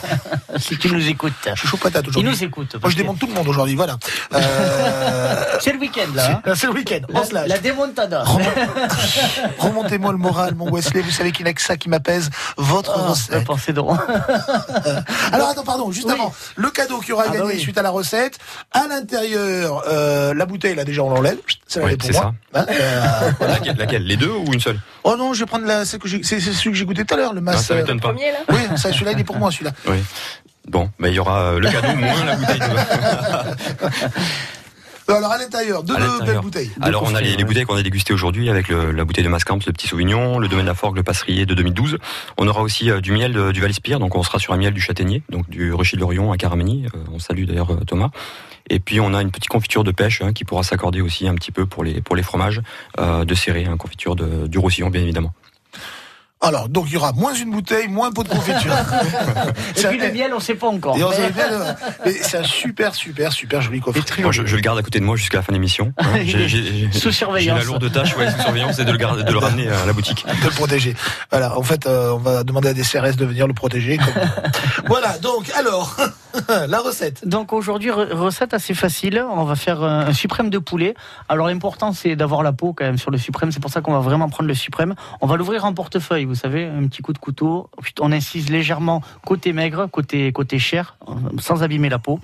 si 0.58 0.78
tu 0.78 0.90
nous 0.92 1.08
écoutes. 1.08 1.34
Je 1.54 1.60
suis 1.60 1.68
chaud 1.68 1.78
patate 1.78 2.04
Il 2.06 2.10
aujourd'hui. 2.10 2.32
nous 2.32 2.44
écoute. 2.44 2.76
Moi, 2.82 2.90
je 2.90 2.96
démonte 2.96 3.20
tout 3.20 3.28
le 3.28 3.34
monde 3.34 3.48
aujourd'hui, 3.48 3.76
voilà. 3.76 3.98
Euh, 4.34 5.44
C'est 5.62 5.74
le 5.74 5.80
week-end 5.80 6.08
là. 6.14 6.42
hein. 6.46 6.54
C'est 6.56 6.68
le 6.68 6.74
week-end. 6.74 7.00
On 7.14 7.24
se 7.24 7.34
La, 7.34 7.42
lâche. 7.42 7.50
la 7.50 7.58
démontada. 7.60 8.24
Remontez-moi 9.60 10.12
le 10.12 10.18
moral, 10.18 10.56
mon 10.56 10.70
Wesley. 10.72 11.02
Vous 11.02 11.12
savez 11.12 11.32
qu'il 11.32 11.46
n'y 11.46 11.52
a 11.52 11.54
que 11.54 11.62
ça 11.62 11.78
qui 11.78 11.90
m'apaise. 11.90 12.30
Votre 12.58 12.94
Oh, 12.98 13.10
recette. 13.12 13.44
pensée 13.46 13.74
drôle. 13.74 13.98
Alors 15.32 15.50
attends, 15.50 15.64
pardon, 15.64 15.92
juste 15.92 16.08
Oui. 16.08 16.14
avant, 16.14 16.34
le 16.56 16.70
cadeau 16.70 17.00
qui 17.00 17.12
aura 17.12 17.24
Ah 17.28 17.30
bah 17.32 17.38
gagné 17.40 17.54
oui. 17.56 17.60
suite 17.60 17.78
à 17.78 17.82
la 17.82 17.90
recette. 17.90 18.38
À 18.72 18.88
l'intérieur, 18.88 19.84
euh, 19.88 20.34
la 20.34 20.46
bouteille, 20.46 20.76
là 20.76 20.84
déjà 20.86 21.04
on 21.08 21.16
l'enlève. 21.16 21.38
Ça 21.68 21.82
Oui, 21.84 21.94
est 21.94 21.98
pour 21.98 22.08
c'est 22.08 22.14
moi. 22.14 22.34
Hein, 22.54 22.66
euh, 22.70 23.32
voilà. 23.40 23.54
Laquelle, 23.56 23.78
laquelle? 23.78 24.04
Les 24.06 24.18
deux 24.18 24.32
ou 24.32 24.54
une 24.54 24.60
seule? 24.60 24.80
Oh 25.04 25.16
non, 25.18 25.34
je 25.34 25.40
vais 25.42 25.46
prendre 25.46 25.66
la, 25.66 25.86
celle 25.86 26.00
que 26.00 26.08
j'ai- 26.08 26.24
c'est 26.24 26.40
c'est 26.40 26.54
celui 26.54 26.72
que 26.72 26.78
j'ai 26.78 26.86
goûté 26.86 27.06
tout 27.06 27.14
à 27.14 27.18
l'heure, 27.18 27.34
le 27.34 27.40
Ah, 27.40 27.42
masse. 27.42 27.66
Ça 27.68 27.74
euh, 27.74 27.78
m'étonne 27.82 28.00
pas. 28.00 28.14
Oui, 28.50 28.60
ça, 28.78 28.92
celui-là, 28.92 29.12
il 29.14 29.20
est 29.20 29.24
pour 29.24 29.38
moi, 29.38 29.52
celui-là. 29.52 29.72
Oui. 29.88 29.98
Bon, 30.68 30.90
bah, 31.00 31.08
il 31.10 31.16
y 31.16 31.20
aura 31.20 31.54
euh, 31.54 31.60
le 31.60 31.70
cadeau 31.72 31.88
moins 31.96 32.26
la 32.26 32.36
bouteille. 32.36 32.60
De... 32.60 32.66
Alors 35.10 35.32
à 35.32 35.38
l'intérieur, 35.38 35.84
deux 35.84 35.96
À 35.96 36.20
belles 36.26 36.40
bouteilles. 36.42 36.70
Alors 36.82 37.04
on 37.04 37.16
a 37.16 37.22
les, 37.22 37.38
les 37.38 37.44
bouteilles 37.46 37.64
qu'on 37.64 37.78
a 37.78 37.82
dégustées 37.82 38.12
aujourd'hui 38.14 38.50
avec 38.50 38.68
le- 38.68 38.92
la 38.92 39.06
bouteille 39.06 39.24
de 39.24 39.30
Mascamps, 39.30 39.60
le 39.66 39.72
petit 39.72 39.88
Sauvignon, 39.88 40.38
le 40.38 40.50
domaine 40.50 40.66
de 40.66 40.70
la 40.70 40.76
Forgue, 40.76 40.98
le 40.98 41.04
Passerier 41.04 41.46
de 41.46 41.54
2012. 41.54 41.98
On 42.38 42.46
aura 42.46 42.62
aussi 42.62 42.92
euh, 42.92 43.00
du 43.00 43.14
miel 43.14 43.32
de- 43.32 43.54
du 43.54 43.62
Val-Espire, 43.62 44.00
donc 44.00 44.16
on 44.18 44.24
sera 44.24 44.38
sur 44.38 44.54
un 44.54 44.58
miel 44.58 44.74
du 44.74 44.82
Châtaignier, 44.82 45.24
donc 45.30 45.50
du 45.50 45.72
Ruchy 45.74 45.96
de 45.96 46.02
l'Orion 46.02 46.34
à 46.34 46.38
Caramani. 46.38 46.88
Euh, 46.94 46.98
on 47.14 47.20
salue 47.20 47.46
d'ailleurs 47.46 47.72
euh, 47.72 47.86
Thomas. 47.88 48.10
Et 48.70 48.80
puis 48.80 49.00
on 49.00 49.14
a 49.14 49.22
une 49.22 49.32
petite 49.32 49.50
confiture 49.50 49.84
de 49.84 49.92
pêche 49.92 50.22
hein, 50.22 50.34
qui 50.34 50.44
pourra 50.44 50.64
s'accorder 50.64 51.02
aussi 51.02 51.28
un 51.28 51.36
petit 51.36 51.52
peu 51.52 51.66
pour 51.66 51.84
les 51.84 52.24
fromages 52.24 52.62
euh, 53.00 53.26
de 53.26 53.34
serré, 53.34 53.66
hein, 53.66 53.78
confiture 53.78 54.16
du 54.16 54.58
Roussillon 54.58 54.90
bien 54.90 55.02
évidemment. 55.02 55.34
Alors, 56.40 56.70
donc 56.70 56.86
il 56.88 56.94
y 56.94 56.98
aura 56.98 57.14
moins 57.14 57.34
une 57.34 57.50
bouteille, 57.50 57.88
moins 57.88 58.10
un 58.10 58.12
pot 58.12 58.24
de 58.24 58.30
confiture. 58.30 58.72
Et 59.78 59.82
puis 59.88 59.98
le 59.98 60.12
miel, 60.12 60.32
on 60.36 60.40
sait 60.40 60.54
pas 60.54 60.68
encore. 60.68 60.96
Mais- 60.96 61.04
euh, 61.04 62.14
c'est 62.22 62.38
un 62.38 62.44
super, 62.44 62.94
super, 62.94 63.34
super 63.34 63.60
joli 63.62 63.80
coffret. 63.82 64.22
Moi, 64.22 64.32
je, 64.32 64.46
je 64.46 64.56
le 64.56 64.62
garde 64.62 64.78
à 64.78 64.84
côté 64.84 65.00
de 65.00 65.04
moi 65.04 65.16
jusqu'à 65.16 65.38
la 65.38 65.42
fin 65.44 65.52
de 65.52 65.56
l'émission. 65.58 65.94
hein. 65.98 66.06
Sous 66.92 67.12
surveillance. 67.12 67.60
J'ai 67.60 67.66
la 67.66 67.72
lourde 67.72 67.92
tâche, 67.92 68.16
ouais, 68.18 68.30
sous 68.32 68.42
surveillance, 68.42 68.76
c'est 68.76 68.86
de 68.86 68.92
le, 68.92 68.98
garder, 69.00 69.24
de 69.24 69.32
le 69.32 69.38
ramener 69.40 69.68
à 69.68 69.86
la 69.86 69.94
boutique. 69.94 70.26
de 70.28 70.46
le 70.46 70.52
protéger. 70.52 70.96
Voilà, 71.32 71.58
en 71.58 71.64
fait, 71.64 71.88
euh, 71.88 72.12
on 72.14 72.18
va 72.20 72.44
demander 72.44 72.70
à 72.70 72.74
des 72.74 72.84
CRS 72.84 73.16
de 73.18 73.26
venir 73.26 73.48
le 73.48 73.54
protéger. 73.54 73.98
comme- 73.98 74.06
voilà, 74.86 75.18
donc, 75.18 75.50
alors, 75.58 75.96
la 76.68 76.80
recette. 76.80 77.28
Donc 77.28 77.52
aujourd'hui, 77.52 77.90
re- 77.90 78.14
recette 78.14 78.54
assez 78.54 78.76
facile. 78.76 79.26
On 79.32 79.44
va 79.44 79.56
faire 79.56 79.82
un, 79.84 80.02
un 80.08 80.14
suprême 80.14 80.52
de 80.52 80.60
poulet. 80.60 80.94
Alors 81.30 81.48
l'important, 81.48 81.94
c'est 81.94 82.16
d'avoir 82.16 82.44
la 82.44 82.52
peau 82.54 82.74
quand 82.74 82.86
même 82.86 82.98
sur 83.00 83.10
le 83.10 83.18
suprême. 83.18 83.52
C'est 83.52 83.60
pour 83.60 83.72
ça 83.72 83.82
qu'on 83.82 83.94
va 83.94 84.00
vraiment 84.02 84.30
prendre 84.30 84.48
le 84.48 84.54
suprême. 84.54 84.94
On 85.22 85.26
va 85.28 85.36
l'ouvrir 85.36 85.66
en 85.66 85.74
portefeuille, 85.74 86.27
vous 86.28 86.36
savez, 86.36 86.66
un 86.66 86.86
petit 86.88 87.02
coup 87.02 87.14
de 87.14 87.18
couteau. 87.18 87.70
On 88.00 88.12
incise 88.12 88.50
légèrement 88.50 89.02
côté 89.26 89.54
maigre, 89.54 89.88
côté, 89.88 90.32
côté 90.32 90.60
chair, 90.60 90.98
sans 91.40 91.64
abîmer 91.64 91.90
la 91.90 92.00
peau. 92.00 92.20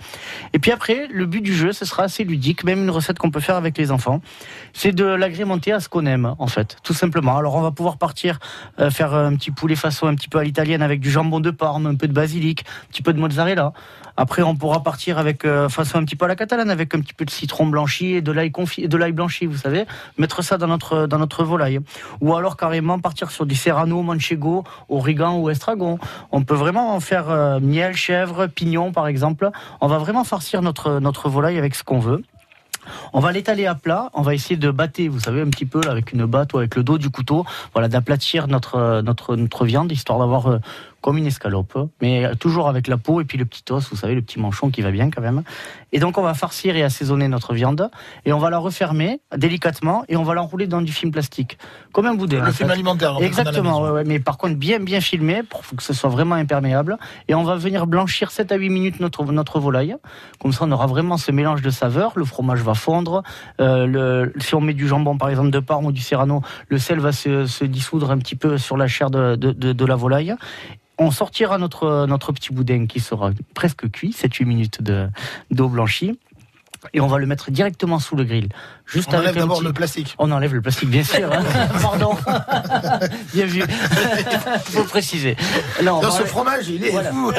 Et 0.54 0.60
puis 0.60 0.72
après, 0.72 1.08
le 1.12 1.26
but 1.26 1.42
du 1.42 1.54
jeu, 1.54 1.72
ce 1.72 1.86
sera 1.86 2.04
assez 2.04 2.24
ludique, 2.24 2.64
même 2.64 2.84
une 2.84 2.90
recette 2.90 3.18
qu'on 3.18 3.32
peut 3.32 3.40
faire 3.40 3.56
avec 3.56 3.78
les 3.78 3.92
enfants. 3.92 4.22
C'est 4.74 4.92
de 4.92 5.06
l'agrémenter 5.06 5.72
à 5.72 5.80
ce 5.80 5.90
qu'on 5.90 6.06
aime, 6.06 6.36
en 6.38 6.48
fait, 6.48 6.78
tout 6.84 6.94
simplement. 6.94 7.38
Alors 7.38 7.56
on 7.56 7.62
va 7.62 7.72
pouvoir 7.72 7.98
partir 7.98 8.40
euh, 8.80 8.90
faire 8.90 9.14
un 9.14 9.36
petit 9.36 9.52
poulet 9.52 9.76
façon 9.76 10.08
un 10.08 10.16
petit 10.16 10.30
peu 10.30 10.38
à 10.38 10.44
l'italienne 10.44 10.82
avec 10.82 11.00
du 11.00 11.10
jambon 11.10 11.40
de 11.40 11.52
Parme, 11.52 11.88
un 11.88 11.96
peu 11.96 12.08
de 12.08 12.14
basilic, 12.14 12.62
un 12.62 12.88
petit 12.92 13.02
peu 13.02 13.14
de 13.14 13.20
mozzarella. 13.20 13.74
Après, 14.18 14.42
on 14.42 14.56
pourra 14.56 14.84
partir 14.84 15.18
avec 15.18 15.46
euh, 15.46 15.70
façon 15.70 15.98
un 15.98 16.06
petit 16.06 16.16
peu 16.16 16.26
à 16.26 16.28
la 16.28 16.36
catalane, 16.36 16.70
avec 16.70 16.94
un 16.94 17.00
petit 17.00 17.14
peu 17.14 17.26
de 17.26 17.30
citron 17.30 17.66
blanchi 17.66 18.14
et 18.14 18.22
de 18.22 18.32
l'ail 18.32 18.52
de 18.52 18.98
l'ail 18.98 19.12
blanchi, 19.12 19.46
vous 19.46 19.58
savez, 19.58 19.86
mettre 20.18 20.44
ça 20.44 20.58
dans 20.58 20.68
notre 20.68 21.08
dans 21.08 21.18
notre 21.18 21.44
volaille. 21.44 21.80
Ou 22.22 22.36
alors 22.36 22.58
carrément 22.58 23.00
partir 23.00 23.32
sur 23.32 23.46
du 23.46 23.56
serrano, 23.56 24.02
manchego, 24.02 24.64
origan 24.90 25.38
ou 25.40 25.50
estragon. 25.50 25.98
On 26.32 26.44
peut 26.44 26.56
vraiment 26.56 26.96
en 26.96 27.00
faire 27.00 27.30
euh, 27.30 27.60
miel, 27.60 27.96
chèvre, 27.96 28.48
pignon 28.48 28.92
par 28.92 29.08
exemple. 29.08 29.50
On 29.82 29.88
va 29.88 29.98
vraiment 29.98 30.24
farcir 30.24 30.62
notre 30.62 31.00
notre 31.00 31.30
volaille 31.30 31.58
avec 31.58 31.76
ce 31.76 31.84
qu'on 31.84 32.00
veut. 32.00 32.24
On 33.14 33.20
va 33.20 33.32
l'étaler 33.32 33.66
à 33.66 33.76
plat. 33.76 34.10
On 34.14 34.22
va 34.22 34.34
essayer 34.34 34.58
de 34.58 34.72
battre, 34.72 35.02
vous 35.04 35.20
savez, 35.20 35.42
un 35.42 35.50
petit 35.50 35.66
peu 35.66 35.82
là, 35.82 35.92
avec 35.92 36.12
une 36.14 36.26
batte 36.26 36.54
ou 36.54 36.58
avec 36.58 36.76
le 36.76 36.84
dos 36.84 36.98
du 36.98 37.10
couteau. 37.10 37.46
Voilà, 37.74 37.88
d'aplatir 37.88 38.48
notre 38.48 38.76
euh, 38.76 39.02
notre 39.02 39.36
notre 39.36 39.66
viande 39.66 39.92
histoire 39.92 40.20
d'avoir 40.20 40.48
euh, 40.48 40.58
comme 41.04 41.18
une 41.18 41.28
escalope, 41.28 41.78
mais 42.02 42.34
toujours 42.40 42.68
avec 42.70 42.88
la 42.88 42.98
peau 42.98 43.22
et 43.22 43.26
puis 43.26 43.38
le 43.38 43.46
petit 43.46 43.62
os, 43.72 43.88
vous 43.92 43.98
savez, 43.98 44.16
le 44.16 44.22
petit 44.22 44.40
manchon 44.40 44.72
qui 44.72 44.82
va 44.82 44.90
bien 44.90 45.10
quand 45.12 45.22
même. 45.22 45.44
Et 45.92 46.00
donc 46.00 46.18
on 46.18 46.24
va 46.24 46.34
farcir 46.34 46.76
et 46.76 46.82
assaisonner 46.82 47.28
notre 47.28 47.54
viande 47.54 47.92
et 48.26 48.34
on 48.34 48.40
va 48.40 48.50
la 48.50 48.58
refermer 48.58 49.20
délicatement 49.38 50.06
et 50.08 50.16
on 50.18 50.24
va 50.24 50.34
l'enrouler 50.34 50.66
dans 50.66 50.82
du 50.82 50.92
film 50.92 51.12
plastique, 51.12 51.58
comme 51.92 52.06
un 52.08 52.16
boudin. 52.16 52.44
Le 52.44 52.52
film 52.52 52.70
fait. 52.70 52.74
alimentaire. 52.74 53.18
Exactement, 53.22 53.82
maison. 53.82 53.84
ouais, 53.84 53.92
ouais, 53.92 54.04
mais 54.06 54.20
par 54.20 54.38
contre 54.38 54.56
bien 54.56 54.80
bien 54.80 55.02
filmé 55.02 55.44
pour 55.44 55.62
que 55.62 55.84
ce 55.84 55.94
soit 55.94 56.10
vraiment 56.10 56.36
imperméable. 56.36 56.98
Et 57.28 57.36
on 57.36 57.44
va 57.44 57.58
venir 57.58 57.86
blanchir 57.86 58.32
7 58.32 58.52
à 58.52 58.56
8 58.56 58.70
minutes 58.70 59.00
notre, 59.02 59.24
notre 59.26 59.60
volaille. 59.60 59.96
Comme 60.40 60.54
ça 60.54 60.64
on 60.66 60.72
aura 60.72 60.88
vraiment 60.88 61.18
ce 61.18 61.32
mélange 61.32 61.62
de 61.62 61.70
saveurs. 61.70 62.14
Le 62.16 62.24
fromage 62.26 62.62
va 62.62 62.74
fondre. 62.74 63.24
Euh, 63.60 63.86
le, 63.86 64.34
si 64.40 64.56
on 64.56 64.62
met 64.62 64.74
du 64.74 64.88
jambon 64.88 65.18
par 65.18 65.30
exemple 65.30 65.50
de 65.52 65.60
Parme 65.60 65.86
ou 65.88 65.92
du 65.92 66.02
Serrano, 66.02 66.42
le 66.70 66.78
sel 66.80 67.00
va 67.00 67.12
se, 67.12 67.46
se 67.46 67.66
dissoudre 67.66 68.10
un 68.10 68.18
petit 68.18 68.36
peu 68.36 68.58
sur 68.58 68.78
la 68.78 68.88
chair 68.88 69.10
de, 69.10 69.36
de, 69.36 69.52
de- 69.52 69.74
de 69.74 69.86
la 69.86 69.96
volaille. 69.96 70.34
On 70.98 71.12
sortira 71.12 71.58
notre, 71.58 72.06
petit 72.34 72.54
boudin 72.54 72.86
qui 72.86 73.00
sera 73.00 73.32
presque 73.54 73.90
cuit, 73.90 74.12
7-8 74.12 74.46
minutes 74.46 74.82
de- 74.82 75.10
d'eau 75.52 75.68
blanchie. 75.70 76.20
Et 76.94 77.00
on 77.00 77.08
va 77.08 77.18
le 77.18 77.26
mettre 77.26 77.50
directement 77.50 77.98
sous 77.98 78.16
le 78.18 78.26
grill. 78.26 78.50
Juste 78.94 79.10
On 79.12 79.18
enlève 79.18 79.36
d'abord 79.36 79.58
petit- 79.58 79.66
le 79.66 79.74
plastique. 79.74 80.16
on 80.20 80.32
enlève 80.32 80.54
le 80.54 80.62
plastique, 80.62 80.90
bien 80.90 81.04
sûr. 81.04 81.32
hein. 81.34 81.44
Pardon. 81.82 82.16
bien 83.34 83.46
vu. 83.46 83.64
Faut 84.66 84.84
préciser. 84.84 85.36
Dans 85.84 86.12
ce 86.12 86.24
fromage, 86.24 86.70
il 86.70 86.86
est 86.86 86.92
Voilà. 86.92 87.12
fou. 87.12 87.32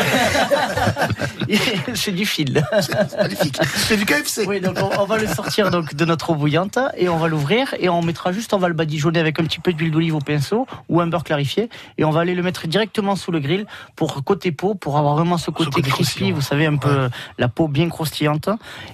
C'est 1.95 2.13
du 2.13 2.27
fil. 2.27 2.65
C'est 2.81 3.17
magnifique. 3.19 3.59
C'est 3.77 3.97
du 3.97 4.05
KFC. 4.07 4.45
Oui, 4.47 4.61
donc 4.61 4.77
on, 4.81 5.01
on 5.01 5.05
va 5.05 5.19
le 5.19 5.27
sortir 5.27 5.71
donc 5.71 5.95
de 5.95 6.05
notre 6.05 6.31
eau 6.31 6.35
bouillante 6.35 6.79
et 6.97 7.09
on 7.09 7.17
va 7.17 7.29
l'ouvrir 7.29 7.75
et 7.79 7.89
on 7.89 8.03
mettra 8.03 8.33
juste, 8.33 8.53
on 8.55 8.59
va 8.59 8.69
le 8.69 8.75
badigeonner 8.75 9.21
avec 9.21 9.39
un 9.41 9.45
petit 9.45 9.61
peu 9.61 9.73
d'huile 9.73 9.91
d'olive 9.91 10.15
au 10.17 10.21
pinceau 10.21 10.67
ou 10.89 11.01
un 11.01 11.07
beurre 11.07 11.25
clarifié 11.25 11.69
et 11.99 12.05
on 12.05 12.11
va 12.11 12.21
aller 12.21 12.35
le 12.35 12.43
mettre 12.43 12.67
directement 12.67 13.17
sous 13.17 13.31
le 13.33 13.41
grill 13.41 13.67
pour 13.97 14.23
côté 14.25 14.53
peau, 14.53 14.75
pour 14.75 14.99
avoir 14.99 15.15
vraiment 15.15 15.39
ce 15.39 15.51
côté, 15.51 15.71
côté 15.71 15.91
crispy, 15.91 16.33
vous 16.33 16.41
savez, 16.41 16.67
un 16.67 16.77
peu 16.77 17.09
la 17.39 17.49
peau 17.49 17.69
bien 17.69 17.89
croustillante. 17.89 18.49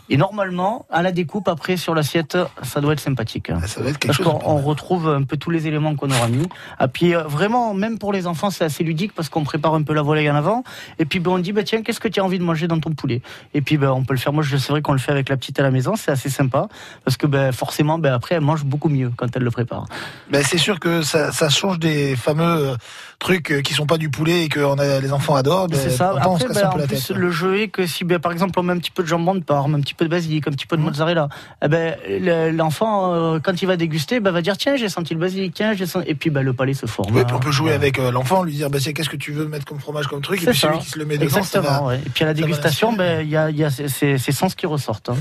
Et 0.08 0.16
normalement, 0.16 0.86
à 0.90 1.02
la 1.02 1.12
découpe 1.12 1.48
après 1.48 1.76
sur 1.76 1.94
l'assiette, 1.94 2.36
ça 2.62 2.80
doit 2.80 2.92
être 2.92 3.00
sympathique. 3.00 3.50
Ah, 3.50 3.66
Ça 3.66 3.80
va 3.80 3.90
être 3.90 3.98
quelque 3.98 4.16
Parce 4.16 4.28
chose. 4.30 4.40
qu'on 4.42 4.50
on 4.50 4.58
retrouve 4.58 5.08
un 5.08 5.22
peu 5.22 5.36
tous 5.36 5.50
les 5.50 5.66
éléments 5.66 5.94
qu'on 5.94 6.10
aura 6.10 6.28
mis. 6.28 6.48
Et 6.80 6.86
puis 6.92 7.14
euh, 7.14 7.22
vraiment, 7.22 7.74
même 7.74 7.98
pour 7.98 8.12
les 8.12 8.26
enfants, 8.26 8.50
c'est 8.50 8.64
assez 8.64 8.84
ludique 8.84 9.12
parce 9.14 9.28
qu'on 9.28 9.44
prépare 9.44 9.74
un 9.74 9.82
peu 9.82 9.94
la 9.94 10.02
volaille 10.02 10.30
en 10.30 10.34
avant. 10.34 10.64
Et 10.98 11.04
puis 11.04 11.20
ben, 11.20 11.32
on 11.32 11.38
dit, 11.38 11.52
bah, 11.52 11.62
tiens, 11.62 11.82
qu'est-ce 11.82 12.00
que 12.00 12.08
tu 12.08 12.20
as 12.20 12.24
envie 12.24 12.38
de 12.38 12.44
manger 12.44 12.68
dans 12.68 12.78
ton 12.80 12.92
poulet? 12.92 13.22
Et 13.54 13.60
puis 13.60 13.76
ben, 13.76 13.90
on 13.90 14.04
peut 14.04 14.14
le 14.14 14.18
faire. 14.20 14.32
Moi, 14.32 14.44
c'est 14.44 14.68
vrai 14.68 14.82
qu'on 14.82 14.92
le 14.92 14.98
fait 14.98 15.12
avec 15.12 15.28
la 15.28 15.36
petite 15.36 15.58
à 15.58 15.62
la 15.62 15.70
maison. 15.70 15.96
C'est 15.96 16.10
assez 16.10 16.30
sympa 16.30 16.68
parce 17.04 17.16
que 17.16 17.26
ben, 17.26 17.52
forcément, 17.52 17.98
ben, 17.98 18.12
après, 18.12 18.34
elle 18.34 18.40
mange 18.42 18.64
beaucoup 18.64 18.88
mieux 18.88 19.10
quand 19.16 19.34
elle 19.34 19.42
le 19.42 19.50
prépare. 19.50 19.86
Ben, 20.30 20.42
c'est 20.44 20.58
sûr 20.58 20.80
que 20.80 21.02
ça, 21.02 21.32
ça 21.32 21.48
change 21.48 21.78
des 21.78 22.16
fameux 22.16 22.44
euh, 22.70 22.76
trucs 23.20 23.52
euh, 23.52 23.60
qui 23.60 23.74
sont 23.74 23.86
pas 23.86 23.98
du 23.98 24.08
poulet 24.08 24.44
et 24.44 24.48
que 24.48 24.58
on 24.58 24.74
a, 24.78 24.98
les 24.98 25.12
enfants 25.12 25.36
adorent. 25.36 25.68
Ben, 25.68 25.78
c'est 25.80 25.90
ça. 25.90 26.14
on 26.26 26.36
se 26.38 26.44
Après, 26.44 26.54
casse 26.54 26.62
ben, 26.62 26.68
peu 26.70 26.74
en 26.74 26.78
la 26.78 26.86
plus, 26.88 27.06
tête. 27.06 27.16
le 27.16 27.30
jeu 27.30 27.60
est 27.60 27.68
que 27.68 27.86
si, 27.86 28.02
ben, 28.02 28.18
par 28.18 28.32
exemple, 28.32 28.58
on 28.58 28.62
met 28.64 28.72
un 28.72 28.78
petit 28.78 28.90
peu 28.90 29.02
de 29.04 29.08
jambon 29.08 29.34
de 29.36 29.44
Parme, 29.44 29.74
un 29.76 29.80
petit 29.80 29.94
peu 29.94 30.06
de 30.06 30.10
basilic, 30.10 30.48
un 30.48 30.50
petit 30.50 30.66
peu 30.66 30.76
de 30.76 30.82
mozzarella, 30.82 31.28
eh 31.62 31.68
ben, 31.68 31.94
le- 32.08 32.50
l'enfant, 32.50 33.12
euh, 33.14 33.38
quand 33.38 33.62
il 33.62 33.66
va 33.66 33.76
déguster, 33.76 34.18
ben, 34.20 34.30
va 34.32 34.42
dire 34.42 34.56
tiens, 34.56 34.74
j'ai 34.76 34.88
senti 34.88 35.14
le 35.14 35.20
basilic, 35.20 35.54
tiens, 35.54 35.74
j'ai 35.74 35.86
senti... 35.86 36.08
et 36.10 36.14
puis 36.14 36.30
ben, 36.30 36.42
le 36.42 36.52
palais 36.54 36.74
se 36.74 36.86
forme. 36.86 37.14
Oui, 37.14 37.22
puis 37.24 37.34
on 37.36 37.40
peut 37.40 37.52
jouer 37.52 37.72
avec 37.74 37.98
euh, 37.98 38.10
l'enfant, 38.10 38.42
lui 38.42 38.54
dire 38.54 38.70
bah, 38.70 38.78
qu'est-ce 38.78 39.10
que 39.10 39.16
tu 39.16 39.32
veux 39.32 39.46
mettre 39.46 39.66
comme 39.66 39.78
fromage, 39.80 40.06
comme 40.08 40.22
truc, 40.22 40.42
et 40.42 40.46
puis 40.46 40.56
celui 40.58 40.76
ça. 40.76 40.80
qui 40.82 40.88
se 40.88 40.98
le 40.98 41.04
met 41.04 41.18
dedans, 41.18 41.30
ça 41.30 41.38
Exactement. 41.40 41.80
va- 41.82 41.86
ouais. 41.88 42.00
Et 42.04 42.08
puis 42.10 42.24
à 42.24 42.28
la 42.28 42.34
ça 42.34 42.40
dégustation, 42.40 42.92
ben, 42.94 43.20
il 43.20 43.28
y 43.30 43.36
a, 43.36 43.50
y 43.50 43.64
a 43.64 43.70
ces, 43.70 43.88
ces- 43.88 44.16
ces 44.18 44.32
sens 44.32 44.54
qui 44.54 44.66
ressortent. 44.66 45.10
hein. 45.10 45.16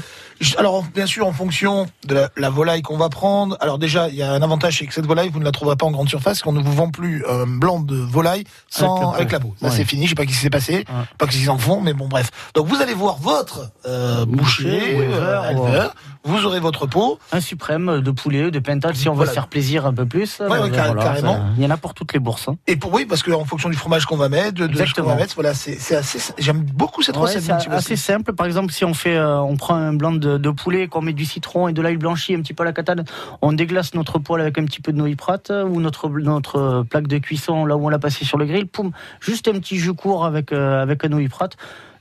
Alors, 0.58 0.76
en- 0.76 0.86
bien 0.96 1.06
sûr, 1.06 1.28
en 1.28 1.34
fonction 1.34 1.86
de 2.08 2.16
la, 2.16 2.30
la 2.38 2.50
volaille 2.50 2.82
qu'on 2.82 2.98
va 2.98 3.10
prendre. 3.10 3.58
Alors 3.60 3.78
déjà, 3.78 4.08
il 4.08 4.16
y 4.16 4.24
a 4.24 4.32
un 4.32 4.42
avantage, 4.42 4.78
c'est 4.80 4.86
que 4.88 4.94
cette 4.94 5.06
volaille, 5.06 5.30
vous 5.30 5.40
ne 5.40 5.44
la 5.46 5.52
trouverez 5.52 5.76
pas 5.76 5.86
en 5.86 5.92
grande 5.92 6.08
surface, 6.08 6.42
qu'on 6.42 6.54
ne 6.54 6.62
vous 6.62 6.72
vend 6.74 6.90
plus 6.90 7.26
blanc 7.48 7.80
de 7.90 7.98
volaille 7.98 8.44
sans 8.70 9.12
Avec 9.12 9.32
la 9.32 9.40
peau. 9.40 9.54
Ça 9.60 9.68
Ouais. 9.68 9.74
c'est 9.76 9.86
fini, 9.86 10.06
je 10.06 10.10
sais 10.10 10.16
pas 10.16 10.24
ce 10.24 10.28
qui 10.28 10.34
s'est 10.34 10.50
passé, 10.50 10.86
pas 11.18 11.26
ce 11.26 11.32
qu'ils 11.32 11.50
en 11.50 11.58
font, 11.58 11.82
mais 11.82 11.94
bon 11.94 12.08
bref. 12.08 12.30
Donc 12.54 12.68
vous 12.68 12.82
allez 12.82 12.94
voir 12.94 13.18
votre 13.18 13.72
euh, 13.86 14.26
boucher, 14.26 14.96
ou 14.96 15.00
euh, 15.02 15.04
éleveur, 15.04 15.46
éleveur, 15.46 15.96
vous 16.26 16.46
aurez 16.46 16.60
votre 16.60 16.86
pot. 16.86 17.18
Un 17.32 17.40
suprême 17.40 18.02
de 18.02 18.12
poulet, 18.12 18.52
de 18.52 18.60
pintal, 18.60 18.96
si 18.96 19.08
on 19.10 19.14
Voilà. 19.14 19.26
veut 19.26 19.30
se 19.30 19.34
faire 19.34 19.48
plaisir 19.48 19.86
un 19.86 19.94
peu 19.94 20.06
plus. 20.06 20.40
Ouais, 20.40 20.48
ouais, 20.60 20.70
car- 20.70 20.96
carrément. 20.98 21.36
ça- 21.38 21.44
Il 21.58 21.64
y 21.64 21.66
en 21.66 21.70
a 21.70 21.78
pour 21.78 21.94
toutes 21.94 22.14
les 22.14 22.20
bourses. 22.20 22.48
hein. 22.50 22.58
Et 22.68 22.76
pour 22.76 22.94
oui, 22.94 23.06
parce 23.06 23.24
qu'en 23.24 23.46
fonction 23.46 23.70
du 23.70 23.76
fromage 23.78 24.06
qu'on 24.06 24.18
va 24.18 24.28
mettre, 24.30 24.54
de, 24.54 24.68
de 24.68 24.86
ce 24.86 24.94
qu'on 24.94 25.04
va 25.04 25.16
mettre, 25.16 25.34
voilà, 25.36 25.54
c'est 25.54 25.96
assez. 25.96 26.20
J'aime 26.38 26.60
beaucoup 26.62 27.02
cette 27.02 27.16
Ouais, 27.16 27.22
recette. 27.24 27.44
c'est 27.44 27.72
assez 27.72 27.96
simple. 27.96 28.34
Par 28.34 28.46
exemple, 28.46 28.72
si 28.74 28.84
on 28.86 28.94
fait, 28.94 29.16
euh, 29.16 29.40
on 29.40 29.56
prend 29.56 29.76
un 29.76 29.94
blanc 29.94 30.12
de, 30.12 30.38
de 30.38 30.50
poulet, 30.50 30.88
qu'on 30.88 31.02
met 31.02 31.14
du 31.14 31.26
citron 31.26 31.68
et 31.68 31.74
de 31.74 31.82
l'ail 31.82 31.98
blanchi, 31.98 32.36
un 32.36 32.42
petit 32.42 32.54
peu 32.54 32.64
à 32.64 32.66
la 32.66 32.74
catane, 32.74 33.06
on 33.42 33.54
déglace 33.54 33.94
notre 33.96 34.20
poêle 34.20 34.42
avec 34.42 34.58
un 34.58 34.66
petit 34.66 34.82
peu 34.82 34.92
de 34.92 34.98
noix 34.98 35.10
prate 35.18 35.52
ou 35.70 35.80
notre 35.82 36.10
notre 36.10 36.56
euh, 36.58 36.84
plaque 36.84 37.08
de 37.08 37.18
cuisson 37.18 37.66
là 37.66 37.78
où 37.78 37.86
on 37.86 37.90
l'a 37.90 38.00
passé 38.00 38.26
sur 38.26 38.38
le 38.38 38.46
grill. 38.46 38.68
Poum, 38.68 38.92
juste 39.22 39.48
un 39.48 39.54
petit 39.54 39.78
jus 39.78 39.94
court 39.94 40.26
avec 40.26 40.52
euh, 40.52 40.82
avec 40.82 41.04
un 41.06 41.10
noix 41.10 41.22
prate. 41.30 41.56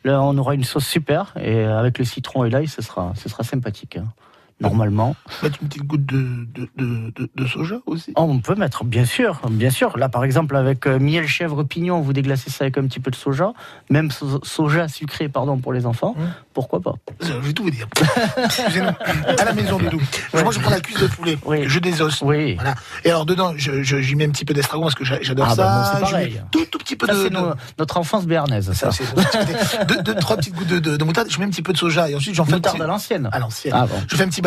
Là, 0.04 0.22
on 0.22 0.36
aura 0.38 0.54
une 0.54 0.64
sauce 0.64 0.86
super 0.86 1.34
et 1.36 1.64
avec 1.64 1.98
le 1.98 2.04
citron 2.04 2.44
et 2.44 2.50
l'ail, 2.50 2.68
ce 2.68 2.82
sera 2.82 3.12
ce 3.16 3.28
sera 3.28 3.42
sympathique. 3.42 3.98
Hein. 4.62 4.68
Normalement. 4.68 5.14
Mettre 5.42 5.58
une 5.62 5.68
petite 5.68 5.84
goutte 5.84 6.04
de, 6.06 6.46
de, 6.54 6.68
de, 6.76 7.10
de- 7.16 7.30
de 7.34 7.46
soja 7.46 7.76
aussi. 7.86 8.12
Oh, 8.16 8.26
on 8.28 8.40
peut 8.40 8.54
mettre, 8.54 8.84
bien 8.84 9.04
sûr, 9.04 9.40
bien 9.50 9.70
sûr. 9.70 9.96
Là, 9.96 10.08
par 10.08 10.24
exemple, 10.24 10.56
avec 10.56 10.86
euh, 10.86 10.98
miel, 10.98 11.26
chèvre, 11.26 11.62
pignon, 11.64 12.00
vous 12.00 12.12
déglacez 12.12 12.50
ça 12.50 12.64
avec 12.64 12.78
un 12.78 12.86
petit 12.86 13.00
peu 13.00 13.10
de 13.10 13.16
soja, 13.16 13.52
même 13.90 14.10
so- 14.10 14.40
soja 14.42 14.88
sucré, 14.88 15.28
pardon, 15.28 15.58
pour 15.58 15.72
les 15.72 15.86
enfants. 15.86 16.14
Pourquoi 16.54 16.80
pas? 16.80 16.94
Je 17.20 17.32
vais 17.32 17.52
tout 17.52 17.62
vous 17.64 17.70
dire. 17.70 17.86
Excusez-nous. 18.36 18.88
À 19.38 19.44
la 19.44 19.52
maison, 19.52 19.78
Doudou. 19.78 20.00
Moi, 20.34 20.50
je 20.52 20.58
prends 20.58 20.70
la 20.70 20.80
cuisse 20.80 20.98
de 21.00 21.06
poulet. 21.06 21.38
Je 21.68 21.78
désosse. 21.78 22.20
Oui. 22.22 22.54
Voilà. 22.56 22.74
Et 23.04 23.10
alors, 23.10 23.26
dedans, 23.26 23.52
je- 23.56 23.82
je- 23.82 23.98
j'y 24.00 24.16
mets 24.16 24.26
un 24.26 24.30
petit 24.30 24.44
peu 24.44 24.54
d'estragon 24.54 24.82
parce 24.84 24.94
que 24.94 25.04
j'a- 25.04 25.22
j'adore 25.22 25.46
Ah, 25.50 25.54
ça. 25.54 25.62
bah, 25.62 25.74
moi, 25.74 25.84
c'est 25.84 26.06
Je 26.06 26.10
pareil. 26.12 26.32
mets 26.34 26.42
tout, 26.50 26.64
tout 26.70 26.78
petit 26.78 26.96
peu 26.96 27.06
Ça, 27.06 27.14
de. 27.14 27.22
c'est 27.22 27.30
de- 27.30 27.34
nos- 27.36 27.52
notre 27.78 27.96
enfance 27.96 28.26
béarnaise. 28.26 28.72
Ça, 28.72 28.90
deux, 29.86 30.02
deux, 30.02 30.14
trois 30.16 30.36
petites 30.36 30.54
gouttes 30.54 30.66
de, 30.68 30.78
de, 30.78 30.96
de 30.96 31.04
moutarde. 31.04 31.28
Je 31.30 31.38
mets 31.38 31.44
un 31.46 31.50
petit 31.50 31.62
peu 31.62 31.72
de 31.72 31.78
soja 31.78 32.10
et 32.10 32.14
ensuite 32.14 32.34
j'en 32.34 32.44
fais 32.44 32.52
Moutarde 32.54 32.76
petit- 32.76 32.82
à 32.84 32.86
l'ancienne. 32.86 33.28
À 33.32 33.38
l'ancienne. 33.38 33.74
Ah, 33.76 33.86
bon. 33.86 33.94
Je 34.08 34.16
fais 34.16 34.24
un 34.24 34.28
petit 34.28 34.42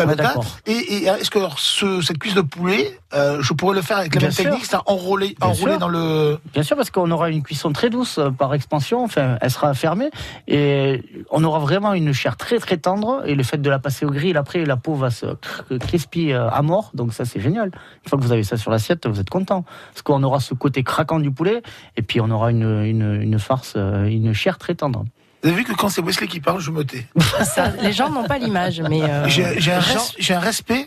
Et, 0.66 0.72
et 0.72 1.04
est-ce 1.06 1.30
que 1.30 1.38
alors, 1.38 1.58
ce- 1.58 2.00
cette 2.00 2.18
cuisse 2.18 2.34
de 2.34 2.40
poulet, 2.40 2.98
euh, 3.14 3.38
je 3.42 3.52
pourrais 3.52 3.74
le 3.74 3.82
faire 3.82 3.98
avec 3.98 4.14
la 4.14 4.18
Bien 4.20 4.28
même 4.28 4.34
sûr. 4.34 4.44
technique, 4.44 4.68
Bien 4.70 4.80
enroulé 4.86 5.36
sûr. 5.54 5.78
dans 5.78 5.88
le. 5.88 6.38
Bien 6.52 6.62
sûr, 6.62 6.76
parce 6.76 6.90
qu'on 6.90 7.10
aura 7.10 7.30
une 7.30 7.42
cuisson 7.42 7.72
très 7.72 7.90
douce 7.90 8.18
euh, 8.18 8.30
par 8.30 8.54
expansion, 8.54 9.02
enfin, 9.04 9.36
elle 9.40 9.50
sera 9.50 9.74
fermée, 9.74 10.10
et 10.48 11.02
on 11.30 11.42
aura 11.44 11.58
vraiment 11.58 11.92
une 11.94 12.12
chair 12.12 12.36
très 12.36 12.58
très 12.58 12.76
tendre, 12.78 13.22
et 13.26 13.34
le 13.34 13.42
fait 13.42 13.58
de 13.58 13.70
la 13.70 13.78
passer 13.78 14.04
au 14.06 14.10
grill, 14.10 14.36
après, 14.36 14.64
la 14.64 14.76
peau 14.76 14.94
va 14.94 15.10
se 15.10 15.26
cr- 15.26 15.78
crispy 15.78 16.32
euh, 16.32 16.48
à 16.50 16.62
mort, 16.62 16.90
donc 16.94 17.12
ça 17.12 17.24
c'est 17.24 17.40
génial. 17.40 17.70
Une 18.04 18.08
fois 18.08 18.18
que 18.18 18.24
vous 18.24 18.32
avez 18.32 18.44
ça 18.44 18.56
sur 18.56 18.70
l'assiette, 18.70 19.06
vous 19.06 19.20
êtes 19.20 19.30
content, 19.30 19.64
parce 19.92 20.02
qu'on 20.02 20.22
aura 20.22 20.40
ce 20.40 20.54
côté 20.54 20.82
craquant 20.82 21.20
du 21.20 21.30
poulet, 21.30 21.62
et 21.96 22.02
puis 22.02 22.20
on 22.20 22.30
aura 22.30 22.50
une, 22.50 22.84
une, 22.84 23.20
une 23.22 23.38
farce, 23.38 23.74
euh, 23.76 24.04
une 24.06 24.32
chair 24.32 24.58
très 24.58 24.74
tendre. 24.74 25.04
Vous 25.42 25.48
avez 25.48 25.56
vu 25.58 25.64
que 25.64 25.72
quand 25.72 25.88
c'est 25.88 26.00
Wesley 26.02 26.28
qui 26.28 26.40
parle, 26.40 26.60
je 26.60 26.70
me 26.70 26.84
tais. 26.84 27.06
Ça, 27.44 27.68
les 27.80 27.92
gens 27.92 28.10
n'ont 28.10 28.24
pas 28.24 28.38
l'image, 28.38 28.80
mais. 28.88 29.02
euh, 29.02 29.26
J'ai 29.28 29.44
un, 29.72 29.80
res- 29.80 30.38
respect. 30.38 30.86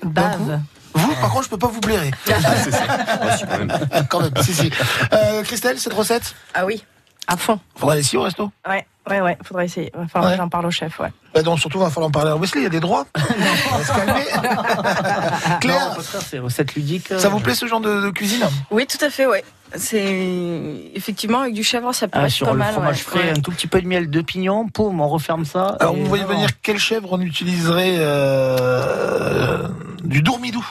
Vous, 0.93 1.13
par 1.15 1.29
contre, 1.29 1.43
je 1.43 1.49
peux 1.49 1.57
pas 1.57 1.67
vous 1.67 1.81
blairer. 1.81 2.11
Ah, 3.91 4.01
quand 4.09 4.21
même, 4.21 4.31
si, 4.41 4.53
si. 4.53 4.71
Euh, 5.11 5.43
Christelle, 5.43 5.77
cette 5.79 5.91
recette 5.93 6.35
Ah 6.53 6.65
oui, 6.65 6.83
à 7.27 7.35
fond. 7.35 7.59
Faudra 7.75 7.93
aller 7.93 8.01
ici 8.01 8.15
au 8.15 8.21
resto 8.21 8.49
Ouais, 8.67 8.85
ouais, 9.09 9.19
ouais, 9.21 9.37
faudrait 9.43 9.65
essayer. 9.65 9.91
Va 9.93 10.07
falloir 10.07 10.31
Ouais. 10.31 10.37
que 10.37 10.43
j'en 10.43 10.47
parle 10.49 10.65
au 10.67 10.71
chef, 10.71 10.99
ouais. 10.99 11.11
bah 11.33 11.41
donc, 11.41 11.59
surtout, 11.59 11.79
va 11.79 11.89
falloir 11.89 12.07
en 12.07 12.11
parler 12.11 12.31
à 12.31 12.37
Wesley, 12.37 12.61
il 12.61 12.63
y 12.63 12.67
a 12.67 12.69
des 12.69 12.79
droits. 12.79 13.05
On 13.17 13.77
va 13.77 13.83
se 13.83 13.91
calmer. 13.91 14.23
Claire, 15.59 15.79
Non, 15.87 15.91
au 15.91 15.95
contraire, 15.95 16.21
c'est 16.29 16.39
recette 16.39 16.75
ludique. 16.75 17.11
euh, 17.11 17.19
ça 17.19 17.27
vous 17.27 17.39
plaît 17.41 17.55
ce 17.55 17.65
genre 17.67 17.81
de, 17.81 17.99
de 18.01 18.09
cuisine? 18.11 18.45
Oui, 18.71 18.87
tout 18.87 19.03
à 19.03 19.09
fait, 19.09 19.25
ouais. 19.25 19.43
C'est 19.77 20.91
effectivement 20.95 21.41
avec 21.41 21.53
du 21.53 21.63
chèvre, 21.63 21.93
ça 21.93 22.07
peut 22.07 22.19
Ah, 22.21 22.25
être 22.25 22.31
sur 22.31 22.47
pas 22.47 22.53
le 22.53 22.59
mal. 22.59 22.73
fromage 22.73 22.95
ouais. 22.97 23.01
frais, 23.03 23.19
Ouais. 23.23 23.29
un 23.37 23.41
tout 23.41 23.51
petit 23.51 23.67
peu 23.67 23.81
de 23.81 23.87
miel 23.87 24.09
de 24.09 24.21
pignon, 24.21 24.67
poum, 24.67 24.99
on 25.01 25.07
referme 25.07 25.45
ça. 25.45 25.77
Alors, 25.79 25.95
vous 25.95 26.05
voyez 26.05 26.23
venir 26.23 26.49
quelle 26.61 26.77
chèvre 26.79 27.09
on 27.13 27.21
utiliserait 27.21 27.95
euh, 27.97 29.67
du 30.03 30.21
dourmidou 30.21 30.65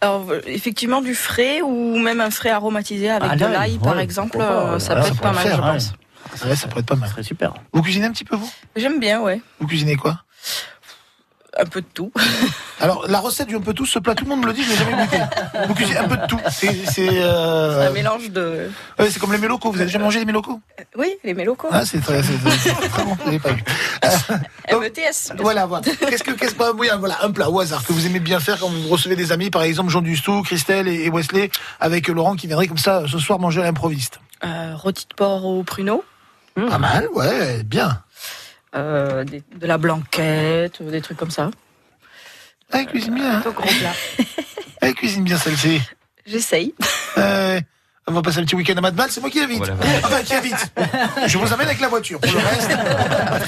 Alors, 0.00 0.26
effectivement, 0.46 1.00
du 1.02 1.14
frais 1.14 1.60
ou 1.62 1.98
même 1.98 2.20
un 2.20 2.30
frais 2.30 2.50
aromatisé 2.50 3.10
avec 3.10 3.30
Ah, 3.32 3.36
de 3.36 3.46
l'ail, 3.46 3.78
par 3.78 3.98
exemple, 3.98 4.38
euh, 4.40 4.78
ça 4.78 4.96
peut 4.96 5.02
ça 5.02 5.08
être 5.08 5.20
pas 5.20 5.32
mal, 5.32 5.48
je 5.50 5.56
pense. 5.60 5.92
Ouais, 6.44 6.56
ça 6.56 6.66
pourrait 6.68 6.80
être 6.80 6.86
pas 6.86 6.96
mal. 6.96 7.10
C'est 7.14 7.22
super. 7.22 7.54
Vous 7.72 7.82
cuisinez 7.82 8.06
un 8.06 8.12
petit 8.12 8.24
peu, 8.24 8.36
vous? 8.36 8.50
J'aime 8.74 8.98
bien, 8.98 9.20
ouais. 9.20 9.40
Vous 9.60 9.66
cuisinez 9.66 9.96
quoi? 9.96 10.20
Un 11.58 11.64
peu 11.64 11.80
de 11.80 11.86
tout. 11.92 12.12
Alors, 12.80 13.06
la 13.08 13.18
recette 13.18 13.48
du 13.48 13.56
un 13.56 13.60
peu 13.60 13.72
tout, 13.72 13.86
ce 13.86 13.98
plat, 13.98 14.14
tout 14.14 14.24
le 14.24 14.30
monde 14.30 14.42
me 14.42 14.46
le 14.46 14.52
dit, 14.52 14.62
je 14.62 14.70
l'ai 14.70 14.76
jamais 14.76 15.02
goûté. 15.04 15.18
Vous 15.66 15.74
cuisinez 15.74 15.98
un 15.98 16.08
peu 16.08 16.16
de 16.18 16.26
tout. 16.26 16.38
C'est 16.50 16.84
c'est, 16.84 17.08
euh, 17.10 17.88
Un 17.88 17.92
mélange 17.92 18.30
de. 18.30 18.70
ouais, 18.98 19.10
c'est 19.10 19.18
comme 19.18 19.32
les 19.32 19.38
mélocos. 19.38 19.70
Vous 19.70 19.76
avez 19.76 19.86
déjà 19.86 19.98
mangé 19.98 20.18
des 20.18 20.26
mélocos 20.26 20.60
Oui, 20.96 21.14
les 21.24 21.32
mélocos. 21.32 21.68
Ah, 21.70 21.86
c'est 21.86 22.00
très, 22.00 22.20
très 22.20 22.36
bon. 23.04 23.16
Je 23.32 23.38
pas 23.38 23.50
eu. 23.52 24.76
METS. 24.80 25.32
Voilà, 25.38 25.64
voilà. 25.64 25.84
Qu'est-ce 25.84 26.22
que, 26.22 26.32
qu'est-ce 26.32 26.54
que, 26.54 26.72
oui, 26.76 26.88
voilà, 26.98 27.18
un 27.22 27.30
plat 27.30 27.50
au 27.50 27.60
hasard 27.60 27.84
que 27.84 27.92
vous 27.92 28.06
aimez 28.06 28.20
bien 28.20 28.40
faire 28.40 28.58
quand 28.58 28.68
vous 28.68 28.88
recevez 28.88 29.16
des 29.16 29.32
amis, 29.32 29.50
par 29.50 29.62
exemple 29.62 29.90
Jean 29.90 30.02
Dustou, 30.02 30.42
Christelle 30.42 30.88
et 30.88 31.08
Wesley, 31.08 31.50
avec 31.80 32.08
Laurent 32.08 32.36
qui 32.36 32.46
viendrait 32.46 32.68
comme 32.68 32.76
ça 32.78 33.04
ce 33.06 33.18
soir 33.18 33.38
manger 33.38 33.62
à 33.62 33.64
l'improviste? 33.64 34.20
Euh, 34.44 34.74
rôti 34.76 35.06
de 35.08 35.14
porc 35.14 35.46
au 35.46 35.62
pruneau. 35.62 36.04
Pas 36.54 36.78
mal, 36.78 37.06
ouais, 37.14 37.62
bien. 37.64 38.02
Euh, 38.76 39.24
des- 39.24 39.42
de 39.56 39.66
la 39.66 39.78
blanquette, 39.78 40.82
des 40.82 41.00
trucs 41.00 41.16
comme 41.16 41.30
ça. 41.30 41.50
Ah, 42.72 42.80
elle 42.80 42.86
cuisine 42.86 43.14
bien. 43.14 43.36
hein. 43.38 43.42
Au 43.46 43.52
gros 43.52 43.62
plat. 43.68 43.92
Elle 44.82 44.94
cuisine 44.94 45.24
bien 45.24 45.38
celle-ci. 45.38 45.80
J'essaye. 46.26 46.74
Euh, 47.18 47.58
on 48.06 48.12
va 48.12 48.20
passer 48.20 48.40
un 48.40 48.42
petit 48.44 48.54
week-end 48.54 48.74
à 48.76 48.80
Madbal, 48.82 49.10
c'est 49.10 49.22
moi 49.22 49.30
qui 49.30 49.40
invite. 49.40 49.56
Voilà. 49.56 49.74
Enfin, 50.04 50.22
qui 50.22 50.34
invite. 50.34 50.70
Je 51.26 51.38
vous 51.38 51.50
amène 51.50 51.66
avec 51.66 51.80
la 51.80 51.88
voiture. 51.88 52.20
Pour 52.20 52.30
le 52.30 52.38
reste, 52.38 52.70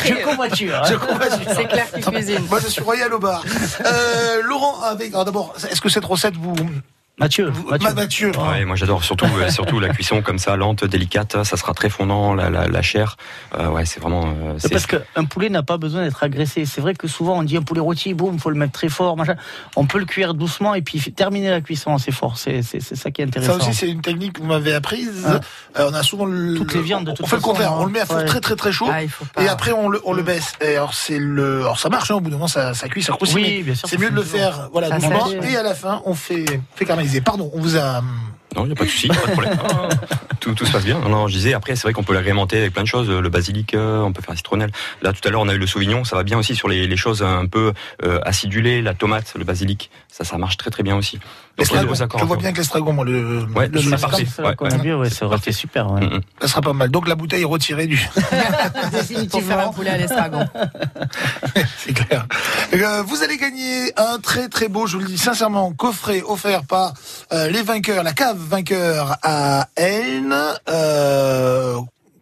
Je 0.06 0.24
convoiture. 0.24 0.82
je 0.88 0.94
convoiture. 0.94 1.52
C'est 1.54 1.66
clair 1.68 1.92
qu'il 1.92 2.02
cuisine. 2.06 2.46
Moi, 2.48 2.58
je 2.60 2.68
suis 2.68 2.80
royal 2.80 3.12
au 3.12 3.18
bar. 3.18 3.44
Euh, 3.84 4.42
Laurent, 4.42 4.80
avec. 4.84 5.08
alors 5.10 5.26
d'abord, 5.26 5.54
est-ce 5.70 5.82
que 5.82 5.90
cette 5.90 6.06
recette 6.06 6.34
vous. 6.36 6.54
Mathieu, 7.18 7.48
vous- 7.50 7.68
Mathieu. 7.68 7.88
Ma- 7.88 7.94
Mathieu. 7.94 8.32
Ouais, 8.36 8.64
moi 8.64 8.76
j'adore 8.76 9.02
surtout 9.02 9.26
euh, 9.26 9.50
surtout 9.50 9.80
la 9.80 9.88
cuisson 9.88 10.22
comme 10.22 10.38
ça 10.38 10.56
lente, 10.56 10.84
délicate, 10.84 11.42
ça 11.44 11.56
sera 11.56 11.74
très 11.74 11.88
fondant 11.90 12.34
la, 12.34 12.48
la, 12.50 12.68
la 12.68 12.82
chair. 12.82 13.16
Euh, 13.58 13.68
ouais, 13.70 13.84
c'est 13.84 14.00
vraiment 14.00 14.26
euh, 14.26 14.54
C'est 14.58 14.68
parce 14.70 14.86
qu'un 14.86 15.24
poulet 15.24 15.48
n'a 15.48 15.62
pas 15.62 15.78
besoin 15.78 16.02
d'être 16.04 16.22
agressé. 16.22 16.64
C'est 16.64 16.80
vrai 16.80 16.94
que 16.94 17.08
souvent 17.08 17.38
on 17.38 17.42
dit 17.42 17.56
un 17.56 17.62
poulet 17.62 17.80
rôti, 17.80 18.14
boum, 18.14 18.38
faut 18.38 18.50
le 18.50 18.56
mettre 18.56 18.72
très 18.72 18.88
fort, 18.88 19.16
machin. 19.16 19.34
On 19.76 19.86
peut 19.86 19.98
le 19.98 20.04
cuire 20.04 20.34
doucement 20.34 20.74
et 20.74 20.82
puis 20.82 21.00
terminer 21.12 21.50
la 21.50 21.60
cuisson 21.60 21.94
assez 21.94 22.12
fort. 22.12 22.38
C'est 22.38 22.62
ça 22.62 23.10
qui 23.10 23.22
est 23.22 23.24
Ça 23.24 23.40
intéressant. 23.40 23.56
aussi, 23.56 23.74
c'est 23.74 23.88
une 23.88 24.00
technique 24.02 24.34
que 24.34 24.40
vous 24.40 24.46
m'avez 24.46 24.74
apprise. 24.74 25.24
Ah. 25.26 25.40
Euh, 25.80 25.88
on 25.90 25.94
a 25.94 26.02
souvent 26.02 26.24
le, 26.26 26.54
Toutes 26.54 26.74
les 26.74 26.82
viandes, 26.82 27.04
de 27.06 27.10
on 27.10 27.14
toute 27.14 27.26
fait 27.26 27.36
le 27.36 27.42
contraire. 27.42 27.72
hein. 27.72 27.78
On 27.80 27.86
le 27.86 27.92
met 27.92 28.00
à 28.00 28.14
Ouais. 28.14 28.24
très 28.24 28.40
très 28.40 28.54
très 28.56 28.72
chaud. 28.72 28.86
Ah, 28.90 29.00
pas. 29.34 29.42
Et 29.42 29.48
après, 29.48 29.72
on 29.72 29.88
le, 29.88 30.00
on 30.04 30.12
le 30.12 30.22
baisse. 30.22 30.52
Et 30.60 30.76
alors, 30.76 30.94
c'est 30.94 31.18
le, 31.18 31.60
alors 31.62 31.78
ça 31.78 31.88
marche, 31.88 32.10
hein, 32.10 32.14
au 32.14 32.20
bout 32.20 32.30
d'un 32.30 32.36
moment, 32.36 32.48
ça, 32.48 32.74
ça 32.74 32.88
cuit, 32.88 33.02
ça 33.02 33.12
croustille. 33.12 33.42
Oui, 33.42 33.54
mais 33.58 33.62
bien 33.64 33.74
sûr, 33.74 33.88
C'est 33.88 33.98
mieux 33.98 34.10
de 34.10 34.14
le 34.14 34.22
faire, 34.22 34.68
voilà, 34.72 34.90
doucement. 34.90 35.28
Et 35.42 35.56
à 35.56 35.62
la 35.62 35.74
fin, 35.74 36.00
on 36.04 36.14
fait, 36.14 36.44
fait 36.76 36.84
caraméliser. 36.84 37.07
Pardon, 37.24 37.50
on 37.54 37.60
vous 37.60 37.76
a, 37.76 38.02
Non, 38.56 38.64
il 38.64 38.66
n'y 38.66 38.72
a 38.72 38.74
pas 38.74 38.84
de 38.84 38.90
souci, 38.90 39.08
pas 39.08 39.14
de 39.14 39.32
problème. 39.32 39.58
tout, 40.40 40.54
tout 40.54 40.64
se 40.64 40.72
passe 40.72 40.84
bien. 40.84 40.98
Non, 41.00 41.08
non, 41.08 41.28
je 41.28 41.34
disais, 41.34 41.54
après, 41.54 41.76
c'est 41.76 41.82
vrai 41.82 41.92
qu'on 41.92 42.04
peut 42.04 42.14
l'agrémenter 42.14 42.58
avec 42.58 42.72
plein 42.72 42.82
de 42.82 42.88
choses. 42.88 43.08
Le 43.10 43.28
basilic, 43.28 43.74
euh, 43.74 44.00
on 44.02 44.12
peut 44.12 44.22
faire 44.22 44.32
la 44.32 44.36
citronnelle. 44.36 44.70
Là, 45.02 45.12
tout 45.12 45.26
à 45.26 45.30
l'heure, 45.30 45.40
on 45.40 45.48
a 45.48 45.54
eu 45.54 45.58
le 45.58 45.66
sauvignon. 45.66 46.04
Ça 46.04 46.16
va 46.16 46.22
bien 46.22 46.38
aussi 46.38 46.54
sur 46.54 46.68
les, 46.68 46.86
les 46.86 46.96
choses 46.96 47.22
un 47.22 47.46
peu 47.46 47.72
euh, 48.04 48.20
acidulées. 48.24 48.82
La 48.82 48.94
tomate, 48.94 49.34
le 49.36 49.44
basilic, 49.44 49.90
ça, 50.08 50.24
ça 50.24 50.38
marche 50.38 50.56
très 50.56 50.70
très 50.70 50.82
bien 50.82 50.96
aussi. 50.96 51.18
L'estragon. 51.58 51.92
Je 52.18 52.24
vois 52.24 52.36
bien 52.36 52.52
que 52.52 52.58
l'estragon, 52.58 52.92
moi, 52.92 53.04
le, 53.04 53.44
Ouais, 53.54 53.68
le 53.68 53.80
c'est 53.80 53.88
mascarpone, 53.88 54.44
Ouais, 54.44 54.54
qu'on 54.56 54.66
a 54.66 54.70
ouais. 54.76 54.78
vu, 54.78 54.94
ouais, 54.94 55.10
ça 55.10 55.26
aurait 55.26 55.38
été 55.38 55.52
super. 55.52 55.90
ouais. 55.90 56.00
Mm, 56.00 56.14
mm. 56.16 56.20
ça 56.42 56.48
sera 56.48 56.60
pas 56.60 56.72
mal. 56.72 56.88
Donc, 56.88 57.08
la 57.08 57.16
bouteille 57.16 57.42
est 57.42 57.46
retirée 57.46 57.86
du, 57.86 57.96
Pour 59.30 59.42
faire 59.42 59.58
un 59.68 59.72
poulet 59.72 59.90
à 59.90 59.96
l'estragon. 59.96 60.46
c'est 61.78 61.92
clair. 61.92 62.26
Euh, 62.74 63.02
vous 63.02 63.22
allez 63.22 63.36
gagner 63.36 63.92
un 63.96 64.18
très 64.18 64.48
très 64.48 64.68
beau, 64.68 64.86
je 64.86 64.96
vous 64.96 65.02
le 65.02 65.08
dis 65.08 65.18
sincèrement, 65.18 65.72
coffret 65.72 66.22
offert 66.26 66.64
par 66.64 66.94
euh, 67.32 67.48
les 67.48 67.62
vainqueurs, 67.62 68.02
la 68.04 68.12
cave 68.12 68.38
vainqueur 68.38 69.16
à 69.22 69.68
Elne. 69.76 70.36
Euh, 70.68 71.78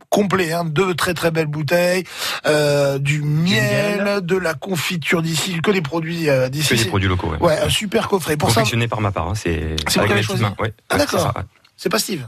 complet, 0.09 0.53
hein, 0.53 0.65
deux 0.65 0.95
très 0.95 1.15
très 1.15 1.31
belles 1.31 1.47
bouteilles, 1.47 2.05
euh, 2.47 2.99
du 2.99 3.23
miel, 3.23 4.03
miel. 4.05 4.21
de 4.23 4.37
la 4.37 4.55
confiture 4.55 5.23
d'ici, 5.23 5.61
que 5.63 5.71
des 5.71 5.83
produits 5.83 6.29
euh, 6.29 6.49
d'ici. 6.49 6.75
Que 6.75 6.83
des 6.83 6.89
produits 6.89 7.09
locaux. 7.09 7.29
Ouais. 7.29 7.39
Ouais, 7.41 7.59
un 7.59 7.69
super 7.69 8.09
coffret. 8.09 8.37
Pour 8.37 8.51
ça, 8.51 8.57
Confectionné 8.57 8.89
par 8.89 9.01
ma 9.01 9.13
part. 9.13 9.29
Hein, 9.29 9.35
c'est 9.35 9.77
C'est 9.89 10.01
mains. 10.01 10.55
Ouais. 10.59 10.73
Ah, 10.89 10.99
d'accord. 10.99 11.21
c'est 11.21 11.27
ça, 11.27 11.35
ouais. 11.37 11.45
c'est 11.77 11.89
pas 11.89 11.99
Steve. 11.99 12.27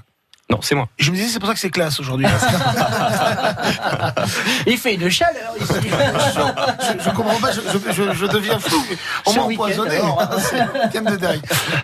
Non, 0.50 0.60
c'est 0.62 0.74
moi. 0.74 0.88
Je 0.98 1.10
me 1.10 1.16
disais, 1.16 1.28
c'est 1.28 1.38
pour 1.38 1.48
ça 1.48 1.52
que 1.54 1.60
c'est 1.60 1.68
classe 1.68 2.00
aujourd'hui. 2.00 2.26
Il 4.66 4.78
fait 4.78 4.94
une 4.94 5.10
chaleur 5.10 5.52
ici. 5.60 5.72
je, 5.78 7.04
je 7.04 7.10
comprends 7.10 7.38
pas, 7.38 7.50
je, 7.52 7.60
je, 7.92 8.12
je- 8.14 8.26
deviens 8.26 8.58
fou. 8.58 8.82
On 9.26 9.34
m'a 9.34 9.42
empoisonné. 9.42 9.98
hein. 9.98 10.28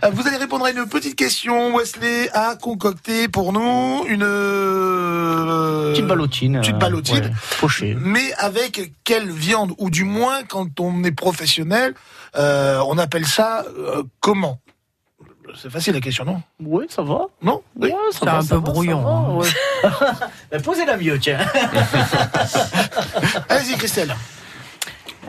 Euh, 0.05 0.11
Vous 0.13 0.27
allez 0.27 0.37
répondre 0.39 0.65
à 0.65 0.71
une 0.71 0.87
petite 0.89 1.15
question. 1.17 1.77
Wesley 1.77 2.31
a 2.33 2.57
concocté 2.57 3.29
pour 3.29 3.53
nous 3.53 4.05
une 4.09 4.23
euh, 4.23 5.93
Petite 5.93 6.07
ballotine. 6.07 6.61
Petite 6.61 6.75
euh, 6.75 6.79
ballotine. 6.79 7.25
ouais, 7.25 7.33
pochée. 7.61 7.97
Mais 8.01 8.33
avec 8.39 8.93
quelle 9.05 9.31
viande? 9.31 9.73
Ou 9.79 9.91
du 9.91 10.05
moins, 10.05 10.43
quand 10.49 10.81
on 10.81 11.05
est 11.05 11.13
professionnel, 11.13 11.95
euh, 12.37 12.81
on 12.87 12.97
appelle 12.99 13.27
ça 13.27 13.65
euh, 13.79 14.03
comment? 14.21 14.59
C'est 15.61 15.71
facile 15.71 15.95
la 15.95 16.01
question, 16.01 16.25
non 16.25 16.41
Oui, 16.61 16.87
ça 16.89 17.03
va. 17.03 17.23
Non 17.43 17.63
Oui, 17.81 17.93
ça 18.13 18.19
C'est 18.21 18.29
un 18.29 18.41
peu 18.45 18.55
va, 18.57 18.61
brouillon, 18.61 19.01
va, 19.03 19.11
hein. 19.11 19.39
ouais. 20.53 20.59
Posez-la 20.63 20.97
mieux, 20.97 21.19
tiens. 21.19 21.39
Allez-y, 23.49 23.77
Christelle. 23.77 24.15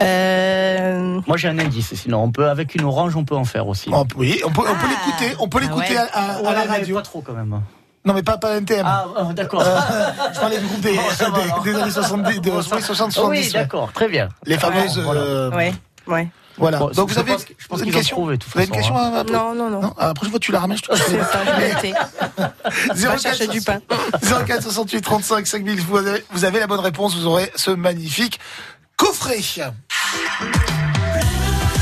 Euh, 0.01 1.21
Moi, 1.27 1.37
j'ai 1.37 1.47
un 1.47 1.57
indice. 1.59 1.93
Sinon, 1.95 2.23
on 2.23 2.31
peut 2.31 2.49
avec 2.49 2.75
une 2.75 2.83
orange, 2.83 3.15
on 3.15 3.23
peut 3.23 3.35
en 3.35 3.45
faire 3.45 3.67
aussi. 3.67 3.89
On 3.93 4.05
peut- 4.05 4.15
oui, 4.17 4.41
on 4.45 4.51
peut, 4.51 4.61
on 4.67 4.75
peut 4.75 4.87
l'écouter, 4.89 5.35
on 5.39 5.47
peut 5.47 5.59
l'écouter 5.61 5.93
ouais. 5.93 5.97
à, 5.97 6.03
à- 6.33 6.37
à 6.37 6.41
Ouais, 6.41 6.53
la 6.53 6.63
radio. 6.65 6.95
Pas 6.95 7.01
trop 7.01 7.21
quand 7.21 7.33
même. 7.33 7.61
Non, 8.03 8.13
mais 8.13 8.21
pas, 8.23 8.37
pas 8.37 8.59
thème. 8.61 8.85
Ah, 8.85 9.05
ah, 9.17 9.23
d'accord. 9.33 9.61
Euh, 9.61 9.79
je 10.33 10.39
parlais 10.39 10.59
du 10.59 10.65
groupe 10.65 10.81
des, 10.81 10.91
des- 11.63 11.71
des 11.71 11.75
années 11.79 11.91
70, 11.91 12.41
de, 12.41 12.49
Bon, 12.51 12.57
oui, 12.57 12.63
60, 12.81 13.13
Ah 13.17 13.21
oui, 13.27 13.43
70. 13.43 13.47
ouais. 13.47 13.53
d'accord, 13.53 13.91
très 13.93 14.07
bien. 14.09 14.29
Les 14.45 14.57
fameuses. 14.57 14.99
Voilà. 14.99 15.21
euh, 15.21 15.51
ouais, 15.51 15.73
ouais. 16.07 16.27
Voilà. 16.57 16.77
Bon, 16.79 16.89
Donc 16.89 17.09
vous 17.09 17.19
avez, 17.19 17.33
pense 17.33 17.45
je 17.57 17.67
pense 17.67 17.77
vous 17.79 17.81
avez 17.81 17.91
une 17.91 17.95
question 17.97 18.23
Vous 18.25 18.29
avez 18.31 18.65
une 18.65 18.71
question 18.71 18.97
hein. 18.97 19.23
Non, 19.31 19.53
non, 19.53 19.69
non. 19.69 19.81
Non 19.81 19.93
Ah, 19.97 20.07
La 20.07 20.13
prochaine 20.13 20.31
fois, 20.31 20.39
tu 20.39 20.51
la 20.51 20.59
ramènes, 20.61 20.77
je 20.77 20.83
te 20.83 20.95
C'est 20.95 21.21
ça, 21.23 21.39
je 21.45 21.51
vais 21.61 21.73
noter. 21.73 21.93
Va 22.37 22.95
04 22.95 23.21
chercher 23.21 23.47
du 23.47 23.61
pain. 23.61 23.79
04 24.47 24.63
68 24.63 25.01
35 25.01 25.47
5000. 25.47 25.81
Vous 25.81 25.97
avez, 25.97 26.23
vous 26.31 26.45
avez 26.45 26.59
la 26.59 26.67
bonne 26.67 26.79
réponse. 26.79 27.15
Vous 27.15 27.25
aurez 27.25 27.51
ce 27.55 27.71
magnifique 27.71 28.39
coffret. 28.97 29.39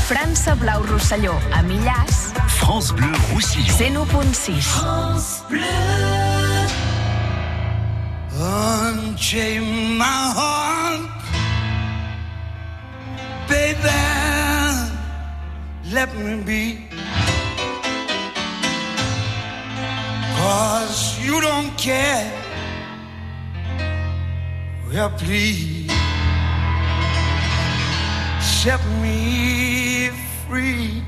França 0.06 0.54
Blau 0.56 0.82
Rosselló, 0.92 1.32
a 1.56 1.62
Millàs, 1.62 2.34
France 2.48 2.92
Bleu 2.92 3.06
Roussillon. 3.32 4.04
101.6. 4.04 5.44
Unchain 8.38 9.96
my 9.96 10.32
heart, 10.34 11.00
baby. 13.48 14.43
Let 15.92 16.14
me 16.16 16.42
be. 16.42 16.88
Cause 20.36 21.18
you 21.20 21.40
don't 21.40 21.76
care. 21.76 22.32
Well, 24.88 25.10
please 25.10 25.90
set 28.40 28.80
me 29.02 30.10
free. 30.46 31.02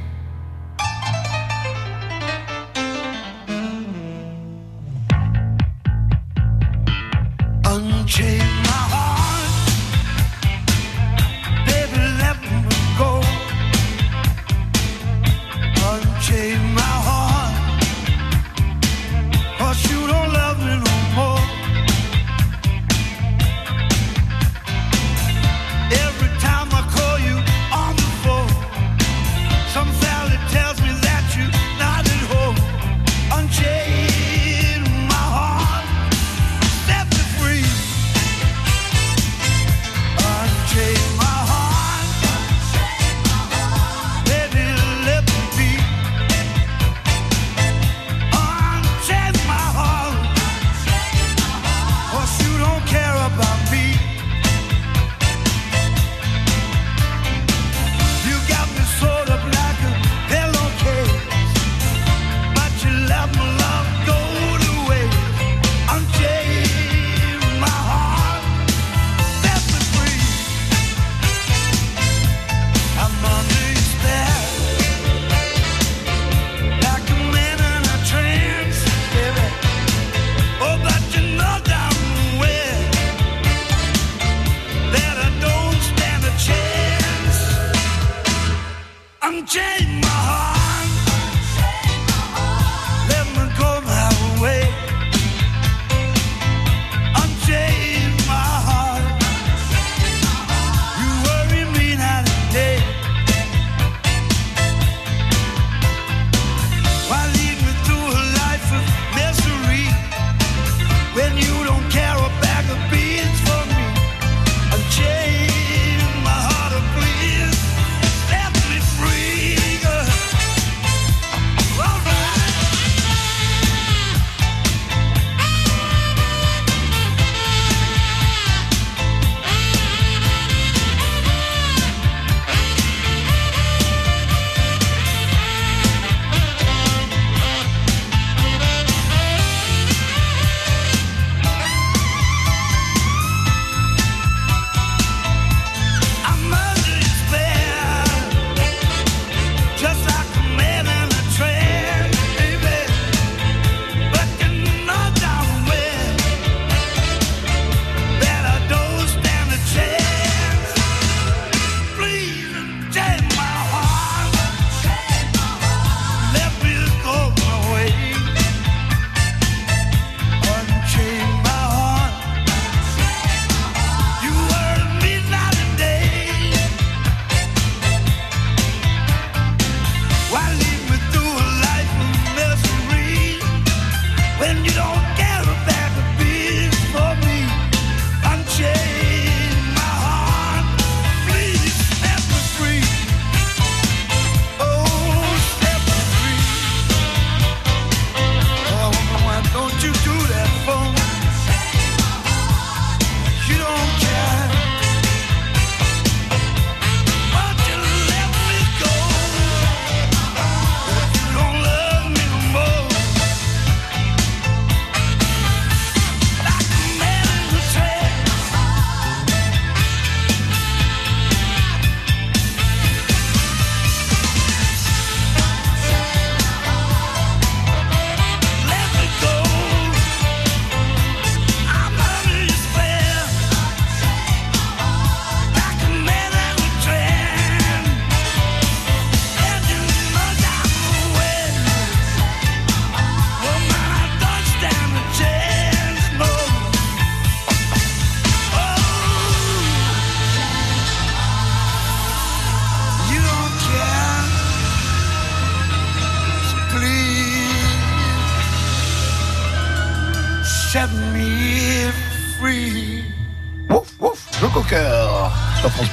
Mm-hmm. 3.46 4.26
Unchain 7.64 8.38
my 8.38 8.65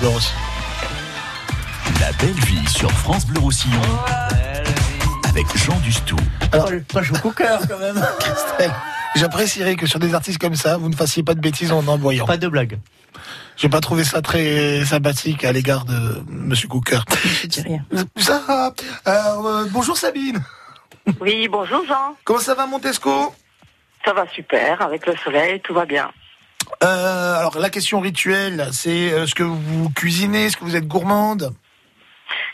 Bleu. 0.03 0.19
La 2.01 2.11
belle 2.19 2.33
vie 2.45 2.67
sur 2.67 2.91
France 2.91 3.25
Bleu 3.25 3.39
Roussillon 3.39 3.79
avec 5.29 5.45
Jean 5.55 5.79
Dustou. 5.79 6.17
Alors, 6.51 6.69
pas 6.91 7.01
jouer 7.01 7.19
au 7.23 7.31
cœur 7.31 7.61
quand 7.65 7.77
même. 7.77 7.95
Christelle, 8.19 8.73
j'apprécierais 9.15 9.75
que 9.77 9.85
sur 9.85 9.99
des 9.99 10.13
artistes 10.13 10.39
comme 10.39 10.55
ça, 10.55 10.75
vous 10.75 10.89
ne 10.89 10.95
fassiez 10.95 11.23
pas 11.23 11.35
de 11.35 11.39
bêtises 11.39 11.71
en 11.71 11.87
envoyant. 11.87 12.25
Pas 12.25 12.35
de 12.35 12.49
blague. 12.49 12.79
J'ai 13.55 13.69
pas 13.69 13.79
trouvé 13.79 14.03
ça 14.03 14.21
très 14.21 14.83
sympathique 14.83 15.45
à 15.45 15.53
l'égard 15.53 15.85
de 15.85 16.21
Monsieur 16.27 16.67
Cooker. 16.67 16.99
Je 17.41 17.47
dis 17.47 17.61
rien. 17.61 17.85
Ça, 18.17 18.73
euh, 19.07 19.65
bonjour 19.71 19.95
Sabine. 19.95 20.43
Oui, 21.21 21.47
bonjour 21.47 21.85
Jean. 21.87 22.17
Comment 22.25 22.39
ça 22.39 22.55
va 22.55 22.65
Montesco? 22.65 23.33
Ça 24.03 24.11
va 24.11 24.27
super, 24.27 24.81
avec 24.81 25.07
le 25.07 25.15
soleil, 25.15 25.61
tout 25.61 25.73
va 25.73 25.85
bien. 25.85 26.11
Euh, 26.81 27.39
Alors 27.39 27.59
la 27.59 27.69
question 27.69 27.99
rituelle, 27.99 28.69
c'est 28.71 29.11
euh, 29.11 29.27
ce 29.27 29.35
que 29.35 29.43
vous 29.43 29.89
cuisinez, 29.89 30.45
est-ce 30.45 30.57
que 30.57 30.63
vous 30.63 30.75
êtes 30.75 30.87
gourmande? 30.87 31.53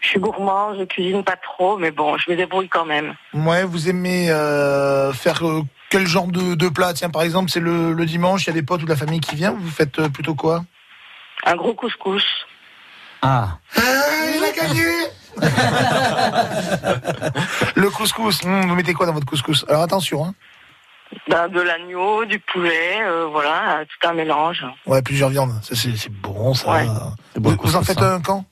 Je 0.02 0.10
suis 0.10 0.20
gourmand, 0.20 0.76
je 0.78 0.84
cuisine 0.84 1.24
pas 1.24 1.36
trop, 1.38 1.78
mais 1.78 1.92
bon, 1.92 2.18
je 2.18 2.30
me 2.32 2.36
débrouille 2.36 2.70
quand 2.70 2.86
même. 2.86 3.14
Ouais, 3.34 3.64
vous 3.64 3.90
aimez 3.90 4.30
euh, 4.32 5.14
faire 5.14 5.46
euh, 5.48 5.62
quel 5.90 6.08
genre 6.08 6.28
de, 6.28 6.56
de 6.56 6.70
plat? 6.70 6.94
Tiens, 6.94 7.10
par 7.10 7.22
exemple, 7.22 7.50
c'est 7.50 7.60
le, 7.60 7.94
le 7.94 8.06
dimanche, 8.06 8.46
il 8.46 8.48
y 8.48 8.50
a 8.52 8.54
des 8.54 8.64
potes 8.64 8.82
ou 8.82 8.86
de 8.86 8.90
la 8.90 8.96
famille 8.98 9.20
qui 9.20 9.36
vient, 9.36 9.52
vous 9.52 9.70
faites 9.70 10.00
euh, 10.00 10.10
plutôt 10.10 10.36
quoi? 10.36 10.64
Un 11.46 11.56
gros 11.56 11.74
couscous. 11.74 12.26
Ah. 13.22 13.58
il 13.78 14.44
a 14.44 14.52
gagné 14.52 14.84
Le 17.76 17.90
couscous, 17.90 18.44
hum, 18.44 18.68
vous 18.68 18.76
mettez 18.76 18.94
quoi 18.94 19.06
dans 19.06 19.14
votre 19.14 19.26
couscous? 19.28 19.66
Alors 19.70 19.84
attention, 19.84 20.26
hein. 20.26 20.34
Ben, 21.28 21.48
de 21.48 21.60
l'agneau, 21.62 22.26
du 22.26 22.40
poulet, 22.40 23.00
euh, 23.04 23.28
voilà, 23.32 23.84
tout 23.86 24.08
un 24.08 24.14
mélange. 24.14 24.64
Ouais, 24.86 25.02
plusieurs 25.02 25.30
viandes, 25.30 25.54
ça 25.64 25.76
c'est 25.76 26.10
bon 26.12 26.54
ça. 26.54 26.72
Ouais. 26.72 26.86
Vous, 27.36 27.56
vous 27.64 27.76
en 27.76 27.82
faites 27.84 28.02
un 28.02 28.20
quand? 28.22 28.46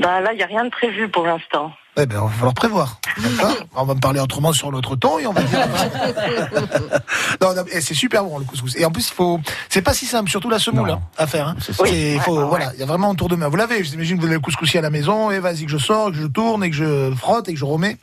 Ben 0.00 0.20
là, 0.20 0.32
il 0.32 0.36
n'y 0.36 0.42
a 0.42 0.46
rien 0.46 0.64
de 0.64 0.70
prévu 0.70 1.08
pour 1.08 1.26
l'instant. 1.26 1.72
Eh 1.98 2.04
ben, 2.04 2.18
on 2.20 2.26
va 2.26 2.32
falloir 2.32 2.52
prévoir. 2.54 3.00
D'accord? 3.16 3.56
On 3.74 3.84
va 3.84 3.94
me 3.94 4.00
parler 4.00 4.20
autrement 4.20 4.52
sur 4.52 4.70
l'autre 4.70 4.96
ton 4.96 5.18
et 5.18 5.26
on 5.26 5.32
va 5.32 5.40
dire. 5.42 5.66
non, 7.40 7.54
non, 7.54 7.64
et 7.72 7.80
c'est 7.80 7.94
super 7.94 8.22
bon 8.24 8.38
le 8.38 8.44
couscous. 8.44 8.76
Et 8.76 8.84
en 8.84 8.90
plus, 8.90 9.08
il 9.08 9.14
faut. 9.14 9.40
C'est 9.70 9.80
pas 9.80 9.94
si 9.94 10.04
simple, 10.04 10.28
surtout 10.28 10.50
la 10.50 10.58
semoule 10.58 10.90
hein, 10.90 11.00
à 11.16 11.26
faire. 11.26 11.48
Hein. 11.48 11.56
C'est 11.58 11.72
C'est- 11.72 11.84
ça. 11.84 11.88
il 11.88 12.20
faut, 12.20 12.38
Ouais, 12.38 12.44
voilà, 12.44 12.70
il 12.74 12.80
y 12.80 12.82
a 12.82 12.86
vraiment 12.86 13.10
un 13.10 13.14
tour 13.14 13.28
de 13.30 13.36
main. 13.36 13.48
Vous 13.48 13.56
l'avez. 13.56 13.82
J'imagine 13.82 14.16
que 14.16 14.20
vous 14.20 14.26
avez 14.26 14.34
le 14.36 14.40
couscoussier 14.42 14.78
à 14.80 14.82
la 14.82 14.90
maison. 14.90 15.30
Et 15.30 15.38
vas-y 15.38 15.64
que 15.64 15.70
je 15.70 15.78
sors, 15.78 16.10
que 16.10 16.16
je 16.18 16.26
tourne 16.26 16.62
et 16.64 16.68
que 16.70 16.76
je 16.76 17.14
frotte 17.14 17.48
et 17.48 17.54
que 17.54 17.58
je 17.58 17.64
remets. 17.64 17.96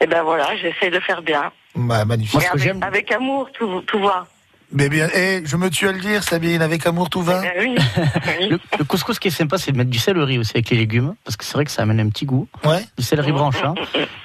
Et 0.00 0.06
ben 0.06 0.22
voilà, 0.22 0.56
j'essaie 0.56 0.90
de 0.90 1.00
faire 1.00 1.22
bien. 1.22 1.52
Bah, 1.74 2.04
magnifique. 2.04 2.42
Et 2.42 2.46
avec, 2.46 2.82
avec 2.82 3.12
amour, 3.12 3.50
tout, 3.52 3.80
tout 3.82 4.00
va. 4.00 4.26
Mais 4.76 4.88
bien, 4.88 5.08
eh, 5.14 5.42
je 5.44 5.56
me 5.56 5.70
tue 5.70 5.86
à 5.88 5.92
le 5.92 6.00
dire, 6.00 6.22
Sabine, 6.24 6.60
avec 6.60 6.84
amour 6.86 7.08
tout 7.08 7.22
va. 7.22 7.40
Ben 7.40 7.52
oui. 7.60 7.76
Le, 8.50 8.58
le 8.78 8.84
couscous 8.84 9.18
qui 9.20 9.28
est 9.28 9.30
sympa, 9.30 9.56
c'est 9.56 9.70
de 9.72 9.76
mettre 9.76 9.90
du 9.90 9.98
céleri 9.98 10.36
aussi 10.38 10.50
avec 10.54 10.68
les 10.70 10.76
légumes, 10.76 11.14
parce 11.24 11.36
que 11.36 11.44
c'est 11.44 11.54
vrai 11.54 11.64
que 11.64 11.70
ça 11.70 11.82
amène 11.82 12.00
un 12.00 12.08
petit 12.08 12.26
goût. 12.26 12.48
Ouais. 12.64 12.84
Du 12.98 13.04
céleri 13.04 13.30
branchant. 13.30 13.74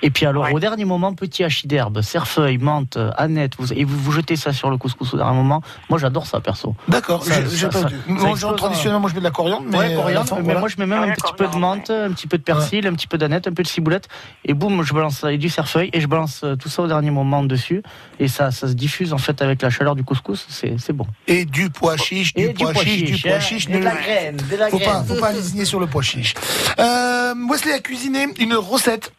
Et 0.01 0.09
puis 0.09 0.25
alors, 0.25 0.51
au 0.51 0.59
dernier 0.59 0.85
moment, 0.85 1.13
petit 1.13 1.43
hachis 1.43 1.67
d'herbe, 1.67 2.01
cerfeuil, 2.01 2.57
menthe, 2.57 2.97
aneth, 3.17 3.53
vous, 3.59 3.71
et 3.73 3.83
vous, 3.83 3.97
vous 3.97 4.11
jetez 4.11 4.35
ça 4.35 4.51
sur 4.51 4.69
le 4.71 4.77
couscous 4.77 5.13
au 5.13 5.17
dernier 5.17 5.35
moment. 5.35 5.61
Moi, 5.89 5.99
j'adore 5.99 6.25
ça, 6.25 6.39
perso. 6.39 6.75
D'accord, 6.87 7.23
j'ai- 7.23 7.67
pas 7.67 7.71
ça 7.81 7.87
Moi, 8.07 8.35
genre, 8.35 8.57
je 8.57 9.13
mets 9.13 9.19
de 9.19 9.23
la 9.23 9.31
coriandre, 9.31 9.65
mais. 9.69 9.77
ouais, 9.77 9.89
la 9.89 9.95
coriandre, 9.95 10.27
fin, 10.27 10.35
mais 10.37 10.41
voilà. 10.43 10.59
moi 10.61 10.69
je 10.69 10.75
mets 10.79 10.85
même 10.87 11.03
un 11.03 11.11
petit 11.13 11.33
peu 11.37 11.47
de 11.47 11.55
menthe, 11.57 11.89
un 11.91 12.11
petit 12.11 12.27
peu 12.27 12.37
de 12.37 12.43
persil, 12.43 12.87
un 12.87 12.93
petit 12.93 13.07
peu 13.07 13.17
d'aneth, 13.17 13.47
un 13.47 13.53
peu 13.53 13.61
de 13.63 13.67
ciboulette, 13.67 14.07
et 14.45 14.53
boum, 14.53 14.81
je 14.83 14.93
balance 14.93 15.17
ça, 15.19 15.31
et 15.31 15.37
du 15.37 15.49
cerfeuil, 15.49 15.89
et 15.93 16.01
je 16.01 16.07
balance 16.07 16.41
euh, 16.43 16.55
tout 16.55 16.69
ça 16.69 16.81
au 16.81 16.87
dernier 16.87 17.11
moment 17.11 17.43
dessus, 17.43 17.83
et 18.19 18.27
ça, 18.27 18.51
ça 18.51 18.67
se 18.67 18.73
diffuse 18.73 19.13
en 19.13 19.17
fait 19.17 19.41
avec 19.41 19.61
la 19.61 19.69
chaleur 19.69 19.95
du 19.95 20.03
couscous, 20.03 20.38
c'est 20.47 20.75
c'est 20.79 20.93
bon. 20.93 21.05
Et 21.27 21.45
du 21.45 21.69
pois 21.69 21.97
chiche, 21.97 22.33
du 22.33 22.43
Et 22.45 22.53
pois 22.53 22.73
chiche, 22.73 23.03
du 23.03 23.17
pois 23.21 23.37
hein, 23.37 23.39
chiche. 23.39 23.67
et 23.67 23.73
de 23.73 23.77
ne- 23.79 23.83
la 23.83 23.95
graine, 23.95 24.37
de 24.37 24.55
la 24.55 24.69
faut 24.69 24.79
pas, 24.79 24.85
graine. 24.85 25.05
faut 25.05 25.15
pas 25.19 25.31
lésigner 25.31 25.65
sur 25.65 25.79
le 25.79 25.87
pois 25.87 26.01
chiche. 26.01 26.33
Euh, 26.79 27.33
Wesley 27.49 27.73
a 27.73 27.79
cuisiné 27.79 28.27
une 28.39 28.53
recette. 28.55 29.11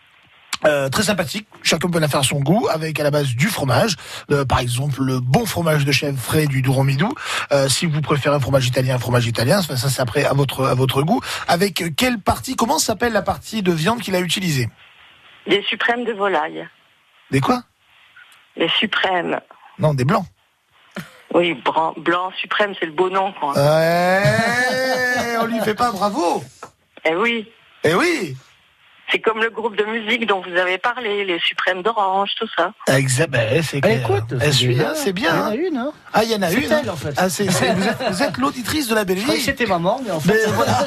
euh, 0.67 0.91
très 0.91 1.05
sympathique, 1.05 1.47
chacun 1.63 1.89
peut 1.89 1.99
la 2.01 2.07
faire 2.09 2.21
à 2.21 2.23
son 2.23 2.39
goût, 2.41 2.69
avec 2.71 3.01
à 3.01 3.03
la 3.03 3.11
base 3.11 3.29
du 3.29 3.49
fromage, 3.49 3.97
Euh, 4.31 4.45
par 4.45 4.59
exemple 4.61 5.03
le 5.03 5.19
bon 5.19 5.47
fromage 5.47 5.87
de 5.87 5.93
chèvre 5.93 6.19
frais 6.19 6.47
du 6.47 6.61
Duromidou. 6.61 7.11
Euh, 7.51 7.67
si 7.71 7.87
vous 7.87 8.03
préférez 8.03 8.37
un 8.37 8.41
fromage 8.41 8.67
italien, 8.67 8.97
un 8.97 8.99
fromage 8.99 9.27
italien, 9.27 9.63
ça, 9.63 9.79
ça 9.79 9.89
c'est 9.89 10.03
après 10.03 10.25
à 10.27 10.35
votre 10.35 10.67
à 10.67 10.75
votre 10.75 11.01
goût. 11.03 11.23
Avec 11.49 11.83
quelle 11.97 12.19
partie, 12.19 12.57
comment 12.57 12.79
s'appelle 12.79 13.15
la 13.15 13.23
partie 13.23 13.63
de 13.63 13.73
viande 13.73 14.01
qu'il 14.03 14.15
a 14.15 14.21
utilisée? 14.21 14.69
Des 15.47 15.63
suprêmes 15.63 16.05
de 16.05 16.13
volaille. 16.13 16.69
Des 17.31 17.41
quoi? 17.41 17.63
Les 18.57 18.69
suprêmes. 18.79 19.41
Non, 19.79 19.95
des 19.95 20.05
blancs. 20.05 20.27
Oui, 21.33 21.55
blanc, 21.55 21.95
blanc 21.97 22.33
suprême, 22.41 22.75
c'est 22.79 22.87
le 22.87 22.93
beau 22.93 23.09
nom, 23.09 23.33
quoi. 23.33 23.55
Ouais, 23.55 25.37
on 25.41 25.47
lui 25.47 25.61
fait 25.61 25.75
pas 25.75 25.93
bravo. 25.93 26.43
Eh 27.05 27.15
oui. 27.15 27.49
Eh 27.85 27.95
oui. 27.95 28.37
C'est 29.13 29.19
comme 29.21 29.41
le 29.41 29.51
groupe 29.51 29.77
de 29.77 29.85
musique 29.85 30.27
dont 30.27 30.41
vous 30.41 30.57
avez 30.57 30.79
parlé, 30.79 31.25
les 31.25 31.39
suprêmes 31.41 31.83
d'orange, 31.83 32.31
tout 32.39 32.47
ça. 32.57 32.73
Exact, 32.95 33.31
ben, 33.31 33.63
c'est 33.63 33.81
clair. 33.81 34.01
écoute, 34.01 34.35
Eh, 34.45 34.53
c'est 34.53 34.67
bien. 34.67 34.93
c'est 34.95 35.13
bien. 35.13 35.31
Il 35.31 35.37
y 35.37 35.41
en 35.41 35.43
a 35.43 35.49
hein. 35.49 35.55
une, 35.73 35.77
hein. 35.79 35.93
Ah, 36.13 36.25
il 36.25 36.31
y 36.31 36.35
en 36.35 36.43
a 36.43 36.49
C'est 36.49 36.57
une. 36.57 36.65
elle, 36.65 36.73
hein. 36.89 36.93
en 36.93 36.97
fait. 36.97 37.15
Ah, 37.17 37.29
vous 37.29 37.43
êtes, 37.43 38.13
vous 38.13 38.23
êtes 38.23 38.37
l'auditrice 38.39 38.89
de 38.89 38.95
la 38.95 39.05
belle 39.05 39.19
Je 39.19 39.23
croyais 39.23 39.41
vie. 39.41 39.47
que 39.47 39.51
c'était 39.53 39.67
maman, 39.67 40.01
mais 40.05 40.11
en 40.13 40.21
fait. 40.21 40.33
Mais 40.47 40.53
voilà. 40.53 40.87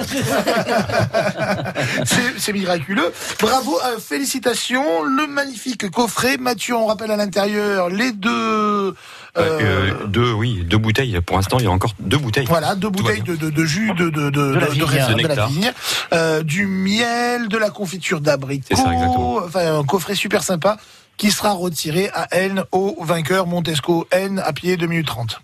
c'est 2.37 2.53
miraculeux. 2.53 3.11
Bravo, 3.39 3.77
euh, 3.85 3.99
félicitations. 3.99 5.03
Le 5.03 5.27
magnifique 5.27 5.89
coffret. 5.89 6.37
Mathieu, 6.37 6.75
on 6.75 6.85
rappelle 6.87 7.11
à 7.11 7.15
l'intérieur 7.17 7.89
les 7.89 8.11
deux. 8.11 8.29
euh, 8.31 8.93
Euh, 9.37 10.05
deux, 10.07 10.31
oui, 10.31 10.63
deux 10.65 10.77
bouteilles. 10.77 11.19
Pour 11.21 11.37
l'instant, 11.37 11.57
il 11.59 11.65
y 11.65 11.67
a 11.67 11.71
encore 11.71 11.93
deux 11.99 12.17
bouteilles. 12.17 12.45
Voilà, 12.45 12.75
deux 12.75 12.89
bouteilles 12.89 13.21
de, 13.21 13.35
de, 13.35 13.49
de 13.49 13.65
jus 13.65 13.91
de, 13.93 14.09
de, 14.09 14.29
de, 14.29 14.41
la 14.55 14.67
de 14.67 14.71
vigne, 14.71 14.83
raisin, 14.83 15.13
de 15.13 15.21
de 15.23 15.27
la 15.27 15.45
vigne, 15.47 15.71
euh, 16.13 16.43
du 16.43 16.65
miel, 16.67 17.47
de 17.47 17.57
la 17.57 17.69
confiture 17.69 18.12
d'abricot, 18.22 18.65
C'est 18.69 18.76
ça, 18.76 18.91
exactement. 18.94 19.38
enfin 19.45 19.80
un 19.80 19.84
coffret 19.84 20.15
super 20.15 20.44
sympa 20.44 20.77
qui 21.18 21.30
sera 21.31 21.52
retiré 21.52 22.10
à 22.14 22.27
N 22.35 22.64
au 22.72 22.95
vainqueur 23.03 23.45
Montesco 23.48 24.07
N 24.11 24.40
à 24.44 24.52
pied 24.53 24.77
2 24.77 24.88
minutes 24.88 25.07
30. 25.07 25.41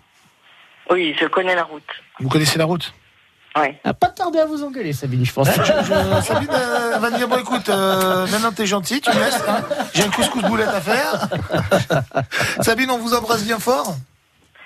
Oui, 0.90 1.14
je 1.20 1.26
connais 1.26 1.54
la 1.54 1.62
route. 1.64 1.82
Vous 2.18 2.28
connaissez 2.28 2.58
la 2.58 2.64
route? 2.64 2.92
Ouais. 3.56 3.80
Ah, 3.84 3.92
pas 3.94 4.08
tarder 4.08 4.38
à 4.38 4.46
vous 4.46 4.62
engueuler, 4.62 4.92
Sabine, 4.92 5.24
je 5.24 5.32
pense. 5.32 5.48
Je- 5.48 5.52
je- 5.62 6.22
Sabine 6.24 6.48
euh, 6.52 6.98
va 6.98 7.10
dire 7.10 7.26
bon 7.28 7.38
écoute, 7.38 7.68
euh, 7.68 8.26
maintenant 8.28 8.52
t'es 8.52 8.66
gentil, 8.66 9.00
tu 9.00 9.10
me 9.10 9.14
laisses. 9.24 9.42
hein. 9.48 9.62
J'ai 9.92 10.04
un 10.04 10.10
couscous 10.10 10.42
boulette 10.42 10.68
à 10.68 10.80
faire. 10.80 11.28
Sabine, 12.60 12.90
on 12.90 12.98
vous 12.98 13.14
embrasse 13.14 13.44
bien 13.44 13.58
fort 13.58 13.96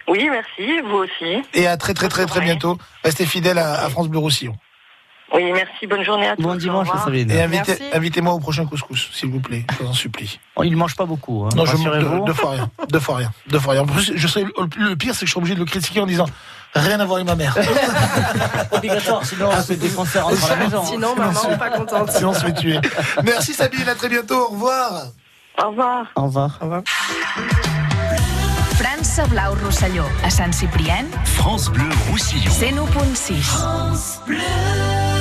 Oui, 0.08 0.28
merci, 0.30 0.80
vous 0.82 0.96
aussi. 0.98 1.42
et 1.54 1.66
à 1.66 1.76
très 1.78 1.94
très 1.94 2.08
très 2.08 2.26
très 2.26 2.40
bientôt. 2.40 2.76
Restez 3.04 3.24
fidèles 3.26 3.58
à, 3.58 3.84
à 3.84 3.88
France 3.88 4.08
Bleu 4.08 4.18
Roussillon. 4.18 4.54
Oui, 5.32 5.50
merci, 5.52 5.86
bonne 5.88 6.04
journée 6.04 6.28
à 6.28 6.36
tous. 6.36 6.42
Bon 6.42 6.54
dimanche. 6.54 6.88
Sabine. 7.04 7.30
Et 7.30 7.40
invitez- 7.40 7.78
invitez-moi 7.92 8.32
au 8.34 8.38
prochain 8.38 8.66
couscous, 8.66 9.08
s'il 9.12 9.30
vous 9.30 9.40
plaît, 9.40 9.64
je 9.72 9.82
vous 9.82 9.90
en 9.90 9.92
supplie. 9.92 10.38
Oh, 10.54 10.62
il 10.62 10.70
ne 10.70 10.76
mange 10.76 10.94
pas 10.94 11.06
beaucoup, 11.06 11.44
hein, 11.44 11.48
Non, 11.56 11.64
je 11.64 11.76
deux, 11.76 12.20
deux 12.26 12.32
fois 12.32 12.50
rien. 12.50 12.70
Deux 12.90 13.00
fois 13.00 13.16
rien. 13.16 13.32
Deux 13.48 13.58
fois 13.58 13.72
rien. 13.72 13.82
En 13.82 13.86
plus, 13.86 14.12
je 14.14 14.26
serais, 14.28 14.44
le 14.76 14.94
pire, 14.96 15.14
c'est 15.14 15.20
que 15.20 15.26
je 15.26 15.30
suis 15.30 15.38
obligé 15.38 15.54
de 15.54 15.60
le 15.60 15.64
critiquer 15.64 16.00
en 16.00 16.06
disant 16.06 16.26
rien 16.74 17.00
à 17.00 17.04
voir 17.04 17.16
avec 17.16 17.26
ma 17.28 17.34
mère. 17.34 17.56
Obligatoire, 18.70 19.24
sinon 19.24 19.48
c'est 19.64 19.76
des 19.78 19.88
concerts 19.88 20.26
entre 20.26 20.44
à 20.44 20.56
la 20.56 20.56
maison. 20.64 20.84
Sinon, 20.84 21.16
maman, 21.16 21.56
pas 21.58 21.70
contente. 21.70 22.10
Sinon, 22.16 22.30
on 22.30 22.34
se 22.34 22.44
fait 22.44 22.54
tuer. 22.54 22.78
Merci 23.24 23.54
Sabine, 23.54 23.88
à 23.88 23.94
très 23.94 24.08
bientôt. 24.08 24.38
Au 24.48 24.48
revoir. 24.52 24.92
Au 25.62 25.68
revoir. 25.68 26.06
Au 26.16 26.22
revoir. 26.24 26.58
Au 26.60 26.64
revoir. 26.64 26.82
França 28.76 29.26
Blau 29.28 29.54
Rosselló, 29.64 30.02
a 30.24 30.30
Sant 30.30 30.52
Ciprián, 30.52 31.06
France 31.24 31.70
Bleu 31.70 31.88
Roussillon. 32.10 32.50
101.6. 32.50 33.32
years 33.32 35.13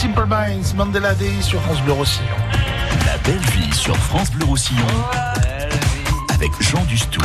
Simple 0.00 0.26
Minds, 0.28 0.74
Mandela 0.76 1.12
Day 1.16 1.42
sur 1.42 1.60
France 1.60 1.82
Bleu 1.82 1.90
Roussillon. 1.90 2.36
La 3.04 3.18
belle 3.18 3.44
vie 3.50 3.74
sur 3.74 3.96
France 3.96 4.30
Bleu 4.30 4.44
Roussillon 4.44 4.86
avec 6.32 6.52
Jean 6.60 6.84
Dustou. 6.84 7.20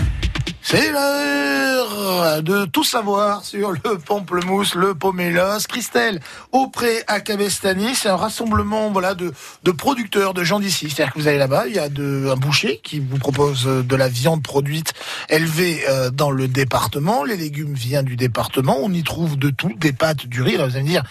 C'est 0.64 0.92
l'heure 0.92 2.42
de 2.42 2.66
tout 2.66 2.84
savoir 2.84 3.46
sur 3.46 3.74
le 3.74 4.00
pamplemousse, 4.00 4.74
le 4.74 4.96
pomélos. 4.96 5.68
Christelle, 5.70 6.20
auprès 6.52 7.04
à 7.06 7.20
Cabestany, 7.20 7.94
c'est 7.94 8.10
un 8.10 8.16
rassemblement 8.16 8.90
voilà 8.90 9.14
de, 9.14 9.34
de 9.62 9.72
producteurs, 9.72 10.34
de 10.34 10.44
gens 10.44 10.60
d'ici. 10.60 10.90
C'est-à-dire 10.90 11.14
que 11.14 11.20
vous 11.20 11.28
allez 11.28 11.38
là-bas, 11.38 11.68
il 11.68 11.76
y 11.76 11.80
a 11.80 11.90
de, 11.90 12.30
un 12.32 12.36
boucher 12.38 12.82
qui 12.84 13.00
vous 13.00 13.20
propose 13.20 13.68
euh, 13.68 13.84
de 13.84 13.96
la 13.96 14.10
viande 14.10 14.42
produite 14.42 14.94
élevée 15.30 15.84
euh, 15.90 16.10
dans 16.10 16.32
le 16.32 16.48
département. 16.48 17.24
Les 17.24 17.38
légumes 17.38 17.76
viennent 17.76 18.06
du 18.06 18.16
département. 18.16 18.78
On 18.82 18.92
y 18.92 19.04
trouve 19.04 19.38
de 19.38 19.52
tout, 19.52 19.74
des 19.78 19.94
pâtes, 19.94 20.26
du 20.26 20.42
riz. 20.42 20.58
Là, 20.58 20.66
vous 20.66 20.76
allez 20.76 20.86
me 20.86 20.90
dire, 20.90 21.04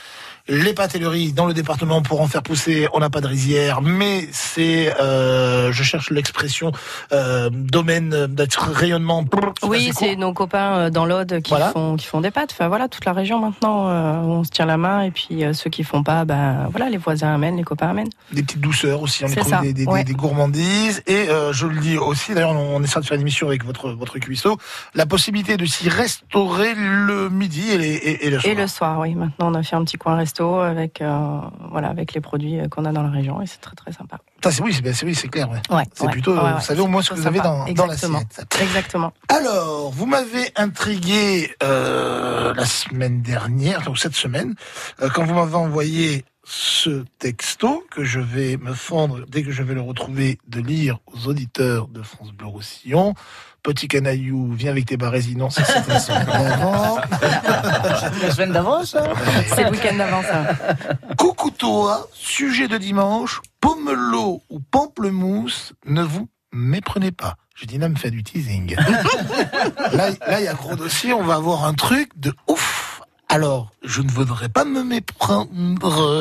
les 0.49 0.75
pâtes 0.75 0.95
et 0.95 0.99
le 0.99 1.09
riz 1.09 1.33
dans 1.33 1.47
le 1.47 1.55
département 1.55 2.03
pour 2.03 2.21
en 2.21 2.27
faire 2.27 2.43
pousser, 2.43 2.89
on 2.93 3.01
n'a 3.01 3.11
pas 3.11 3.21
de 3.21 3.27
rizière, 3.29 3.81
mais 3.81 4.29
c'est, 4.33 4.93
euh, 5.01 5.73
je 5.73 5.83
cherche 5.83 6.11
l'expression, 6.11 6.73
euh, 7.13 7.49
domaine 7.53 8.27
d'être 8.27 8.71
rayonnement. 8.73 9.25
Oui, 9.63 9.93
c'est 9.97 10.17
nos 10.17 10.33
copains 10.33 10.73
euh, 10.77 10.91
dans 10.91 11.05
l'Aude 11.07 11.41
qui, 11.43 11.51
Voilà. 11.51 11.71
font, 11.71 11.97
qui 11.97 12.07
font 12.07 12.21
des 12.21 12.31
pâtes. 12.31 12.51
Enfin 12.53 12.69
voilà, 12.69 12.89
toute 12.89 13.05
la 13.05 13.13
région 13.13 13.39
maintenant, 13.39 13.89
euh, 13.89 14.15
on 14.23 14.45
se 14.45 14.51
tient 14.51 14.67
la 14.67 14.77
main. 14.77 15.03
Et 15.03 15.11
puis 15.11 15.43
ceux 15.53 15.71
qui 15.71 15.85
font 15.85 16.03
pas, 16.03 16.25
ben 16.25 16.69
voilà, 16.71 16.89
les 16.91 16.99
voisins 16.99 17.33
amènent, 17.35 17.57
les 17.57 17.63
copains 17.65 17.89
amènent. 17.89 18.11
des 18.33 18.43
petites 18.43 18.61
douceurs 18.61 19.01
aussi, 19.03 19.25
on 19.25 19.29
C'est 19.29 19.41
trouve 19.41 19.61
des, 19.63 19.73
des, 19.73 19.87
ouais. 19.87 20.05
des 20.05 20.15
gourmandises. 20.15 21.03
Et 21.07 21.29
je 21.53 21.67
le 21.67 21.79
dis 21.81 21.97
aussi, 21.99 22.35
d'ailleurs, 22.35 22.51
on, 22.51 22.83
essaie 22.83 23.01
de 23.01 23.05
faire 23.07 23.15
une 23.15 23.21
émission 23.23 23.47
avec 23.47 23.65
votre 23.65 23.91
votre 23.91 24.19
cuisseau, 24.19 24.59
la 24.95 25.07
possibilité 25.07 25.57
de 25.57 25.67
s'y 25.67 25.89
restaurer 25.89 26.75
le 26.75 27.29
midi 27.29 27.71
et, 27.71 27.79
les, 27.79 27.93
et, 27.95 28.27
et 28.27 28.31
le 28.31 28.39
soir. 28.41 28.53
Et 28.53 28.55
le 28.55 28.67
soir, 28.67 28.99
oui. 29.01 29.15
Maintenant, 29.15 29.51
on 29.53 29.55
a 29.55 29.63
fait 29.63 29.77
un 29.77 29.85
petit 29.85 29.97
coin 29.99 30.17
resto 30.33 30.61
avec, 30.61 31.01
euh, 31.01 31.41
voilà, 31.71 31.89
avec 31.89 32.15
les 32.15 32.21
produits 32.21 32.61
euh, 32.61 32.69
qu'on 32.69 32.85
a 32.85 32.93
dans 32.93 33.03
la 33.03 33.11
région 33.11 33.41
et 33.41 33.47
c'est 33.47 33.61
très 33.61 33.77
très 33.77 33.93
sympa. 33.93 34.19
Ça, 34.43 34.51
c'est 34.51 34.63
oui, 34.63 34.73
c'est 34.73 35.05
oui, 35.05 35.15
c'est 35.15 35.29
clair. 35.29 35.49
Ouais. 35.51 35.61
Ouais, 35.71 35.85
c'est 35.95 36.05
ouais, 36.05 36.13
plutôt, 36.13 36.35
vous 36.35 36.61
savez 36.61 36.81
au 36.81 36.87
moins 36.87 37.03
ce 37.03 37.11
que 37.11 37.15
vous 37.15 37.27
avez 37.27 37.41
dans, 37.41 37.67
dans 37.73 37.87
l'assiette. 37.87 38.57
Exactement. 38.61 39.13
Alors, 39.29 39.91
vous 39.91 40.07
m'avez 40.07 40.51
intrigué 40.57 41.55
euh, 41.63 42.55
la 42.55 42.65
semaine 42.65 43.23
dernière, 43.23 43.83
donc 43.83 43.99
cette 43.99 44.15
semaine, 44.15 44.55
euh, 45.01 45.09
quand 45.15 45.25
vous 45.25 45.35
m'avez 45.35 45.55
envoyé 45.55 46.25
ce 46.55 47.05
texto 47.19 47.83
que 47.91 48.05
je 48.05 48.21
vais 48.21 48.59
me 48.59 48.75
fendre 48.75 49.25
dès 49.27 49.43
que 49.43 49.51
je 49.51 49.63
vais 49.63 49.73
le 49.73 49.81
retrouver 49.81 50.39
de 50.49 50.61
lire 50.61 50.99
aux 51.07 51.27
auditeurs 51.27 51.89
de 51.89 52.03
France 52.03 52.31
Bleu 52.33 52.47
Roussillon. 52.47 53.15
Petit 53.63 53.89
canaillou, 53.89 54.53
viens 54.53 54.71
avec 54.71 54.85
tes 54.85 54.99
barrés, 54.99 55.23
non, 55.35 55.49
ça 55.49 55.65
c'était 55.65 55.93
la 55.93 55.99
semaine 55.99 56.27
d'avant. 56.27 56.99
La 58.21 58.31
semaine 58.31 58.53
d'avant, 58.53 58.85
ça 58.85 59.05
C'est 59.47 59.65
le 59.65 59.71
week-end 59.71 59.97
d'avant, 59.97 60.23
ça. 60.23 60.77
Coucou 61.17 61.51
toi, 61.53 62.07
sujet 62.13 62.69
de 62.69 62.77
dimanche, 62.77 63.41
pomelo 63.61 64.43
ou 64.51 64.61
pamplemousse, 64.61 65.73
ne 65.87 66.03
vous 66.03 66.29
méprenez 66.53 67.13
pas. 67.13 67.37
Je 67.55 67.65
dis 67.65 67.79
là, 67.79 67.89
me 67.89 67.97
fait 67.97 68.11
du 68.11 68.23
teasing. 68.23 68.77
là, 69.93 70.11
là, 70.27 70.41
il 70.41 70.45
y 70.45 70.49
a 70.49 70.55
gros 70.55 70.77
dossier, 70.77 71.15
on 71.15 71.23
va 71.23 71.37
avoir 71.37 71.65
un 71.65 71.75
truc 71.75 72.11
de 72.17 72.35
ouf. 72.47 72.72
Alors, 73.33 73.71
je 73.83 74.03
ne 74.03 74.11
voudrais 74.11 74.49
pas 74.51 74.65
me 74.65 74.83
méprendre 74.83 75.49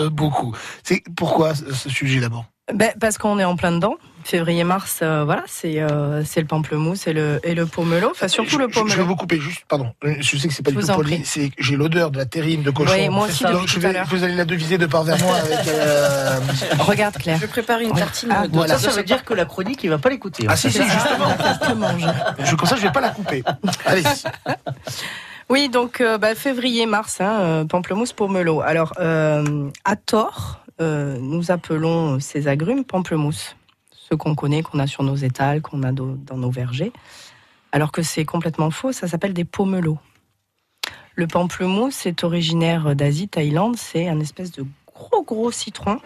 beaucoup. 0.09 0.55
C'est 0.83 1.03
pourquoi 1.15 1.53
ce 1.55 1.89
sujet 1.89 2.19
d'abord? 2.21 2.45
Ben, 2.73 2.91
parce 3.01 3.17
qu'on 3.17 3.37
est 3.37 3.43
en 3.43 3.57
plein 3.57 3.73
dedans. 3.73 3.95
Février-mars, 4.23 4.99
euh, 5.01 5.23
voilà, 5.25 5.43
c'est 5.47 5.81
euh, 5.81 6.23
c'est 6.23 6.39
le 6.41 6.45
pamplemousse 6.47 7.07
et 7.07 7.11
le, 7.11 7.41
et 7.43 7.53
le 7.55 7.65
pomelo. 7.65 8.09
Enfin, 8.11 8.27
surtout 8.27 8.57
le 8.59 8.67
Je, 8.69 8.73
je 8.75 8.79
vais 8.79 8.89
pomelo. 8.91 9.05
vous 9.07 9.15
couper 9.15 9.39
juste, 9.41 9.63
pardon. 9.67 9.93
Je 10.03 10.37
sais 10.37 10.47
que 10.47 10.53
c'est 10.53 10.61
pas 10.63 10.71
Je 10.71 10.77
du 10.79 10.85
tout 10.85 10.93
poli. 10.93 11.15
prie. 11.17 11.25
C'est 11.25 11.49
que 11.49 11.55
j'ai 11.57 11.75
l'odeur 11.75 12.11
de 12.11 12.17
la 12.19 12.25
terrine 12.25 12.61
de 12.61 12.69
cochon. 12.69 12.93
Oui, 12.93 13.09
moi 13.09 13.25
aussi, 13.27 13.43
Donc, 13.43 13.67
je 13.67 13.79
vais, 13.79 14.01
vous 14.07 14.23
allez 14.23 14.35
la 14.35 14.45
deviser 14.45 14.77
de 14.77 14.85
par 14.85 15.03
vers 15.03 15.17
moi 15.19 15.35
avec. 15.37 15.59
euh, 15.67 16.39
Regarde, 16.79 17.17
Claire. 17.17 17.39
Je 17.41 17.47
prépare 17.47 17.79
une 17.79 17.91
tartine. 17.93 18.29
Ah, 18.31 18.47
de- 18.47 18.53
voilà. 18.53 18.77
Ça, 18.77 18.91
ça 18.91 18.95
veut 18.95 19.03
dire 19.03 19.25
que 19.25 19.33
la 19.33 19.45
chronique, 19.45 19.83
il 19.83 19.89
va 19.89 19.97
pas 19.97 20.09
l'écouter. 20.09 20.45
Ah 20.47 20.55
si, 20.55 20.71
si, 20.71 20.81
justement. 20.83 21.33
Je 21.67 21.73
mange. 21.73 22.05
Je, 22.45 22.55
comme 22.55 22.67
ça, 22.69 22.75
je 22.77 22.83
vais 22.83 22.91
pas 22.91 23.01
la 23.01 23.09
couper. 23.09 23.43
Allez. 23.85 24.03
Oui, 25.51 25.67
donc 25.67 25.99
euh, 25.99 26.17
bah, 26.17 26.33
février-mars, 26.33 27.19
hein, 27.19 27.41
euh, 27.41 27.65
pamplemousse 27.65 28.13
pomelo. 28.13 28.61
Alors, 28.61 28.93
euh, 29.01 29.69
à 29.83 29.97
tort, 29.97 30.61
euh, 30.79 31.17
nous 31.19 31.51
appelons 31.51 32.21
ces 32.21 32.47
agrumes 32.47 32.85
pamplemousse, 32.85 33.57
ceux 33.91 34.15
qu'on 34.15 34.33
connaît, 34.33 34.61
qu'on 34.63 34.79
a 34.79 34.87
sur 34.87 35.03
nos 35.03 35.17
étals, 35.17 35.61
qu'on 35.61 35.83
a 35.83 35.91
dans 35.91 36.37
nos 36.37 36.49
vergers, 36.49 36.93
alors 37.73 37.91
que 37.91 38.01
c'est 38.01 38.23
complètement 38.23 38.71
faux, 38.71 38.93
ça 38.93 39.09
s'appelle 39.09 39.33
des 39.33 39.43
pomelos. 39.43 39.99
Le 41.15 41.27
pamplemousse 41.27 42.05
est 42.05 42.23
originaire 42.23 42.95
d'Asie, 42.95 43.27
Thaïlande, 43.27 43.75
c'est 43.75 44.07
un 44.07 44.21
espèce 44.21 44.53
de 44.53 44.63
gros 44.87 45.21
gros 45.21 45.51
citron 45.51 45.99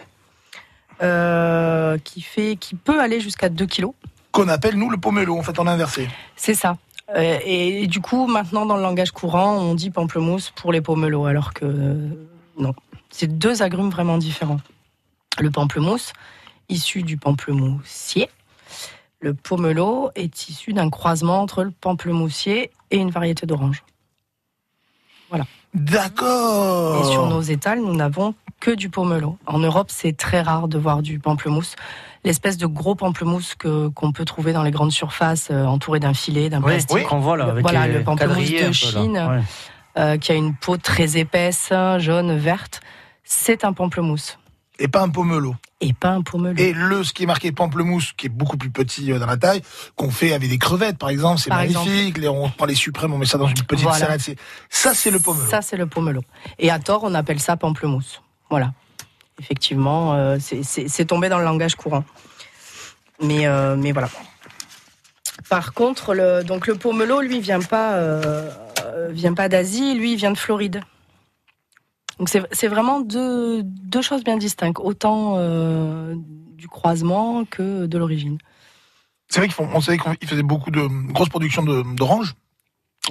euh, 1.04 2.00
qui, 2.00 2.22
fait, 2.22 2.56
qui 2.56 2.74
peut 2.74 3.00
aller 3.00 3.20
jusqu'à 3.20 3.50
2 3.50 3.64
kilos. 3.68 3.94
Qu'on 4.32 4.48
appelle 4.48 4.74
nous 4.74 4.90
le 4.90 4.98
pomelo, 4.98 5.38
en 5.38 5.44
fait, 5.44 5.60
en 5.60 5.68
inversé. 5.68 6.10
C'est 6.36 6.56
ça. 6.56 6.78
Euh, 7.10 7.40
et, 7.46 7.88
du 7.88 8.02
coup, 8.02 8.26
maintenant, 8.28 8.66
dans 8.66 8.78
le 8.78 8.82
langage 8.82 9.12
courant, 9.12 9.58
on 9.58 9.76
dit 9.76 9.92
pamplemousse 9.92 10.52
pour 10.52 10.72
les 10.72 10.82
pomelos, 10.82 11.26
alors 11.26 11.54
que 11.54 11.66
euh, 11.66 12.10
non. 12.58 12.74
C'est 13.10 13.38
deux 13.38 13.62
agrumes 13.62 13.90
vraiment 13.90 14.18
différents. 14.18 14.60
Le 15.40 15.52
pamplemousse, 15.52 16.14
issu 16.70 17.04
du 17.04 17.18
pamplemoussier. 17.18 18.30
Le 19.22 19.34
pomelo 19.34 20.12
est 20.16 20.50
issu 20.50 20.74
d'un 20.74 20.90
croisement 20.90 21.42
entre 21.42 21.64
le 21.64 21.72
pamplemoussier 21.72 22.72
et 22.92 22.98
une 22.98 23.12
variété 23.12 23.46
d'orange. 23.46 23.84
Voilà. 25.30 25.46
D'accord. 25.74 27.02
Et 27.02 27.12
sur 27.12 27.28
nos 27.28 27.42
étals, 27.42 27.80
nous 27.80 27.96
n'avons 27.96 28.36
que 28.66 28.72
du 28.72 28.90
pomelo. 28.90 29.38
En 29.46 29.60
Europe, 29.60 29.90
c'est 29.92 30.18
très 30.18 30.42
rare 30.42 30.68
de 30.68 30.80
voir 30.80 31.04
du 31.04 31.20
pamplemousse. 31.20 31.76
L'espèce 32.24 32.58
de 32.58 32.66
gros 32.66 32.96
pamplemousse 32.96 33.54
que 33.54 33.90
qu'on 33.90 34.12
peut 34.12 34.26
trouver 34.26 34.54
dans 34.54 34.64
les 34.64 34.72
grandes 34.72 34.92
surfaces, 34.92 35.50
euh, 35.52 35.66
entouré 35.66 36.00
d'un 36.00 36.16
filet, 36.16 36.50
d'un 36.50 36.58
Oui, 36.64 36.72
plastique. 36.74 37.04
qu'on 37.04 37.20
voit 37.20 37.38
là, 37.38 37.46
avec 37.46 37.62
voilà, 37.62 37.86
les 37.88 38.00
le 38.00 38.04
pamplemousse 38.04 38.50
de. 38.50 38.72
Chine, 38.72 39.18
Ouais. 39.30 39.44
euh, 40.00 40.18
qui 40.18 40.32
a 40.32 40.36
une 40.36 40.56
peau 40.56 40.78
très 40.78 41.18
épaisse, 41.18 41.72
jaune, 42.00 42.36
verte. 42.38 42.82
C'est 43.24 43.64
un 43.66 43.72
pamplemousse. 43.74 44.40
Et 44.80 44.88
pas 44.88 45.02
un 45.04 45.10
pomelo. 45.10 45.56
Et 45.80 45.94
pas 45.94 46.10
un 46.10 46.22
pomelo. 46.24 46.56
Et 46.58 46.74
le, 46.74 47.04
ce 47.04 47.14
qui 47.14 47.24
est 47.24 47.28
marqué 47.28 47.52
pamplemousse, 47.52 48.14
qui 48.14 48.26
est 48.26 48.30
beaucoup 48.30 48.58
plus 48.58 48.72
petit 48.72 49.12
euh, 49.12 49.20
dans 49.20 49.28
la 49.28 49.38
taille, 49.38 49.62
qu'on 49.96 50.10
fait 50.10 50.34
avec 50.34 50.50
des 50.50 50.58
crevettes, 50.58 50.98
par 50.98 51.10
exemple, 51.10 51.40
c'est 51.40 51.50
Par 51.52 51.60
magnifique. 51.60 52.18
Les- 52.18 52.28
on 52.28 52.50
prend 52.50 52.66
les 52.66 52.74
suprêmes, 52.76 53.14
on 53.14 53.18
met 53.20 53.26
ça 53.28 53.38
dans 53.38 53.48
une 53.48 53.54
petite 53.62 53.84
Voilà. 53.84 54.00
salade. 54.00 54.20
c'est- 54.22 54.38
Ça, 54.70 54.96
c'est 54.96 55.12
le 55.12 55.20
pomelo. 55.20 55.46
Ça, 55.50 55.62
c'est 55.62 55.78
le 55.78 55.86
pomelo. 55.86 56.22
Et 56.58 56.72
à 56.72 56.80
tort, 56.80 57.02
on 57.04 57.14
appelle 57.14 57.40
ça 57.40 57.56
pamplemousse. 57.58 58.22
Voilà. 58.50 58.74
Effectivement, 59.40 60.14
euh, 60.14 60.38
c'est- 60.40 61.06
tombé 61.06 61.30
dans 61.30 61.40
le 61.40 61.44
langage 61.46 61.76
courant. 61.76 62.04
Mais, 63.22 63.48
euh, 63.48 63.76
mais 63.76 63.92
voilà. 63.92 64.10
Par 65.50 65.74
contre, 65.74 66.14
le, 66.14 66.44
donc 66.44 66.68
le 66.68 66.76
pomelo, 66.76 67.22
lui, 67.22 67.40
vient 67.40 67.62
pas, 67.62 67.96
euh, 67.96 68.50
vient 69.10 69.34
pas 69.34 69.50
d'Asie, 69.50 69.94
lui, 69.96 70.14
il 70.14 70.18
vient 70.18 70.32
de 70.32 70.38
Floride. 70.38 70.82
Donc 72.18 72.30
c'est 72.30 72.68
vraiment 72.68 73.02
deux, 73.02 73.62
choses 74.02 74.24
bien 74.24 74.38
distinctes, 74.38 74.80
autant 74.80 75.38
du 76.16 76.70
croisement 76.70 77.44
que 77.44 77.86
de 77.88 77.98
l'origine. 77.98 78.38
C'est 79.28 79.42
vrai 79.42 79.50
qu'on 79.50 79.82
savait 79.82 79.98
qu'ils 79.98 80.30
faisaient 80.30 80.44
beaucoup 80.44 80.72
de 80.72 80.88
grosses 81.12 81.28
productions 81.30 81.64
d'oranges. 81.64 82.36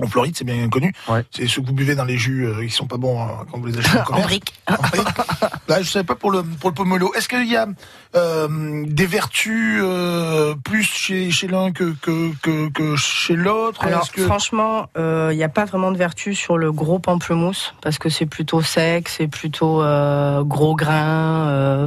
En 0.02 0.06
Floride, 0.08 0.34
c'est 0.36 0.44
bien 0.44 0.68
connu. 0.68 0.92
C'est 1.30 1.46
ceux 1.46 1.62
que 1.62 1.68
vous 1.68 1.72
buvez 1.72 1.94
dans 1.94 2.04
les 2.04 2.18
jus 2.18 2.46
euh, 2.46 2.64
qui 2.64 2.70
sont 2.70 2.86
pas 2.88 2.96
bons 2.96 3.22
euh, 3.22 3.26
quand 3.50 3.58
vous 3.58 3.66
les 3.66 3.78
achetez 3.78 3.98
en 3.98 4.02
commerce. 4.04 4.26
brique. 4.26 4.52
En 4.68 4.74
brique. 4.74 5.06
Là, 5.68 5.82
je 5.82 5.88
savais 5.88 6.04
pas 6.04 6.16
pour 6.16 6.32
le 6.32 6.42
pour 6.42 6.70
le 6.70 6.74
pomelo. 6.74 7.14
Est-ce 7.14 7.28
qu'il 7.28 7.46
y 7.48 7.56
a 7.56 7.68
euh, 8.16 8.84
des 8.86 9.06
vertus 9.06 9.80
euh, 9.82 10.54
plus 10.64 10.82
chez, 10.82 11.30
chez 11.30 11.46
l'un 11.46 11.70
que, 11.70 11.94
que, 12.02 12.32
que, 12.42 12.68
que 12.70 12.96
chez 12.96 13.36
l'autre? 13.36 13.84
Alors 13.84 14.10
que- 14.10 14.24
franchement, 14.24 14.88
euh, 14.96 15.28
il 15.32 15.36
n'y 15.36 15.44
a 15.44 15.48
pas 15.48 15.64
vraiment 15.64 15.92
de 15.92 15.96
vertu 15.96 16.34
sur 16.34 16.58
le 16.58 16.72
gros 16.72 16.98
pamplemousse 16.98 17.74
parce 17.80 17.98
que 17.98 18.08
c'est 18.08 18.26
plutôt 18.26 18.62
sec, 18.62 19.08
c'est 19.08 19.28
plutôt 19.28 19.80
euh, 19.82 20.42
gros 20.42 20.74
grain. 20.74 21.46
euh, 21.48 21.86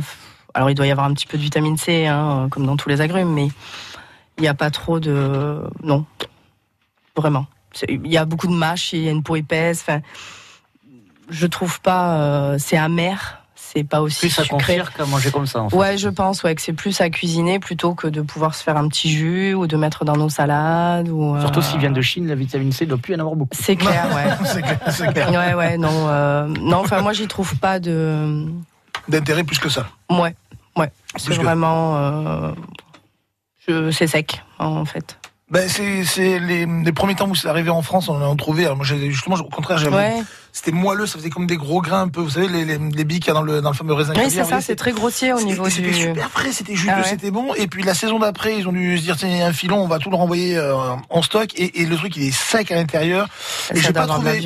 alors 0.53 0.69
il 0.71 0.75
doit 0.75 0.87
y 0.87 0.91
avoir 0.91 1.07
un 1.07 1.13
petit 1.13 1.27
peu 1.27 1.37
de 1.37 1.43
vitamine 1.43 1.77
C, 1.77 2.07
hein, 2.07 2.47
comme 2.49 2.65
dans 2.65 2.77
tous 2.77 2.87
les 2.89 3.01
agrumes, 3.01 3.31
mais 3.33 3.49
il 4.37 4.41
n'y 4.41 4.47
a 4.47 4.53
pas 4.55 4.71
trop 4.71 4.99
de 4.99 5.61
non, 5.83 6.05
vraiment. 7.15 7.45
Il 7.89 8.07
y 8.07 8.17
a 8.17 8.25
beaucoup 8.25 8.47
de 8.47 8.53
mâche, 8.55 8.93
il 8.93 9.01
y 9.01 9.07
a 9.07 9.11
une 9.11 9.23
peau 9.23 9.35
épaisse. 9.35 9.81
Enfin, 9.81 10.01
je 11.29 11.45
trouve 11.47 11.81
pas. 11.81 12.17
euh, 12.17 12.55
c'est 12.59 12.77
amer, 12.77 13.41
c'est 13.55 13.83
pas 13.83 14.01
aussi 14.01 14.19
Plus 14.21 14.39
à 14.39 14.43
sucré. 14.43 14.57
confire 14.77 14.93
qu'à 14.93 15.05
manger 15.05 15.29
comme 15.31 15.45
ça. 15.45 15.61
En 15.61 15.69
fait. 15.69 15.75
Ouais, 15.75 15.97
je 15.97 16.07
pense 16.09 16.43
ouais, 16.43 16.55
que 16.55 16.61
c'est 16.61 16.73
plus 16.73 16.99
à 17.01 17.09
cuisiner 17.09 17.59
plutôt 17.59 17.93
que 17.95 18.07
de 18.07 18.21
pouvoir 18.21 18.55
se 18.55 18.63
faire 18.63 18.77
un 18.77 18.87
petit 18.87 19.09
jus 19.11 19.53
ou 19.53 19.67
de 19.67 19.75
mettre 19.77 20.05
dans 20.05 20.15
nos 20.15 20.29
salades. 20.29 21.09
Ou, 21.09 21.35
euh, 21.35 21.41
Surtout 21.41 21.61
s'il 21.61 21.79
vient 21.79 21.91
de 21.91 22.01
Chine, 22.01 22.27
la 22.27 22.35
vitamine 22.35 22.71
C, 22.71 22.85
il 22.85 22.87
doit 22.87 22.97
plus 22.97 23.13
y 23.13 23.15
en 23.17 23.19
avoir 23.19 23.35
beaucoup. 23.35 23.57
C'est 23.59 23.75
clair, 23.75 24.07
ouais. 24.15 24.45
c'est 24.45 24.61
clair, 25.11 25.27
clair. 25.27 25.29
Ouais, 25.31 25.53
ouais, 25.53 25.77
non, 25.77 26.07
euh, 26.07 26.47
non. 26.61 26.77
Enfin, 26.77 27.01
moi, 27.01 27.13
j'y 27.13 27.27
trouve 27.27 27.55
pas 27.57 27.79
de. 27.79 28.45
D'intérêt 29.09 29.43
plus 29.43 29.59
que 29.59 29.69
ça. 29.69 29.87
Ouais, 30.09 30.35
ouais. 30.77 30.91
C'est 31.17 31.35
que- 31.37 31.41
vraiment. 31.43 31.97
euh, 31.97 32.51
je- 33.67 33.91
C'est 33.91 34.07
sec, 34.07 34.43
en 34.59 34.85
fait. 34.85 35.16
Ben 35.49 35.69
c'est 35.69 36.03
c'est 36.03 36.39
les, 36.39 36.65
les 36.65 36.91
premiers 36.91 37.15
temps 37.15 37.29
où 37.29 37.33
c'est 37.35 37.47
arrivé 37.47 37.69
en 37.69 37.81
France, 37.81 38.09
on 38.09 38.21
en 38.21 38.33
a 38.33 38.35
trouvé. 38.35 38.65
Alors 38.65 38.75
moi, 38.75 38.85
justement, 38.85 39.35
au 39.37 39.43
contraire, 39.49 39.77
j'avais. 39.77 39.95
Ouais. 39.95 40.23
C'était 40.51 40.71
moelleux, 40.73 41.05
ça 41.05 41.17
faisait 41.17 41.29
comme 41.29 41.47
des 41.47 41.55
gros 41.55 41.81
grains 41.81 42.01
un 42.01 42.07
peu. 42.09 42.19
Vous 42.19 42.31
savez, 42.31 42.49
les, 42.49 42.65
les, 42.65 42.77
les 42.77 43.03
billes 43.05 43.19
qu'il 43.21 43.27
y 43.29 43.31
a 43.31 43.33
dans 43.35 43.43
le, 43.43 43.61
dans 43.61 43.69
le 43.69 43.75
fameux 43.75 43.93
raisin 43.93 44.11
Oui, 44.17 44.29
c'est 44.29 44.43
ça, 44.43 44.59
c'est 44.59 44.75
très 44.75 44.91
grossier 44.91 45.31
au 45.31 45.37
c'était- 45.37 45.49
niveau 45.51 45.69
C'était 45.69 45.91
du. 45.91 46.01
super 46.01 46.29
frais, 46.31 46.51
c'était 46.51 46.75
juteux, 46.75 46.91
Ah 46.93 46.99
ouais. 46.99 47.07
c'était 47.07 47.31
bon. 47.31 47.53
Et 47.53 47.67
puis 47.67 47.83
la 47.83 47.93
saison 47.93 48.19
d'après, 48.19 48.57
ils 48.57 48.67
ont 48.67 48.73
dû 48.73 48.97
se 48.97 49.03
dire 49.03 49.15
tiens, 49.15 49.29
il 49.29 49.37
y 49.37 49.41
a 49.41 49.47
un 49.47 49.53
filon, 49.53 49.77
on 49.81 49.87
va 49.87 49.99
tout 49.99 50.09
le 50.09 50.17
renvoyer 50.17 50.57
euh, 50.57 50.75
en 51.09 51.21
stock. 51.21 51.53
Et, 51.55 51.81
et 51.81 51.85
le 51.85 51.95
truc, 51.95 52.17
il 52.17 52.23
est 52.23 52.31
sec 52.31 52.69
à 52.71 52.75
l'intérieur. 52.75 53.29
Et 53.73 53.79
j'ai 53.79 53.93
pas 53.93 54.05
trouvé, 54.05 54.41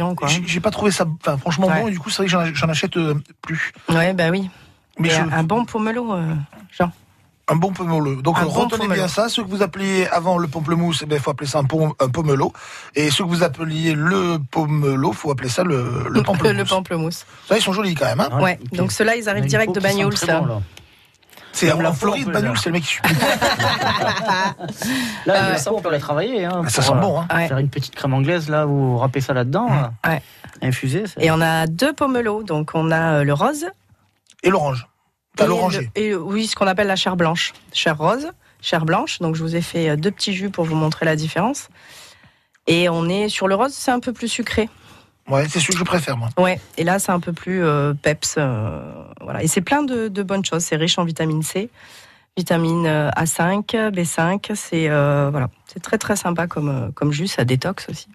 j'ai 0.45 0.59
pas 0.59 0.69
trouvé 0.71 0.91
ça, 0.91 1.05
enfin, 1.21 1.37
franchement 1.37 1.65
Ouais. 1.67 1.81
bon. 1.81 1.87
Et 1.87 1.91
du 1.91 1.99
coup, 1.99 2.11
c'est 2.11 2.27
vrai 2.27 2.51
que 2.51 2.55
j'en- 2.55 2.69
achète 2.69 2.97
euh, 2.97 3.15
plus. 3.41 3.71
Ouais, 3.89 4.13
bah 4.13 4.29
oui. 4.29 4.49
Mais 4.99 5.07
Mais 5.07 5.15
je- 5.15 5.35
un 5.35 5.43
bon 5.43 5.65
pomelo, 5.65 6.13
euh, 6.13 6.35
Jean. 6.77 6.91
Un 7.51 7.55
bon 7.57 7.71
pomelo. 7.73 8.21
Donc 8.21 8.37
Un 8.39 8.43
bon 8.45 8.49
retenez 8.51 8.87
bien 8.87 9.07
ça. 9.09 9.27
Ceux 9.27 9.43
que 9.43 9.49
vous 9.49 9.61
appeliez 9.61 10.07
avant 10.07 10.37
le 10.37 10.47
pamplemousse, 10.47 11.01
il 11.01 11.07
ben, 11.07 11.19
faut 11.19 11.31
appeler 11.31 11.49
ça 11.49 11.59
un, 11.59 11.65
pom- 11.65 11.91
un 11.99 12.07
pomelo. 12.07 12.53
Et 12.95 13.11
ceux 13.11 13.25
que 13.25 13.29
vous 13.29 13.43
appeliez 13.43 13.93
le 13.93 14.37
pomelo, 14.51 15.11
faut 15.11 15.31
appeler 15.31 15.49
ça 15.49 15.63
le, 15.63 16.05
le 16.09 16.23
pamplemousse. 16.23 16.57
Le 16.57 16.65
pamplemousse. 16.65 17.25
Ça, 17.49 17.57
ils 17.57 17.61
sont 17.61 17.73
jolis 17.73 17.93
quand 17.95 18.05
même. 18.05 18.21
Hein 18.21 18.39
Ouais, 18.41 18.57
donc 18.71 18.91
ceux-là, 18.93 19.15
ils 19.17 19.27
arrivent 19.27 19.45
direct 19.47 19.75
de 19.75 19.81
Bagnoul, 19.81 20.15
ça. 20.15 20.41
c'est 21.51 21.71
en 21.73 21.81
la 21.81 21.91
Floride, 21.91 22.29
Bagnoul, 22.31 22.57
c'est 22.57 22.69
le 22.69 22.73
mec 22.73 22.83
qui 22.83 22.97
Là, 25.25 25.35
Euh, 25.49 25.53
le 25.57 25.71
on 25.73 25.81
peut 25.81 25.91
la 25.91 25.99
travailler. 25.99 26.45
Hein, 26.45 26.61
Ah, 26.65 26.69
ça 26.69 26.81
sent 26.81 26.93
bon, 27.01 27.19
hein. 27.19 27.27
Ouais. 27.35 27.47
Faire 27.49 27.57
une 27.57 27.69
petite 27.69 27.95
crème 27.95 28.13
anglaise, 28.13 28.47
là, 28.49 28.65
vous 28.65 28.97
râpez 28.97 29.21
ça 29.21 29.33
là-dedans, 29.33 29.67
là, 29.69 29.91
Ouais. 30.07 30.21
infusé. 30.61 31.03
Et 31.19 31.31
on 31.31 31.41
a 31.41 31.67
deux 31.67 31.93
pomelos. 31.93 32.43
Donc, 32.43 32.71
on 32.73 32.91
a 32.91 33.15
euh, 33.19 33.23
le 33.23 33.33
rose. 33.33 33.65
Et 34.43 34.49
l'orange. 34.49 34.87
T'as 35.35 35.45
l'oranger. 35.47 35.89
Et 35.95 36.13
oui, 36.13 36.47
ce 36.47 36.55
qu'on 36.55 36.67
appelle 36.67 36.87
la 36.87 36.95
chair 36.95 37.15
blanche. 37.15 37.53
Chair 37.73 37.97
rose, 37.97 38.31
chair 38.61 38.85
blanche. 38.85 39.19
Donc, 39.19 39.35
je 39.35 39.43
vous 39.43 39.55
ai 39.55 39.61
fait 39.61 39.89
euh, 39.89 39.95
deux 39.95 40.11
petits 40.11 40.33
jus 40.33 40.49
pour 40.49 40.65
vous 40.65 40.75
montrer 40.75 41.05
la 41.05 41.15
différence. 41.15 41.69
Et 42.67 42.89
on 42.89 43.09
est 43.09 43.29
sur 43.29 43.47
le 43.47 43.55
rose, 43.55 43.73
c'est 43.73 43.91
un 43.91 43.99
peu 43.99 44.13
plus 44.13 44.27
sucré. 44.27 44.69
Ouais, 45.27 45.47
c'est 45.47 45.59
celui 45.59 45.73
que 45.73 45.79
je 45.79 45.83
préfère, 45.83 46.17
moi. 46.17 46.29
Ouais, 46.37 46.59
et 46.77 46.83
là 46.83 46.99
c'est 46.99 47.11
un 47.11 47.19
peu 47.19 47.31
plus 47.31 47.63
euh, 47.63 47.93
peps, 47.93 48.35
euh, 48.37 48.81
voilà. 49.21 49.43
Et 49.43 49.47
c'est 49.47 49.61
plein 49.61 49.83
de, 49.83 50.07
de 50.07 50.23
bonnes 50.23 50.43
choses. 50.43 50.63
C'est 50.63 50.75
riche 50.75 50.97
en 50.97 51.05
vitamine 51.05 51.43
C, 51.43 51.69
vitamine 52.35 52.85
euh, 52.85 53.09
A5, 53.11 53.91
B5. 53.91 54.53
C'est 54.55 54.89
euh, 54.89 55.29
voilà, 55.31 55.49
c'est 55.67 55.81
très 55.81 55.97
très 55.97 56.15
sympa 56.15 56.47
comme 56.47 56.91
comme 56.95 57.11
jus. 57.11 57.27
Ça 57.27 57.45
détox 57.45 57.87
aussi. 57.89 58.07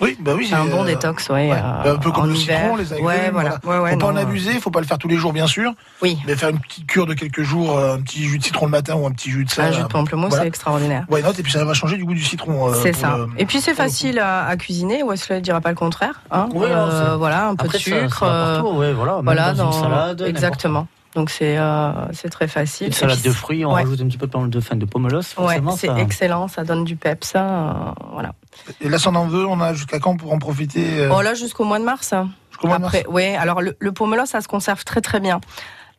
Oui, 0.00 0.16
bah 0.20 0.32
oui. 0.36 0.46
C'est 0.48 0.54
un 0.54 0.64
bon 0.66 0.82
euh, 0.84 0.86
détox, 0.86 1.28
ouais. 1.28 1.50
ouais. 1.50 1.52
euh, 1.52 1.94
un 1.94 1.98
peu 1.98 2.12
comme 2.12 2.24
en 2.24 2.26
le 2.26 2.34
hiver. 2.36 2.58
citron, 2.60 2.76
les 2.76 2.92
agrumes. 2.92 3.06
Ouais, 3.06 3.30
voilà. 3.32 3.58
Ouais, 3.64 3.78
ouais, 3.78 3.90
faut 3.92 3.98
pas 3.98 4.06
non, 4.06 4.12
en 4.12 4.16
abuser, 4.16 4.52
faut 4.60 4.70
pas 4.70 4.80
le 4.80 4.86
faire 4.86 4.98
tous 4.98 5.08
les 5.08 5.16
jours, 5.16 5.32
bien 5.32 5.46
sûr. 5.48 5.72
Oui. 6.02 6.18
Mais 6.26 6.36
faire 6.36 6.50
une 6.50 6.60
petite 6.60 6.86
cure 6.86 7.06
de 7.06 7.14
quelques 7.14 7.42
jours, 7.42 7.76
euh, 7.76 7.94
un 7.96 8.00
petit 8.00 8.22
jus 8.24 8.38
de 8.38 8.44
citron 8.44 8.66
le 8.66 8.70
matin 8.70 8.94
ou 8.94 9.06
un 9.06 9.10
petit 9.10 9.30
jus 9.30 9.44
de 9.44 9.50
sel. 9.50 9.64
Un 9.66 9.72
jus 9.72 9.82
de 9.82 9.86
pamplemousse, 9.88 10.28
voilà. 10.30 10.42
c'est 10.44 10.48
extraordinaire. 10.48 11.04
Why 11.10 11.22
not? 11.22 11.32
Et 11.38 11.42
puis 11.42 11.50
ça 11.52 11.64
va 11.64 11.74
changer 11.74 11.96
du 11.96 12.04
goût 12.04 12.14
du 12.14 12.22
citron. 12.22 12.68
euh, 12.68 12.74
C'est 12.82 12.92
ça. 12.92 13.16
le- 13.16 13.28
Et 13.38 13.44
puis 13.46 13.60
c'est 13.60 13.74
facile 13.74 14.18
à, 14.20 14.46
à 14.46 14.56
cuisiner. 14.56 15.02
Wesley 15.02 15.36
ne 15.36 15.40
dira 15.40 15.60
pas 15.60 15.70
le 15.70 15.74
contraire. 15.76 16.20
Hein 16.30 16.48
Oui, 16.52 16.68
non, 16.68 16.74
Euh, 16.76 17.10
c'est- 17.12 17.16
voilà, 17.18 17.48
un 17.48 17.56
peu 17.56 17.64
Après, 17.64 17.78
de 17.78 17.82
ça- 17.82 17.90
ça 17.90 18.00
sucre. 18.02 18.20
partout, 18.20 18.76
ouais, 18.76 18.92
voilà, 18.92 19.16
même 19.16 19.24
voilà, 19.24 19.52
dans 19.52 19.72
une 19.72 19.82
salade, 19.82 20.20
Exactement. 20.22 20.86
Donc 21.16 21.30
c'est 21.30 21.56
euh, 21.58 21.90
c'est 22.12 22.28
très 22.28 22.46
facile. 22.46 22.88
Une 22.88 22.92
salade 22.92 23.22
de 23.22 23.30
fruits, 23.30 23.64
on 23.64 23.70
ouais. 23.74 23.82
rajoute 23.82 24.00
un 24.02 24.06
petit 24.06 24.18
peu 24.18 24.26
de, 24.28 24.46
de, 24.46 24.60
fin, 24.60 24.76
de 24.76 24.84
pomelos, 24.84 25.22
Ouais, 25.38 25.58
c'est 25.76 25.86
ça- 25.88 25.98
excellent, 25.98 26.46
ça 26.48 26.64
donne 26.64 26.84
du 26.84 26.94
peps. 26.96 27.26
ça, 27.28 27.40
euh, 27.42 27.72
voilà. 28.12 28.32
Et 28.80 28.88
là, 28.88 28.98
si 28.98 29.08
on 29.08 29.14
en 29.14 29.26
veut, 29.26 29.46
on 29.46 29.60
a 29.60 29.74
jusqu'à 29.74 29.98
quand 29.98 30.16
pour 30.16 30.32
en 30.32 30.38
profiter 30.38 31.00
euh, 31.00 31.12
Oh 31.16 31.22
là, 31.22 31.34
jusqu'au 31.34 31.64
mois 31.64 31.78
de 31.78 31.84
mars. 31.84 32.14
Jusqu'au 32.50 32.68
mois 32.68 32.78
de 32.78 32.84
Après, 32.84 33.06
ouais. 33.06 33.34
Alors 33.36 33.60
le, 33.62 33.76
le 33.78 33.92
pomelo, 33.92 34.26
ça 34.26 34.40
se 34.40 34.48
conserve 34.48 34.84
très 34.84 35.00
très 35.00 35.20
bien. 35.20 35.40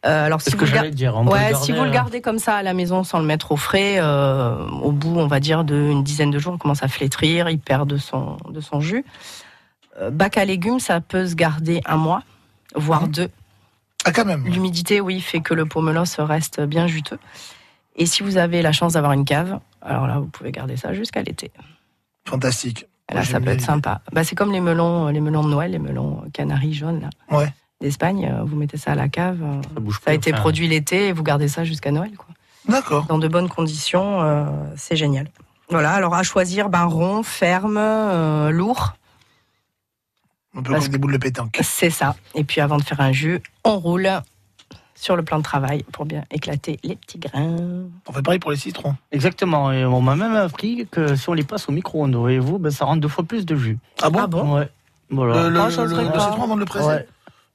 Euh, 0.06 0.26
alors, 0.26 0.42
si 0.42 0.56
vous 0.56 0.66
gar- 0.66 0.90
dire, 0.92 1.14
on 1.18 1.28
ouais, 1.28 1.52
garder, 1.52 1.66
si 1.66 1.72
vous 1.74 1.84
le 1.84 1.90
euh, 1.90 1.92
gardez 1.94 2.22
comme 2.22 2.40
ça 2.40 2.56
à 2.56 2.64
la 2.64 2.74
maison 2.74 3.04
sans 3.04 3.20
le 3.20 3.26
mettre 3.26 3.52
au 3.52 3.58
frais, 3.58 3.98
euh, 4.00 4.66
au 4.82 4.94
bout, 4.94 5.18
on 5.20 5.28
va 5.28 5.42
dire, 5.42 5.66
d'une 5.66 6.04
dizaine 6.04 6.32
de 6.32 6.40
jours, 6.40 6.54
il 6.56 6.58
commence 6.60 6.84
à 6.84 6.88
flétrir, 6.88 7.50
il 7.50 7.60
perd 7.60 7.90
de 7.90 7.98
son, 7.98 8.38
de 8.50 8.62
son 8.62 8.80
jus. 8.80 9.04
Euh, 10.00 10.10
bac 10.10 10.38
à 10.38 10.46
légumes, 10.46 10.80
ça 10.80 11.02
peut 11.02 11.28
se 11.28 11.36
garder 11.36 11.82
un 11.86 11.98
mois, 11.98 12.24
voire 12.76 13.10
deux. 13.10 13.30
Ah, 14.06 14.14
quand 14.14 14.24
même. 14.24 14.46
L'humidité, 14.46 15.02
oui, 15.02 15.20
fait 15.20 15.42
que 15.42 15.54
le 15.54 15.66
pomelos 15.66 16.04
reste 16.20 16.62
bien 16.62 16.88
juteux. 16.88 17.20
Et 17.98 18.06
si 18.06 18.24
vous 18.24 18.38
avez 18.38 18.62
la 18.62 18.72
chance 18.72 18.94
d'avoir 18.94 19.12
une 19.12 19.26
cave, 19.26 19.60
alors 19.82 20.08
là, 20.08 20.20
vous 20.20 20.28
pouvez 20.28 20.54
garder 20.54 20.78
ça 20.78 20.94
jusqu'à 20.94 21.22
l'été. 21.24 21.52
Fantastique. 22.28 22.86
Là, 23.10 23.16
Moi, 23.22 23.26
ça 23.26 23.40
peut 23.40 23.50
être 23.50 23.62
sympa. 23.62 24.02
Bah, 24.12 24.24
c'est 24.24 24.36
comme 24.36 24.52
les 24.52 24.62
melons, 24.62 25.08
les 25.08 25.20
melons 25.20 25.44
de 25.44 25.50
Noël, 25.50 25.72
les 25.72 25.80
melons 25.80 26.24
canaris 26.32 26.74
jaunes 26.76 27.02
là, 27.02 27.38
Ouais. 27.38 27.52
d'Espagne. 27.82 28.30
euh, 28.32 28.44
Vous 28.44 28.56
mettez 28.56 28.78
ça 28.78 28.92
à 28.92 28.96
la 28.96 29.10
cave. 29.10 29.40
euh, 29.42 29.62
Ça, 29.74 29.80
bouge 29.80 30.00
a 30.06 30.14
été 30.14 30.32
enfin. 30.32 30.42
produit 30.42 30.68
l'été 30.68 31.08
et 31.08 31.12
vous 31.12 31.24
gardez 31.24 31.48
ça 31.48 31.64
jusqu'à 31.64 31.92
Noël. 31.92 32.12
Quoi. 32.16 32.28
D'accord. 32.68 33.06
Dans 33.06 33.18
de 33.18 33.28
bonnes 33.28 33.50
conditions, 33.50 34.22
euh, 34.22 34.46
c'est 34.78 34.96
génial. 34.96 35.28
Voilà. 35.70 35.92
Alors 35.94 36.14
à 36.14 36.22
choisir, 36.24 36.70
ben 36.70 36.86
rond, 36.86 37.24
ferme, 37.24 37.78
euh, 37.80 38.52
lourd. 38.52 38.94
Un 40.56 40.62
peu 40.62 40.72
Parce 40.72 40.86
comme 40.86 40.92
des 40.94 40.98
boules 41.00 41.14
de 41.14 41.18
pétanque. 41.18 41.58
C'est 41.64 41.90
ça. 41.92 42.16
Et 42.36 42.44
puis 42.44 42.62
avant 42.62 42.78
de 42.78 42.84
faire 42.84 43.02
un 43.02 43.12
jus, 43.12 43.42
on 43.64 43.80
roule 43.80 44.10
sur 45.00 45.16
le 45.16 45.24
plan 45.24 45.38
de 45.38 45.44
travail 45.44 45.84
pour 45.94 46.06
bien 46.06 46.24
éclater 46.30 46.78
les 46.84 46.96
petits 46.98 47.20
grains. 47.20 47.58
On 48.08 48.12
fait 48.12 48.22
pareil 48.22 48.40
pour 48.40 48.52
les 48.52 48.58
citrons. 48.58 48.96
Exactement. 49.14 49.72
Et 49.72 49.86
on 49.86 50.02
m'a 50.02 50.16
même 50.16 50.36
appris 50.36 50.88
que 50.92 51.16
si 51.16 51.30
on 51.30 51.34
les 51.34 51.44
passe 51.44 51.70
au 51.70 51.72
micro-ondes, 51.72 52.16
voyez-vous, 52.16 52.60
ben, 52.60 52.70
ça 52.70 52.84
rend 52.86 52.98
deux 52.98 53.08
fois 53.08 53.24
plus 53.24 53.46
de 53.46 53.56
jus. 53.56 53.78
Ah 54.02 54.10
bon 54.10 54.56
Ouais. 54.56 54.70
Voilà. 55.10 55.44
Le, 55.44 55.50
le, 55.50 55.60
Ah, 55.62 55.70
je 55.70 55.82
le 55.82 55.88
le- 55.88 55.96
citron 56.20 56.44
avant 56.44 56.56
de 56.56 56.60
le 56.60 56.66
presser 56.66 56.86
Ouais. 56.86 57.08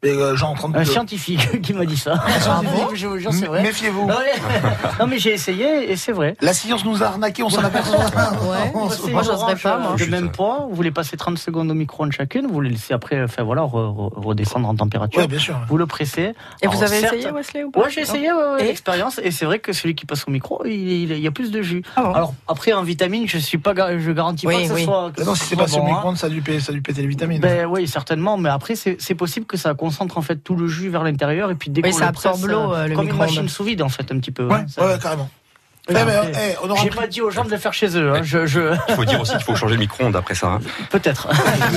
Euh, 0.05 0.37
genre 0.37 0.51
en 0.51 0.55
train 0.55 0.69
de... 0.69 0.79
Un 0.79 0.85
scientifique 0.85 1.61
qui 1.63 1.73
m'a 1.73 1.85
dit 1.85 1.97
ça. 1.97 2.23
Un 2.27 2.41
scientifique, 2.41 2.95
je 2.95 3.07
vous 3.07 3.19
jure, 3.19 3.33
c'est 3.33 3.47
vrai. 3.47 3.63
Méfiez-vous. 3.63 4.09
Ah 4.11 4.19
ouais. 4.19 4.61
non 5.01 5.07
mais 5.07 5.19
j'ai 5.19 5.33
essayé 5.33 5.91
et 5.91 5.97
c'est 5.97 6.13
vrai. 6.13 6.37
La 6.41 6.53
science 6.53 6.85
nous 6.85 7.03
a 7.03 7.07
arnaqué, 7.07 7.43
on 7.43 7.51
s'en 7.51 7.65
aperçoit. 7.65 7.99
Ouais. 7.99 8.73
On 8.75 8.89
Moi, 9.11 9.23
j'oserais 9.23 9.57
pas, 9.57 9.79
moi. 9.79 9.97
De 9.99 10.05
même 10.07 10.31
poids, 10.31 10.69
vous 10.71 10.83
les 10.83 10.91
passez 10.91 11.17
30 11.17 11.39
secondes 11.39 11.71
au 11.71 11.75
micro-ondes 11.75 12.13
chacune, 12.13 12.47
vous 12.47 12.61
les 12.61 12.71
laissez 12.71 12.93
après 12.95 13.23
enfin, 13.23 13.43
voilà, 13.43 13.63
re- 13.63 13.95
re- 13.95 14.13
redescendre 14.15 14.69
en 14.69 14.75
température. 14.75 15.21
Ouais, 15.21 15.27
bien 15.27 15.39
sûr. 15.39 15.59
Vous 15.69 15.77
le 15.77 15.87
pressez. 15.87 16.35
Et 16.63 16.67
vous 16.67 16.83
avez 16.83 17.01
certes- 17.01 17.15
essayé, 17.15 17.31
Wesley, 17.33 17.65
ou 17.65 17.71
pas 17.71 17.81
Ouais, 17.81 17.91
j'ai 17.91 18.01
essayé 18.03 18.33
ouais, 18.33 18.55
ouais, 18.55 18.63
Et 18.63 18.67
l'expérience 18.67 19.21
et 19.23 19.31
c'est 19.31 19.45
vrai 19.45 19.59
que 19.59 19.73
celui 19.73 19.95
qui 19.95 20.07
passe 20.07 20.27
au 20.27 20.31
micro, 20.31 20.65
il, 20.65 21.19
y 21.19 21.27
a 21.27 21.31
plus 21.31 21.51
de 21.51 21.63
jus. 21.63 21.83
Ah 21.97 22.03
bon 22.03 22.13
Alors 22.13 22.35
après 22.49 22.73
en 22.73 22.83
vitamines, 22.83 23.29
je 23.29 23.39
suis 23.39 23.59
pas 23.59 23.75
je 23.99 24.11
garantis 24.11 24.47
Oui, 24.47 24.55
pas 24.55 24.75
que 24.75 24.79
ce 24.79 24.85
soit 24.85 25.13
que 25.17 25.23
non, 25.23 25.35
si 25.35 25.45
c'est 25.45 25.57
pas 25.57 25.67
le 25.67 25.75
hein. 25.75 25.85
micro-ondes, 25.85 26.17
ça 26.17 26.27
a 26.27 26.31
dû 26.31 26.43
péter, 26.43 26.63
a 26.71 27.01
les 27.01 27.07
vitamines. 27.07 27.41
Ben 27.41 27.67
oui, 27.67 27.87
certainement, 27.87 28.37
mais 28.37 28.49
après 28.49 28.75
c'est 28.75 28.97
c'est 29.01 29.15
possible 29.15 29.47
que 29.47 29.57
ça 29.57 29.75
concentre 29.95 30.19
en 30.19 30.23
fait 30.23 30.37
tout 30.37 30.57
le 30.57 30.67
jus 30.67 30.89
vers 30.89 31.05
l'intérieur 31.05 31.51
et 31.51 31.55
puis 31.55 31.71
dès 31.71 31.83
Oui, 31.83 31.91
qu'on 31.91 31.97
ça 31.99 32.05
le 32.05 32.09
absorbe 32.09 32.45
l'eau, 32.47 32.75
euh, 32.75 32.89
le 32.89 32.95
comme 32.95 33.05
une 33.07 33.13
micro-ondes. 33.13 33.29
machine 33.31 33.49
sous 33.49 33.65
vide 33.65 33.83
en 33.83 33.89
fait 33.89 34.11
un 34.11 34.19
petit 34.19 34.33
peu. 34.33 34.45
ouais, 34.47 34.55
hein, 34.57 34.67
ça- 34.69 34.85
ouais, 34.87 34.99
carrément. 35.01 35.31
Eh 35.87 35.93
ben, 35.93 36.09
eh, 36.09 36.57
aura 36.67 36.81
J'ai 36.83 36.89
pris- 36.89 36.99
pas 37.01 37.07
dit 37.07 37.21
aux 37.21 37.29
gens 37.31 37.45
de 37.45 37.51
le 37.51 37.59
faire 37.59 37.75
chez 37.75 37.95
eux. 37.99 38.15
hein, 38.15 38.21
je, 38.23 38.47
je... 38.47 38.75
Il 38.89 38.95
faut 38.95 39.05
dire 39.05 39.21
aussi 39.21 39.33
qu'il 39.33 39.43
faut 39.45 39.55
changer 39.55 39.75
le 39.75 39.81
micro-ondes 39.81 40.17
après 40.17 40.35
ça. 40.35 40.47
hein. 40.47 40.61
Peut-être. 40.91 41.29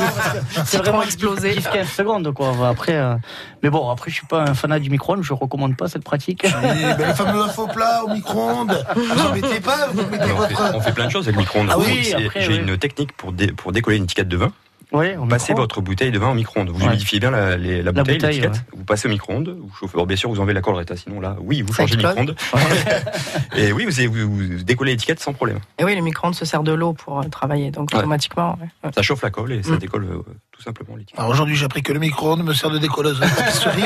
c'est 0.65 0.77
vraiment 0.77 1.01
explosé. 1.03 1.53
10-15 1.55 1.85
secondes 1.93 2.33
quoi. 2.33 2.53
Après, 2.69 2.95
euh, 2.95 3.15
mais 3.63 3.69
bon, 3.69 3.89
après 3.89 4.09
je 4.09 4.15
suis 4.15 4.25
pas 4.25 4.43
un 4.43 4.53
fanat 4.53 4.79
du 4.79 4.89
micro-ondes, 4.89 5.23
je 5.23 5.33
recommande 5.33 5.75
pas 5.75 5.89
cette 5.89 6.05
pratique. 6.05 6.45
Eh 6.45 6.93
ben, 6.97 7.07
le 7.09 7.13
fameux 7.15 7.47
faux 7.49 7.67
plat 7.67 8.01
au 8.05 8.09
micro-ondes. 8.13 8.81
Vous 8.95 9.33
mettez 9.33 9.59
pas, 9.59 9.87
vous 9.91 10.03
mettez 10.09 10.23
on, 10.23 10.27
fait, 10.47 10.53
votre. 10.53 10.75
on 10.75 10.79
fait 10.81 10.93
plein 10.93 11.07
de 11.07 11.11
choses 11.11 11.25
avec 11.25 11.35
le 11.35 11.41
micro-ondes. 11.41 11.67
Ah 11.69 11.77
oui, 11.77 12.13
J'ai 12.37 12.47
oui. 12.47 12.55
une 12.65 12.77
technique 12.77 13.11
pour, 13.11 13.33
dé- 13.33 13.51
pour 13.51 13.73
décoller 13.73 13.97
une 13.97 14.03
étiquette 14.05 14.29
de 14.29 14.37
vin. 14.37 14.53
Oui, 14.93 15.15
au 15.17 15.25
Passez 15.25 15.53
votre 15.53 15.81
bouteille 15.81 16.11
de 16.11 16.19
vin 16.19 16.31
au 16.31 16.33
micro-ondes. 16.33 16.69
Vous 16.69 16.79
Ouais. 16.79 16.85
humidifiez 16.87 17.19
bien 17.19 17.29
la, 17.31 17.57
les- 17.57 17.77
la 17.83 17.83
La 17.83 17.91
bouteille, 17.91 18.15
bouteille, 18.17 18.39
l'étiquette. 18.39 18.63
Vous 18.73 18.85
passez 18.85 19.07
au 19.07 19.11
micro-ondes. 19.11 19.57
Vous 19.59 19.69
chauffez. 19.75 19.97
Bon, 19.97 20.05
bien 20.05 20.15
sûr, 20.15 20.29
vous 20.29 20.39
enlevez 20.39 20.53
la 20.53 20.61
colle 20.61 20.75
réta, 20.75 20.95
sinon 20.95 21.19
là, 21.19 21.35
oui, 21.41 21.61
vous 21.61 21.73
changez 21.73 21.95
le 21.97 22.03
micro-ondes. 22.03 22.35
Et 23.57 23.71
oui, 23.73 23.85
vous, 23.85 24.11
vous, 24.13 24.29
vous 24.57 24.63
décollez 24.63 24.91
l'étiquette 24.91 25.19
sans 25.19 25.33
problème. 25.33 25.59
Et 25.77 25.83
oui, 25.83 25.95
le 25.95 26.01
micro-ondes 26.01 26.35
se 26.35 26.45
sert 26.45 26.63
de 26.63 26.71
l'eau 26.71 26.93
pour 26.93 27.19
euh, 27.19 27.23
travailler, 27.23 27.69
donc 27.71 27.89
Ouais. 27.91 27.99
automatiquement. 27.99 28.57
Ça 28.95 29.01
chauffe 29.01 29.21
la 29.23 29.29
colle 29.29 29.51
et 29.51 29.63
ça 29.63 29.71
Mm. 29.73 29.77
décolle 29.79 30.05
euh, 30.05 30.21
tout 30.57 30.63
simplement 30.63 30.95
l'étiquette. 30.95 31.19
Alors 31.19 31.31
aujourd'hui, 31.31 31.55
j'ai 31.55 31.65
appris 31.65 31.83
que 31.83 31.93
le 31.93 31.99
micro-ondes 31.99 32.43
me 32.43 32.53
sert 32.53 32.69
de 32.71 32.79
décolleuse 32.79 33.19
tapisserie. 33.19 33.83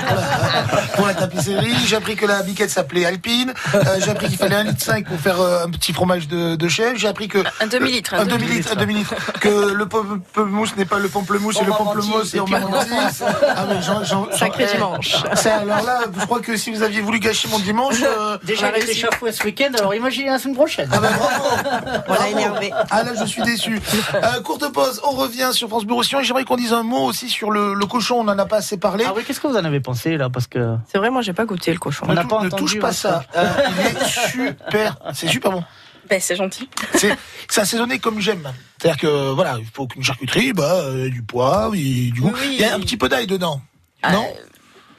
Pour 0.00 0.14
la, 0.16 0.82
pour 0.96 1.06
la 1.06 1.14
tapisserie. 1.14 1.74
J'ai 1.86 1.96
appris 1.96 2.16
que 2.16 2.24
la 2.26 2.42
biquette 2.42 2.70
s'appelait 2.70 3.04
Alpine. 3.04 3.52
Euh, 3.74 3.84
j'ai 4.02 4.10
appris 4.10 4.28
qu'il 4.28 4.38
fallait 4.38 4.56
un 4.56 4.62
litre 4.64 4.82
5 4.82 5.06
pour 5.06 5.18
faire 5.20 5.40
euh, 5.40 5.64
un 5.66 5.70
petit 5.70 5.92
fromage 5.92 6.26
de, 6.28 6.56
de 6.56 6.68
chèvre. 6.68 6.96
J'ai 6.96 7.08
appris 7.08 7.28
que 7.28 7.38
Un 7.60 7.66
demi-litre. 7.66 8.14
un 8.14 8.24
demi-litre, 8.24 8.72
un 8.72 8.76
demi-litre, 8.80 9.14
que 9.40 9.72
le 9.72 9.86
pamplemousse 9.86 10.74
n'est 10.76 10.84
pas 10.86 10.98
le 10.98 11.08
pamplemousse 11.08 11.60
et 11.60 11.64
le 11.64 11.72
pamplemousse 11.72 12.34
et 12.34 12.40
on 12.40 12.46
m'a. 12.48 12.60
Ah 12.60 13.66
mais 13.68 14.36
Sacré 14.36 14.66
dimanche. 14.72 15.16
Ça, 15.34 15.56
alors 15.58 15.82
là, 15.84 16.00
je 16.18 16.24
crois 16.24 16.40
que 16.40 16.56
si 16.56 16.70
vous 16.72 16.82
aviez 16.82 17.00
voulu 17.02 17.20
gâcher 17.20 17.48
mon 17.48 17.58
dimanche, 17.58 17.96
euh, 18.02 18.38
Déjà 18.44 18.68
réussi. 18.70 18.86
l'échafaud 18.88 19.30
ce 19.30 19.44
week-end, 19.44 19.70
alors 19.78 19.94
imaginez 19.94 20.30
la 20.30 20.38
semaine 20.38 20.56
prochaine. 20.56 20.88
ah 20.92 20.98
ben 20.98 21.10
bravo. 21.10 22.02
On 22.08 22.14
l'a 22.14 22.28
énervé. 22.30 22.72
Ah 22.90 23.02
là, 23.02 23.12
je 23.20 23.24
suis 23.26 23.42
déçu. 23.42 23.80
Euh, 24.14 24.40
courte 24.42 24.70
pause, 24.72 25.00
on 25.04 25.10
revient 25.10 25.50
sur 25.52 25.68
France 25.68 25.84
J'aimerais 26.22 26.44
qu'on 26.44 26.56
dise 26.56 26.72
un 26.72 26.82
mot 26.82 27.04
aussi 27.04 27.28
sur 27.28 27.50
le, 27.50 27.74
le 27.74 27.86
cochon, 27.86 28.16
on 28.20 28.28
en 28.28 28.38
a 28.38 28.46
pas 28.46 28.58
assez 28.58 28.78
parlé. 28.78 29.04
Ah 29.06 29.12
oui, 29.14 29.22
qu'est-ce 29.26 29.40
que 29.40 29.46
vous 29.46 29.56
en 29.56 29.64
avez 29.64 29.80
pensé 29.80 30.16
là 30.16 30.30
Parce 30.30 30.46
que 30.46 30.76
C'est 30.90 30.98
vrai, 30.98 31.10
moi, 31.10 31.22
j'ai 31.22 31.32
pas 31.32 31.44
goûté 31.44 31.72
le 31.72 31.78
cochon. 31.78 32.06
On 32.08 32.14
n'a 32.14 32.22
Ne 32.24 32.28
pas 32.28 32.42
ne 32.42 32.48
touche 32.50 32.78
pas 32.78 32.92
ça. 32.92 33.24
Euh, 33.36 33.48
il 33.68 33.96
est 33.96 34.04
super, 34.30 34.96
c'est 35.14 35.28
super 35.28 35.52
bon. 35.52 35.64
Ben, 36.08 36.20
c'est 36.20 36.34
gentil. 36.36 36.68
C'est 36.94 37.16
assaisonné 37.56 37.98
comme 37.98 38.20
j'aime. 38.20 38.52
C'est-à-dire 38.78 39.00
que 39.00 39.30
voilà, 39.30 39.56
il 39.58 39.66
faut 39.66 39.86
qu'une 39.86 40.02
charcuterie, 40.02 40.52
bah, 40.52 40.74
euh, 40.74 41.08
du 41.08 41.22
poivre, 41.22 41.74
et 41.74 42.10
du 42.10 42.20
goût. 42.20 42.32
Oui, 42.34 42.50
il 42.54 42.60
y 42.60 42.64
a 42.64 42.74
un 42.74 42.80
petit 42.80 42.96
peu 42.96 43.08
d'ail 43.08 43.26
dedans. 43.26 43.60
Ah, 44.02 44.12
non 44.12 44.26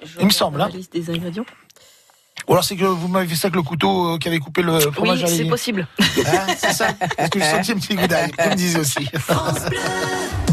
Je 0.04 0.20
Il 0.20 0.26
me 0.26 0.32
semble, 0.32 0.56
regarde 0.56 0.72
hein. 0.72 0.74
La 0.74 0.78
liste 0.80 0.94
des 0.94 1.10
ingrédients. 1.10 1.46
Ou 2.48 2.54
alors 2.54 2.64
c'est 2.64 2.76
que 2.76 2.86
vous 2.86 3.08
m'avez 3.08 3.28
fait 3.28 3.36
ça 3.36 3.48
avec 3.48 3.56
le 3.56 3.62
couteau 3.62 4.14
euh, 4.14 4.18
qui 4.18 4.28
avait 4.28 4.40
coupé 4.40 4.62
le 4.62 4.80
fromage 4.80 5.24
Oui, 5.24 5.36
c'est 5.38 5.46
possible. 5.46 5.88
Hein, 6.00 6.54
c'est 6.58 6.74
ça 6.74 6.88
Parce 7.18 7.30
que 7.30 7.40
je 7.40 7.46
sentis 7.46 7.72
un 7.72 7.76
petit 7.76 7.96
goût 7.96 8.08
d'ail. 8.08 8.32
Vous 8.38 8.50
me 8.50 8.56
disiez 8.56 8.80
aussi. 8.80 9.08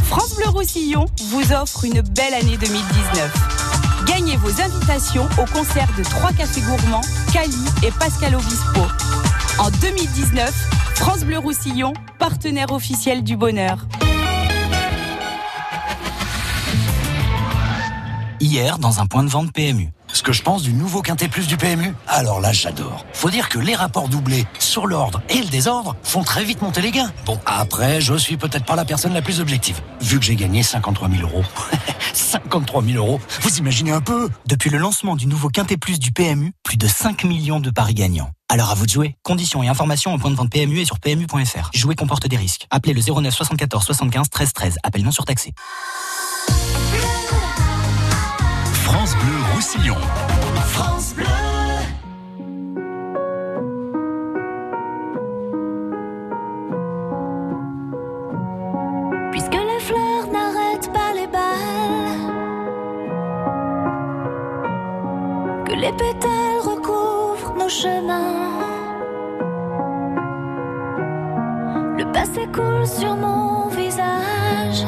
France 0.05 0.37
Bleu 0.37 0.49
Roussillon 0.49 1.07
vous 1.31 1.53
offre 1.53 1.85
une 1.85 2.01
belle 2.01 2.35
année 2.35 2.57
2019. 2.57 4.05
Gagnez 4.07 4.37
vos 4.37 4.61
invitations 4.61 5.29
au 5.39 5.45
concert 5.53 5.89
de 5.99 6.03
trois 6.03 6.33
cafés 6.33 6.63
gourmands, 6.63 7.03
Cali 7.33 7.65
et 7.83 7.91
Pascal 7.91 8.35
Obispo. 8.35 8.81
En 9.59 9.71
2019, 9.71 10.51
France 10.95 11.25
Bleu 11.25 11.39
Roussillon, 11.39 11.93
partenaire 12.19 12.73
officiel 12.73 13.23
du 13.23 13.37
bonheur. 13.37 13.87
Hier, 18.41 18.79
dans 18.79 19.01
un 19.01 19.07
point 19.07 19.25
de 19.25 19.29
vente 19.29 19.53
PMU. 19.53 19.91
Ce 20.19 20.23
que 20.25 20.33
je 20.33 20.43
pense 20.43 20.65
du 20.65 20.73
nouveau 20.73 21.01
Quintet 21.01 21.29
Plus 21.29 21.47
du 21.47 21.57
PMU 21.57 21.95
Alors 22.09 22.41
là, 22.41 22.51
j'adore. 22.51 23.07
Faut 23.13 23.31
dire 23.31 23.49
que 23.49 23.61
les 23.61 23.77
rapports 23.77 24.09
doublés 24.09 24.49
sur 24.59 24.89
l'ordre 24.89 25.23
et 25.29 25.39
le 25.39 25.47
désordre 25.47 25.95
font 26.03 26.25
très 26.25 26.43
vite 26.43 26.61
monter 26.61 26.81
les 26.81 26.91
gains. 26.91 27.13
Bon, 27.25 27.39
après, 27.47 28.01
je 28.01 28.15
suis 28.15 28.37
peut-être 28.37 28.65
pas 28.65 28.75
la 28.75 28.85
personne 28.85 29.15
la 29.15 29.23
plus 29.23 29.39
objective. 29.39 29.81
Vu 30.01 30.19
que 30.19 30.25
j'ai 30.25 30.35
gagné 30.35 30.65
53 30.65 31.09
000 31.09 31.23
euros. 31.23 31.45
53 32.13 32.83
000 32.83 32.97
euros 32.97 33.21
Vous 33.43 33.59
imaginez 33.59 33.93
un 33.93 34.01
peu 34.01 34.29
Depuis 34.45 34.71
le 34.71 34.79
lancement 34.79 35.15
du 35.15 35.27
nouveau 35.29 35.51
Quintet 35.51 35.77
Plus 35.77 36.01
du 36.01 36.11
PMU, 36.11 36.53
plus 36.65 36.79
de 36.79 36.89
5 36.89 37.23
millions 37.23 37.61
de 37.61 37.71
paris 37.71 37.95
gagnants. 37.95 38.31
Alors 38.49 38.71
à 38.71 38.75
vous 38.75 38.87
de 38.87 38.91
jouer. 38.91 39.15
Conditions 39.23 39.63
et 39.63 39.69
informations 39.69 40.15
au 40.15 40.19
point 40.19 40.33
de 40.33 40.37
vente 40.37 40.51
PMU 40.51 40.81
et 40.81 40.85
sur 40.85 40.99
PMU.fr. 40.99 41.71
Jouer 41.75 41.95
comporte 41.95 42.27
des 42.27 42.37
risques. 42.37 42.67
Appelez 42.71 42.93
le 42.93 43.03
09 43.03 43.33
74 43.33 43.85
75 43.85 44.31
13 44.31 44.53
13. 44.53 44.79
Appel 44.83 45.05
non 45.05 45.13
surtaxé. 45.13 45.53
France 48.83 49.15
Bleu 49.15 49.38
France. 49.69 51.15
Puisque 59.31 59.53
les 59.53 59.81
fleurs 59.81 60.27
n'arrêtent 60.33 60.91
pas 60.91 61.13
les 61.15 61.27
balles, 61.27 62.33
que 65.67 65.73
les 65.75 65.93
pétales 65.93 66.61
recouvrent 66.65 67.55
nos 67.59 67.69
chemins, 67.69 68.23
le 71.99 72.11
passé 72.11 72.49
coule 72.55 72.87
sur 72.87 73.15
mon 73.17 73.69
visage. 73.69 74.87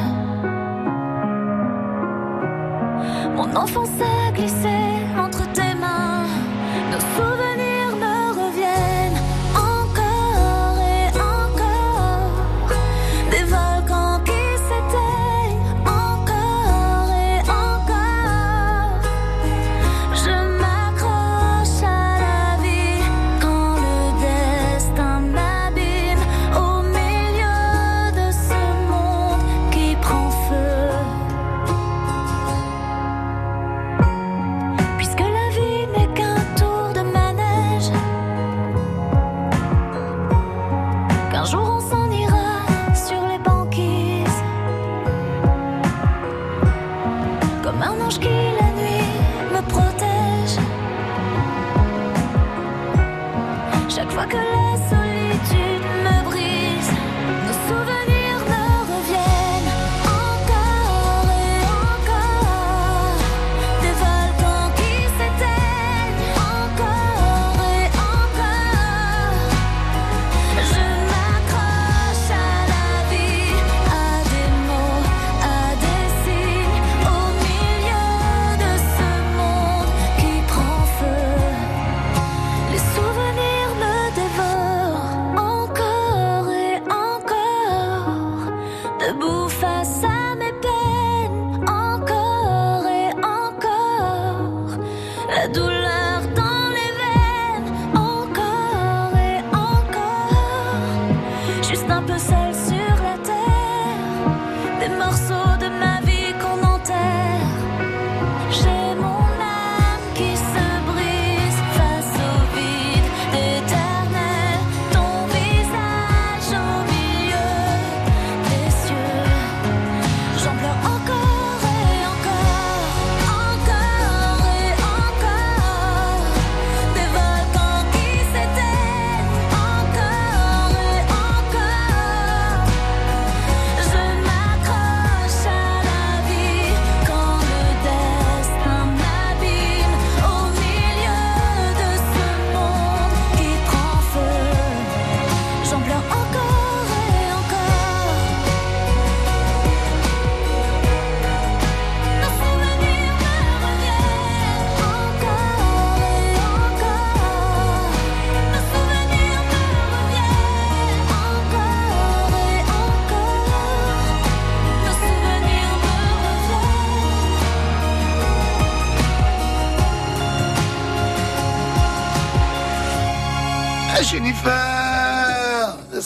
Mon 3.41 3.55
enfance 3.55 3.89
a 4.01 4.31
glissé 4.33 4.90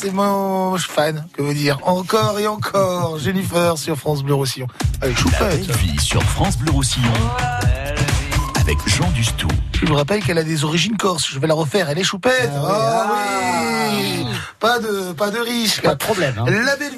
C'est 0.05 0.11
mon 0.11 0.77
fan, 0.77 1.25
que 1.35 1.41
vous 1.41 1.53
dire. 1.55 1.79
Encore 1.81 2.37
et 2.39 2.45
encore, 2.45 3.17
Jennifer 3.17 3.75
sur 3.75 3.97
France 3.97 4.21
Bleu 4.21 4.35
Roussillon. 4.35 4.67
Avec 5.01 5.17
Choupette. 5.17 5.67
vie 5.77 5.99
sur 5.99 6.21
France 6.21 6.59
Bleu 6.59 6.69
Roussillon. 6.71 7.11
Avec 8.61 8.77
Jean 8.85 9.09
Dustou. 9.15 9.47
Je 9.73 9.87
vous 9.87 9.95
rappelle 9.95 10.23
qu'elle 10.23 10.37
a 10.37 10.43
des 10.43 10.63
origines 10.63 10.95
corses. 10.95 11.27
Je 11.31 11.39
vais 11.39 11.47
la 11.47 11.55
refaire. 11.55 11.89
Elle 11.89 11.97
est 11.97 12.03
Choupette. 12.03 12.51
Ah 12.55 13.07
oui. 13.89 14.25
Pas 14.59 14.77
de, 14.77 15.11
pas 15.13 15.31
de 15.31 15.39
risque. 15.39 15.81
Pas 15.81 15.93
de 15.95 15.99
problème. 15.99 16.35
hein. 16.37 16.45
La 16.49 16.75
belle 16.75 16.94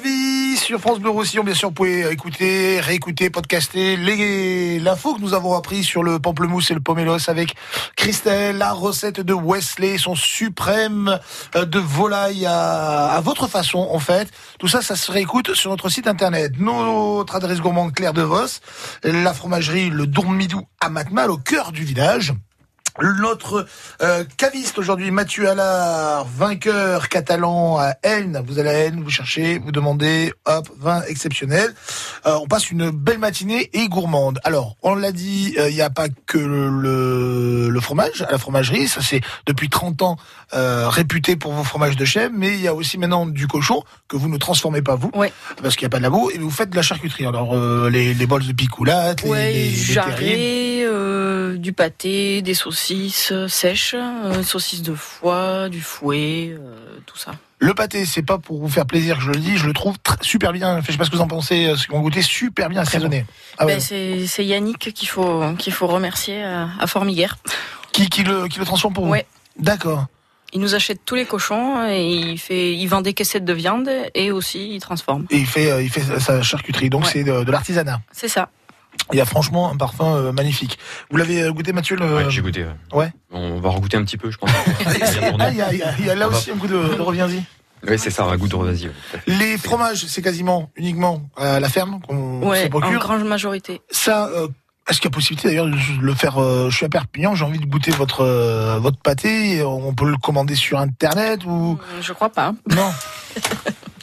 sur 0.68 0.80
France 0.80 1.00
Bleu 1.00 1.08
Roussillon. 1.08 1.44
Bien 1.44 1.54
sûr, 1.54 1.68
vous 1.70 1.74
pouvez 1.74 2.12
écouter, 2.12 2.78
réécouter, 2.80 3.30
podcaster 3.30 3.96
les, 3.96 4.78
l'info 4.78 5.14
que 5.14 5.20
nous 5.22 5.32
avons 5.32 5.56
appris 5.56 5.82
sur 5.82 6.02
le 6.02 6.18
pamplemousse 6.18 6.70
et 6.70 6.74
le 6.74 6.80
pomelos 6.80 7.30
avec 7.30 7.54
Christelle, 7.96 8.58
la 8.58 8.74
recette 8.74 9.18
de 9.22 9.32
Wesley, 9.32 9.96
son 9.96 10.14
suprême 10.14 11.18
euh, 11.56 11.64
de 11.64 11.78
volaille 11.78 12.44
à, 12.44 13.06
à 13.06 13.20
votre 13.22 13.46
façon, 13.46 13.78
en 13.78 13.98
fait. 13.98 14.28
Tout 14.58 14.68
ça, 14.68 14.82
ça 14.82 14.94
se 14.94 15.10
réécoute 15.10 15.54
sur 15.54 15.70
notre 15.70 15.88
site 15.88 16.06
internet. 16.06 16.52
Notre 16.58 17.34
adresse 17.34 17.62
gourmande 17.62 17.94
Claire 17.94 18.12
de 18.12 18.20
Vos, 18.20 18.60
la 19.04 19.32
fromagerie 19.32 19.88
Le 19.88 20.06
Dourmidou 20.06 20.66
à 20.82 20.90
Matmal, 20.90 21.30
au 21.30 21.38
cœur 21.38 21.72
du 21.72 21.82
village. 21.82 22.34
Notre 23.00 23.64
euh, 24.02 24.24
caviste 24.36 24.76
aujourd'hui, 24.78 25.12
Mathieu 25.12 25.48
Allard, 25.48 26.24
vainqueur 26.26 27.08
catalan 27.08 27.78
à 27.78 27.94
Elne. 28.02 28.42
Vous 28.44 28.58
allez 28.58 28.68
à 28.70 28.72
Elne, 28.72 29.02
vous 29.04 29.10
cherchez, 29.10 29.58
vous 29.58 29.70
demandez, 29.70 30.32
hop, 30.46 30.68
vin 30.80 31.02
exceptionnel. 31.08 31.72
Euh, 32.26 32.34
on 32.42 32.48
passe 32.48 32.70
une 32.72 32.90
belle 32.90 33.18
matinée 33.18 33.70
et 33.72 33.88
gourmande. 33.88 34.40
Alors, 34.42 34.76
on 34.82 34.96
l'a 34.96 35.12
dit, 35.12 35.54
euh, 35.58 35.68
il 35.70 35.76
n'y 35.76 35.80
a 35.80 35.90
pas 35.90 36.08
que 36.26 36.38
le, 36.38 36.68
le- 36.70 37.68
le 37.68 37.80
fromage 37.80 38.22
à 38.22 38.32
la 38.32 38.38
fromagerie. 38.38 38.88
Ça, 38.88 39.00
c'est 39.00 39.20
depuis 39.46 39.68
30 39.68 40.02
ans 40.02 40.16
euh, 40.54 40.88
réputé 40.88 41.36
pour 41.36 41.52
vos 41.52 41.64
fromages 41.64 41.96
de 41.96 42.04
chèvre. 42.04 42.32
Mais 42.36 42.54
il 42.54 42.60
y 42.60 42.68
a 42.68 42.74
aussi 42.74 42.98
maintenant 42.98 43.26
du 43.26 43.46
cochon 43.46 43.82
que 44.08 44.16
vous 44.16 44.28
ne 44.28 44.36
transformez 44.38 44.82
pas 44.82 44.94
vous, 44.96 45.10
parce 45.62 45.76
qu'il 45.76 45.84
n'y 45.84 45.86
a 45.86 45.90
pas 45.90 45.98
de 45.98 46.02
labo, 46.04 46.30
et 46.30 46.38
vous 46.38 46.50
faites 46.50 46.70
de 46.70 46.76
la 46.76 46.82
charcuterie. 46.82 47.26
Alors, 47.26 47.54
euh, 47.54 47.90
les, 47.90 48.14
les 48.14 48.26
bols 48.26 48.46
de 48.46 48.52
picoulate, 48.52 49.22
Ouais, 49.24 49.52
les, 49.52 49.70
les 49.70 49.76
terrines. 49.76 49.92
jarret, 49.94 50.84
euh, 50.84 51.56
du 51.58 51.72
pâté, 51.72 52.42
des 52.42 52.54
saucisses 52.54 53.32
sèches, 53.48 53.94
saucisses 54.42 54.82
de 54.82 54.94
foie, 54.94 55.68
du 55.68 55.80
fouet, 55.80 56.56
tout 57.06 57.16
ça. 57.18 57.32
Le 57.60 57.74
pâté, 57.74 58.04
c'est 58.04 58.22
pas 58.22 58.38
pour 58.38 58.60
vous 58.60 58.68
faire 58.68 58.86
plaisir 58.86 59.16
que 59.16 59.22
je 59.24 59.30
le 59.32 59.38
dis, 59.40 59.56
je 59.56 59.66
le 59.66 59.72
trouve 59.72 59.96
tr- 59.96 60.22
super 60.22 60.52
bien. 60.52 60.80
Je 60.80 60.92
sais 60.92 60.96
pas 60.98 61.04
ce 61.04 61.10
que 61.10 61.16
vous 61.16 61.22
en 61.22 61.26
pensez, 61.26 61.74
ce 61.76 61.88
qu'on 61.88 62.00
goûté, 62.00 62.22
super 62.22 62.68
bien 62.68 62.82
assaisonné. 62.82 63.26
Ah 63.58 63.66
ouais. 63.66 63.74
Ben, 63.74 63.80
c'est 63.80 64.28
c'est 64.28 64.44
Yannick 64.44 64.94
qu'il 64.94 65.08
faut, 65.08 65.42
qu'il 65.58 65.72
faut 65.72 65.88
remercier 65.88 66.40
à, 66.44 66.68
à 66.78 66.86
Formiguère. 66.86 67.36
qui, 67.90 68.08
qui, 68.08 68.22
le, 68.22 68.46
qui 68.46 68.60
le 68.60 68.64
transforme 68.64 68.94
pour 68.94 69.06
vous 69.06 69.10
Ouais. 69.10 69.26
D'accord. 69.58 70.06
Il 70.52 70.60
nous 70.60 70.74
achète 70.74 71.00
tous 71.04 71.14
les 71.14 71.24
cochons 71.26 71.86
et 71.88 72.08
il, 72.08 72.38
fait, 72.38 72.72
il 72.74 72.86
vend 72.86 73.00
des 73.02 73.12
caissettes 73.14 73.44
de 73.44 73.52
viande 73.52 73.90
et 74.14 74.30
aussi 74.32 74.74
il 74.74 74.80
transforme. 74.80 75.26
Et 75.30 75.36
il 75.38 75.46
fait, 75.46 75.70
euh, 75.70 75.82
il 75.82 75.90
fait 75.90 76.00
sa 76.20 76.42
charcuterie, 76.42 76.88
donc 76.88 77.06
c'est 77.06 77.22
de, 77.24 77.44
de 77.44 77.52
l'artisanat. 77.52 78.00
C'est 78.12 78.28
ça. 78.28 78.48
Il 79.12 79.16
y 79.18 79.20
a 79.20 79.24
franchement 79.26 79.70
un 79.70 79.76
parfum 79.76 80.16
euh, 80.16 80.32
magnifique. 80.32 80.78
Vous 81.10 81.18
l'avez 81.18 81.42
euh, 81.42 81.52
goûté, 81.52 81.72
Mathieu 81.72 81.96
le... 81.96 82.16
Ouais, 82.16 82.30
j'ai 82.30 82.40
goûté. 82.40 82.64
ouais. 82.64 82.70
Ouais. 82.92 83.12
On 83.30 83.60
va 83.60 83.68
regoûter 83.70 83.96
un 83.98 84.04
petit 84.04 84.16
peu, 84.16 84.30
je 84.30 84.38
pense. 84.38 84.50
Ah, 85.38 85.50
il 85.50 85.56
y 85.56 85.62
a, 85.62 85.72
il 85.98 86.06
y 86.06 86.14
là 86.18 86.28
aussi 86.28 86.50
un 86.50 86.56
coup 86.56 86.66
de, 86.66 86.96
de 86.96 87.00
reviens-y. 87.02 87.42
Oui, 87.86 87.96
c'est 87.98 88.10
ça, 88.10 88.24
un 88.24 88.36
goût 88.36 88.48
de 88.48 88.56
vas-y. 88.56 88.90
Les 89.28 89.56
fromages, 89.56 90.06
c'est 90.06 90.22
quasiment 90.22 90.70
uniquement 90.74 91.20
à 91.36 91.60
la 91.60 91.68
ferme 91.68 92.00
qu'on 92.00 92.40
se 92.42 92.46
Ouais, 92.46 92.64
en 92.66 92.68
procure. 92.70 92.98
grande 92.98 93.24
majorité. 93.24 93.80
Ça, 93.90 94.26
euh, 94.28 94.48
est-ce 94.88 95.00
qu'il 95.00 95.10
y 95.10 95.12
a 95.12 95.14
possibilité 95.14 95.48
d'ailleurs 95.48 95.66
de 95.66 95.76
le 96.00 96.14
faire 96.14 96.40
euh, 96.42 96.70
Je 96.70 96.76
suis 96.76 96.86
à 96.86 96.88
Perpignan, 96.88 97.34
j'ai 97.34 97.44
envie 97.44 97.58
de 97.58 97.66
goûter 97.66 97.90
votre 97.92 98.22
euh, 98.22 98.78
votre 98.80 98.98
pâté. 98.98 99.62
On 99.62 99.92
peut 99.94 100.08
le 100.10 100.16
commander 100.16 100.54
sur 100.54 100.78
internet 100.78 101.44
ou 101.46 101.78
Je 102.00 102.12
crois 102.12 102.30
pas. 102.30 102.52
non 102.70 102.90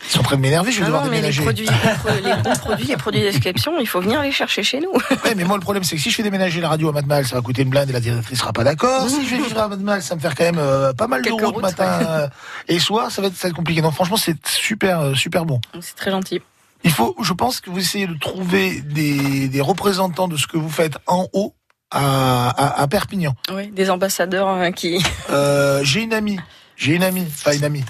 Ils 0.08 0.12
sont 0.12 0.20
en 0.20 0.24
train 0.24 0.36
de 0.36 0.42
m'énerver, 0.42 0.72
je 0.72 0.78
vais 0.78 0.84
Ah 0.84 0.86
devoir 0.86 1.04
non, 1.06 1.10
mais 1.10 1.16
les 1.16 1.22
déménager. 1.34 1.42
produits, 1.42 1.66
les, 1.66 1.94
pro- 1.96 2.10
les 2.38 2.44
bons 2.44 2.60
produits, 2.60 2.86
les 2.86 2.96
produits 2.98 3.22
d'exception, 3.22 3.80
il 3.80 3.88
faut 3.88 4.02
venir 4.02 4.22
les 4.22 4.32
chercher 4.32 4.62
chez 4.62 4.80
nous. 4.80 4.92
Ouais, 5.26 5.34
mais 5.36 5.44
moi 5.46 5.58
le 5.58 5.62
problème 5.62 5.84
c'est 5.84 5.96
que 5.96 6.02
si 6.02 6.12
je 6.12 6.16
fais 6.16 6.22
déménager 6.22 6.62
la 6.62 6.70
radio 6.70 6.90
à 6.90 6.92
Matmal, 6.92 7.26
ça 7.26 7.36
va 7.36 7.42
coûter 7.42 7.64
une 7.64 7.70
blinde 7.70 7.90
et 7.90 7.94
la 7.94 8.00
directrice 8.00 8.38
sera 8.38 8.54
pas 8.54 8.64
d'accord. 8.64 9.10
Si 9.10 9.26
je 9.26 9.36
vais 9.36 9.42
vivre 9.42 9.60
à 9.60 9.68
Matmal, 9.68 10.04
ça 10.04 10.14
me 10.16 10.20
fait 10.20 10.30
quand 10.38 10.44
même 10.44 10.60
euh, 10.60 10.94
pas 10.94 11.08
mal 11.08 11.24
de 11.24 11.30
Quelques 11.30 11.42
routes 11.44 11.56
routes, 11.56 11.64
matin 11.64 11.98
ouais. 12.00 12.06
euh, 12.08 12.28
et 12.68 12.78
soir, 12.78 13.10
ça 13.10 13.24
va 13.24 13.30
être 13.30 13.36
ça 13.36 13.48
va 13.48 13.50
être 13.50 13.56
compliqué. 13.56 13.82
Non, 13.82 13.90
franchement, 13.90 14.18
c'est 14.18 14.38
super 14.48 15.00
euh, 15.00 15.14
super 15.16 15.44
bon. 15.46 15.60
C'est 15.82 15.96
très 15.96 16.12
gentil. 16.12 16.40
Il 16.84 16.92
faut, 16.92 17.16
je 17.22 17.34
pense 17.34 17.62
que 17.62 17.70
vous 17.70 17.80
essayez 17.80 18.08
de 18.08 18.18
trouver 18.18 18.82
des, 18.82 19.48
des 19.48 19.62
représentants 19.62 20.28
de 20.28 20.38
ce 20.38 20.46
que 20.48 20.58
vous 20.58 20.70
faites 20.70 20.98
en 21.08 21.28
haut 21.34 21.56
à, 21.92 22.50
à, 22.50 22.82
à 22.82 22.88
Perpignan. 22.88 23.34
Oui, 23.52 23.68
des 23.72 23.90
ambassadeurs 23.90 24.48
euh, 24.50 24.72
qui. 24.72 25.04
Euh, 25.30 25.84
j'ai 25.84 26.02
une 26.02 26.14
amie, 26.14 26.40
j'ai 26.76 26.94
une 26.96 27.04
amie, 27.04 27.26
pas 27.44 27.56
une 27.56 27.64
amie. 27.64 27.84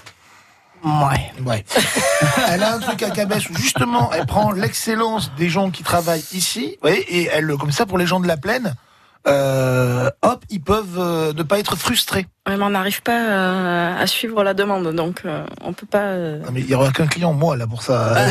Ouais. 0.83 1.43
Ouais. 1.45 1.65
elle 2.49 2.63
a 2.63 2.75
un 2.75 2.79
truc 2.79 3.01
à 3.01 3.09
Cabès 3.09 3.49
où 3.49 3.55
justement 3.55 4.11
elle 4.13 4.27
prend 4.27 4.51
l'excellence 4.51 5.31
des 5.35 5.49
gens 5.49 5.71
qui 5.71 5.83
travaillent 5.83 6.23
ici, 6.31 6.77
vous 6.81 6.89
voyez, 6.89 7.01
et 7.21 7.29
elle, 7.33 7.47
comme 7.57 7.71
ça 7.71 7.85
pour 7.85 7.97
les 7.97 8.05
gens 8.05 8.19
de 8.19 8.27
la 8.27 8.37
plaine, 8.37 8.75
euh, 9.27 10.09
hop, 10.21 10.43
ils 10.49 10.61
peuvent 10.61 10.99
euh, 10.99 11.33
ne 11.33 11.43
pas 11.43 11.59
être 11.59 11.75
frustrés. 11.75 12.27
Ouais, 12.47 12.57
mais 12.57 12.63
on 12.63 12.69
n'arrive 12.69 13.01
pas 13.01 13.19
euh, 13.19 14.01
à 14.01 14.07
suivre 14.07 14.43
la 14.43 14.53
demande, 14.53 14.93
donc 14.93 15.23
on 15.61 15.73
peut 15.73 15.87
pas. 15.87 16.15
Non 16.15 16.51
mais 16.51 16.61
il 16.61 16.69
y 16.69 16.75
aura 16.75 16.91
qu'un 16.91 17.07
client 17.07 17.33
moi 17.33 17.57
là 17.57 17.65
pour 17.67 17.81
ça. 17.81 18.15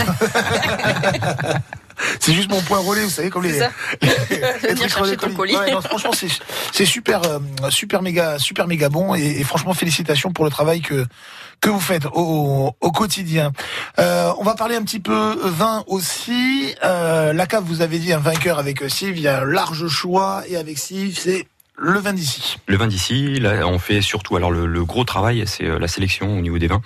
C'est 2.21 2.33
juste 2.33 2.51
mon 2.51 2.61
point 2.63 2.79
relais, 2.79 3.03
vous 3.03 3.11
savez, 3.11 3.31
comme 3.31 3.43
les. 3.43 3.53
C'est 3.53 3.59
ça. 3.61 3.71
les 4.01 4.09
Venir 4.09 4.77
trucs 4.77 4.79
chercher 4.79 5.01
relais 5.01 5.17
ton 5.17 5.31
colis. 5.31 5.57
Ouais, 5.57 5.73
non, 5.73 5.81
franchement, 5.81 6.13
c'est 6.13 6.29
c'est 6.73 6.87
super, 6.87 7.23
euh, 7.25 7.39
super 7.71 8.03
méga, 8.03 8.39
super 8.39 8.67
méga 8.67 8.89
bon 8.89 9.15
et, 9.15 9.41
et 9.41 9.45
franchement 9.45 9.75
félicitations 9.75 10.33
pour 10.33 10.45
le 10.45 10.51
travail 10.51 10.81
que 10.81 11.07
que 11.61 11.71
vous 11.71 11.81
faites 11.81 12.07
au, 12.13 12.73
au 12.79 12.93
quotidien. 12.93 13.53
Euh, 13.99 14.33
on 14.39 14.45
va 14.45 14.55
parler 14.55 14.77
un 14.77 14.83
petit 14.83 15.01
peu 15.01 15.39
vin 15.45 15.83
aussi. 15.87 16.75
Euh, 16.85 17.33
la 17.33 17.47
cave, 17.47 17.65
vous 17.67 17.81
avez 17.81 17.99
dit 17.99 18.13
un 18.13 18.19
vainqueur 18.19 18.59
avec 18.59 18.83
euh, 18.83 18.89
Siv, 18.89 19.17
il 19.17 19.23
y 19.23 19.29
a 19.29 19.41
un 19.41 19.45
large 19.45 19.89
choix 19.89 20.43
et 20.47 20.57
avec 20.57 20.79
Siv, 20.79 21.19
c'est 21.19 21.47
le 21.77 21.99
vin 21.99 22.13
d'ici. 22.13 22.57
Le 22.67 22.77
vin 22.77 22.87
d'ici, 22.87 23.41
là, 23.41 23.67
on 23.67 23.79
fait 23.79 24.01
surtout. 24.01 24.37
Alors, 24.37 24.51
le, 24.51 24.67
le 24.67 24.85
gros 24.85 25.05
travail, 25.05 25.43
c'est 25.47 25.65
euh, 25.65 25.79
la 25.79 25.89
sélection 25.89 26.39
au 26.39 26.41
niveau 26.41 26.59
des 26.59 26.69
vins. 26.69 26.81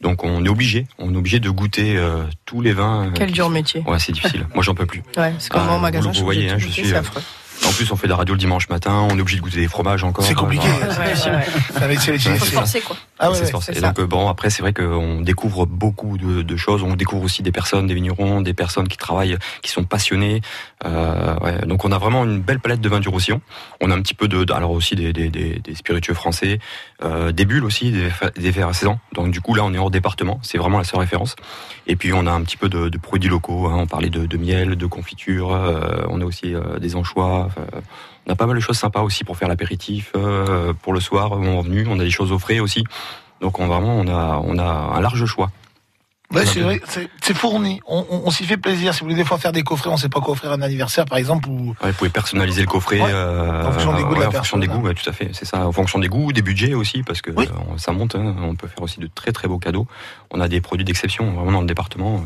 Donc, 0.00 0.22
on 0.22 0.44
est 0.44 0.48
obligé, 0.48 0.86
on 0.98 1.12
est 1.14 1.16
obligé 1.16 1.40
de 1.40 1.48
goûter 1.50 1.96
euh, 1.96 2.24
tous 2.44 2.60
les 2.60 2.72
vins. 2.72 3.06
euh, 3.06 3.10
Quel 3.14 3.32
dur 3.32 3.46
sont- 3.46 3.50
métier. 3.50 3.82
Ouais, 3.86 3.98
c'est 3.98 4.12
difficile. 4.12 4.46
Moi, 4.54 4.62
j'en 4.62 4.74
peux 4.74 4.86
plus. 4.86 5.02
Ouais, 5.16 5.32
que 5.48 5.56
moi, 5.56 5.66
Ah, 5.70 5.76
au 5.76 5.78
magasin, 5.80 6.08
vous 6.08 6.12
je 6.12 6.16
suis 6.16 6.24
voyez, 6.24 6.50
hein, 6.50 6.56
je 6.58 6.68
suis, 6.68 6.84
c'est 6.86 6.94
euh, 6.94 7.00
affreux. 7.00 7.22
En 7.66 7.72
plus, 7.72 7.90
on 7.92 7.96
fait 7.96 8.06
de 8.06 8.10
la 8.12 8.16
radio 8.16 8.34
le 8.34 8.38
dimanche 8.38 8.68
matin, 8.68 9.06
on 9.10 9.16
est 9.16 9.20
obligé 9.20 9.38
de 9.38 9.42
goûter 9.42 9.60
des 9.60 9.68
fromages 9.68 10.04
encore. 10.04 10.24
C'est 10.24 10.34
compliqué. 10.34 10.66
Euh, 10.68 10.88
Ouais, 10.98 11.08
difficile. 11.10 11.32
ouais, 11.32 11.38
ouais. 11.38 11.82
Avec 11.82 12.00
ces- 12.00 12.18
ces- 12.18 12.30
Ouais, 12.30 12.38
ces- 12.38 12.38
c'est 12.38 12.38
Faut 12.38 12.44
se 12.44 12.50
ça. 12.50 12.58
forcer, 12.58 12.80
quoi. 12.80 12.96
Ah 13.18 13.30
ouais, 13.30 13.38
Et 13.74 13.80
donc, 13.80 13.98
euh, 14.00 14.06
bon, 14.06 14.28
après, 14.28 14.50
c'est 14.50 14.60
vrai 14.62 14.72
qu'on 14.72 15.20
découvre 15.20 15.64
beaucoup 15.66 16.18
de, 16.18 16.42
de 16.42 16.56
choses. 16.56 16.82
On 16.82 16.94
découvre 16.96 17.22
aussi 17.24 17.42
des 17.42 17.52
personnes, 17.52 17.86
des 17.86 17.94
vignerons, 17.94 18.40
des 18.42 18.54
personnes 18.54 18.88
qui 18.88 18.96
travaillent, 18.98 19.38
qui 19.62 19.70
sont 19.70 19.84
passionnés. 19.84 20.42
Euh, 20.84 21.36
ouais. 21.40 21.58
Donc, 21.66 21.84
on 21.84 21.92
a 21.92 21.98
vraiment 21.98 22.24
une 22.24 22.40
belle 22.40 22.58
palette 22.60 22.80
de 22.80 22.88
vins 22.88 23.00
du 23.00 23.08
Roussillon. 23.08 23.40
On 23.80 23.90
a 23.90 23.94
un 23.94 24.02
petit 24.02 24.14
peu 24.14 24.28
de, 24.28 24.50
alors 24.52 24.72
aussi 24.72 24.94
des, 24.96 25.12
des, 25.12 25.28
des, 25.28 25.60
des 25.60 25.74
spiritueux 25.74 26.14
français, 26.14 26.58
euh, 27.02 27.32
des 27.32 27.44
bulles 27.44 27.64
aussi, 27.64 27.92
des, 27.92 28.10
fa- 28.10 28.30
des 28.30 28.48
effervescents. 28.48 28.98
Donc, 29.14 29.30
du 29.30 29.40
coup, 29.40 29.54
là, 29.54 29.62
on 29.64 29.72
est 29.72 29.78
hors 29.78 29.90
département. 29.90 30.40
C'est 30.42 30.58
vraiment 30.58 30.78
la 30.78 30.84
seule 30.84 31.00
référence. 31.00 31.36
Et 31.86 31.96
puis, 31.96 32.12
on 32.12 32.26
a 32.26 32.32
un 32.32 32.42
petit 32.42 32.56
peu 32.56 32.68
de, 32.68 32.88
de 32.88 32.98
produits 32.98 33.30
locaux. 33.30 33.68
hein. 33.68 33.76
On 33.78 33.86
parlait 33.86 34.10
de, 34.10 34.26
de 34.26 34.36
miel, 34.36 34.76
de 34.76 34.86
confiture. 34.86 35.52
euh, 35.54 36.02
on 36.08 36.20
a 36.20 36.24
aussi 36.24 36.54
euh, 36.54 36.78
des 36.78 36.96
anchois. 36.96 37.43
Enfin, 37.46 37.62
on 38.26 38.32
a 38.32 38.36
pas 38.36 38.46
mal 38.46 38.56
de 38.56 38.60
choses 38.60 38.78
sympas 38.78 39.00
aussi 39.02 39.24
pour 39.24 39.36
faire 39.36 39.48
l'apéritif, 39.48 40.12
euh, 40.16 40.72
pour 40.82 40.92
le 40.92 41.00
soir, 41.00 41.32
au 41.32 41.38
moment 41.38 41.60
venu. 41.62 41.86
On 41.88 41.98
a 41.98 42.04
des 42.04 42.10
choses 42.10 42.32
au 42.32 42.38
frais 42.38 42.60
aussi. 42.60 42.84
Donc 43.40 43.58
on, 43.58 43.66
vraiment, 43.66 43.96
on 43.96 44.08
a, 44.08 44.40
on 44.44 44.58
a 44.58 44.64
un 44.96 45.00
large 45.00 45.24
choix. 45.26 45.50
Ouais, 46.32 46.46
c'est 46.46 46.60
vrai, 46.60 46.80
c'est 46.88 47.08
c'est 47.22 47.34
fourni. 47.36 47.80
On, 47.86 48.04
on- 48.10 48.22
on 48.24 48.30
s'y 48.30 48.44
fait 48.44 48.56
plaisir. 48.56 48.92
Si 48.94 49.00
vous 49.00 49.06
voulez 49.06 49.14
des 49.14 49.24
fois 49.26 49.38
faire 49.38 49.52
des 49.52 49.62
coffrets, 49.62 49.90
on 49.90 49.96
sait 49.96 50.08
pas 50.08 50.20
quoi 50.20 50.32
offrir 50.32 50.50
un 50.50 50.62
anniversaire, 50.62 51.04
par 51.04 51.18
exemple, 51.18 51.48
ou 51.48 51.74
Ouais, 51.82 51.90
vous 51.90 51.98
pouvez 51.98 52.10
personnaliser 52.10 52.62
le 52.62 52.66
coffret 52.66 53.00
Ouais. 53.00 53.10
euh, 53.12 53.62
En 53.68 53.70
fonction 53.72 53.94
des 53.94 54.02
goûts 54.02 54.14
de 54.16 54.20
la 54.20 54.28
en 54.28 54.32
fonction 54.32 54.58
des 54.58 54.66
goûts, 54.66 54.80
ouais, 54.80 54.94
tout 54.94 55.08
à 55.08 55.12
fait. 55.12 55.28
C'est 55.32 55.44
ça, 55.44 55.66
en 55.66 55.70
fonction 55.70 55.98
des 56.00 56.08
goûts, 56.08 56.32
des 56.32 56.42
budgets 56.42 56.74
aussi, 56.74 57.02
parce 57.04 57.20
que 57.20 57.30
euh, 57.30 57.44
ça 57.76 57.92
monte. 57.92 58.16
hein. 58.16 58.34
on 58.40 58.56
peut 58.56 58.66
faire 58.66 58.82
aussi 58.82 58.98
de 58.98 59.08
très 59.14 59.30
très 59.32 59.46
beaux 59.46 59.58
cadeaux. 59.58 59.86
On 60.32 60.40
a 60.40 60.48
des 60.48 60.60
produits 60.62 60.84
d'exception 60.84 61.30
vraiment 61.32 61.52
dans 61.52 61.60
le 61.60 61.66
département. 61.68 62.24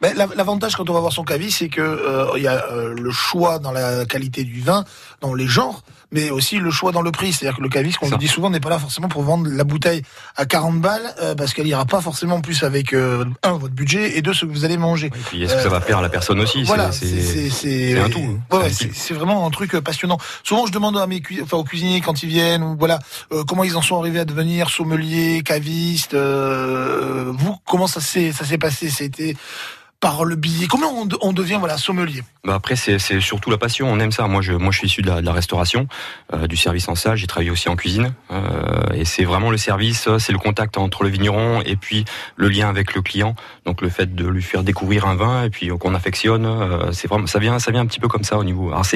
La- 0.00 0.26
L'avantage 0.36 0.76
quand 0.76 0.88
on 0.90 0.92
va 0.92 1.00
voir 1.00 1.12
son 1.12 1.24
caviste, 1.24 1.58
c'est 1.58 1.68
que 1.68 1.80
euh, 1.80 2.26
il 2.36 2.42
y 2.42 2.48
a 2.48 2.64
euh, 2.72 2.94
le 2.94 3.10
choix 3.10 3.58
dans 3.58 3.72
la 3.72 4.04
qualité 4.06 4.44
du 4.44 4.60
vin, 4.60 4.84
dans 5.20 5.34
les 5.34 5.46
genres, 5.46 5.82
mais 6.12 6.30
aussi 6.30 6.58
le 6.58 6.70
choix 6.70 6.92
dans 6.92 7.02
le 7.02 7.10
prix. 7.10 7.32
C'est-à-dire 7.32 7.56
que 7.58 7.62
le 7.62 7.68
caviste, 7.68 7.98
comme 7.98 8.08
on 8.08 8.12
le 8.12 8.16
dit 8.18 8.28
souvent, 8.28 8.48
n'est 8.50 8.60
pas 8.60 8.70
là 8.70 8.78
forcément 8.78 9.08
pour 9.08 9.22
vendre 9.22 9.48
la 9.50 9.64
bouteille 9.64 10.02
à 10.36 10.46
40 10.46 10.80
balles, 10.80 11.14
euh, 11.20 11.34
parce 11.34 11.52
qu'elle 11.52 11.66
ira 11.66 11.84
pas 11.84 12.00
forcément 12.00 12.40
plus 12.40 12.62
avec 12.62 12.92
euh, 12.94 13.24
un 13.42 13.52
votre 13.52 13.74
budget 13.74 14.16
et 14.16 14.22
deux 14.22 14.32
ce 14.34 14.46
que 14.46 14.50
vous 14.52 14.64
allez 14.64 14.76
manger. 14.78 15.10
Puis 15.10 15.42
est-ce 15.42 15.56
que 15.56 15.62
ça 15.62 15.68
va 15.68 15.80
plaire 15.80 15.98
à 15.98 16.02
la 16.02 16.08
personne 16.08 16.38
aussi? 16.40 16.62
Voilà, 16.62 16.92
C'est- 16.92 17.98
un 17.98 18.08
tout. 18.08 18.20
hein. 18.52 18.56
Ouais, 18.56 18.70
c'est 18.70 19.14
vraiment 19.14 19.46
un 19.46 19.50
truc 19.50 19.74
euh, 19.74 19.80
passionnant. 19.80 20.18
Souvent, 20.44 20.64
je 20.66 20.72
demande 20.72 20.96
à 20.96 21.06
mes 21.06 21.20
cui- 21.20 21.40
enfin, 21.42 21.56
aux 21.56 21.64
cuisiniers 21.64 22.00
quand 22.00 22.22
ils 22.22 22.28
viennent, 22.28 22.62
ou 22.62 22.76
voilà, 22.78 23.00
euh, 23.32 23.42
comment 23.46 23.64
ils 23.64 23.76
en 23.76 23.82
sont 23.82 23.98
arrivés 23.98 24.20
à 24.20 24.24
devenir 24.24 24.70
sommelier, 24.70 25.42
caviste. 25.44 26.14
euh, 26.14 27.32
vous, 27.36 27.56
comment 27.66 27.86
ça 27.86 28.00
s'est 28.00 28.32
ça 28.32 28.44
s'est 28.44 28.58
passé? 28.58 28.88
C'était 28.90 29.36
par 30.00 30.24
le 30.24 30.36
billet. 30.36 30.66
Comment 30.68 30.92
on, 30.92 31.06
de- 31.06 31.18
on 31.22 31.32
devient 31.32 31.56
voilà 31.58 31.76
sommelier 31.76 32.22
Bah 32.44 32.54
après 32.54 32.76
c'est 32.76 32.98
surtout 33.20 33.50
la 33.50 33.58
passion, 33.58 33.90
on 33.90 33.98
aime 33.98 34.12
ça. 34.12 34.26
Moi 34.28 34.42
je 34.42 34.52
moi 34.52 34.72
suis 34.72 34.86
issu 34.86 35.02
de 35.02 35.10
la, 35.10 35.32
restauration, 35.32 35.88
euh, 36.32 36.46
du 36.46 36.56
service 36.56 36.88
en 36.88 36.94
salle. 36.94 37.16
J'ai 37.16 37.26
travaillé 37.26 37.50
aussi 37.50 37.68
en 37.68 37.76
cuisine 37.76 38.12
euh, 38.30 38.92
et 38.94 39.04
c'est 39.04 39.24
vraiment 39.24 39.50
le 39.50 39.56
service, 39.56 40.06
euh, 40.06 40.18
c'est 40.18 40.32
le 40.32 40.38
contact 40.38 40.78
entre 40.78 41.02
le 41.02 41.08
vigneron 41.08 41.62
et 41.64 41.76
puis 41.76 42.04
le 42.36 42.48
lien 42.48 42.68
avec 42.68 42.94
le 42.94 43.02
client. 43.02 43.34
Donc 43.66 43.80
le 43.82 43.88
fait 43.88 44.14
de 44.14 44.26
lui 44.26 44.42
faire 44.42 44.62
découvrir 44.62 45.06
un 45.06 45.16
vin 45.16 45.42
et 45.44 45.50
puis 45.50 45.68
qu'on 45.68 45.94
affectionne, 45.94 46.92
ça 46.92 47.38
vient 47.38 47.58
ça 47.58 47.70
vient 47.72 47.80
un 47.80 47.86
petit 47.86 48.00
peu 48.00 48.08
comme 48.08 48.24
ça 48.24 48.38
au 48.38 48.44
niveau. 48.44 48.68
Alors 48.68 48.86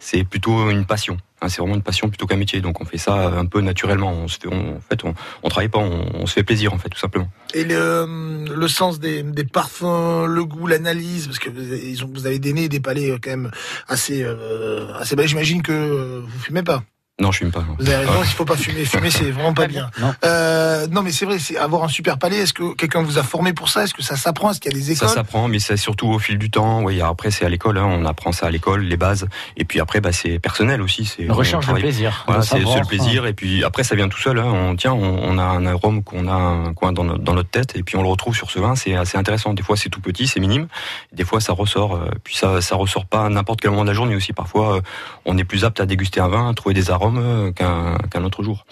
c'est 0.00 0.24
plutôt 0.24 0.70
une 0.70 0.86
passion. 0.86 1.18
hein, 1.40 1.48
c'est 1.48 1.60
vraiment 1.60 1.76
une 1.76 1.82
passion 1.82 2.08
plutôt 2.08 2.26
qu'un 2.26 2.36
métier. 2.36 2.60
Donc 2.60 2.80
on 2.80 2.84
fait 2.84 2.98
ça 2.98 3.14
un 3.14 3.44
peu 3.46 3.60
naturellement. 3.60 4.10
On 4.10 4.26
fait, 4.26 4.48
on- 4.50 4.76
en 4.76 4.80
fait 4.80 5.04
on, 5.04 5.48
travaille 5.48 5.68
pas, 5.68 5.78
on, 5.78 6.26
se 6.26 6.32
fait 6.32 6.42
plaisir 6.42 6.72
en 6.72 6.78
fait 6.78 6.88
tout 6.88 6.98
simplement. 6.98 7.28
Et 7.54 7.64
le, 7.64 8.44
le 8.52 8.68
sens 8.68 8.98
des, 8.98 9.22
parfums, 9.44 10.26
le 10.26 10.44
goût, 10.44 10.66
l'analyse, 10.66 11.26
parce 11.26 11.38
que 11.38 11.50
vous 11.50 12.26
avez, 12.26 12.38
des 12.38 12.52
nez 12.52 12.68
des 12.68 12.80
palais 12.80 13.10
euh, 13.10 13.18
quand 13.22 13.30
même 13.30 13.50
assez 13.86 14.22
euh, 14.24 14.92
assez 14.94 15.14
bas. 15.14 15.26
J'imagine 15.26 15.62
que 15.62 15.72
euh, 15.72 16.22
vous 16.26 16.38
fumez 16.40 16.62
pas. 16.62 16.82
Non, 17.20 17.30
je 17.32 17.38
fume 17.38 17.50
pas. 17.52 17.60
non. 17.60 17.76
Vous 17.78 17.86
avez 17.88 18.06
raison, 18.06 18.20
il 18.22 18.26
faut 18.28 18.44
pas 18.44 18.56
fumer. 18.56 18.84
Fumer, 18.84 19.10
c'est 19.10 19.30
vraiment 19.30 19.52
pas 19.54 19.66
bien. 19.66 19.90
Non. 20.00 20.12
Euh, 20.24 20.86
non, 20.90 21.02
mais 21.02 21.12
c'est 21.12 21.26
vrai, 21.26 21.38
c'est 21.38 21.56
avoir 21.58 21.84
un 21.84 21.88
super 21.88 22.18
palais. 22.18 22.38
Est-ce 22.38 22.52
que 22.54 22.74
quelqu'un 22.74 23.02
vous 23.02 23.18
a 23.18 23.22
formé 23.22 23.52
pour 23.52 23.68
ça? 23.68 23.84
Est-ce 23.84 23.94
que 23.94 24.02
ça 24.02 24.16
s'apprend? 24.16 24.50
Est-ce 24.50 24.60
qu'il 24.60 24.72
y 24.72 24.74
a 24.74 24.78
des 24.78 24.84
Ça 24.94 25.04
écoles? 25.06 25.08
s'apprend, 25.16 25.46
mais 25.48 25.58
c'est 25.58 25.76
surtout 25.76 26.08
au 26.08 26.18
fil 26.18 26.38
du 26.38 26.50
temps. 26.50 26.82
Oui, 26.82 27.00
après 27.02 27.30
c'est 27.30 27.44
à 27.44 27.48
l'école, 27.48 27.78
hein, 27.78 27.84
on 27.86 28.04
apprend 28.06 28.32
ça 28.32 28.46
à 28.46 28.50
l'école, 28.50 28.82
les 28.82 28.96
bases. 28.96 29.26
Et 29.56 29.64
puis 29.64 29.80
après, 29.80 30.00
bah, 30.00 30.12
c'est 30.12 30.38
personnel 30.38 30.80
aussi. 30.82 31.04
C'est 31.04 31.28
recherche 31.30 31.64
travaille- 31.66 31.82
plaisir, 31.82 32.24
Voilà, 32.26 32.42
c'est 32.42 32.58
le 32.58 32.86
plaisir. 32.86 33.26
Et 33.26 33.34
puis 33.34 33.62
après, 33.64 33.84
ça 33.84 33.94
vient 33.94 34.08
tout 34.08 34.18
seul. 34.20 34.38
hein. 34.38 34.44
On 34.46 34.74
tient, 34.76 34.92
on, 34.94 35.20
on 35.22 35.38
a 35.38 35.42
un 35.44 35.66
arôme 35.66 36.02
qu'on 36.02 36.26
a 36.26 36.32
un 36.32 36.72
coin 36.74 36.92
dans, 36.92 37.04
notre- 37.04 37.22
dans 37.22 37.34
notre 37.34 37.50
tête, 37.50 37.76
et 37.76 37.82
puis 37.82 37.96
on 37.96 38.02
le 38.02 38.08
retrouve 38.08 38.34
sur 38.34 38.50
ce 38.50 38.58
vin. 38.58 38.74
C'est 38.76 38.94
assez 38.96 39.18
intéressant. 39.18 39.52
Des 39.52 39.62
fois, 39.62 39.76
c'est 39.76 39.90
tout 39.90 40.00
petit, 40.00 40.26
c'est 40.26 40.40
minime. 40.40 40.68
Des 41.12 41.24
fois, 41.24 41.40
ça 41.40 41.52
ressort. 41.52 41.96
euh, 41.96 42.08
Puis 42.24 42.36
ça, 42.36 42.60
ça 42.62 42.76
ressort 42.76 43.04
pas 43.06 43.26
à 43.26 43.28
n'importe 43.28 43.60
quel 43.60 43.70
moment 43.70 43.82
de 43.82 43.88
la 43.88 43.94
journée 43.94 44.16
aussi. 44.16 44.32
Parfois, 44.32 44.76
euh, 44.76 44.80
on 45.26 45.36
est 45.36 45.44
plus 45.44 45.64
apte 45.64 45.80
à 45.80 45.86
déguster 45.86 46.20
un 46.20 46.28
vin, 46.28 46.48
à 46.48 46.54
trouver 46.54 46.74
des 46.74 46.90
arômes 46.90 47.09
euh, 47.18 47.52
qu'un 47.52 47.96
qu'un 48.10 48.24
autre 48.24 48.42
jour. 48.42 48.64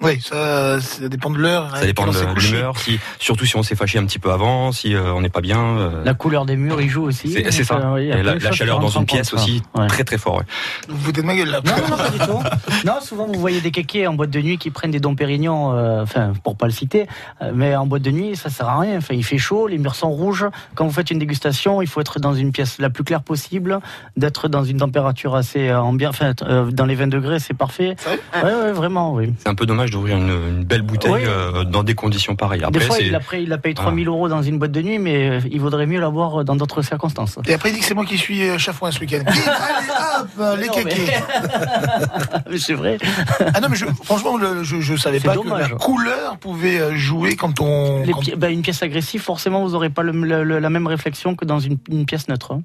Oui, 0.00 0.20
ça, 0.20 0.80
ça 0.80 1.08
dépend 1.08 1.28
de 1.30 1.38
l'heure. 1.38 1.76
Ça 1.76 1.84
dépend 1.84 2.06
de 2.06 2.12
couché. 2.32 2.56
l'humeur, 2.56 2.78
si, 2.78 3.00
surtout 3.18 3.46
si 3.46 3.56
on 3.56 3.64
s'est 3.64 3.74
fâché 3.74 3.98
un 3.98 4.04
petit 4.06 4.20
peu 4.20 4.30
avant, 4.30 4.70
si 4.70 4.94
euh, 4.94 5.12
on 5.12 5.20
n'est 5.20 5.28
pas 5.28 5.40
bien. 5.40 5.58
euh, 5.60 6.04
La 6.04 6.14
couleur 6.14 6.46
des 6.46 6.54
murs, 6.56 6.80
il 6.80 6.88
joue 6.88 7.02
aussi. 7.02 7.32
c'est 7.50 7.64
ça. 7.64 7.92
Oui, 7.94 8.08
plein 8.10 8.22
la, 8.36 8.52
chaleur 8.52 8.78
dans 8.78 8.88
une 8.88 9.06
pièce 9.06 9.32
aussi, 9.34 9.60
ouais. 9.76 9.88
très 9.88 10.04
très 10.04 10.18
fort. 10.18 10.36
ouais. 10.38 10.44
Vous 10.88 10.96
vous 10.96 11.12
de 11.12 11.22
ma 11.22 11.34
gueule 11.34 11.48
là. 11.50 11.60
Non, 11.64 11.72
non, 11.72 11.88
non, 11.90 11.96
pas 11.96 12.10
du 12.10 12.18
tout. 12.18 12.42
Non, 12.84 13.00
souvent 13.02 13.26
vous 13.26 13.40
voyez 13.40 13.60
des 13.60 13.72
kékés 13.72 14.06
en 14.06 14.14
boîte 14.14 14.30
de 14.30 14.40
nuit 14.40 14.56
qui 14.56 14.70
prennent 14.70 14.92
des 14.92 15.00
dons 15.00 15.16
Pérignon, 15.16 15.72
euh, 15.74 16.02
enfin 16.02 16.32
pour 16.44 16.56
pas 16.56 16.66
le 16.66 16.72
citer, 16.72 17.08
euh, 17.42 17.50
mais 17.52 17.74
en 17.74 17.86
boîte 17.86 18.02
de 18.02 18.12
nuit 18.12 18.36
ça 18.36 18.50
sert 18.50 18.68
à 18.68 18.78
rien. 18.78 18.98
Enfin, 18.98 19.14
il 19.14 19.24
fait 19.24 19.36
chaud, 19.38 19.66
les 19.66 19.78
murs 19.78 19.96
sont 19.96 20.10
rouges. 20.10 20.46
Quand 20.76 20.84
vous 20.86 20.92
faites 20.92 21.10
une 21.10 21.18
dégustation, 21.18 21.82
il 21.82 21.88
faut 21.88 22.00
être 22.00 22.20
dans 22.20 22.34
une 22.34 22.52
pièce 22.52 22.78
la 22.78 22.88
plus 22.88 23.02
claire 23.02 23.22
possible, 23.22 23.80
d'être 24.16 24.46
dans 24.48 24.62
une 24.62 24.78
température 24.78 25.34
assez 25.34 25.68
euh, 25.68 25.80
ambiante, 25.80 26.14
enfin 26.14 26.34
euh, 26.42 26.70
dans 26.70 26.84
les 26.86 26.94
20 26.94 27.08
degrés, 27.08 27.40
c'est 27.40 27.54
parfait. 27.54 27.96
Ouais, 28.36 28.42
ouais, 28.44 28.72
vraiment, 28.72 29.12
oui. 29.14 29.34
C'est 29.40 29.48
un 29.48 29.54
peu 29.56 29.66
dommage 29.66 29.87
d'ouvrir 29.90 30.16
une, 30.16 30.28
une 30.30 30.64
belle 30.64 30.82
bouteille 30.82 31.12
Oui. 31.12 31.20
euh, 31.26 31.64
dans 31.64 31.82
des 31.82 31.94
conditions 31.94 32.36
pareilles. 32.36 32.60
Des 32.60 32.66
Après, 32.66 32.80
fois, 32.80 32.96
c'est 32.96 33.06
il 33.06 33.12
la, 33.12 33.20
paye, 33.20 33.42
il 33.44 33.48
la 33.48 33.58
paye 33.58 33.74
Voilà. 33.74 33.88
3000 33.90 34.08
euros 34.08 34.28
dans 34.28 34.42
une 34.42 34.58
boîte 34.58 34.72
de 34.72 34.82
nuit, 34.82 34.98
mais 34.98 35.28
euh, 35.30 35.40
il 35.50 35.60
vaudrait 35.60 35.86
mieux 35.86 36.00
l'avoir 36.00 36.44
dans 36.44 36.56
d'autres 36.56 36.82
circonstances. 36.82 37.38
Et 37.46 37.54
après, 37.54 37.70
il 37.70 37.74
dit 37.74 37.80
que 37.80 37.86
c'est 37.86 37.94
moi 37.94 38.04
qui 38.04 38.18
suis 38.18 38.42
euh, 38.48 38.58
chafouin 38.58 38.90
ce 38.90 39.00
week-end. 39.00 39.20
Allez, 39.26 39.38
hop, 40.20 40.28
euh, 40.40 40.56
les 40.56 40.66
Non, 40.66 40.72
mais- 42.50 42.58
c'est 42.58 42.74
vrai. 42.74 42.98
Ah 43.54 43.60
non, 43.60 43.68
mais 43.70 43.76
je, 43.76 43.86
franchement, 44.04 44.36
le- 44.36 44.62
je, 44.64 44.80
je 44.80 44.96
savais 44.96 45.20
pas 45.20 45.34
dommage. 45.34 45.66
que 45.66 45.72
la 45.72 45.76
couleur 45.78 46.36
pouvait 46.38 46.78
euh, 46.80 46.94
jouer 46.96 47.36
quand 47.36 47.60
on. 47.60 48.02
Les 48.04 48.12
quand- 48.12 48.20
pi- 48.20 48.34
bah, 48.36 48.50
une 48.50 48.62
pièce 48.62 48.82
agressive, 48.82 49.20
forcément, 49.22 49.62
vous 49.64 49.70
n'aurez 49.72 49.90
pas 49.90 50.02
le- 50.02 50.12
le- 50.12 50.44
le- 50.44 50.58
la 50.58 50.70
même 50.70 50.86
réflexion 50.86 51.34
que 51.34 51.44
dans 51.44 51.58
une, 51.60 51.78
une 51.90 52.04
pièce 52.06 52.28
neutre. 52.28 52.52
hein. 52.52 52.62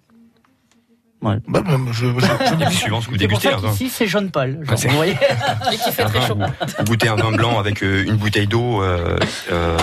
Ouais. 1.24 1.36
Bah, 1.48 1.62
bah, 1.66 1.78
je, 1.92 1.94
je, 1.94 2.06
je, 2.20 2.66
je- 2.70 2.76
suivant 2.78 3.00
ce 3.02 3.08
que 3.08 3.12
vous 3.14 3.18
C'est 3.20 3.28
pour 3.28 3.40
dégustez. 3.40 3.50
ça 3.50 3.56
hein. 3.56 3.70
qu'ici, 3.72 3.90
c'est 3.90 4.08
jaune 4.08 4.30
pâle. 4.30 4.60
genre, 4.64 4.78
c'est- 4.78 4.90
vous 4.90 4.96
voyez 4.98 5.14
Et 5.72 5.78
qui 5.78 5.92
fait 5.92 6.04
Un 6.04 6.10
très 6.10 6.20
vin, 6.20 6.28
chaud. 6.28 6.36
vous, 6.36 6.46
vous 6.80 6.84
goûtez 6.84 7.08
un 7.08 7.16
vin 7.16 7.32
blanc 7.32 7.60
avec 7.60 7.82
euh, 7.82 8.04
une 8.06 8.18
bouteille 8.18 8.48
d'eau, 8.48 8.82
euh, 8.84 9.18
euh, 9.52 9.78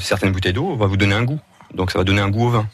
certaines 0.00 0.32
bouteilles 0.32 0.54
d'eau 0.54 0.74
va 0.76 0.86
vous 0.86 0.96
donner 0.96 1.14
un 1.14 1.24
goût. 1.24 1.38
Donc 1.76 1.90
ça 1.92 1.98
va 1.98 2.04
donner 2.04 2.20
un 2.22 2.30
goût 2.30 2.46
au 2.46 2.50
vin, 2.50 2.66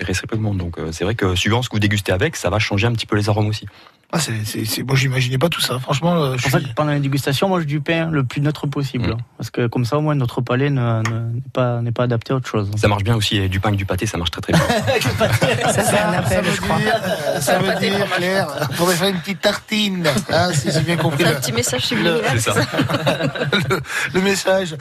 réciproquement. 0.00 0.52
Donc 0.54 0.78
euh, 0.78 0.90
c'est 0.92 1.04
vrai 1.04 1.14
que 1.14 1.34
suivant 1.36 1.62
ce 1.62 1.68
que 1.68 1.76
vous 1.76 1.80
dégustez 1.80 2.12
avec, 2.12 2.36
ça 2.36 2.50
va 2.50 2.58
changer 2.58 2.86
un 2.86 2.92
petit 2.92 3.06
peu 3.06 3.16
les 3.16 3.28
arômes 3.28 3.46
aussi. 3.48 3.66
Ah, 4.12 4.20
c'est, 4.20 4.44
c'est, 4.44 4.64
c'est- 4.64 4.84
moi, 4.84 4.94
j'imaginais 4.94 5.36
pas 5.36 5.48
tout 5.48 5.60
ça. 5.60 5.80
Franchement, 5.80 6.14
euh, 6.14 6.36
je 6.36 6.42
suis. 6.48 6.52
que 6.64 6.74
pendant 6.76 6.92
les 6.92 7.00
dégustations, 7.00 7.48
moi, 7.48 7.58
je 7.60 7.64
du 7.66 7.80
pain 7.80 8.08
le 8.08 8.22
plus 8.22 8.40
neutre 8.40 8.68
possible. 8.68 9.08
Mm. 9.14 9.16
Parce 9.36 9.50
que 9.50 9.66
comme 9.66 9.84
ça, 9.84 9.98
au 9.98 10.00
moins, 10.00 10.14
notre 10.14 10.40
palais 10.40 10.70
ne- 10.70 11.02
ne- 11.02 11.32
n'est 11.34 11.40
pas, 11.52 11.80
n'est 11.82 11.90
pas 11.90 12.04
adapté 12.04 12.32
à 12.32 12.36
autre 12.36 12.48
chose. 12.48 12.70
Ça 12.76 12.86
marche 12.86 13.02
bien 13.02 13.16
aussi, 13.16 13.36
et 13.36 13.48
du 13.48 13.58
pain 13.58 13.70
avec 13.70 13.78
du 13.78 13.84
pâté, 13.84 14.06
ça 14.06 14.16
marche 14.16 14.30
très 14.30 14.40
très 14.42 14.52
bien. 14.52 14.62
Ça, 15.72 15.82
c'est 15.84 15.98
un 15.98 16.12
appel, 16.12 16.44
veut 16.44 16.52
je 16.54 16.60
crois. 16.60 16.76
dire, 16.78 16.94
euh, 17.04 17.40
ça 17.40 17.58
veut 17.58 17.74
dire, 17.80 18.06
Claire, 18.16 18.46
on 18.70 18.74
pourrait 18.74 18.94
faire 18.94 19.08
une 19.08 19.18
petite 19.18 19.40
tartine, 19.40 20.06
hein, 20.30 20.52
si 20.52 20.70
j'ai 20.70 20.80
bien 20.82 20.96
compris. 20.96 21.24
Un 21.24 21.30
le- 21.32 21.36
petit 21.38 21.52
message 21.52 21.82
subliminal. 21.86 22.20
C'est 22.30 22.38
ça. 22.38 22.54
le, 23.68 23.80
le 24.14 24.20
message. 24.20 24.76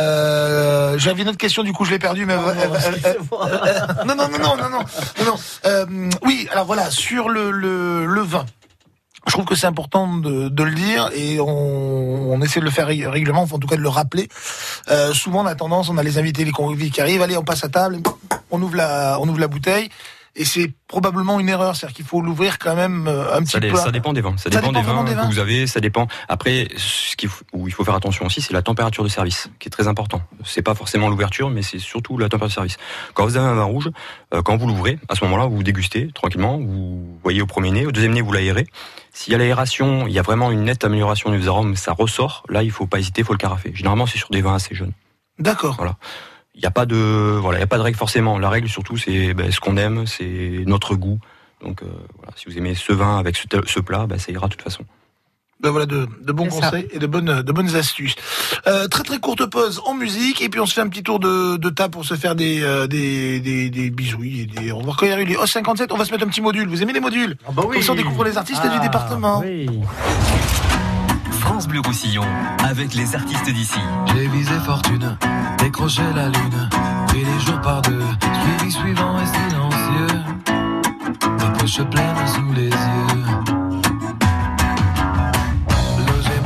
Euh, 0.00 0.98
J'avais 0.98 1.22
une 1.22 1.28
autre 1.28 1.38
question, 1.38 1.62
du 1.62 1.72
coup 1.72 1.84
je 1.84 1.90
l'ai 1.92 1.98
mais 2.26 2.34
elle- 2.34 2.70
elle- 2.86 3.00
elle- 3.04 4.06
non, 4.06 4.14
non, 4.14 4.28
non, 4.28 4.38
non, 4.38 4.56
non, 4.56 4.70
non, 4.70 4.78
non, 5.18 5.24
non. 5.24 5.34
Euh, 5.66 5.86
oui, 6.24 6.48
alors 6.52 6.64
voilà, 6.66 6.90
sur 6.90 7.28
le, 7.28 7.50
le, 7.50 8.06
le 8.06 8.20
vin. 8.22 8.46
Je 9.26 9.32
trouve 9.32 9.44
que 9.44 9.54
c'est 9.54 9.66
important 9.66 10.16
de, 10.16 10.48
de 10.48 10.62
le 10.62 10.70
dire 10.72 11.10
et 11.14 11.38
on, 11.40 12.32
on 12.32 12.40
essaie 12.40 12.58
de 12.60 12.64
le 12.64 12.70
faire 12.70 12.86
ré- 12.86 13.06
régulièrement, 13.06 13.42
enfin, 13.42 13.56
en 13.56 13.58
tout 13.58 13.68
cas 13.68 13.76
de 13.76 13.82
le 13.82 13.88
rappeler. 13.88 14.28
Euh, 14.90 15.12
souvent, 15.12 15.42
on 15.42 15.46
a 15.46 15.54
tendance, 15.54 15.90
on 15.90 15.98
a 15.98 16.02
les 16.02 16.16
invités, 16.18 16.44
les 16.44 16.52
convives 16.52 16.90
qui 16.90 17.00
arrivent, 17.02 17.20
allez, 17.20 17.36
on 17.36 17.44
passe 17.44 17.62
à 17.62 17.68
table, 17.68 17.98
on 18.50 18.60
ouvre 18.62 18.76
la, 18.76 19.18
on 19.20 19.28
ouvre 19.28 19.38
la 19.38 19.48
bouteille. 19.48 19.90
Et 20.40 20.46
c'est 20.46 20.72
probablement 20.88 21.38
une 21.38 21.50
erreur, 21.50 21.76
c'est-à-dire 21.76 21.94
qu'il 21.94 22.06
faut 22.06 22.22
l'ouvrir 22.22 22.58
quand 22.58 22.74
même 22.74 23.06
euh, 23.08 23.36
un 23.36 23.42
petit 23.42 23.50
Ça, 23.50 23.60
peu. 23.60 23.76
ça 23.76 23.90
dépend 23.90 24.14
des 24.14 24.22
vins. 24.22 24.38
Ça, 24.38 24.44
Ça 24.44 24.48
dépend, 24.48 24.72
dépend 24.72 25.04
des, 25.04 25.12
vins 25.12 25.28
que 25.28 25.34
vous 25.34 25.38
avez. 25.38 25.66
Ça 25.66 25.80
dépend. 25.80 26.06
Après, 26.30 26.66
ce 26.78 27.14
qu'il 27.14 27.28
faut, 27.28 27.44
où 27.52 27.68
il 27.68 27.74
faut 27.74 27.84
faire 27.84 27.94
attention 27.94 28.24
aussi, 28.24 28.40
c'est 28.40 28.54
la 28.54 28.62
température 28.62 29.04
de 29.04 29.10
service, 29.10 29.50
qui 29.58 29.68
est 29.68 29.70
très 29.70 29.86
important. 29.86 30.22
C'est 30.46 30.62
pas 30.62 30.74
forcément 30.74 31.10
l'ouverture, 31.10 31.50
mais 31.50 31.60
c'est 31.60 31.78
surtout 31.78 32.16
la 32.16 32.30
température 32.30 32.62
de 32.62 32.68
service. 32.68 32.78
Quand 33.12 33.26
vous 33.26 33.36
avez 33.36 33.46
un 33.46 33.54
vin 33.54 33.64
rouge, 33.64 33.90
euh, 34.32 34.40
quand 34.40 34.56
vous 34.56 34.66
l'ouvrez, 34.66 34.98
à 35.10 35.14
ce 35.14 35.22
moment-là, 35.24 35.44
vous 35.44 35.62
dégustez 35.62 36.08
tranquillement. 36.14 36.56
Vous 36.56 37.18
voyez 37.22 37.42
au 37.42 37.46
premier 37.46 37.70
nez, 37.70 37.84
au 37.84 37.92
deuxième 37.92 38.14
nez, 38.14 38.22
vous 38.22 38.32
l'aérez. 38.32 38.66
S'il 39.12 39.34
y 39.34 39.36
a 39.36 39.38
l'aération, 39.38 40.06
il 40.06 40.14
y 40.14 40.18
a 40.18 40.22
vraiment 40.22 40.50
une 40.50 40.64
nette 40.64 40.84
amélioration 40.84 41.30
des 41.32 41.48
arômes, 41.48 41.76
ça 41.76 41.92
ressort. 41.92 42.44
Là, 42.48 42.62
il 42.62 42.70
faut 42.70 42.86
pas 42.86 42.98
hésiter, 42.98 43.20
il 43.20 43.24
faut 43.26 43.34
le 43.34 43.38
carafer. 43.38 43.72
Généralement, 43.74 44.06
c'est 44.06 44.16
sur 44.16 44.30
des 44.30 44.40
vins 44.40 44.54
assez 44.54 44.74
jeunes. 44.74 44.92
D'accord. 45.38 45.74
Voilà. 45.76 45.96
Il 46.60 46.64
n'y 46.64 46.66
a 46.66 46.70
pas 46.72 46.84
de 46.84 47.38
voilà, 47.40 47.58
il 47.58 47.62
y 47.62 47.64
a 47.64 47.66
pas 47.66 47.78
de 47.78 47.82
règle 47.82 47.96
forcément. 47.96 48.38
La 48.38 48.50
règle 48.50 48.68
surtout, 48.68 48.98
c'est 48.98 49.32
ben, 49.32 49.50
ce 49.50 49.60
qu'on 49.60 49.78
aime, 49.78 50.06
c'est 50.06 50.62
notre 50.66 50.94
goût. 50.94 51.18
Donc 51.64 51.82
euh, 51.82 51.86
voilà, 52.18 52.34
si 52.36 52.50
vous 52.50 52.58
aimez 52.58 52.74
ce 52.74 52.92
vin 52.92 53.16
avec 53.18 53.34
ce, 53.38 53.44
ce 53.66 53.80
plat, 53.80 54.04
bah, 54.06 54.18
ça 54.18 54.30
ira 54.30 54.46
de 54.46 54.52
toute 54.52 54.60
façon. 54.60 54.84
Ben 55.62 55.70
voilà 55.70 55.86
de, 55.86 56.06
de 56.22 56.32
bons 56.32 56.50
ça. 56.50 56.60
conseils 56.60 56.86
et 56.92 56.98
de 56.98 57.06
bonnes, 57.06 57.40
de 57.40 57.52
bonnes 57.52 57.74
astuces. 57.76 58.14
Euh, 58.66 58.88
très 58.88 59.04
très 59.04 59.18
courte 59.20 59.46
pause 59.46 59.80
en 59.86 59.94
musique 59.94 60.42
et 60.42 60.50
puis 60.50 60.60
on 60.60 60.66
se 60.66 60.74
fait 60.74 60.82
un 60.82 60.88
petit 60.88 61.02
tour 61.02 61.18
de, 61.18 61.56
de 61.56 61.70
table 61.70 61.92
pour 61.92 62.04
se 62.04 62.12
faire 62.14 62.34
des, 62.34 62.60
euh, 62.62 62.86
des, 62.86 63.40
des, 63.40 63.70
des 63.70 63.88
bisouilles. 63.88 64.42
Et 64.42 64.46
des, 64.46 64.70
on 64.72 64.80
va 64.80 64.84
voir 64.84 64.96
quand 64.98 65.06
il 65.06 65.10
y 65.10 65.12
a 65.12 65.20
eu 65.20 65.24
les 65.24 65.36
OS 65.38 65.50
57, 65.50 65.92
on 65.92 65.96
va 65.96 66.04
se 66.04 66.12
mettre 66.12 66.24
un 66.24 66.28
petit 66.28 66.42
module. 66.42 66.68
Vous 66.68 66.82
aimez 66.82 66.92
les 66.92 67.00
modules? 67.00 67.36
Comme 67.56 67.80
ça 67.80 67.92
on 67.92 67.94
découvre 67.94 68.24
les 68.24 68.36
artistes 68.36 68.60
du 68.62 68.68
Ah, 68.70 68.78
département. 68.80 69.42
Bleu 71.58 71.80
Roussillon, 71.84 72.24
avec 72.64 72.94
les 72.94 73.14
artistes 73.14 73.50
d'ici. 73.50 73.80
J'ai 74.14 74.28
visé 74.28 74.52
fortune, 74.64 75.16
décroché 75.58 76.02
la 76.14 76.28
lune, 76.28 76.68
pris 77.08 77.24
les 77.24 77.40
jours 77.40 77.60
par 77.60 77.82
deux, 77.82 78.02
suivi 78.20 78.72
suivant 78.72 79.18
et 79.20 79.26
silencieux, 79.26 80.16
des 81.38 81.58
poches 81.58 81.82
pleines 81.90 82.26
sous 82.26 82.52
les 82.54 82.68
yeux. 82.68 83.24
Loger 85.98 86.40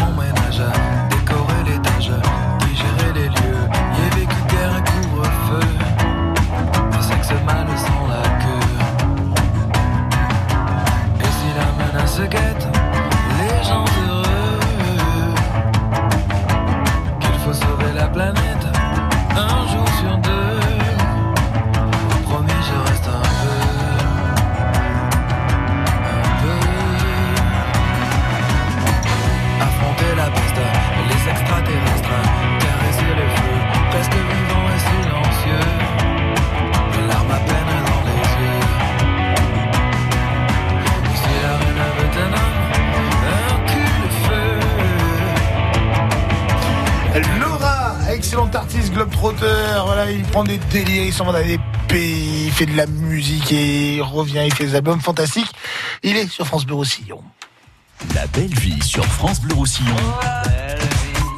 globetrotter. 48.95 49.83
Voilà, 49.85 50.11
il 50.11 50.23
prend 50.23 50.45
des 50.45 50.59
délires, 50.59 51.05
il 51.07 51.13
s'en 51.13 51.25
va 51.25 51.41
dans 51.41 51.47
des 51.47 51.59
pays, 51.89 52.47
il 52.47 52.53
fait 52.53 52.67
de 52.67 52.77
la 52.77 52.87
musique 52.87 53.53
et 53.53 53.97
il 53.97 54.03
revient, 54.03 54.43
il 54.45 54.55
fait 54.55 54.67
des 54.67 54.75
albums 54.77 55.01
fantastiques. 55.01 55.53
Il 56.03 56.17
est 56.17 56.29
sur 56.29 56.47
France 56.47 56.65
Bleu 56.65 56.77
Roussillon. 56.77 57.23
La 58.15 58.27
belle 58.29 58.55
vie 58.55 58.83
sur 58.83 59.05
France 59.05 59.41
Bleu 59.41 59.55
Roussillon. 59.55 59.97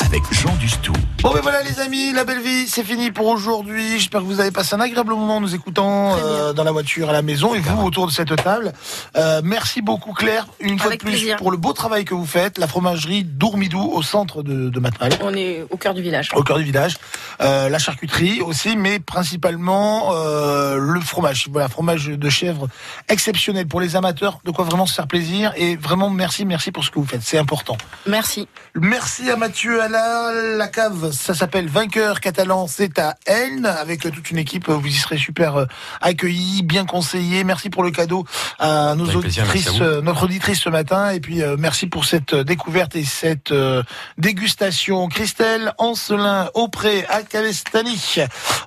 Avec 0.07 0.23
Jean 0.33 0.55
Dustou. 0.57 0.93
Bon 1.23 1.33
ben 1.33 1.41
voilà 1.41 1.63
les 1.63 1.81
amis, 1.81 2.13
la 2.13 2.25
belle 2.25 2.41
vie, 2.41 2.69
c'est 2.69 2.85
fini 2.85 3.11
pour 3.11 3.27
aujourd'hui. 3.27 3.99
J'espère 3.99 4.21
que 4.21 4.27
vous 4.27 4.39
avez 4.39 4.53
passé 4.53 4.77
un 4.77 4.81
agréable 4.81 5.11
moment 5.11 5.37
en 5.39 5.41
nous 5.41 5.55
écoutant 5.55 6.15
euh, 6.17 6.53
dans 6.53 6.63
la 6.63 6.71
voiture, 6.71 7.11
à 7.11 7.13
la 7.13 7.23
maison 7.23 7.55
et 7.55 7.59
vous 7.59 7.83
autour 7.83 8.07
de 8.07 8.13
cette 8.13 8.35
table. 8.37 8.73
Euh, 9.17 9.41
merci 9.43 9.83
beaucoup 9.83 10.13
Claire, 10.13 10.47
une 10.61 10.79
fois 10.79 10.93
de 10.93 10.97
plus 10.97 11.11
plaisir. 11.11 11.37
pour 11.37 11.51
le 11.51 11.57
beau 11.57 11.73
travail 11.73 12.05
que 12.05 12.15
vous 12.15 12.27
faites. 12.27 12.59
La 12.59 12.69
fromagerie 12.69 13.25
Dourmidou 13.25 13.83
au 13.83 14.03
centre 14.03 14.45
de, 14.45 14.69
de 14.69 14.81
Matmal. 14.81 15.13
On 15.23 15.35
est 15.35 15.67
au 15.71 15.77
cœur 15.77 15.95
du 15.95 16.03
village. 16.03 16.31
au 16.35 16.45
cœur 16.45 16.59
du 16.59 16.65
village. 16.65 16.97
Euh, 17.41 17.69
la 17.69 17.79
charcuterie 17.79 18.41
aussi, 18.43 18.77
mais 18.77 19.01
principalement 19.01 20.11
euh, 20.15 20.77
le 20.79 21.01
fromage. 21.01 21.49
Voilà, 21.51 21.69
fromage 21.69 22.07
de 22.07 22.29
chèvre 22.31 22.69
exceptionnel 23.09 23.67
pour 23.67 23.81
les 23.81 23.97
amateurs, 23.97 24.39
de 24.45 24.53
quoi 24.53 24.65
vraiment 24.65 24.87
se 24.87 24.95
faire 24.95 25.09
plaisir. 25.09 25.53
Et 25.57 25.77
vraiment, 25.77 26.11
merci, 26.11 26.45
merci 26.45 26.71
pour 26.71 26.85
ce 26.85 26.91
que 26.91 27.01
vous 27.01 27.07
faites. 27.07 27.23
C'est 27.23 27.39
important. 27.39 27.77
Merci. 28.07 28.47
Merci 28.77 29.29
à 29.31 29.37
Mathieu 29.37 29.83
Alain. 29.83 29.96
La 29.97 30.69
cave, 30.69 31.11
ça 31.13 31.35
s'appelle 31.35 31.69
Vainqueur 31.69 32.21
Catalan, 32.21 32.67
c'est 32.67 32.99
à 32.99 33.17
Elne. 33.25 33.65
Avec 33.65 34.01
toute 34.01 34.31
une 34.31 34.37
équipe, 34.37 34.69
vous 34.69 34.87
y 34.87 34.93
serez 34.93 35.17
super 35.17 35.57
euh, 35.57 35.65
accueillis, 36.03 36.63
bien 36.63 36.85
conseillés. 36.85 37.45
Merci 37.45 37.71
pour 37.71 37.83
le 37.83 37.91
cadeau 37.91 38.27
à 38.59 38.95
nos 38.95 39.09
Avec 39.09 39.21
plaisir, 39.21 39.45
merci 39.47 39.69
auditrices, 39.69 39.81
à 39.81 40.03
notre 40.03 40.25
auditrice 40.25 40.61
ce 40.61 40.69
matin. 40.69 41.11
Et 41.11 41.21
puis, 41.21 41.43
euh, 41.43 41.57
merci 41.59 41.87
pour 41.87 42.05
cette 42.05 42.35
euh, 42.35 42.45
découverte 42.45 42.95
et 42.95 43.05
cette 43.05 43.53
euh, 43.53 43.83
dégustation. 44.19 45.09
Christelle 45.09 45.73
Ancelin, 45.79 46.51
Aupré, 46.53 47.07
à 47.09 47.23
Calestani. 47.23 48.17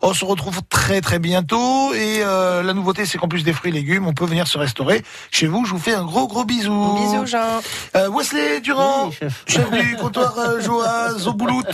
On 0.01 0.15
se 0.15 0.26
retrouve 0.26 0.61
très 0.68 1.01
très 1.01 1.19
bientôt. 1.19 1.93
Et 1.93 2.22
euh, 2.23 2.64
la 2.64 2.73
nouveauté, 2.73 3.06
c'est 3.06 3.19
qu'en 3.19 3.27
plus 3.27 3.43
des 3.43 3.53
fruits 3.53 3.69
et 3.69 3.73
légumes, 3.76 4.07
on 4.07 4.14
peut 4.14 4.26
venir 4.26 4.47
se 4.47 4.57
restaurer 4.57 5.03
chez 5.30 5.45
vous. 5.45 5.64
Je 5.65 5.72
vous 5.72 5.80
fais 5.80 5.93
un 5.93 6.06
gros 6.06 6.27
gros 6.27 6.43
bisou. 6.43 6.97
Bisous, 6.97 7.27
Jean. 7.27 7.61
Euh, 7.95 8.10
Wesley 8.10 8.61
Durand, 8.61 9.11
chef. 9.11 9.45
du 9.45 9.95
comptoir 9.97 10.35
Zoboulout. 11.20 11.64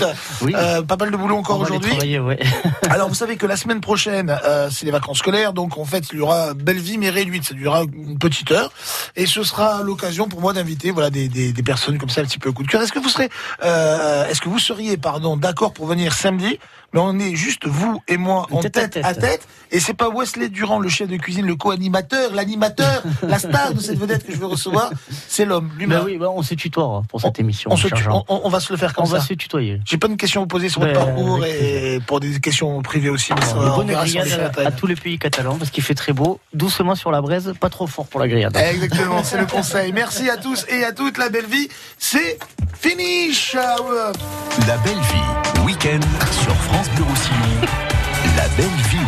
Euh, 0.55 0.81
pas 0.83 0.95
mal 0.95 1.11
de 1.11 1.17
boulot 1.17 1.35
encore 1.37 1.59
aujourd'hui. 1.59 2.19
ouais. 2.19 2.39
Alors 2.89 3.09
vous 3.09 3.15
savez 3.15 3.35
que 3.35 3.45
la 3.45 3.57
semaine 3.57 3.81
prochaine, 3.81 4.35
euh, 4.45 4.69
c'est 4.71 4.85
les 4.85 4.91
vacances 4.91 5.17
scolaires, 5.19 5.53
donc 5.53 5.77
en 5.77 5.85
fait 5.85 6.05
il 6.11 6.19
y 6.19 6.21
aura 6.21 6.53
belle 6.53 6.77
vie 6.77 6.97
mais 6.97 7.09
réduite, 7.09 7.43
ça 7.45 7.53
durera 7.53 7.83
une 7.83 8.17
petite 8.17 8.51
heure, 8.51 8.71
et 9.15 9.25
ce 9.25 9.43
sera 9.43 9.81
l'occasion 9.83 10.27
pour 10.27 10.39
moi 10.41 10.53
d'inviter 10.53 10.91
voilà 10.91 11.09
des, 11.09 11.27
des, 11.27 11.51
des 11.51 11.63
personnes 11.63 11.97
comme 11.97 12.09
ça 12.09 12.21
un 12.21 12.25
petit 12.25 12.39
peu 12.39 12.51
coup 12.51 12.63
de 12.63 12.67
cœur. 12.67 12.81
Est-ce 12.81 12.91
que 12.93 12.99
vous 12.99 13.09
serez, 13.09 13.29
euh, 13.63 14.25
est-ce 14.27 14.39
que 14.41 14.49
vous 14.49 14.59
seriez 14.59 14.97
pardon 14.97 15.35
d'accord 15.35 15.73
pour 15.73 15.87
venir 15.87 16.13
samedi 16.13 16.59
mais 16.95 17.01
on 17.01 17.19
est 17.19 17.35
juste 17.35 17.67
vous 17.67 18.01
et 18.07 18.17
moi 18.17 18.47
en 18.51 18.61
tête, 18.61 18.97
à 19.03 19.13
tête, 19.13 19.47
et 19.71 19.79
c'est 19.79 19.93
pas 19.93 20.09
Wesley 20.09 20.49
Durand, 20.49 20.79
le 20.79 20.89
chef 20.89 21.07
de 21.09 21.17
cuisine, 21.17 21.45
le 21.45 21.55
co-animateur, 21.55 22.33
l'animateur, 22.33 23.03
la 23.27 23.37
star 23.37 23.73
de 23.73 23.79
cette 23.81 23.99
vedette 23.99 24.25
que 24.25 24.31
je 24.31 24.37
veux 24.37 24.45
recevoir, 24.45 24.89
c'est 25.27 25.43
l'homme 25.45 25.69
lui-même. 25.77 25.99
Ben 25.99 26.05
oui, 26.05 26.17
ben 26.17 26.29
on 26.33 26.41
se 26.41 26.55
tutoie 26.55 27.03
pour 27.09 27.19
cette 27.21 27.37
émission. 27.39 27.69
On, 27.71 27.75
se 27.77 27.87
tu- 27.89 28.07
on- 28.09 28.23
on 28.29 28.49
va 28.49 28.59
se 28.59 28.71
le 28.71 28.77
faire 28.79 28.93
comme 28.93 29.03
On 29.03 29.07
ça. 29.07 29.17
va 29.17 29.21
se 29.23 29.33
tutoyer. 29.33 29.81
J'ai 29.85 29.97
pas 29.97 30.07
de 30.07 30.15
questions 30.15 30.41
à 30.41 30.43
vous 30.43 30.47
poser 30.47 30.69
sur 30.69 30.79
votre 30.81 30.93
Ben, 30.93 31.05
parcours 31.05 31.43
et 31.45 31.99
pour 32.07 32.19
des 32.21 32.39
questions 32.39 32.81
privées 32.81 33.09
aussi. 33.09 33.33
mais 33.33 33.41
ça, 33.45 33.55
on 33.57 33.75
bonne 33.75 33.87
grillade 33.87 34.51
à, 34.57 34.67
à 34.67 34.71
tous 34.71 34.87
les 34.87 34.95
pays 34.95 35.19
catalans 35.19 35.57
parce 35.57 35.69
qu'il 35.71 35.83
fait 35.83 35.95
très 35.95 36.13
beau. 36.13 36.39
Doucement 36.53 36.95
sur 36.95 37.11
la 37.11 37.21
braise, 37.21 37.53
pas 37.59 37.69
trop 37.69 37.87
fort 37.87 38.05
pour 38.07 38.21
la 38.21 38.27
grillade. 38.29 38.55
Exactement, 38.55 39.21
c'est 39.25 39.37
le 39.37 39.45
conseil. 39.45 39.91
Merci 39.91 40.29
à 40.29 40.37
tous 40.37 40.65
et 40.69 40.85
à 40.85 40.93
toutes. 40.93 41.17
La 41.17 41.27
belle 41.29 41.45
vie, 41.47 41.67
c'est 41.97 42.39
finish. 42.79 43.55
La 43.55 44.77
belle 44.77 44.93
vie, 44.93 45.64
sur 46.31 46.55
France 46.55 46.89
Bleu 46.95 47.03
Roussillon. 47.03 47.61
La 48.37 48.47
belle 48.57 48.65
week-end. 48.89 49.04